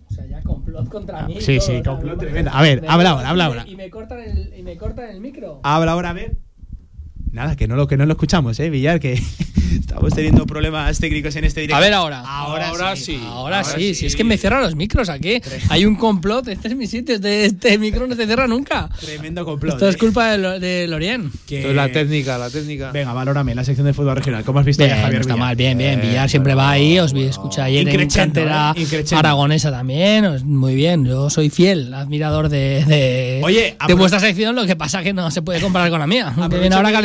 Complot 0.44 0.90
contra 0.90 1.28
mí. 1.28 1.36
sí, 1.42 1.58
todo, 1.58 1.66
sí, 1.68 1.72
o 1.72 1.84
sea, 1.84 1.84
complot 1.84 2.18
me- 2.18 2.24
tremendo. 2.26 2.52
A 2.54 2.62
ver, 2.62 2.84
habla 2.88 3.10
ahora, 3.12 3.30
habla 3.30 3.46
ahora. 3.46 3.66
Y 3.68 3.76
me 3.76 3.90
cortan 3.90 4.20
el, 4.20 4.54
y 4.58 4.64
me 4.64 4.78
cortan 4.78 5.10
el 5.10 5.22
micro. 5.22 5.60
Habla 5.64 5.92
ahora, 5.94 6.10
a 6.10 6.14
ver. 6.14 6.38
Nada, 7.32 7.56
que 7.56 7.68
no 7.68 7.76
lo, 7.76 7.88
que 7.88 7.96
no 7.98 8.06
lo 8.06 8.12
escuchamos, 8.14 8.60
¿eh, 8.60 8.70
Villar? 8.70 9.00
Que 9.00 9.14
estamos 9.80 10.14
teniendo 10.14 10.46
problemas 10.46 11.00
técnicos 11.00 11.34
en 11.38 11.46
este 11.46 11.62
directo. 11.62 11.78
A 11.78 11.80
ver 11.80 11.94
ahora. 11.94 12.20
Ahora, 12.26 12.68
ahora 12.70 12.96
sí. 12.98 13.04
sí. 13.18 13.22
Ahora, 13.26 13.64
sí. 13.64 13.96
Si 13.96 14.06
es 14.06 14.16
que 14.18 14.24
me 14.26 14.38
cierran 14.38 14.62
los 14.62 14.76
micros 14.76 15.08
aquí. 15.08 15.42
Hay 15.70 15.86
un 15.86 15.96
complot. 15.96 16.50
Este 16.50 16.68
es 16.68 16.76
mi 16.76 16.88
sitio. 16.88 17.16
Este, 17.16 17.46
este 17.46 17.78
micro 17.78 18.06
no 18.06 18.16
se 18.16 18.26
cierra 18.26 18.48
nunca. 18.48 18.90
Tremendo 19.00 19.46
complot. 19.46 19.76
Esto 19.76 19.88
es 19.88 19.96
¿eh? 19.96 19.98
culpa 19.98 20.32
de, 20.32 20.38
Lo- 20.40 20.60
de 20.60 20.88
Lorien. 20.90 21.32
Que- 21.48 21.74
la 21.74 21.90
técnica, 21.90 22.38
la 22.38 22.50
técnica. 22.50 22.92
Venga, 22.92 23.14
valórame 23.14 23.56
la 23.56 23.64
sección 23.64 23.88
de 23.88 23.94
fútbol 23.94 24.18
regional. 24.18 24.44
¿Cómo 24.44 24.60
has 24.60 24.66
visto 24.66 24.84
Bien, 24.84 24.98
ya, 24.98 25.02
Javier 25.04 25.20
no 25.20 25.22
está 25.22 25.34
Villar? 25.36 25.48
mal, 25.48 25.56
bien, 25.56 25.78
bien. 25.78 26.02
Villar 26.02 26.30
siempre 26.30 26.54
va 26.54 26.70
ahí, 26.72 27.00
os 27.00 27.14
vi, 27.14 27.24
escucha 27.24 27.64
ayer 27.64 27.88
en 27.88 28.10
cantera 28.10 28.74
¿eh? 28.76 28.86
Aragonesa 29.16 29.72
también, 29.72 30.26
muy 30.46 30.76
bien. 30.76 31.06
Yo 31.06 31.30
soy 31.30 31.50
fiel 31.50 31.94
admirador 31.94 32.50
de, 32.50 32.84
de, 32.86 33.40
Oye, 33.44 33.78
de 33.88 33.94
vuestra 33.94 34.20
sección, 34.20 34.54
lo 34.56 34.66
que 34.66 34.76
pasa 34.76 35.02
que 35.02 35.14
no 35.14 35.32
se 35.32 35.42
puede 35.42 35.62
comparar 35.62 35.90
con 35.90 36.00
la 36.00 36.08
mía, 36.08 36.34
que 36.50 36.58
viene 36.60 36.76
ahora 36.76 36.90
que- 36.90 36.98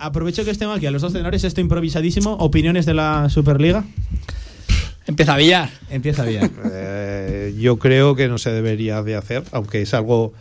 Aprovecho 0.00 0.44
que 0.44 0.50
estén 0.50 0.70
aquí 0.70 0.86
a 0.86 0.90
los 0.90 1.02
dos 1.02 1.12
tenores, 1.12 1.44
esto 1.44 1.60
improvisadísimo. 1.60 2.34
¿Opiniones 2.34 2.86
de 2.86 2.94
la 2.94 3.28
Superliga? 3.28 3.84
Empieza 5.06 5.36
Villar. 5.36 5.70
Empieza 5.90 6.24
Villar. 6.24 6.50
Eh, 6.72 7.54
yo 7.58 7.78
creo 7.78 8.14
que 8.14 8.28
no 8.28 8.38
se 8.38 8.50
debería 8.50 9.02
de 9.02 9.16
hacer, 9.16 9.42
aunque 9.52 9.82
es 9.82 9.92
algo 9.92 10.32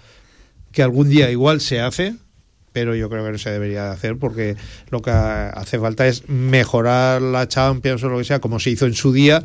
que 0.72 0.84
algún 0.84 1.10
día 1.10 1.30
igual 1.32 1.60
se 1.62 1.82
hace, 1.82 2.16
pero 2.72 2.96
yo 2.96 3.10
creo 3.10 3.26
que 3.26 3.32
no 3.32 3.38
se 3.38 3.52
debería 3.52 3.86
de 3.86 3.92
hacer 3.92 4.18
porque 4.18 4.56
lo 4.90 5.02
que 5.02 5.12
hace 5.12 5.80
falta 5.80 6.08
es 6.08 6.28
mejorar 6.30 7.22
la 7.22 7.48
Champions 7.48 8.04
o 8.04 8.10
lo 8.10 8.18
que 8.18 8.24
sea, 8.24 8.40
como 8.40 8.60
se 8.60 8.72
hizo 8.72 8.86
en 8.86 8.94
su 8.94 9.12
día. 9.12 9.42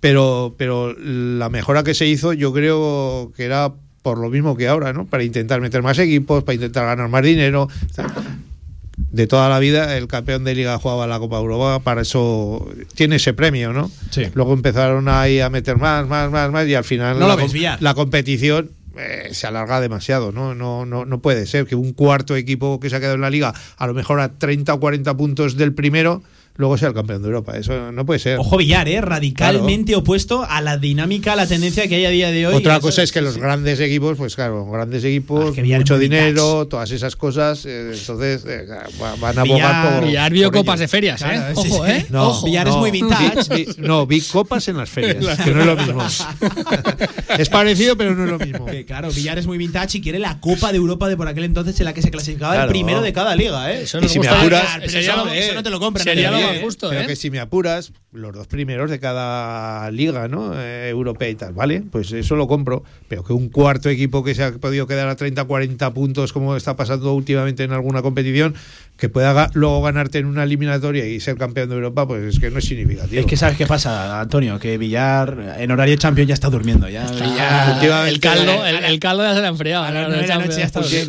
Pero, 0.00 0.54
pero 0.58 0.94
la 0.94 1.48
mejora 1.48 1.82
que 1.82 1.94
se 1.94 2.06
hizo, 2.06 2.32
yo 2.32 2.52
creo 2.52 3.32
que 3.36 3.44
era 3.44 3.72
por 4.02 4.18
lo 4.18 4.30
mismo 4.30 4.56
que 4.56 4.68
ahora, 4.68 4.92
¿no? 4.92 5.06
Para 5.06 5.24
intentar 5.24 5.60
meter 5.60 5.82
más 5.82 5.98
equipos, 5.98 6.44
para 6.44 6.54
intentar 6.54 6.86
ganar 6.86 7.08
más 7.08 7.24
dinero. 7.24 7.68
De 9.16 9.26
toda 9.26 9.48
la 9.48 9.58
vida 9.58 9.96
el 9.96 10.08
campeón 10.08 10.44
de 10.44 10.54
liga 10.54 10.78
jugaba 10.78 11.06
la 11.06 11.18
Copa 11.18 11.38
Europa, 11.38 11.80
para 11.82 12.02
eso 12.02 12.70
tiene 12.94 13.16
ese 13.16 13.32
premio, 13.32 13.72
¿no? 13.72 13.90
Sí. 14.10 14.24
Luego 14.34 14.52
empezaron 14.52 15.08
ahí 15.08 15.40
a 15.40 15.48
meter 15.48 15.78
más, 15.78 16.06
más, 16.06 16.30
más, 16.30 16.52
más 16.52 16.68
y 16.68 16.74
al 16.74 16.84
final 16.84 17.18
No 17.18 17.26
la, 17.26 17.36
ves, 17.36 17.54
la 17.80 17.94
competición 17.94 18.72
eh, 18.98 19.30
se 19.32 19.46
alarga 19.46 19.80
demasiado, 19.80 20.32
¿no? 20.32 20.54
No, 20.54 20.84
no, 20.84 21.06
no 21.06 21.18
puede 21.20 21.46
ser 21.46 21.64
que 21.64 21.74
un 21.74 21.94
cuarto 21.94 22.36
equipo 22.36 22.78
que 22.78 22.90
se 22.90 22.96
ha 22.96 23.00
quedado 23.00 23.14
en 23.14 23.22
la 23.22 23.30
liga 23.30 23.54
a 23.78 23.86
lo 23.86 23.94
mejor 23.94 24.20
a 24.20 24.34
30 24.34 24.74
o 24.74 24.80
40 24.80 25.16
puntos 25.16 25.56
del 25.56 25.72
primero 25.72 26.22
luego 26.56 26.76
sea 26.78 26.88
el 26.88 26.94
campeón 26.94 27.22
de 27.22 27.28
Europa. 27.28 27.56
Eso 27.56 27.92
no 27.92 28.04
puede 28.06 28.18
ser. 28.20 28.38
Ojo 28.38 28.56
Villar, 28.56 28.88
¿eh? 28.88 29.00
radicalmente 29.00 29.94
opuesto 29.96 30.44
a 30.48 30.60
la 30.60 30.76
dinámica, 30.78 31.32
a 31.32 31.36
la 31.36 31.46
tendencia 31.46 31.88
que 31.88 31.96
hay 31.96 32.04
a 32.04 32.10
día 32.10 32.30
de 32.30 32.46
hoy. 32.46 32.54
Otra 32.54 32.80
cosa 32.80 33.02
es 33.02 33.12
que 33.12 33.20
los 33.20 33.36
grandes 33.38 33.80
equipos, 33.80 34.16
pues 34.16 34.34
claro, 34.34 34.66
grandes 34.70 35.04
equipos, 35.04 35.54
Ah, 35.56 35.62
mucho 35.78 35.98
dinero, 35.98 36.66
todas 36.68 36.90
esas 36.90 37.16
cosas, 37.16 37.64
eh, 37.66 37.92
entonces 37.94 38.44
eh, 38.46 38.66
va- 39.00 39.14
van 39.16 39.38
a 39.38 39.42
Villar- 39.44 39.62
abogar 39.62 39.94
por. 40.00 40.06
Villar 40.08 40.32
vio 40.32 40.50
por 40.50 40.60
copas 40.60 40.80
de 40.80 40.88
ferias, 40.88 41.22
¿eh? 41.22 41.24
Claro, 41.26 41.52
Ojo, 41.60 41.84
sí. 41.86 41.92
¿eh? 41.92 42.06
No, 42.10 42.28
Ojo. 42.28 42.46
Villar 42.46 42.68
es 42.68 42.74
muy 42.76 42.90
vintage. 42.90 43.54
vi- 43.54 43.64
vi- 43.64 43.74
no, 43.78 44.06
vi 44.06 44.20
copas 44.20 44.68
en 44.68 44.76
las 44.76 44.88
ferias, 44.88 45.38
que 45.44 45.50
no 45.52 45.60
es 45.60 45.66
lo 45.66 45.76
mismo. 45.76 46.02
es 47.38 47.48
parecido, 47.48 47.96
pero 47.96 48.14
no 48.14 48.24
es 48.24 48.30
lo 48.30 48.38
mismo. 48.38 48.66
Que, 48.66 48.84
claro, 48.84 49.10
Villar 49.10 49.38
es 49.38 49.46
muy 49.46 49.58
vintage 49.58 49.98
y 49.98 50.00
quiere 50.00 50.18
la 50.18 50.40
Copa 50.40 50.70
de 50.72 50.78
Europa 50.78 51.08
de 51.08 51.16
por 51.16 51.28
aquel 51.28 51.44
entonces 51.44 51.78
en 51.80 51.84
la 51.86 51.94
que 51.94 52.02
se 52.02 52.10
clasificaba 52.10 52.62
el 52.62 52.68
primero 52.68 53.00
de 53.02 53.12
cada 53.12 53.34
liga, 53.36 53.72
¿eh? 53.72 53.82
Eso 53.82 53.98
Y 54.00 54.08
si 54.08 54.18
me 54.18 54.28
apuras- 54.28 54.80
no 55.54 55.62
te 55.62 55.70
lo 55.70 55.80
compran 55.80 56.06
más 56.52 56.60
justo, 56.60 56.88
Pero 56.90 57.02
¿eh? 57.02 57.06
que 57.06 57.16
si 57.16 57.30
me 57.30 57.38
apuras, 57.40 57.92
los 58.12 58.32
dos 58.34 58.46
primeros 58.46 58.90
de 58.90 58.98
cada 59.00 59.90
liga, 59.90 60.28
¿no? 60.28 60.52
Eh, 60.58 60.88
europea 60.88 61.28
y 61.28 61.34
tal, 61.34 61.52
¿vale? 61.52 61.82
Pues 61.90 62.12
eso 62.12 62.36
lo 62.36 62.46
compro. 62.48 62.82
Pero 63.08 63.22
que 63.24 63.32
un 63.32 63.48
cuarto 63.48 63.88
equipo 63.90 64.24
que 64.24 64.34
se 64.34 64.42
ha 64.44 64.52
podido 64.52 64.86
quedar 64.86 65.08
a 65.08 65.16
30, 65.16 65.44
40 65.44 65.92
puntos, 65.92 66.32
como 66.32 66.56
está 66.56 66.76
pasando 66.76 67.12
últimamente 67.14 67.64
en 67.64 67.72
alguna 67.72 68.02
competición, 68.02 68.54
que 68.96 69.08
pueda 69.10 69.34
ga- 69.34 69.50
luego 69.54 69.82
ganarte 69.82 70.18
en 70.18 70.26
una 70.26 70.44
eliminatoria 70.44 71.06
y 71.06 71.20
ser 71.20 71.36
campeón 71.36 71.68
de 71.68 71.74
Europa, 71.74 72.06
pues 72.08 72.22
es 72.34 72.40
que 72.40 72.50
no 72.50 72.58
es 72.58 72.64
significativo. 72.64 73.20
Es 73.20 73.26
que 73.26 73.36
sabes 73.36 73.56
qué 73.58 73.66
pasa, 73.66 74.20
Antonio, 74.20 74.58
que 74.58 74.78
Villar 74.78 75.56
en 75.58 75.70
horario 75.70 75.96
champion 75.96 76.26
ya 76.26 76.34
está 76.34 76.48
durmiendo. 76.48 76.88
Ya, 76.88 77.06
Villar- 77.06 78.08
El 78.08 78.20
caldo, 78.20 78.64
el, 78.64 78.84
el 78.84 78.98
caldo 79.00 79.22
ya 79.24 79.34
se 79.34 79.40
le 79.40 79.46
ha 79.46 79.50
enfriado. 79.50 79.84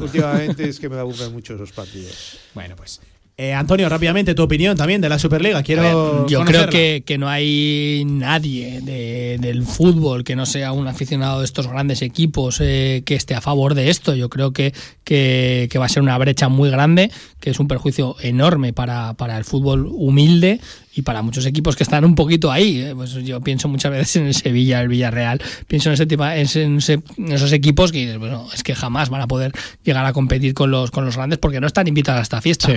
Últimamente 0.04 0.68
es 0.68 0.80
que 0.80 0.90
me 0.90 0.98
aburren 0.98 1.32
mucho 1.32 1.56
esos 1.56 1.72
partidos. 1.72 2.40
Bueno, 2.54 2.76
pues. 2.76 3.00
Eh, 3.40 3.54
Antonio, 3.54 3.88
rápidamente 3.88 4.34
tu 4.34 4.42
opinión 4.42 4.76
también 4.76 5.00
de 5.00 5.10
la 5.10 5.20
Superliga. 5.20 5.62
Quiero. 5.62 5.84
Ver, 5.84 5.94
yo 6.28 6.40
conocerla. 6.40 6.68
creo 6.70 6.70
que, 6.70 7.04
que 7.06 7.20
no 7.20 7.30
hay 7.30 8.04
nadie 8.08 8.82
de- 8.82 9.38
del 9.40 9.64
fútbol 9.64 10.24
que 10.24 10.36
no 10.36 10.48
sea 10.48 10.72
un 10.72 10.88
aficionado 10.88 11.40
de 11.42 11.46
estos 11.46 11.68
grandes 11.68 12.02
equipos 12.02 12.58
eh, 12.62 13.04
que 13.06 13.14
esté 13.14 13.36
a 13.36 13.42
favor 13.42 13.76
de 13.76 13.92
esto. 13.92 14.16
Yo 14.16 14.30
creo 14.30 14.54
que, 14.54 14.74
que, 15.04 15.68
que 15.72 15.78
va 15.78 15.86
a 15.86 15.90
ser 15.90 16.02
una 16.02 16.18
brecha 16.18 16.50
muy 16.50 16.72
grande, 16.72 17.12
que 17.40 17.52
es 17.52 17.60
un 17.60 17.68
perjuicio 17.68 18.16
enorme 18.24 18.74
para, 18.74 19.14
para 19.14 19.38
el 19.38 19.46
fútbol 19.46 19.88
humilde 19.92 20.60
y 20.96 21.04
para 21.04 21.22
muchos 21.22 21.46
equipos 21.46 21.76
que 21.76 21.84
están 21.84 22.06
un 22.06 22.16
poquito 22.16 22.52
ahí. 22.52 22.80
eh. 22.82 22.94
Pues 22.96 23.14
yo 23.24 23.40
pienso 23.42 23.68
muchas 23.68 23.92
veces 23.92 24.16
en 24.16 24.26
el 24.26 24.34
Sevilla, 24.34 24.82
el 24.82 24.88
Villarreal, 24.88 25.40
pienso 25.68 25.90
en 25.90 25.94
ese 25.94 26.08
tipo, 26.08 26.26
en, 26.26 26.40
ese- 26.40 27.04
esos 27.30 27.52
equipos 27.52 27.92
que 27.92 28.18
bueno, 28.18 28.48
es 28.52 28.64
que 28.64 28.74
jamás 28.74 29.10
van 29.12 29.22
a 29.22 29.28
poder 29.28 29.52
llegar 29.84 30.08
a 30.08 30.14
competir 30.14 30.56
con 30.56 30.72
los, 30.72 30.90
con 30.90 31.06
los 31.06 31.16
grandes 31.18 31.38
porque 31.38 31.62
no 31.62 31.68
están 31.68 31.88
invitados 31.88 32.18
a 32.18 32.24
esta 32.24 32.42
fiesta. 32.42 32.70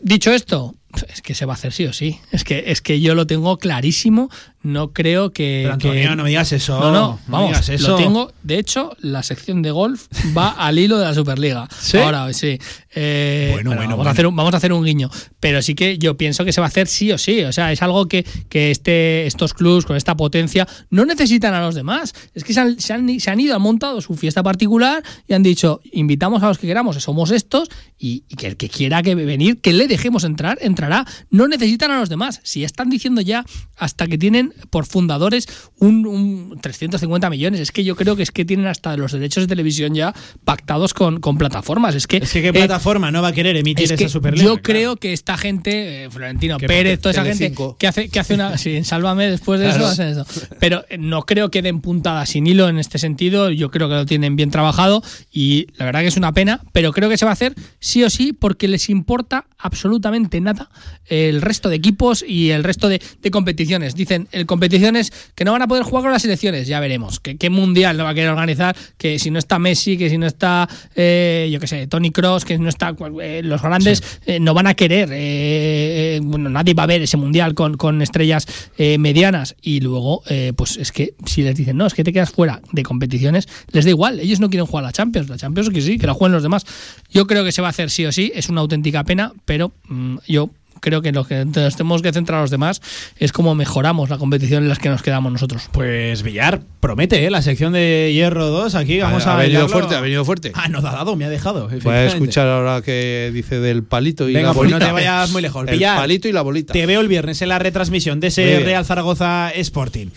Dicho 0.00 0.30
esto, 0.30 0.74
es 1.08 1.22
que 1.22 1.34
se 1.34 1.44
va 1.46 1.52
a 1.52 1.56
hacer 1.56 1.72
sí 1.72 1.84
o 1.86 1.92
sí. 1.92 2.18
Es 2.32 2.44
que, 2.44 2.64
es 2.68 2.80
que 2.80 3.00
yo 3.00 3.14
lo 3.14 3.26
tengo 3.26 3.58
clarísimo. 3.58 4.30
No 4.62 4.92
creo 4.92 5.32
que. 5.32 5.60
Pero, 5.62 5.74
Antonio, 5.74 6.10
que- 6.10 6.16
no 6.16 6.22
me 6.24 6.28
digas 6.30 6.50
eso. 6.52 6.80
No, 6.80 6.90
no, 6.90 7.20
vamos. 7.28 7.68
eso. 7.68 7.90
Lo 7.92 7.96
tengo. 7.96 8.32
De 8.42 8.58
hecho, 8.58 8.96
la 9.00 9.22
sección 9.22 9.62
de 9.62 9.70
golf 9.70 10.06
va 10.36 10.48
al 10.58 10.78
hilo 10.78 10.98
de 10.98 11.04
la 11.04 11.14
Superliga. 11.14 11.68
¿Sí? 11.80 11.98
Ahora, 11.98 12.32
sí. 12.32 12.58
Eh, 12.94 13.50
Bueno, 13.52 13.70
bueno, 13.70 13.82
vamos, 13.82 13.96
bueno. 13.98 14.08
A 14.08 14.12
hacer 14.12 14.26
un, 14.26 14.34
vamos 14.34 14.54
a 14.54 14.56
hacer 14.56 14.72
un 14.72 14.84
guiño. 14.84 15.08
Pero 15.38 15.62
sí 15.62 15.74
que 15.76 15.98
yo 15.98 16.16
pienso 16.16 16.44
que 16.44 16.52
se 16.52 16.60
va 16.60 16.66
a 16.66 16.68
hacer 16.68 16.88
sí 16.88 17.12
o 17.12 17.18
sí. 17.18 17.42
O 17.44 17.52
sea, 17.52 17.70
es 17.70 17.80
algo 17.82 18.06
que, 18.08 18.24
que 18.48 18.70
este, 18.72 19.26
estos 19.26 19.54
clubs 19.54 19.84
con 19.86 19.96
esta 19.96 20.16
potencia 20.16 20.66
no 20.90 21.04
necesitan 21.04 21.54
a 21.54 21.60
los 21.60 21.74
demás. 21.76 22.12
Es 22.34 22.42
que 22.42 22.52
se 22.52 22.60
han, 22.60 22.80
se 22.80 22.92
han- 22.92 23.20
se 23.20 23.30
han 23.30 23.38
ido, 23.38 23.54
han 23.54 23.62
montado 23.62 24.00
su 24.00 24.14
fiesta 24.14 24.42
particular 24.42 25.02
y 25.28 25.34
han 25.34 25.44
dicho: 25.44 25.80
invitamos 25.92 26.42
a 26.42 26.48
los 26.48 26.58
que 26.58 26.66
queramos, 26.66 26.96
somos 27.02 27.30
estos, 27.30 27.68
y, 27.98 28.24
y 28.28 28.34
que 28.34 28.48
el 28.48 28.56
que 28.56 28.68
quiera 28.68 29.02
que 29.02 29.14
venir, 29.14 29.60
que 29.60 29.72
le 29.72 29.86
dejemos 29.86 30.24
entrar, 30.24 30.58
entrará. 30.86 31.06
No 31.30 31.48
necesitan 31.48 31.90
a 31.90 31.98
los 32.00 32.08
demás. 32.08 32.40
Si 32.42 32.64
están 32.64 32.88
diciendo 32.90 33.20
ya 33.20 33.44
hasta 33.76 34.06
que 34.06 34.16
tienen 34.18 34.54
por 34.70 34.86
fundadores 34.86 35.48
un, 35.78 36.06
un 36.06 36.58
350 36.60 37.28
millones, 37.30 37.60
es 37.60 37.72
que 37.72 37.84
yo 37.84 37.96
creo 37.96 38.16
que 38.16 38.22
es 38.22 38.30
que 38.30 38.44
tienen 38.44 38.66
hasta 38.66 38.96
los 38.96 39.12
derechos 39.12 39.44
de 39.44 39.48
televisión 39.48 39.94
ya 39.94 40.14
pactados 40.44 40.94
con, 40.94 41.20
con 41.20 41.36
plataformas. 41.38 41.94
Es 41.94 42.06
que, 42.06 42.18
Es 42.18 42.32
que 42.32 42.42
qué 42.42 42.48
eh, 42.48 42.52
plataforma 42.52 43.10
no 43.10 43.22
va 43.22 43.28
a 43.28 43.32
querer 43.32 43.56
emitir 43.56 43.84
es 43.84 43.90
esa 44.00 44.08
Superliga. 44.08 44.44
yo 44.44 44.54
claro. 44.54 44.62
creo 44.62 44.96
que 44.96 45.12
esta 45.12 45.36
gente, 45.36 46.04
eh, 46.04 46.10
Florentino 46.10 46.58
Que 46.58 46.66
Pérez, 46.66 47.00
toda 47.00 47.12
esa 47.12 47.24
gente 47.24 47.52
que 47.78 47.86
hace, 47.86 48.08
que 48.08 48.20
hace 48.20 48.34
una. 48.34 48.56
Sí, 48.58 48.82
sálvame 48.84 49.30
después 49.30 49.60
de 49.60 49.66
Claro. 49.66 49.90
eso, 49.90 50.02
eso. 50.02 50.26
Pero 50.60 50.84
eh, 50.88 50.96
no 50.98 51.22
creo 51.22 51.50
que 51.50 51.62
den 51.62 51.80
puntada 51.80 52.24
sin 52.26 52.46
hilo 52.46 52.68
en 52.68 52.78
este 52.78 52.98
sentido. 52.98 53.50
Yo 53.50 53.70
creo 53.70 53.88
que 53.88 53.94
lo 53.94 54.06
tienen 54.06 54.36
bien 54.36 54.50
trabajado 54.50 55.02
y 55.32 55.66
la 55.76 55.84
verdad 55.86 56.00
que 56.00 56.06
es 56.08 56.16
una 56.16 56.32
pena, 56.32 56.60
pero 56.72 56.92
creo 56.92 57.08
que 57.08 57.18
se 57.18 57.24
va 57.24 57.32
a 57.32 57.34
hacer 57.34 57.54
sí 57.80 58.02
o 58.04 58.10
sí 58.10 58.32
porque 58.32 58.68
les 58.68 58.88
importa 58.88 59.46
absolutamente 59.58 60.40
nada 60.40 60.65
el 61.08 61.40
resto 61.40 61.68
de 61.68 61.76
equipos 61.76 62.24
y 62.26 62.50
el 62.50 62.64
resto 62.64 62.88
de, 62.88 63.00
de 63.22 63.30
competiciones. 63.30 63.94
Dicen, 63.94 64.28
el 64.32 64.46
competiciones 64.46 65.12
que 65.34 65.44
no 65.44 65.52
van 65.52 65.62
a 65.62 65.68
poder 65.68 65.84
jugar 65.84 66.04
con 66.04 66.12
las 66.12 66.22
selecciones, 66.22 66.66
ya 66.66 66.80
veremos. 66.80 67.20
¿Qué, 67.20 67.36
qué 67.36 67.50
mundial 67.50 67.96
no 67.96 68.04
va 68.04 68.10
a 68.10 68.14
querer 68.14 68.30
organizar? 68.30 68.76
Que 68.96 69.18
si 69.18 69.30
no 69.30 69.38
está 69.38 69.58
Messi, 69.58 69.96
que 69.96 70.10
si 70.10 70.18
no 70.18 70.26
está, 70.26 70.68
eh, 70.94 71.48
yo 71.52 71.60
qué 71.60 71.66
sé, 71.66 71.86
Tony 71.86 72.10
Cross, 72.10 72.44
que 72.44 72.58
no 72.58 72.68
está 72.68 72.94
eh, 73.22 73.42
los 73.44 73.62
grandes, 73.62 74.20
eh, 74.26 74.40
no 74.40 74.54
van 74.54 74.66
a 74.66 74.74
querer. 74.74 76.22
bueno, 76.22 76.48
nadie 76.48 76.74
va 76.74 76.84
a 76.84 76.86
ver 76.86 77.02
ese 77.02 77.16
mundial 77.16 77.54
con, 77.54 77.76
con 77.76 78.02
estrellas 78.02 78.46
medianas. 78.78 79.56
Y 79.60 79.80
luego, 79.80 80.22
pues 80.56 80.76
es 80.76 80.92
que 80.92 81.14
si 81.24 81.42
les 81.42 81.54
dicen, 81.54 81.76
no, 81.76 81.86
es 81.86 81.94
que 81.94 82.04
te 82.04 82.12
quedas 82.12 82.30
fuera 82.30 82.60
de 82.72 82.82
competiciones, 82.82 83.48
les 83.72 83.84
da 83.84 83.90
igual. 83.90 84.20
Ellos 84.20 84.40
no 84.40 84.48
quieren 84.48 84.66
jugar 84.66 84.84
la 84.84 84.92
Champions. 84.92 85.28
La 85.28 85.36
Champions 85.36 85.70
que 85.70 85.80
sí, 85.80 85.98
que 85.98 86.06
la 86.06 86.14
jueguen 86.14 86.32
los 86.32 86.42
demás. 86.42 86.64
Yo 87.10 87.26
creo 87.26 87.44
que 87.44 87.52
se 87.52 87.62
va 87.62 87.68
a 87.68 87.70
hacer 87.70 87.90
sí 87.90 88.04
o 88.06 88.12
sí. 88.12 88.32
Es 88.34 88.48
una 88.48 88.60
auténtica 88.60 89.04
pena, 89.04 89.32
pero 89.44 89.72
mm, 89.88 90.16
yo 90.26 90.50
creo 90.80 91.02
que 91.02 91.12
lo 91.12 91.24
que 91.24 91.44
nos 91.44 91.76
tenemos 91.76 92.02
que 92.02 92.12
centrar 92.12 92.40
los 92.40 92.50
demás 92.50 92.80
es 93.18 93.32
cómo 93.32 93.54
mejoramos 93.54 94.10
la 94.10 94.18
competición 94.18 94.62
en 94.62 94.68
las 94.68 94.78
que 94.78 94.88
nos 94.88 95.02
quedamos 95.02 95.32
nosotros. 95.32 95.68
Pues 95.72 96.22
Villar 96.22 96.60
promete, 96.80 97.24
¿eh? 97.24 97.30
La 97.30 97.42
sección 97.42 97.72
de 97.72 98.12
Hierro 98.14 98.48
2. 98.48 98.74
Aquí 98.74 99.00
vamos 99.00 99.26
ha, 99.26 99.32
a. 99.32 99.34
ha 99.34 99.38
venido 99.38 99.60
bailarlo. 99.60 99.78
fuerte, 99.78 99.94
ha 99.96 100.00
venido 100.00 100.24
fuerte. 100.24 100.52
Ah, 100.54 100.68
no, 100.68 100.78
ha 100.78 100.82
dado, 100.92 101.16
me 101.16 101.24
ha 101.24 101.28
dejado. 101.30 101.68
Voy 101.68 101.94
a 101.94 102.06
escuchar 102.06 102.46
ahora 102.48 102.82
que 102.82 103.30
dice 103.32 103.60
del 103.60 103.84
palito 103.84 104.28
y 104.28 104.34
Venga, 104.34 104.48
la 104.48 104.54
pues 104.54 104.70
bolita. 104.70 104.78
no 104.78 104.86
te 104.86 104.92
vayas 104.92 105.30
muy 105.30 105.42
lejos. 105.42 105.66
El 105.66 105.74
Villar, 105.74 105.98
palito 105.98 106.28
y 106.28 106.32
la 106.32 106.42
bolita. 106.42 106.72
Te 106.72 106.86
veo 106.86 107.00
el 107.00 107.08
viernes 107.08 107.42
en 107.42 107.48
la 107.48 107.58
retransmisión 107.58 108.20
de 108.20 108.28
ese. 108.28 108.60
Real 108.60 108.84
Zaragoza 108.84 109.50
Sporting. 109.50 110.08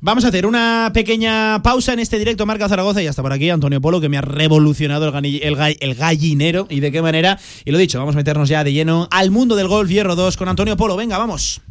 Vamos 0.00 0.24
a 0.24 0.28
hacer 0.28 0.46
una 0.46 0.92
pequeña 0.94 1.60
pausa 1.60 1.92
en 1.92 1.98
este 1.98 2.20
directo 2.20 2.46
Marca 2.46 2.68
Zaragoza 2.68 3.02
y 3.02 3.08
hasta 3.08 3.20
por 3.20 3.32
aquí 3.32 3.50
Antonio 3.50 3.80
Polo 3.80 4.00
que 4.00 4.08
me 4.08 4.16
ha 4.16 4.20
revolucionado 4.20 5.08
el, 5.18 5.76
el 5.80 5.94
gallinero 5.96 6.68
y 6.70 6.78
de 6.78 6.92
qué 6.92 7.02
manera. 7.02 7.36
Y 7.64 7.72
lo 7.72 7.78
dicho, 7.78 7.98
vamos 7.98 8.14
a 8.14 8.18
meternos 8.18 8.48
ya 8.48 8.62
de 8.62 8.72
lleno 8.72 9.08
al 9.10 9.32
mundo 9.32 9.56
del 9.56 9.66
golf 9.66 9.90
Hierro 9.90 10.14
2 10.14 10.36
con 10.36 10.48
Antonio 10.48 10.76
Polo. 10.76 10.94
Venga, 10.94 11.18
vamos. 11.18 11.62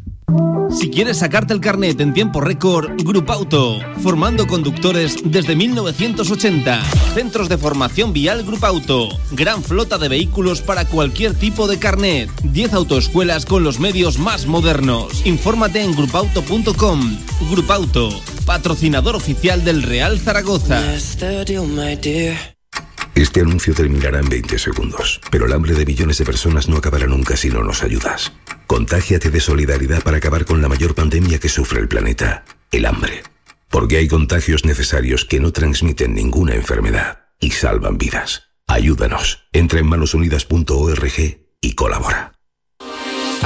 Si 0.69 0.89
quieres 0.89 1.19
sacarte 1.19 1.53
el 1.53 1.61
carnet 1.61 1.99
en 2.01 2.13
tiempo 2.13 2.41
récord, 2.41 2.91
Grupo 3.01 3.31
Auto, 3.31 3.79
formando 4.03 4.45
conductores 4.45 5.15
desde 5.23 5.55
1980. 5.55 6.83
Centros 7.13 7.47
de 7.49 7.57
formación 7.57 8.11
vial 8.11 8.43
Grupo 8.43 8.65
Auto, 8.65 9.09
gran 9.31 9.63
flota 9.63 9.97
de 9.97 10.09
vehículos 10.09 10.61
para 10.61 10.85
cualquier 10.85 11.33
tipo 11.33 11.67
de 11.67 11.79
carnet. 11.79 12.29
10 12.43 12.73
autoescuelas 12.73 13.45
con 13.45 13.63
los 13.63 13.79
medios 13.79 14.19
más 14.19 14.45
modernos. 14.45 15.25
Infórmate 15.25 15.81
en 15.81 15.95
grupauto.com. 15.95 17.17
Grupo 17.49 17.73
Auto, 17.73 18.09
patrocinador 18.45 19.15
oficial 19.15 19.63
del 19.63 19.81
Real 19.83 20.19
Zaragoza. 20.19 20.81
Este 23.15 23.39
anuncio 23.41 23.73
terminará 23.73 24.19
en 24.19 24.29
20 24.29 24.59
segundos, 24.59 25.21
pero 25.31 25.47
el 25.47 25.53
hambre 25.53 25.73
de 25.73 25.85
millones 25.85 26.19
de 26.19 26.25
personas 26.25 26.67
no 26.67 26.77
acabará 26.77 27.07
nunca 27.07 27.35
si 27.35 27.49
no 27.49 27.63
nos 27.63 27.81
ayudas. 27.81 28.31
Contágiate 28.67 29.31
de 29.31 29.39
solidaridad 29.39 30.03
para 30.03 30.17
acabar 30.17 30.45
con 30.45 30.61
la 30.61 30.67
mayor 30.67 30.93
pandemia 30.93 31.39
que 31.39 31.49
sufre 31.49 31.79
el 31.79 31.87
planeta, 31.87 32.43
el 32.71 32.85
hambre. 32.85 33.23
Porque 33.69 33.97
hay 33.97 34.07
contagios 34.07 34.65
necesarios 34.65 35.25
que 35.25 35.39
no 35.39 35.51
transmiten 35.51 36.13
ninguna 36.13 36.53
enfermedad 36.53 37.27
y 37.39 37.51
salvan 37.51 37.97
vidas. 37.97 38.51
Ayúdanos. 38.67 39.47
Entra 39.53 39.79
en 39.79 39.87
manosunidas.org 39.87 41.39
y 41.61 41.73
colabora. 41.73 42.36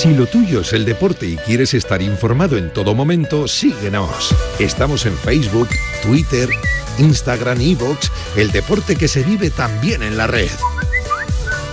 Si 0.00 0.14
lo 0.14 0.26
tuyo 0.26 0.62
es 0.62 0.72
el 0.72 0.86
deporte 0.86 1.26
y 1.26 1.36
quieres 1.36 1.74
estar 1.74 2.00
informado 2.00 2.56
en 2.56 2.72
todo 2.72 2.94
momento, 2.94 3.46
síguenos. 3.46 4.34
Estamos 4.58 5.04
en 5.04 5.14
Facebook, 5.14 5.68
Twitter, 6.02 6.48
Instagram, 6.96 7.60
Evox, 7.60 8.10
el 8.34 8.50
deporte 8.50 8.96
que 8.96 9.08
se 9.08 9.22
vive 9.22 9.50
también 9.50 10.02
en 10.02 10.16
la 10.16 10.26
red. 10.26 10.48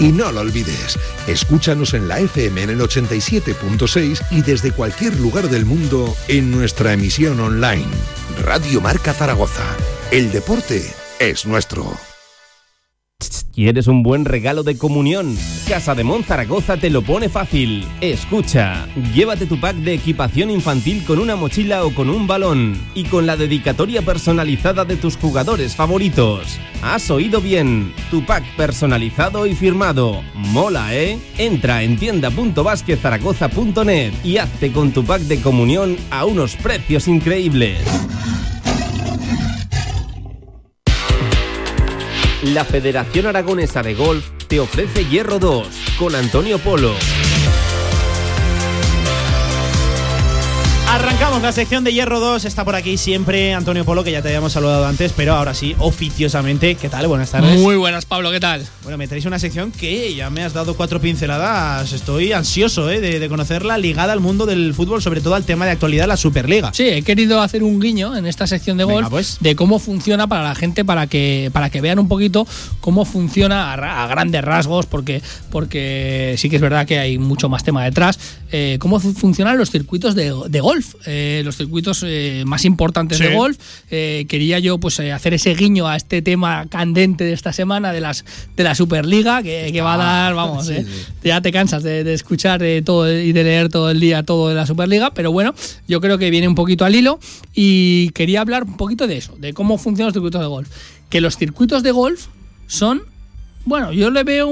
Y 0.02 0.12
no 0.12 0.30
lo 0.34 0.42
olvides, 0.42 1.00
escúchanos 1.28 1.94
en 1.94 2.10
la 2.10 2.20
FM 2.20 2.64
en 2.64 2.70
el 2.72 2.82
87.6 2.82 4.22
y 4.32 4.42
desde 4.42 4.74
cualquier 4.74 5.18
lugar 5.18 5.48
del 5.48 5.64
mundo 5.64 6.14
en 6.28 6.52
nuestra 6.52 6.92
emisión 6.92 7.40
online. 7.40 7.88
Radio 8.44 8.82
Marca 8.82 9.14
Zaragoza. 9.14 9.64
El 10.12 10.34
deporte 10.34 10.94
es 11.20 11.46
nuestro. 11.46 12.07
¿Quieres 13.58 13.88
un 13.88 14.04
buen 14.04 14.24
regalo 14.24 14.62
de 14.62 14.78
comunión? 14.78 15.36
Casa 15.68 15.96
de 15.96 16.04
Mon 16.04 16.24
Zaragoza 16.24 16.78
te 16.78 16.92
lo 16.92 17.02
pone 17.02 17.28
fácil. 17.28 17.88
Escucha, 18.02 18.88
llévate 19.16 19.48
tu 19.48 19.60
pack 19.60 19.78
de 19.78 19.96
equipación 19.96 20.52
infantil 20.52 21.04
con 21.04 21.18
una 21.18 21.36
mochila 21.36 21.84
o 21.84 21.92
con 21.96 22.12
un 22.12 22.28
balón 22.28 22.80
y 22.94 23.06
con 23.06 23.26
la 23.26 23.36
dedicatoria 23.36 24.04
personalizada 24.04 24.86
de 24.86 24.96
tus 24.96 25.18
jugadores 25.18 25.76
favoritos. 25.76 26.60
Has 26.84 27.10
oído 27.10 27.42
bien, 27.42 27.96
tu 28.12 28.24
pack 28.24 28.44
personalizado 28.56 29.48
y 29.48 29.56
firmado. 29.56 30.22
Mola, 30.36 30.94
¿eh? 30.94 31.18
Entra 31.40 31.82
en 31.82 31.98
tienda.basquezaragoza.net 31.98 34.14
y 34.24 34.38
hazte 34.38 34.72
con 34.72 34.92
tu 34.92 35.04
pack 35.04 35.24
de 35.24 35.42
comunión 35.42 35.98
a 36.12 36.26
unos 36.26 36.56
precios 36.58 37.08
increíbles. 37.08 37.80
La 42.44 42.64
Federación 42.64 43.26
Aragonesa 43.26 43.82
de 43.82 43.96
Golf 43.96 44.24
te 44.48 44.60
ofrece 44.60 45.06
Hierro 45.06 45.40
2 45.40 45.68
con 45.98 46.14
Antonio 46.14 46.60
Polo. 46.60 46.94
Arrancamos 50.90 51.42
la 51.42 51.52
sección 51.52 51.84
de 51.84 51.94
Hierro 51.94 52.20
2. 52.20 52.46
Está 52.46 52.64
por 52.66 52.74
aquí 52.76 52.98
siempre 52.98 53.54
Antonio 53.54 53.84
Polo, 53.86 54.04
que 54.04 54.12
ya 54.12 54.22
te 54.22 54.30
habíamos 54.30 54.54
saludado 54.54 54.88
antes, 54.88 55.12
pero 55.16 55.36
ahora 55.36 55.54
sí, 55.54 55.76
oficiosamente. 55.80 56.76
¿Qué 56.76 56.88
tal? 56.90 57.08
Buenas 57.08 57.30
tardes. 57.30 57.60
Muy 57.60 57.76
buenas, 57.76 58.06
Pablo, 58.06 58.32
¿qué 58.32 58.40
tal? 58.40 58.66
Bueno, 58.84 58.98
me 58.98 59.06
traéis 59.08 59.26
una 59.26 59.38
sección 59.38 59.72
que 59.72 60.16
ya 60.16 60.30
me 60.30 60.44
has 60.44 60.54
dado 60.54 60.76
cuatro 60.76 61.00
pinceladas. 61.02 61.92
Estoy 61.92 62.32
ansioso 62.32 62.90
¿eh? 62.90 63.00
de, 63.02 63.20
de 63.20 63.30
conocerla 63.30 63.78
ligada 63.78 64.14
al 64.14 64.22
mundo 64.22 64.46
del 64.46 64.74
fútbol, 64.74 65.02
sobre 65.02 65.20
todo 65.22 65.36
al 65.36 65.44
tema 65.44 65.66
de 65.66 65.72
actualidad, 65.72 66.08
la 66.08 66.18
Superliga. 66.18 66.72
Sí, 66.74 66.88
he 66.88 67.02
querido 67.04 67.42
hacer 67.42 67.64
un 67.64 67.80
guiño 67.80 68.16
en 68.16 68.26
esta 68.26 68.48
sección 68.48 68.78
de 68.78 68.86
Venga, 68.86 69.02
golf 69.02 69.10
pues. 69.10 69.38
de 69.42 69.56
cómo 69.56 69.80
funciona 69.80 70.26
para 70.28 70.44
la 70.46 70.56
gente, 70.56 70.84
para 70.86 71.06
que, 71.08 71.50
para 71.54 71.70
que 71.70 71.82
vean 71.82 72.00
un 72.00 72.08
poquito 72.08 72.48
cómo 72.80 73.04
funciona 73.06 73.74
a, 73.74 73.76
ra- 73.76 74.04
a 74.04 74.08
grandes 74.08 74.44
rasgos, 74.44 74.86
porque, 74.86 75.22
porque 75.52 76.36
sí 76.38 76.50
que 76.50 76.56
es 76.56 76.62
verdad 76.62 76.88
que 76.88 76.98
hay 76.98 77.18
mucho 77.20 77.50
más 77.50 77.64
tema 77.64 77.84
detrás, 77.84 78.18
eh, 78.54 78.78
cómo 78.80 79.00
fu- 79.02 79.14
funcionan 79.14 79.58
los 79.58 79.70
circuitos 79.70 80.16
de, 80.16 80.34
de 80.48 80.60
golf, 80.62 80.77
eh, 81.06 81.42
los 81.46 81.58
circuitos 81.58 82.04
eh, 82.06 82.44
más 82.46 82.66
importantes 82.66 83.18
Sí. 83.18 83.24
de 83.26 83.36
golf. 83.36 83.58
Eh, 83.90 84.26
quería 84.30 84.60
yo 84.60 84.78
pues 84.78 85.00
hacer 85.00 85.34
ese 85.34 85.54
guiño 85.56 85.88
a 85.88 85.96
este 85.96 86.22
tema 86.22 86.66
candente 86.70 87.24
de 87.24 87.34
esta 87.34 87.54
semana 87.54 87.92
de 87.92 88.02
las 88.02 88.26
de 88.56 88.64
la 88.64 88.76
Superliga, 88.76 89.42
que, 89.44 89.70
que 89.72 89.82
va 89.82 89.96
a 89.96 89.98
dar, 89.98 90.36
vamos, 90.36 90.68
sí, 90.68 90.74
eh, 90.74 90.86
sí. 90.88 91.06
ya 91.24 91.42
te 91.42 91.52
cansas 91.52 91.84
de, 91.84 92.04
de 92.04 92.14
escuchar 92.14 92.62
todo 92.84 93.12
y 93.12 93.32
de 93.34 93.44
leer 93.44 93.70
todo 93.70 93.90
el 93.92 94.00
día 94.00 94.24
todo 94.24 94.50
de 94.50 94.56
la 94.56 94.66
Superliga, 94.66 95.12
pero 95.14 95.32
bueno, 95.32 95.54
yo 95.88 96.02
creo 96.02 96.18
que 96.18 96.30
viene 96.30 96.48
un 96.48 96.56
poquito 96.56 96.86
al 96.86 96.96
hilo 96.96 97.20
y 97.54 98.10
quería 98.12 98.42
hablar 98.42 98.64
un 98.64 98.78
poquito 98.78 99.08
de 99.08 99.18
eso, 99.18 99.36
de 99.38 99.54
cómo 99.54 99.78
funcionan 99.78 100.08
los 100.08 100.14
circuitos 100.14 100.42
de 100.42 100.48
golf. 100.48 100.70
Que 101.10 101.22
los 101.22 101.38
circuitos 101.38 101.84
de 101.84 101.92
golf 101.92 102.28
son, 102.68 103.02
bueno, 103.66 103.94
yo 103.94 104.10
le 104.12 104.24
veo 104.24 104.48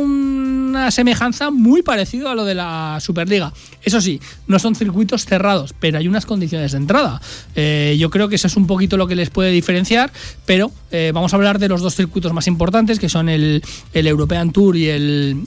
una 0.76 0.91
semejanza 0.91 1.52
muy 1.52 1.81
parecida 1.81 2.31
a 2.31 2.35
lo 2.35 2.45
de 2.45 2.56
la 2.56 2.99
Superliga. 3.02 3.53
Eso 3.84 4.02
sí, 4.02 4.19
no 4.47 4.60
son 4.60 4.76
circuitos 4.76 5.26
cerrados, 5.26 5.73
pero 5.80 5.97
hay 5.97 6.07
unas 6.07 6.26
condiciones 6.26 6.72
de 6.73 6.77
entrada. 6.77 7.22
Eh, 7.56 7.95
yo 7.99 8.10
creo 8.10 8.30
que 8.30 8.35
eso 8.35 8.47
es 8.47 8.56
un 8.56 8.68
poquito 8.68 8.97
lo 8.97 9.07
que 9.07 9.15
les 9.15 9.30
puede 9.30 9.52
diferenciar, 9.52 10.11
pero 10.45 10.72
eh, 10.91 11.11
vamos 11.14 11.34
a 11.34 11.38
hablar 11.38 11.60
de 11.60 11.69
los 11.69 11.81
dos 11.81 11.95
circuitos 11.95 12.34
más 12.34 12.47
importantes, 12.47 12.99
que 12.99 13.10
son 13.10 13.30
el, 13.30 13.64
el 13.93 14.07
European 14.07 14.52
Tour 14.52 14.76
y 14.76 14.89
el, 14.89 15.45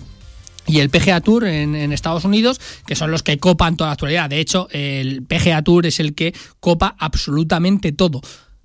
y 0.67 0.81
el 0.81 0.91
PGA 0.91 1.21
Tour 1.21 1.45
en, 1.45 1.93
Estados 1.93 2.25
Unidos, 2.25 2.61
que 2.87 2.95
son 2.95 3.11
los 3.11 3.23
que 3.23 3.39
copan 3.39 3.77
toda 3.77 3.89
la 3.89 3.95
actualidad. 3.95 4.31
De 4.31 4.41
hecho, 4.41 4.69
el 4.71 5.23
PGA 5.23 5.63
Tour 5.63 5.87
es 5.87 6.01
el 6.01 6.15
que 6.15 6.35
copa 6.61 6.95
absolutamente 6.99 7.93
todo. 7.93 8.21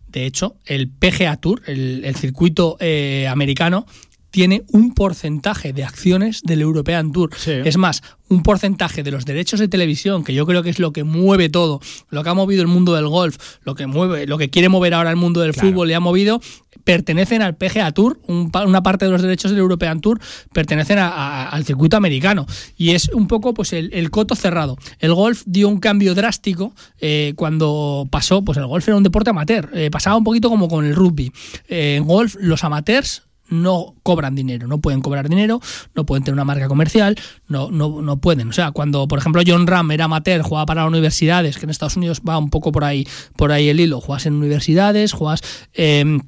De 0.07 0.25
hecho, 0.25 0.57
el 0.65 0.89
PGA 0.89 1.37
Tour, 1.37 1.63
el, 1.65 2.03
el 2.05 2.15
circuito 2.15 2.77
eh, 2.79 3.27
americano, 3.29 3.87
tiene 4.33 4.63
un 4.71 4.95
porcentaje 4.95 5.73
de 5.73 5.83
acciones 5.83 6.41
del 6.41 6.61
European 6.61 7.11
Tour. 7.11 7.29
Es 7.67 7.77
más, 7.77 8.01
un 8.29 8.41
porcentaje 8.41 9.03
de 9.03 9.11
los 9.11 9.25
derechos 9.25 9.59
de 9.59 9.67
televisión, 9.67 10.23
que 10.23 10.33
yo 10.33 10.47
creo 10.47 10.63
que 10.63 10.71
es 10.71 10.79
lo 10.79 10.91
que 10.91 11.03
mueve 11.03 11.49
todo, 11.49 11.79
lo 12.09 12.23
que 12.23 12.29
ha 12.31 12.33
movido 12.33 12.63
el 12.63 12.67
mundo 12.67 12.95
del 12.95 13.07
golf, 13.07 13.37
lo 13.63 13.75
que 13.75 13.85
mueve, 13.85 14.25
lo 14.25 14.39
que 14.39 14.49
quiere 14.49 14.69
mover 14.69 14.95
ahora 14.95 15.11
el 15.11 15.17
mundo 15.17 15.39
del 15.41 15.53
fútbol 15.53 15.91
y 15.91 15.93
ha 15.93 15.99
movido, 15.99 16.41
pertenecen 16.83 17.43
al 17.43 17.55
PGA 17.55 17.91
Tour, 17.91 18.19
un 18.27 18.51
una 18.65 18.81
parte 18.81 19.05
de 19.05 19.11
los 19.11 19.21
derechos 19.21 19.51
del 19.51 19.59
European 19.59 20.01
Tour 20.01 20.19
pertenecen 20.51 20.97
a- 20.97 21.09
a- 21.09 21.49
al 21.49 21.63
circuito 21.63 21.95
americano 21.95 22.47
y 22.75 22.89
es 22.91 23.09
un 23.13 23.27
poco 23.27 23.53
pues 23.53 23.71
el, 23.71 23.93
el 23.93 24.09
coto 24.09 24.33
cerrado. 24.35 24.77
El 24.97 25.13
golf 25.13 25.43
dio 25.45 25.69
un 25.69 25.79
cambio 25.79 26.15
drástico 26.15 26.73
eh, 26.99 27.33
cuando 27.35 28.07
pasó, 28.09 28.43
pues 28.43 28.57
el 28.57 28.65
golf 28.65 28.87
era 28.87 28.97
un 28.97 29.03
deporte 29.03 29.29
amateur, 29.29 29.69
eh, 29.75 29.91
pasaba 29.91 30.15
un 30.17 30.23
poquito 30.23 30.49
como 30.49 30.67
con 30.67 30.85
el 30.85 30.95
rugby. 30.95 31.31
Eh, 31.69 31.97
en 31.97 32.05
golf 32.05 32.35
los 32.39 32.63
amateurs 32.63 33.21
no 33.49 33.95
cobran 34.03 34.35
dinero, 34.35 34.67
no 34.67 34.79
pueden 34.79 35.01
cobrar 35.01 35.29
dinero, 35.29 35.59
no 35.95 36.05
pueden 36.05 36.23
tener 36.23 36.33
una 36.33 36.45
marca 36.45 36.67
comercial, 36.67 37.15
no, 37.47 37.71
no, 37.71 38.01
no 38.01 38.17
pueden. 38.17 38.49
O 38.49 38.53
sea, 38.53 38.71
cuando, 38.71 39.07
por 39.07 39.19
ejemplo, 39.19 39.41
John 39.45 39.67
Ram 39.67 39.91
era 39.91 40.05
amateur, 40.05 40.41
jugaba 40.41 40.65
para 40.65 40.85
universidades, 40.85 41.57
que 41.57 41.65
en 41.65 41.69
Estados 41.69 41.97
Unidos 41.97 42.21
va 42.27 42.37
un 42.37 42.49
poco 42.49 42.71
por 42.71 42.83
ahí, 42.83 43.07
por 43.35 43.51
ahí 43.51 43.69
el 43.69 43.79
hilo, 43.79 44.01
juegas 44.01 44.25
en 44.25 44.33
universidades, 44.33 45.13
juegas 45.13 45.41
eh, 45.73 46.19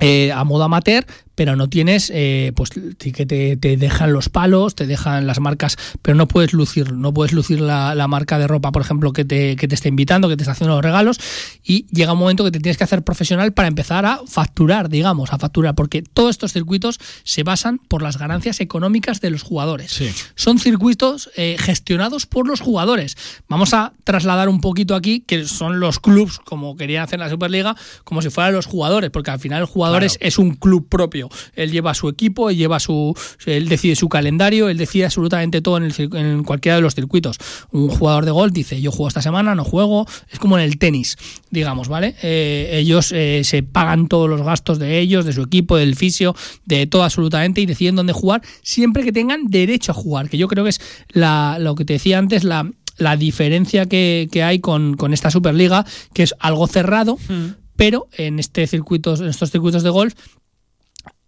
eh, 0.00 0.32
a 0.32 0.44
modo 0.44 0.64
amateur, 0.64 1.06
pero 1.34 1.56
no 1.56 1.68
tienes, 1.68 2.10
eh, 2.14 2.52
pues 2.54 2.70
sí 2.98 3.12
que 3.12 3.26
te, 3.26 3.56
te 3.56 3.76
dejan 3.76 4.12
los 4.12 4.28
palos, 4.28 4.74
te 4.74 4.86
dejan 4.86 5.26
las 5.26 5.40
marcas, 5.40 5.76
pero 6.02 6.16
no 6.16 6.28
puedes 6.28 6.52
lucir, 6.52 6.92
no 6.92 7.12
puedes 7.12 7.32
lucir 7.32 7.60
la, 7.60 7.94
la 7.94 8.08
marca 8.08 8.38
de 8.38 8.46
ropa, 8.46 8.72
por 8.72 8.82
ejemplo, 8.82 9.12
que 9.12 9.24
te, 9.24 9.56
que 9.56 9.68
te 9.68 9.74
está 9.74 9.88
invitando, 9.88 10.28
que 10.28 10.36
te 10.36 10.42
está 10.42 10.52
haciendo 10.52 10.74
los 10.74 10.84
regalos, 10.84 11.18
y 11.64 11.86
llega 11.90 12.12
un 12.12 12.18
momento 12.18 12.44
que 12.44 12.50
te 12.50 12.60
tienes 12.60 12.76
que 12.76 12.84
hacer 12.84 13.02
profesional 13.02 13.52
para 13.52 13.68
empezar 13.68 14.04
a 14.06 14.20
facturar, 14.26 14.88
digamos, 14.88 15.32
a 15.32 15.38
facturar, 15.38 15.74
porque 15.74 16.02
todos 16.02 16.30
estos 16.30 16.52
circuitos 16.52 16.98
se 17.24 17.42
basan 17.42 17.78
por 17.78 18.02
las 18.02 18.18
ganancias 18.18 18.60
económicas 18.60 19.20
de 19.20 19.30
los 19.30 19.42
jugadores. 19.42 20.00
Son 20.34 20.58
circuitos 20.58 21.30
eh, 21.36 21.56
gestionados 21.58 22.26
por 22.26 22.46
los 22.46 22.60
jugadores. 22.60 23.16
Vamos 23.48 23.74
a 23.74 23.92
trasladar 24.04 24.48
un 24.48 24.60
poquito 24.60 24.94
aquí 24.94 25.20
que 25.20 25.46
son 25.46 25.80
los 25.80 26.00
clubs, 26.00 26.38
como 26.38 26.76
querían 26.76 27.04
hacer 27.04 27.18
en 27.18 27.24
la 27.24 27.30
Superliga, 27.30 27.76
como 28.04 28.22
si 28.22 28.30
fueran 28.30 28.54
los 28.54 28.66
jugadores, 28.66 29.10
porque 29.10 29.30
al 29.30 29.38
final 29.38 29.60
el 29.60 29.66
jugador 29.66 30.04
es, 30.04 30.18
es 30.20 30.38
un 30.38 30.54
club 30.54 30.88
propio. 30.88 31.21
Él 31.54 31.70
lleva 31.70 31.94
su 31.94 32.08
equipo, 32.08 32.50
él 32.50 32.56
lleva 32.56 32.80
su, 32.80 33.14
él 33.46 33.68
decide 33.68 33.96
su 33.96 34.08
calendario, 34.08 34.68
él 34.68 34.78
decide 34.78 35.04
absolutamente 35.04 35.60
todo 35.60 35.76
en, 35.78 35.84
el, 35.84 35.94
en 36.16 36.44
cualquiera 36.44 36.76
de 36.76 36.82
los 36.82 36.94
circuitos. 36.94 37.38
Un 37.70 37.88
jugador 37.88 38.24
de 38.24 38.30
golf 38.30 38.52
dice, 38.52 38.80
yo 38.80 38.90
juego 38.90 39.08
esta 39.08 39.22
semana, 39.22 39.54
no 39.54 39.64
juego, 39.64 40.06
es 40.30 40.38
como 40.38 40.58
en 40.58 40.64
el 40.64 40.78
tenis, 40.78 41.16
digamos, 41.50 41.88
¿vale? 41.88 42.14
Eh, 42.22 42.70
ellos 42.74 43.12
eh, 43.12 43.42
se 43.44 43.62
pagan 43.62 44.08
todos 44.08 44.28
los 44.28 44.42
gastos 44.42 44.78
de 44.78 44.98
ellos, 44.98 45.24
de 45.24 45.32
su 45.32 45.42
equipo, 45.42 45.76
del 45.76 45.96
fisio, 45.96 46.34
de 46.64 46.86
todo 46.86 47.04
absolutamente 47.04 47.60
y 47.60 47.66
deciden 47.66 47.96
dónde 47.96 48.12
jugar 48.12 48.42
siempre 48.62 49.04
que 49.04 49.12
tengan 49.12 49.46
derecho 49.46 49.92
a 49.92 49.94
jugar, 49.94 50.28
que 50.28 50.38
yo 50.38 50.48
creo 50.48 50.64
que 50.64 50.70
es 50.70 50.80
la, 51.10 51.58
lo 51.60 51.74
que 51.74 51.84
te 51.84 51.94
decía 51.94 52.18
antes, 52.18 52.44
la, 52.44 52.70
la 52.98 53.16
diferencia 53.16 53.86
que, 53.86 54.28
que 54.30 54.42
hay 54.42 54.60
con, 54.60 54.96
con, 54.96 55.12
esta 55.12 55.30
Superliga, 55.30 55.84
que 56.14 56.22
es 56.22 56.34
algo 56.38 56.66
cerrado, 56.66 57.16
mm. 57.28 57.46
pero 57.76 58.08
en 58.16 58.38
este 58.38 58.66
circuito, 58.66 59.14
en 59.16 59.28
estos 59.28 59.50
circuitos 59.50 59.82
de 59.82 59.90
golf 59.90 60.14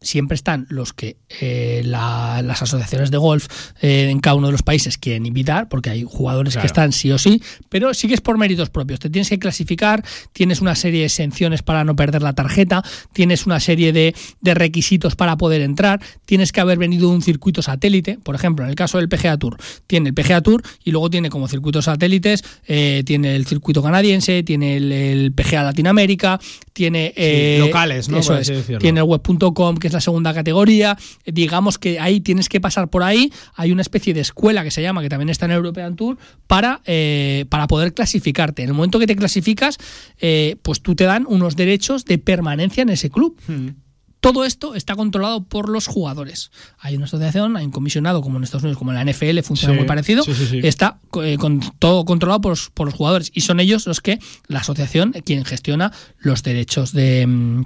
siempre 0.05 0.35
están 0.35 0.67
los 0.69 0.93
que 0.93 1.17
eh, 1.41 1.83
la, 1.85 2.43
las 2.43 2.63
asociaciones 2.63 3.11
de 3.11 3.17
golf 3.17 3.47
eh, 3.81 4.09
en 4.11 4.21
cada 4.21 4.37
uno 4.37 4.49
de 4.49 4.53
los 4.53 4.63
países 4.63 4.99
quieren 4.99 5.27
invitar, 5.27 5.69
porque 5.69 5.91
hay 5.91 6.05
jugadores 6.05 6.55
claro. 6.55 6.63
que 6.63 6.67
están 6.67 6.93
sí 6.93 7.11
o 7.11 7.19
sí, 7.19 7.43
pero 7.69 7.93
sí 7.95 8.09
que 8.09 8.15
es 8.15 8.21
por 8.21 8.39
méritos 8.39 8.71
propios. 8.71 9.01
Te 9.01 9.11
tienes 9.11 9.29
que 9.29 9.39
clasificar, 9.39 10.05
tienes 10.33 10.61
una 10.61 10.75
serie 10.75 11.01
de 11.01 11.07
exenciones 11.07 11.63
para 11.63 11.85
no 11.85 11.97
perder 11.97 12.23
la 12.23 12.35
tarjeta, 12.35 12.85
tienes 13.13 13.47
una 13.47 13.61
serie 13.61 13.93
de, 13.93 14.15
de, 14.41 14.55
requisitos 14.55 15.17
para 15.17 15.37
poder 15.37 15.63
entrar, 15.63 16.01
tienes 16.25 16.53
que 16.53 16.61
haber 16.61 16.79
venido 16.79 17.09
de 17.09 17.17
un 17.17 17.23
circuito 17.23 17.63
satélite, 17.63 18.19
por 18.23 18.35
ejemplo, 18.35 18.65
en 18.65 18.71
el 18.71 18.77
caso 18.77 18.99
del 18.99 19.09
PGA 19.09 19.37
Tour, 19.39 19.57
tiene 19.87 20.11
el 20.11 20.15
PGA 20.15 20.41
Tour 20.43 20.63
y 20.85 20.91
luego 20.91 21.11
tiene 21.11 21.31
como 21.31 21.49
circuitos 21.49 21.87
satélites, 21.87 22.45
eh, 22.67 23.03
tiene 23.05 23.35
el 23.35 23.47
circuito 23.47 23.83
canadiense, 23.83 24.43
tiene 24.43 24.77
el, 24.77 24.93
el 24.93 25.33
PGA 25.33 25.63
Latinoamérica, 25.63 26.39
tiene... 26.73 27.13
Sí, 27.17 27.59
locales, 27.59 28.09
¿no? 28.09 28.19
Eso 28.19 28.37
es, 28.37 28.53
tiene 28.79 29.01
el 29.01 29.07
web.com, 29.07 29.77
que 29.77 29.89
es 29.89 29.94
la 29.95 30.01
segunda 30.01 30.35
categoría. 30.35 30.99
Digamos 31.25 31.79
que 31.79 31.99
ahí 32.01 32.21
tienes 32.21 32.49
que 32.49 32.61
pasar 32.61 32.89
por 32.89 33.03
ahí. 33.03 33.33
Hay 33.55 33.73
una 33.73 33.83
especie 33.83 34.13
de 34.13 34.21
escuela 34.21 34.63
que 34.63 34.71
se 34.71 34.83
llama, 34.83 35.01
que 35.03 35.09
también 35.09 35.31
está 35.31 35.47
en 35.47 35.53
European 35.53 35.97
Tour, 35.97 36.19
para, 36.47 36.81
eh, 36.85 37.47
para 37.49 37.67
poder 37.67 37.95
clasificarte. 37.95 38.63
En 38.63 38.69
el 38.69 38.75
momento 38.75 38.99
que 38.99 39.07
te 39.07 39.17
clasificas, 39.17 39.79
eh, 40.21 40.57
pues 40.63 40.83
tú 40.83 40.95
te 40.95 41.05
dan 41.05 41.25
unos 41.29 41.57
derechos 41.57 42.05
de 42.05 42.19
permanencia 42.19 42.83
en 42.83 42.91
ese 42.91 43.11
club. 43.11 43.41
Hmm. 43.47 43.69
Todo 44.21 44.47
esto 44.47 44.75
está 44.75 44.97
controlado 44.97 45.45
por 45.45 45.69
los 45.69 45.87
jugadores. 45.87 46.51
Hay 46.79 46.97
una 46.97 47.05
asociación, 47.05 47.59
hay 47.59 47.67
un 47.67 47.71
comisionado 47.71 48.23
como 48.23 48.39
en 48.39 48.45
Estados 48.45 48.63
Unidos, 48.63 48.79
como 48.79 48.91
en 48.91 48.97
la 48.97 49.13
NFL, 49.13 49.41
funciona 49.43 49.75
Sí, 49.75 49.79
muy 49.81 49.87
parecido. 49.87 50.23
sí, 50.25 50.33
sí, 50.33 50.47
sí. 50.47 50.61
Está 50.63 50.99
eh, 51.23 51.37
con 51.37 51.61
todo 51.79 52.07
controlado 52.07 52.41
por 52.41 52.53
los, 52.53 52.71
por 52.71 52.87
los 52.87 52.95
jugadores. 52.95 53.31
Y 53.35 53.43
son 53.43 53.61
ellos 53.61 53.87
los 53.87 54.01
que, 54.01 54.19
la 54.49 54.61
asociación, 54.61 55.13
quien 55.27 55.45
gestiona 55.45 55.93
los 56.21 56.43
derechos 56.43 56.93
de. 56.95 57.65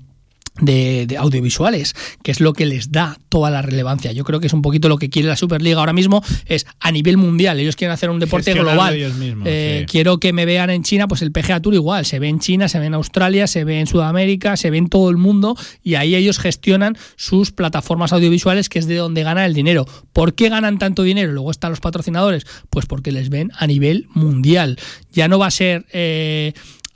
De, 0.61 1.07
de 1.07 1.17
audiovisuales, 1.17 1.95
que 2.23 2.31
es 2.31 2.41
lo 2.41 2.53
que 2.53 2.67
les 2.67 2.93
da 2.93 3.19
toda 3.29 3.51
la 3.51 3.63
relevancia. 3.63 4.13
Yo 4.13 4.25
creo 4.25 4.41
que 4.41 4.47
es 4.47 4.53
un 4.53 4.63
poquito 4.63 4.89
lo 4.89 4.99
que 4.99 5.11
quiere 5.11 5.29
la 5.29 5.37
Superliga 5.37 5.81
ahora 5.81 5.93
mismo, 5.93 6.23
es 6.47 6.67
a 6.81 6.91
nivel 6.93 7.17
mundial. 7.17 7.59
Ellos 7.61 7.77
quieren 7.77 7.93
hacer 7.93 8.11
un 8.11 8.19
deporte 8.19 8.53
global. 8.55 8.95
ellos 8.95 9.15
mismos, 9.15 9.47
Eh, 9.51 9.81
sí. 9.81 9.87
Quiero 9.91 10.19
que 10.19 10.33
me 10.33 10.47
vean 10.47 10.71
en 10.71 10.83
China, 10.83 11.09
pues 11.09 11.23
el 11.23 11.33
PGA 11.33 11.61
Tour 11.61 11.75
igual, 11.75 12.05
se 12.05 12.19
ve 12.19 12.29
en 12.29 12.39
China, 12.41 12.69
se 12.69 12.79
ve 12.79 12.87
en 12.87 12.95
Australia, 12.95 13.47
se 13.47 13.65
ve 13.65 13.81
en 13.81 13.87
Sudamérica, 13.87 14.57
se 14.57 14.71
ve 14.71 14.79
en 14.79 14.89
todo 14.89 15.11
el 15.11 15.17
mundo 15.17 15.57
y 15.83 15.95
ahí 15.95 16.15
ellos 16.15 16.39
gestionan 16.39 16.97
sus 17.17 17.51
plataformas 17.53 18.13
audiovisuales, 18.13 18.69
que 18.69 18.79
es 18.79 18.87
de 18.87 18.97
donde 18.97 19.23
gana 19.23 19.47
el 19.47 19.55
dinero. 19.55 19.87
¿Por 20.13 20.35
qué 20.35 20.49
ganan 20.49 20.79
tanto 20.79 21.03
dinero? 21.03 21.33
Luego 21.33 21.51
están 21.51 21.71
los 21.71 21.81
patrocinadores, 21.81 22.47
pues 22.71 22.87
porque 22.87 23.13
les 23.13 23.29
ven 23.31 23.51
a 23.57 23.67
nivel 23.67 24.07
mundial. 24.15 24.79
Ya 25.13 25.29
no 25.29 25.39
va 25.39 25.47
a 25.47 25.51
ser... 25.51 25.87
eh, 25.93 26.53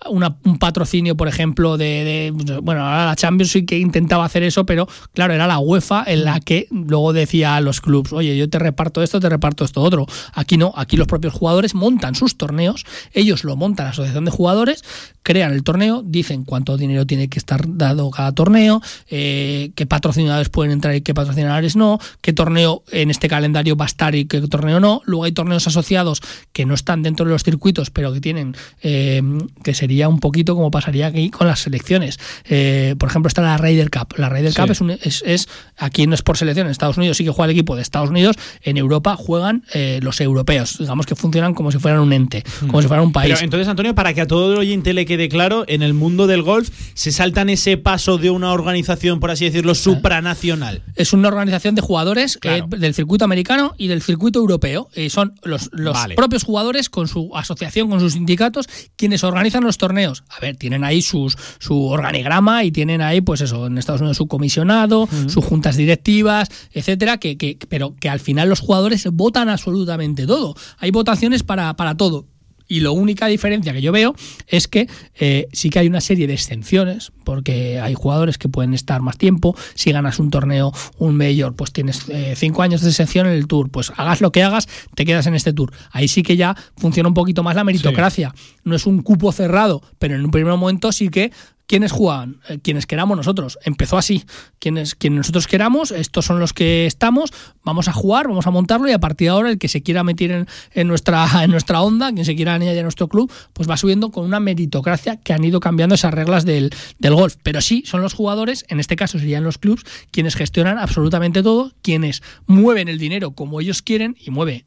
un 0.09 0.59
patrocinio, 0.59 1.17
por 1.17 1.29
ejemplo, 1.29 1.77
de, 1.77 2.33
Bueno, 2.63 2.85
ahora 2.85 3.07
la 3.07 3.17
Champions 3.17 3.53
sí 3.53 3.65
que 3.65 3.79
intentaba 3.79 4.25
hacer 4.25 4.43
eso, 4.43 4.67
pero 4.67 4.89
claro, 5.13 5.35
era 5.35 5.47
la 5.47 5.59
UEFA 5.59 6.05
en 6.07 6.25
la 6.25 6.41
que 6.41 6.69
luego 6.71 7.13
decía 7.13 7.57
a 7.57 7.61
los 7.61 7.81
clubs, 7.81 8.13
oye, 8.13 8.37
yo 8.37 8.49
te 8.49 8.59
reparto 8.59 9.03
esto, 9.03 9.21
te 9.21 9.29
reparto 9.29 9.65
esto 9.65 9.81
otro. 9.81 10.07
Aquí 10.35 10.57
no, 10.57 10.73
aquí 10.77 10.97
los 10.97 11.07
propios 11.07 11.35
jugadores 11.35 11.75
montan 11.75 12.15
sus 12.15 12.37
torneos, 12.37 12.85
ellos 13.13 13.45
lo 13.45 13.57
montan 13.57 13.87
la 13.87 13.91
asociación 13.91 14.25
de 14.25 14.31
jugadores, 14.31 14.85
crean 15.23 15.53
el 15.53 15.63
torneo, 15.63 16.03
dicen 16.05 16.45
cuánto 16.45 16.77
dinero 16.77 17.07
tiene 17.07 17.29
que 17.29 17.39
estar 17.39 17.65
dado 17.67 18.11
cada 18.11 18.33
torneo, 18.33 18.83
eh, 19.09 19.71
qué 19.75 19.87
patrocinadores 19.87 20.49
pueden 20.49 20.73
entrar 20.73 20.95
y 20.95 21.01
qué 21.01 21.15
patrocinadores 21.15 21.77
no, 21.77 21.99
qué 22.21 22.33
torneo 22.33 22.83
en 22.91 23.11
este 23.11 23.29
calendario 23.29 23.77
va 23.77 23.85
a 23.85 23.87
estar 23.87 24.15
y 24.15 24.25
qué 24.27 24.41
torneo 24.43 24.81
no. 24.81 25.03
Luego 25.05 25.25
hay 25.25 25.33
torneos 25.33 25.67
asociados 25.67 26.21
que 26.53 26.67
no 26.67 26.75
están 26.75 27.03
dentro 27.03 27.27
de 27.27 27.33
los 27.33 27.43
circuitos, 27.43 27.91
pero 27.91 28.13
que 28.13 28.21
tienen, 28.21 28.57
eh, 28.83 29.23
que 29.63 29.75
sería 29.93 30.09
un 30.09 30.21
poquito 30.21 30.55
como 30.55 30.71
pasaría 30.71 31.07
aquí 31.09 31.29
con 31.29 31.47
las 31.47 31.61
selecciones. 31.61 32.19
Eh, 32.49 32.95
por 32.99 33.11
ejemplo, 33.11 33.29
está 33.29 33.43
la 33.43 33.59
Ryder 33.59 33.91
Cup. 33.91 34.15
La 34.17 34.31
Ryder 34.31 34.53
Sí. 34.53 34.61
Cup 34.63 34.71
es, 34.71 34.81
un- 34.81 34.91
es, 34.93 35.23
es- 35.27 35.49
aquí 35.77 36.07
no 36.07 36.15
es 36.15 36.23
por 36.23 36.39
selección, 36.39 36.67
en 36.67 36.71
Estados 36.71 36.97
Unidos 36.97 37.19
sí 37.19 37.25
que 37.25 37.31
juega 37.31 37.45
el 37.45 37.51
equipo 37.51 37.77
de 37.77 37.83
Estados 37.83 38.09
Unidos, 38.09 38.37
en 38.63 38.79
Europa 38.79 39.17
juegan 39.17 39.65
eh, 39.75 40.01
los 40.03 40.19
europeos, 40.23 40.79
digamos 40.79 41.05
que 41.05 41.15
funcionan 41.15 41.53
como 41.53 41.71
si 41.71 41.79
fueran 41.79 42.01
un 42.01 42.15
ente, 42.15 42.43
como 42.61 42.81
si 42.81 42.89
fueran 42.89 43.05
un 43.05 43.13
país. 43.13 43.33
Pero 43.35 43.45
entonces, 43.45 43.69
Antonio, 43.69 43.95
para 43.95 44.15
que 44.15 44.23
a 44.23 44.27
todo 44.27 44.53
el 44.55 44.59
oyente 44.59 44.95
le 44.95 45.05
quede 45.05 45.29
claro, 45.29 45.65
en 45.69 45.83
el 45.83 45.93
mundo 45.93 46.27
del 46.27 46.41
golf 46.43 46.71
se 46.95 47.13
saltan 47.13 47.51
ese 47.51 47.77
paso 47.77 48.17
de 48.17 48.31
una 48.31 48.53
organización, 48.53 49.21
por 49.21 49.31
así 49.31 49.45
decirlo, 49.45 49.75
supranacional. 49.75 50.83
es 50.97 51.13
una 51.13 51.29
organización 51.29 51.75
de 51.75 51.83
jugadores 51.83 52.39
Claro. 52.39 52.65
eh, 52.73 52.79
del 52.79 52.95
circuito 52.95 53.25
americano 53.27 53.75
y 53.77 53.89
del 53.89 54.01
circuito 54.01 54.39
europeo. 54.39 54.89
Y 54.97 55.11
son 55.11 55.35
los, 55.43 55.69
los 55.73 55.93
Vale. 55.95 56.15
propios 56.15 56.45
jugadores 56.45 56.89
con 56.89 57.09
su 57.09 57.31
asociación, 57.37 57.91
con 57.91 58.01
sus 58.01 58.13
sindicatos, 58.15 58.69
quienes 58.97 59.25
organizan 59.25 59.65
los 59.65 59.79
torneos. 59.83 60.23
A 60.29 60.39
ver, 60.39 60.57
tienen 60.57 60.85
ahí 60.85 61.03
sus, 61.03 61.37
su 61.59 61.87
organigrama 61.87 62.63
y 62.63 62.71
tienen 62.71 63.03
ahí, 63.03 63.21
pues 63.21 63.41
eso, 63.41 63.67
en 63.67 63.79
Estados 63.79 64.01
Unidos 64.01 64.17
su 64.17 64.29
comisionado, 64.29 65.09
sus 65.27 65.45
juntas 65.45 65.77
directivas, 65.77 66.49
etcétera, 66.73 67.19
que, 67.19 67.37
que, 67.37 67.59
pero 67.69 67.97
que 67.97 68.09
al 68.09 68.21
final 68.21 68.49
los 68.49 68.61
jugadores 68.61 69.09
votan 69.13 69.49
absolutamente 69.49 70.25
todo. 70.25 70.55
Hay 70.79 70.93
votaciones 70.93 71.43
para, 71.43 71.75
para 71.75 71.97
todo. 71.97 72.27
Y 72.73 72.81
la 72.81 72.91
única 72.91 73.27
diferencia 73.27 73.75
que 73.75 73.83
yo 73.83 73.93
veo 73.93 74.15
es 74.47 74.67
que 74.67 74.89
eh, 75.21 75.47
sí 75.53 75.69
que 75.69 75.81
hay 75.81 75.89
una 75.89 76.01
serie 76.01 76.27
de 76.27 76.33
exenciones, 76.33 77.13
porque 77.23 77.79
hay 77.79 77.93
jugadores 77.93 78.39
que 78.39 78.49
pueden 78.49 78.73
estar 78.73 79.03
más 79.03 79.19
tiempo. 79.19 79.55
Si 79.75 79.93
ganas 79.93 80.19
un 80.19 80.31
torneo, 80.31 80.73
un 80.97 81.19
mayor, 81.19 81.55
pues 81.55 81.71
tienes 81.75 82.09
eh, 82.09 82.33
cinco 82.35 82.63
años 82.63 82.81
de 82.81 82.89
exención 82.89 83.27
en 83.27 83.35
el 83.35 83.47
tour. 83.47 83.69
Pues 83.71 83.93
hagas 83.95 84.23
lo 84.23 84.33
que 84.33 84.43
hagas, 84.43 84.69
te 84.95 85.05
quedas 85.05 85.27
en 85.27 85.35
este 85.35 85.53
tour. 85.53 85.71
Ahí 85.91 86.09
sí 86.09 86.23
que 86.23 86.39
ya 86.39 86.57
funciona 86.79 87.11
un 87.11 87.15
poquito 87.15 87.43
más 87.43 87.57
la 87.57 87.65
meritocracia. 87.65 88.35
No 88.65 88.75
es 88.75 88.87
un 88.87 89.03
cupo 89.03 89.33
cerrado, 89.33 89.83
pero 89.99 90.15
en 90.15 90.25
un 90.25 90.31
primer 90.31 90.55
momento 90.57 90.93
sí 90.93 91.11
que 91.11 91.31
¿Quiénes 91.73 91.91
juegan? 91.91 92.37
Eh, 92.51 92.59
quienes 92.63 92.85
queramos 92.85 93.17
nosotros. 93.17 93.59
Empezó 93.65 93.97
así. 93.97 94.27
Quienes, 94.59 94.95
quienes 94.95 95.17
nosotros 95.17 95.47
queramos, 95.47 95.91
estos 95.91 96.27
son 96.27 96.39
los 96.39 96.53
que 96.53 96.85
estamos, 96.85 97.33
vamos 97.65 97.89
a 97.89 97.95
jugar, 97.95 98.29
vamos 98.29 98.47
a 98.47 98.51
montarlo 98.51 98.91
y 98.91 98.93
a 98.93 98.99
partir 98.99 99.29
de 99.29 99.31
ahora 99.31 99.49
el 99.49 99.57
que 99.57 99.69
se 99.69 99.83
quiera 99.83 100.05
meter 100.05 100.33
en, 100.33 100.49
en 100.75 100.87
nuestra, 100.87 101.27
en 101.45 101.51
nuestra 101.51 101.81
onda, 101.81 102.13
quien 102.13 102.27
se 102.27 102.37
quiera 102.37 102.53
añadir 102.53 102.81
a 102.81 102.83
nuestro 102.83 103.09
club, 103.09 103.33
pues 103.55 103.71
va 103.71 103.79
subiendo 103.79 104.11
con 104.11 104.27
una 104.27 104.39
meritocracia 104.39 105.17
que 105.17 105.33
han 105.33 105.43
ido 105.45 105.61
cambiando 105.61 105.95
esas 105.95 106.13
reglas 106.13 106.45
del, 106.45 106.75
del 106.99 107.15
golf. 107.15 107.37
Pero 107.43 107.63
sí, 107.63 107.85
son 107.87 108.03
los 108.03 108.13
jugadores, 108.13 108.67
en 108.69 108.79
este 108.79 108.95
caso 108.95 109.19
serían 109.19 109.43
los 109.43 109.57
clubs, 109.57 109.83
quienes 110.11 110.37
gestionan 110.37 110.77
absolutamente 110.77 111.43
todo, 111.43 111.73
quienes 111.81 112.23
mueven 112.45 112.89
el 112.89 112.99
dinero 112.99 113.31
como 113.31 113.63
ellos 113.63 113.81
quieren 113.81 114.15
y 114.21 114.31
mueve 114.31 114.67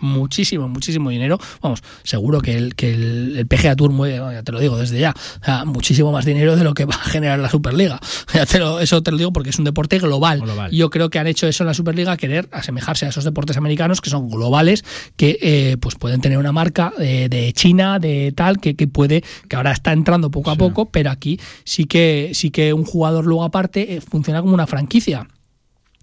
muchísimo, 0.00 0.68
muchísimo 0.68 1.10
dinero. 1.10 1.38
Vamos, 1.62 1.82
seguro 2.02 2.40
que 2.40 2.56
el, 2.56 2.74
que 2.74 2.92
el, 2.92 3.36
el 3.38 3.46
PGA 3.46 3.76
Tour 3.76 3.90
mueve, 3.90 4.16
ya 4.16 4.42
te 4.42 4.52
lo 4.52 4.60
digo 4.60 4.76
desde 4.76 4.98
ya, 4.98 5.14
o 5.40 5.44
sea, 5.44 5.64
muchísimo 5.64 6.10
más 6.12 6.24
dinero 6.24 6.56
de 6.56 6.64
lo 6.64 6.74
que 6.74 6.84
va 6.84 6.94
a 6.94 6.98
generar 7.08 7.38
la 7.38 7.48
Superliga. 7.50 7.98
Ya 8.34 8.46
te 8.46 8.58
lo- 8.60 8.80
eso 8.80 9.02
te 9.02 9.10
lo 9.10 9.16
digo 9.18 9.32
porque 9.32 9.50
es 9.50 9.58
un 9.58 9.64
deporte 9.64 9.98
global. 9.98 10.40
Yo 10.72 10.88
creo 10.90 11.10
que 11.10 11.18
han 11.18 11.26
hecho 11.26 11.46
eso 11.48 11.64
en 11.64 11.66
la 11.68 11.74
Superliga, 11.74 12.16
querer 12.16 12.48
asemejarse 12.52 13.06
a 13.06 13.08
esos 13.08 13.24
deportes 13.24 13.56
americanos 13.56 14.00
que 14.00 14.08
son 14.08 14.28
globales, 14.30 14.84
que 15.16 15.36
eh, 15.42 15.76
pues 15.80 15.96
pueden 15.96 16.20
tener 16.20 16.38
una 16.38 16.52
marca 16.52 16.92
eh, 17.00 17.28
de 17.28 17.52
China, 17.52 17.98
de 17.98 18.32
tal, 18.36 18.60
que, 18.60 18.76
que 18.76 18.86
puede, 18.86 19.22
que 19.48 19.56
ahora 19.56 19.72
está 19.72 19.92
entrando 19.92 20.30
poco 20.30 20.50
a 20.50 20.56
poco, 20.56 20.90
pero 20.90 21.10
aquí 21.10 21.40
sí 21.64 21.84
que, 21.86 22.30
sí 22.34 22.50
que 22.50 22.72
un 22.72 22.84
jugador 22.84 23.26
luego 23.26 23.42
aparte 23.44 23.96
eh, 23.96 24.00
funciona 24.00 24.40
como 24.40 24.54
una 24.54 24.66
franquicia 24.68 25.26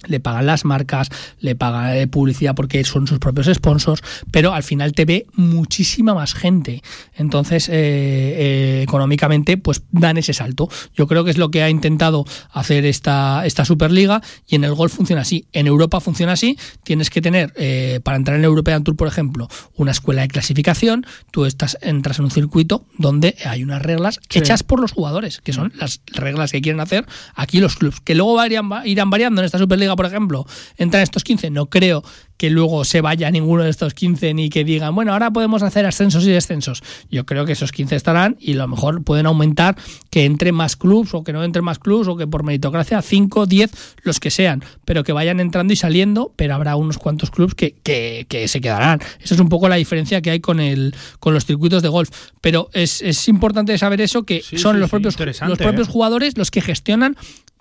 le 0.07 0.19
pagan 0.19 0.45
las 0.45 0.65
marcas, 0.65 1.09
le 1.39 1.55
pagan 1.55 1.95
eh, 1.95 2.07
publicidad 2.07 2.55
porque 2.55 2.83
son 2.83 3.07
sus 3.07 3.19
propios 3.19 3.47
sponsors, 3.53 4.01
pero 4.31 4.53
al 4.53 4.63
final 4.63 4.93
te 4.93 5.05
ve 5.05 5.27
muchísima 5.33 6.13
más 6.13 6.33
gente. 6.33 6.81
Entonces, 7.15 7.69
eh, 7.69 7.73
eh, 7.73 8.81
económicamente, 8.83 9.57
pues 9.57 9.83
dan 9.91 10.17
ese 10.17 10.33
salto. 10.33 10.69
Yo 10.95 11.07
creo 11.07 11.23
que 11.23 11.31
es 11.31 11.37
lo 11.37 11.51
que 11.51 11.63
ha 11.63 11.69
intentado 11.69 12.25
hacer 12.51 12.85
esta, 12.85 13.45
esta 13.45 13.65
Superliga 13.65 14.21
y 14.47 14.55
en 14.55 14.63
el 14.63 14.73
golf 14.73 14.93
funciona 14.93 15.21
así. 15.23 15.45
En 15.51 15.67
Europa 15.67 15.99
funciona 15.99 16.33
así. 16.33 16.57
Tienes 16.83 17.09
que 17.09 17.21
tener, 17.21 17.53
eh, 17.57 17.99
para 18.03 18.17
entrar 18.17 18.37
en 18.37 18.45
European 18.45 18.83
Tour, 18.83 18.95
por 18.95 19.07
ejemplo, 19.07 19.47
una 19.75 19.91
escuela 19.91 20.21
de 20.21 20.27
clasificación. 20.29 21.05
Tú 21.31 21.45
estás, 21.45 21.77
entras 21.81 22.19
en 22.19 22.25
un 22.25 22.31
circuito 22.31 22.85
donde 22.97 23.35
hay 23.45 23.63
unas 23.63 23.81
reglas 23.81 24.19
Sí. 24.29 24.39
hechas 24.39 24.63
por 24.63 24.79
los 24.79 24.91
jugadores, 24.91 25.41
que 25.41 25.53
son 25.53 25.73
las 25.75 26.01
reglas 26.07 26.51
que 26.51 26.61
quieren 26.61 26.79
hacer 26.79 27.05
aquí 27.35 27.59
los 27.59 27.75
clubs, 27.75 27.99
que 28.01 28.15
luego 28.15 28.35
varían- 28.35 28.71
va- 28.71 28.87
irán 28.87 29.09
variando 29.09 29.41
en 29.41 29.45
esta 29.45 29.57
Superliga 29.57 29.95
por 29.97 30.05
ejemplo, 30.05 30.45
entran 30.77 31.03
estos 31.03 31.25
15. 31.25 31.49
No 31.49 31.65
creo 31.65 32.03
que 32.37 32.49
luego 32.49 32.85
se 32.85 33.01
vaya 33.01 33.29
ninguno 33.31 33.63
de 33.63 33.69
estos 33.69 33.93
15 33.93 34.33
ni 34.33 34.49
que 34.49 34.63
digan, 34.63 34.95
bueno, 34.95 35.11
ahora 35.11 35.31
podemos 35.31 35.63
hacer 35.63 35.85
ascensos 35.85 36.25
y 36.25 36.31
descensos. 36.31 36.83
Yo 37.09 37.25
creo 37.25 37.45
que 37.45 37.53
esos 37.53 37.71
15 37.71 37.95
estarán 37.95 38.37
y 38.39 38.53
a 38.53 38.57
lo 38.57 38.67
mejor 38.67 39.03
pueden 39.03 39.25
aumentar 39.25 39.75
que 40.09 40.25
entre 40.25 40.51
más 40.51 40.75
clubs 40.75 41.13
o 41.13 41.23
que 41.23 41.33
no 41.33 41.43
entre 41.43 41.61
más 41.61 41.79
clubs 41.79 42.07
o 42.07 42.15
que 42.15 42.27
por 42.27 42.43
meritocracia 42.43 43.01
5, 43.01 43.47
10, 43.47 43.71
los 44.03 44.19
que 44.19 44.29
sean, 44.29 44.63
pero 44.85 45.03
que 45.03 45.11
vayan 45.11 45.39
entrando 45.39 45.73
y 45.73 45.75
saliendo, 45.75 46.31
pero 46.35 46.53
habrá 46.53 46.75
unos 46.75 46.97
cuantos 46.99 47.31
clubs 47.31 47.55
que, 47.55 47.75
que, 47.83 48.27
que 48.29 48.47
se 48.47 48.61
quedarán. 48.61 49.01
Esa 49.19 49.33
es 49.33 49.41
un 49.41 49.49
poco 49.49 49.67
la 49.67 49.75
diferencia 49.75 50.21
que 50.21 50.29
hay 50.29 50.39
con, 50.39 50.59
el, 50.59 50.95
con 51.19 51.33
los 51.33 51.45
circuitos 51.45 51.81
de 51.81 51.89
golf. 51.89 52.09
Pero 52.41 52.69
es, 52.73 53.01
es 53.01 53.27
importante 53.27 53.75
saber 53.77 53.99
eso, 54.01 54.23
que 54.23 54.41
son 54.41 54.75
sí, 54.75 54.79
los 54.79 54.89
sí, 54.89 54.91
propios, 54.91 55.19
los 55.19 55.57
propios 55.57 55.87
¿eh? 55.87 55.91
jugadores 55.91 56.37
los 56.37 56.51
que 56.51 56.61
gestionan 56.61 57.17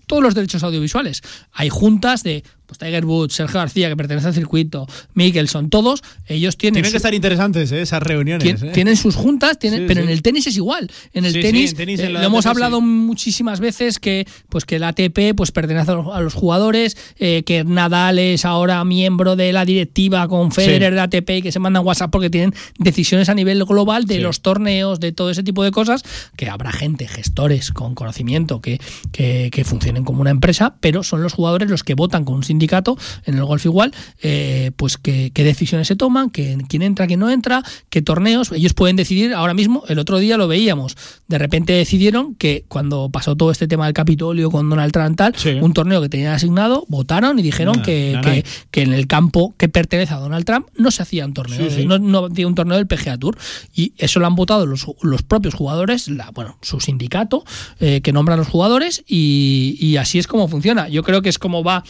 todos 0.06 0.22
los 0.22 0.34
derechos 0.34 0.62
audiovisuales. 0.62 1.22
Hay 1.52 1.68
juntas 1.68 2.22
de 2.22 2.44
pues, 2.66 2.78
Tiger 2.78 3.04
Woods, 3.04 3.34
Sergio 3.34 3.58
García, 3.60 3.88
que 3.88 3.96
pertenece 3.96 4.26
al 4.28 4.34
circuito, 4.34 4.86
Mickelson, 5.14 5.70
todos, 5.70 6.02
ellos 6.26 6.56
tienen. 6.56 6.74
Tienen 6.74 6.90
que 6.90 6.96
estar 6.98 7.14
interesantes 7.14 7.72
¿eh? 7.72 7.80
esas 7.82 8.02
reuniones. 8.02 8.44
Tien- 8.62 8.68
¿eh? 8.68 8.72
Tienen 8.72 8.96
sus 8.96 9.14
juntas, 9.14 9.58
tienen, 9.58 9.80
Sí, 9.80 9.84
pero 9.88 10.00
sí. 10.00 10.06
en 10.06 10.12
el 10.12 10.22
tenis 10.22 10.46
es 10.46 10.56
igual. 10.56 10.90
En 11.12 11.24
el 11.24 11.32
Sí, 11.32 11.40
tenis, 11.40 11.70
en 11.70 11.76
tenis, 11.76 12.00
eh, 12.00 12.06
en 12.06 12.12
la 12.14 12.20
lo 12.20 12.26
hemos 12.26 12.46
hablado 12.46 12.80
muchísimas 12.80 13.60
veces 13.60 13.98
que 13.98 14.26
pues 14.48 14.64
que 14.64 14.76
el 14.76 14.84
ATP 14.84 15.34
pues 15.36 15.52
pertenece 15.52 15.90
a 15.90 15.94
los, 15.94 16.14
a 16.14 16.20
los 16.20 16.34
jugadores, 16.34 16.96
eh, 17.18 17.42
que 17.44 17.64
Nadal 17.64 18.18
es 18.18 18.44
ahora 18.44 18.84
miembro 18.84 19.36
de 19.36 19.52
la 19.52 19.64
directiva 19.64 20.28
con 20.28 20.52
Federer 20.52 20.94
de 20.94 21.00
ATP 21.00 21.30
y 21.30 21.42
que 21.42 21.52
se 21.52 21.58
mandan 21.58 21.84
WhatsApp 21.84 22.10
porque 22.10 22.30
tienen 22.30 22.54
decisiones 22.78 23.28
a 23.28 23.34
nivel 23.34 23.64
global 23.64 24.06
de 24.06 24.18
los 24.20 24.40
torneos, 24.42 25.00
de 25.00 25.12
todo 25.12 25.30
ese 25.30 25.42
tipo 25.42 25.62
de 25.64 25.70
cosas, 25.70 26.02
que 26.36 26.48
habrá 26.48 26.72
gente, 26.72 27.06
gestores 27.08 27.70
con 27.70 27.94
conocimiento 27.94 28.60
que, 28.60 28.80
que, 29.12 29.50
que 29.52 29.64
funcionen 29.64 30.04
como 30.04 30.20
una 30.20 30.30
empresa, 30.30 30.76
pero 30.80 31.02
son 31.02 31.22
los 31.22 31.32
jugadores 31.32 31.70
los 31.70 31.82
que 31.84 31.94
votan 31.94 32.24
con 32.24 32.34
un 32.36 32.44
sindicato, 32.56 32.96
en 33.26 33.34
el 33.36 33.44
golf 33.44 33.64
igual, 33.66 33.92
eh, 34.22 34.70
pues 34.76 34.96
qué 34.96 35.30
decisiones 35.34 35.86
se 35.88 35.96
toman, 35.96 36.30
que, 36.30 36.56
quién 36.68 36.82
entra, 36.82 37.06
quién 37.06 37.20
no 37.20 37.30
entra, 37.30 37.62
qué 37.90 38.00
torneos. 38.02 38.50
Ellos 38.52 38.72
pueden 38.74 38.96
decidir 38.96 39.34
ahora 39.34 39.52
mismo, 39.54 39.84
el 39.88 39.98
otro 39.98 40.18
día 40.18 40.36
lo 40.36 40.48
veíamos, 40.48 40.96
de 41.28 41.38
repente 41.38 41.72
decidieron 41.74 42.34
que 42.34 42.64
cuando 42.68 43.08
pasó 43.10 43.36
todo 43.36 43.50
este 43.50 43.68
tema 43.68 43.84
del 43.84 43.94
Capitolio 43.94 44.50
con 44.50 44.68
Donald 44.70 44.92
Trump 44.92 45.16
tal, 45.16 45.34
un 45.62 45.72
torneo 45.74 46.00
que 46.00 46.08
tenían 46.08 46.32
asignado, 46.32 46.84
votaron 46.88 47.38
y 47.38 47.42
dijeron 47.42 47.82
que, 47.82 48.44
que- 48.70 48.82
en 48.82 48.92
el 48.92 49.06
campo 49.06 49.54
que 49.58 49.68
pertenece 49.68 50.14
a 50.14 50.18
Donald 50.18 50.44
Trump 50.44 50.66
no 50.76 50.90
se 50.90 51.02
hacían 51.02 51.32
torneos, 51.34 51.72
Sí, 51.74 51.80
sí. 51.82 51.86
no, 51.86 51.98
no 51.98 52.18
había 52.26 52.46
un 52.46 52.54
torneo 52.54 52.76
del 52.76 52.86
PGA 52.86 53.18
Tour. 53.18 53.36
Y 53.74 53.92
eso 53.98 54.20
lo 54.20 54.26
han 54.26 54.34
votado 54.34 54.64
los, 54.66 54.86
los 55.02 55.22
propios 55.22 55.54
jugadores, 55.54 56.08
la, 56.08 56.30
bueno, 56.30 56.56
su 56.62 56.80
sindicato, 56.80 57.44
eh, 57.80 58.00
que 58.00 58.12
nombra 58.12 58.34
a 58.34 58.38
los 58.38 58.48
jugadores, 58.48 59.02
y, 59.06 59.76
y 59.80 59.96
así 59.96 60.18
es 60.18 60.26
como 60.26 60.46
funciona. 60.48 60.88
Yo 60.88 61.02
creo 61.02 61.20
que 61.22 61.28
es 61.28 61.38
como 61.38 61.64
va 61.64 61.84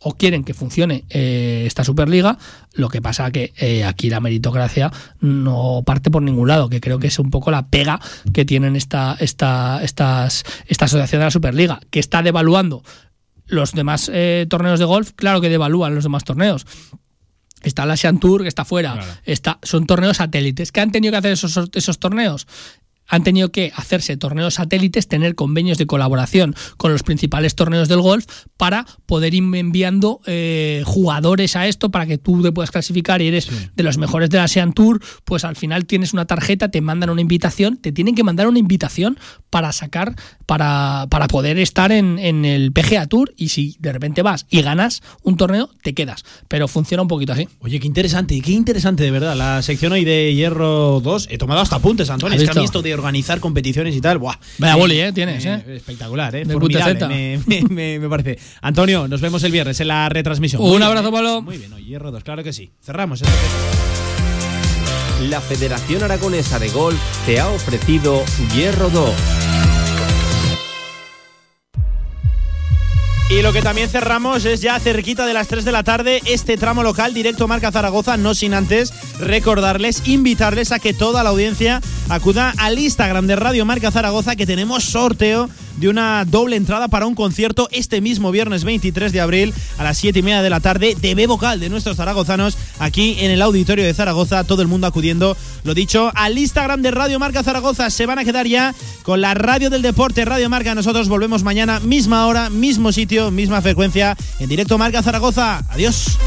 o 0.00 0.14
quieren 0.14 0.44
que 0.44 0.54
funcione 0.54 1.04
eh, 1.10 1.64
esta 1.66 1.84
Superliga, 1.84 2.38
lo 2.72 2.88
que 2.88 3.02
pasa 3.02 3.30
que 3.30 3.52
eh, 3.58 3.84
aquí 3.84 4.08
la 4.08 4.20
meritocracia 4.20 4.90
no 5.20 5.82
parte 5.84 6.10
por 6.10 6.22
ningún 6.22 6.48
lado, 6.48 6.68
que 6.68 6.80
creo 6.80 6.98
que 6.98 7.08
es 7.08 7.18
un 7.18 7.30
poco 7.30 7.50
la 7.50 7.68
pega 7.68 8.00
que 8.32 8.44
tienen 8.44 8.76
esta, 8.76 9.16
esta, 9.20 9.82
estas, 9.82 10.44
esta 10.66 10.84
asociación 10.86 11.20
de 11.20 11.26
la 11.26 11.30
Superliga, 11.30 11.80
que 11.90 12.00
está 12.00 12.22
devaluando 12.22 12.82
los 13.46 13.72
demás 13.72 14.10
eh, 14.12 14.46
torneos 14.48 14.78
de 14.78 14.86
golf, 14.86 15.12
claro 15.14 15.40
que 15.40 15.50
devalúan 15.50 15.94
los 15.94 16.04
demás 16.04 16.24
torneos. 16.24 16.66
Está 17.62 17.84
la 17.84 17.92
Asian 17.92 18.18
Tour, 18.20 18.42
que 18.42 18.48
está 18.48 18.64
fuera. 18.64 18.98
Está, 19.26 19.58
son 19.62 19.84
torneos 19.86 20.16
satélites. 20.16 20.72
¿Qué 20.72 20.80
han 20.80 20.92
tenido 20.92 21.12
que 21.12 21.18
hacer 21.18 21.32
esos, 21.32 21.68
esos 21.74 21.98
torneos? 21.98 22.46
Han 23.10 23.22
tenido 23.22 23.52
que 23.52 23.72
hacerse 23.76 24.16
torneos 24.16 24.54
satélites, 24.54 25.06
tener 25.06 25.34
convenios 25.34 25.76
de 25.76 25.86
colaboración 25.86 26.54
con 26.78 26.92
los 26.92 27.02
principales 27.02 27.54
torneos 27.54 27.88
del 27.88 28.00
golf 28.00 28.26
para 28.56 28.86
poder 29.06 29.34
ir 29.34 29.42
enviando 29.54 30.20
eh, 30.26 30.82
jugadores 30.86 31.56
a 31.56 31.66
esto 31.66 31.90
para 31.90 32.06
que 32.06 32.16
tú 32.16 32.42
te 32.42 32.52
puedas 32.52 32.70
clasificar 32.70 33.20
y 33.20 33.28
eres 33.28 33.48
de 33.74 33.82
los 33.82 33.98
mejores 33.98 34.30
de 34.30 34.38
la 34.38 34.44
ASEAN 34.44 34.72
Tour, 34.72 35.00
pues 35.24 35.44
al 35.44 35.56
final 35.56 35.84
tienes 35.86 36.12
una 36.12 36.24
tarjeta, 36.24 36.70
te 36.70 36.80
mandan 36.80 37.10
una 37.10 37.20
invitación, 37.20 37.76
te 37.76 37.92
tienen 37.92 38.14
que 38.14 38.22
mandar 38.22 38.48
una 38.48 38.58
invitación 38.58 39.18
para 39.50 39.72
sacar, 39.72 40.14
para, 40.46 41.06
para 41.10 41.26
poder 41.28 41.58
estar 41.58 41.92
en, 41.92 42.18
en 42.18 42.44
el 42.44 42.72
PGA 42.72 43.06
Tour 43.06 43.34
y 43.36 43.48
si 43.48 43.76
de 43.80 43.92
repente 43.92 44.22
vas 44.22 44.46
y 44.48 44.62
ganas 44.62 45.02
un 45.22 45.36
torneo, 45.36 45.70
te 45.82 45.94
quedas. 45.94 46.24
Pero 46.48 46.68
funciona 46.68 47.02
un 47.02 47.08
poquito 47.08 47.32
así. 47.32 47.48
Oye, 47.60 47.80
qué 47.80 47.86
interesante, 47.86 48.40
qué 48.40 48.52
interesante 48.52 49.02
de 49.02 49.10
verdad. 49.10 49.36
La 49.36 49.62
sección 49.62 49.92
hoy 49.92 50.04
de 50.04 50.34
Hierro 50.34 51.00
2. 51.00 51.28
He 51.30 51.38
tomado 51.38 51.60
hasta 51.60 51.76
apuntes, 51.76 52.10
Antonio. 52.10 52.36
¿Has 52.36 52.42
Es 52.42 52.50
que 52.50 52.58
a 52.58 52.60
mí 52.60 52.64
esto 52.64 52.82
de 52.82 52.90
organizar 53.00 53.40
competiciones 53.40 53.94
y 53.96 54.00
tal, 54.00 54.18
buah. 54.18 54.36
Vaya 54.58 54.74
Eh, 54.74 54.78
boli, 54.78 55.00
eh, 55.00 55.12
tienes, 55.12 55.44
eh, 55.44 55.62
eh. 55.66 55.76
Espectacular, 55.76 56.34
eh. 56.36 56.44
De 56.44 56.52
Formidable, 56.54 57.06
me, 57.08 57.40
me- 57.46 57.62
me- 57.68 57.98
me 57.98 58.08
parece. 58.08 58.38
Antonio, 58.62 59.08
nos 59.08 59.20
vemos 59.20 59.42
el 59.42 59.52
viernes 59.52 59.80
en 59.80 59.88
la 59.88 60.08
retransmisión. 60.08 60.62
Un 60.62 60.68
Muy 60.68 60.76
bien, 60.78 60.86
abrazo. 60.88 61.10
Pablo. 61.10 61.42
Muy 61.42 61.58
bien, 61.58 61.72
hoy 61.72 61.84
Hierro 61.84 62.10
2, 62.12 62.22
claro 62.22 62.44
que 62.44 62.52
sí. 62.52 62.70
Cerramos. 62.82 63.20
esta 63.22 63.32
La 65.28 65.40
Federación 65.40 66.02
Aragonesa 66.02 66.58
de 66.58 66.68
Golf 66.70 66.98
te 67.26 67.40
ha 67.40 67.48
ofrecido 67.48 68.22
Hierro 68.54 68.88
2. 68.90 69.10
Y 73.30 73.42
lo 73.42 73.52
que 73.52 73.62
también 73.62 73.88
cerramos 73.88 74.44
es 74.44 74.60
ya 74.60 74.80
cerquita 74.80 75.24
de 75.24 75.34
las 75.34 75.46
3 75.46 75.64
de 75.64 75.70
la 75.70 75.84
tarde 75.84 76.20
este 76.24 76.56
tramo 76.56 76.82
local 76.82 77.14
directo 77.14 77.46
Marca 77.46 77.70
Zaragoza, 77.70 78.16
no 78.16 78.34
sin 78.34 78.54
antes 78.54 78.92
recordarles, 79.20 80.02
invitarles 80.08 80.72
a 80.72 80.80
que 80.80 80.94
toda 80.94 81.22
la 81.22 81.30
audiencia 81.30 81.80
acuda 82.08 82.52
al 82.58 82.80
Instagram 82.80 83.28
de 83.28 83.36
Radio 83.36 83.64
Marca 83.64 83.92
Zaragoza 83.92 84.34
que 84.34 84.46
tenemos 84.46 84.82
sorteo 84.82 85.48
de 85.76 85.88
una 85.88 86.24
doble 86.24 86.56
entrada 86.56 86.88
para 86.88 87.06
un 87.06 87.14
concierto 87.14 87.68
este 87.72 88.00
mismo 88.00 88.30
viernes 88.30 88.64
23 88.64 89.12
de 89.12 89.20
abril 89.20 89.54
a 89.78 89.84
las 89.84 89.98
7 89.98 90.18
y 90.18 90.22
media 90.22 90.42
de 90.42 90.50
la 90.50 90.60
tarde 90.60 90.96
de 91.00 91.14
B 91.14 91.26
vocal 91.26 91.60
de 91.60 91.68
nuestros 91.68 91.96
zaragozanos 91.96 92.56
aquí 92.78 93.16
en 93.20 93.30
el 93.30 93.42
auditorio 93.42 93.84
de 93.84 93.94
Zaragoza, 93.94 94.44
todo 94.44 94.62
el 94.62 94.68
mundo 94.68 94.86
acudiendo, 94.86 95.36
lo 95.64 95.74
dicho, 95.74 96.10
al 96.14 96.38
Instagram 96.38 96.82
de 96.82 96.90
Radio 96.90 97.18
Marca 97.18 97.42
Zaragoza. 97.42 97.90
Se 97.90 98.06
van 98.06 98.18
a 98.18 98.24
quedar 98.24 98.46
ya 98.46 98.74
con 99.02 99.20
la 99.20 99.34
radio 99.34 99.70
del 99.70 99.82
deporte, 99.82 100.24
Radio 100.24 100.48
Marca. 100.48 100.74
Nosotros 100.74 101.08
volvemos 101.08 101.42
mañana, 101.42 101.80
misma 101.80 102.26
hora, 102.26 102.50
mismo 102.50 102.92
sitio, 102.92 103.30
misma 103.30 103.62
frecuencia, 103.62 104.16
en 104.38 104.48
directo 104.48 104.78
Marca 104.78 105.02
Zaragoza. 105.02 105.64
Adiós. 105.70 106.18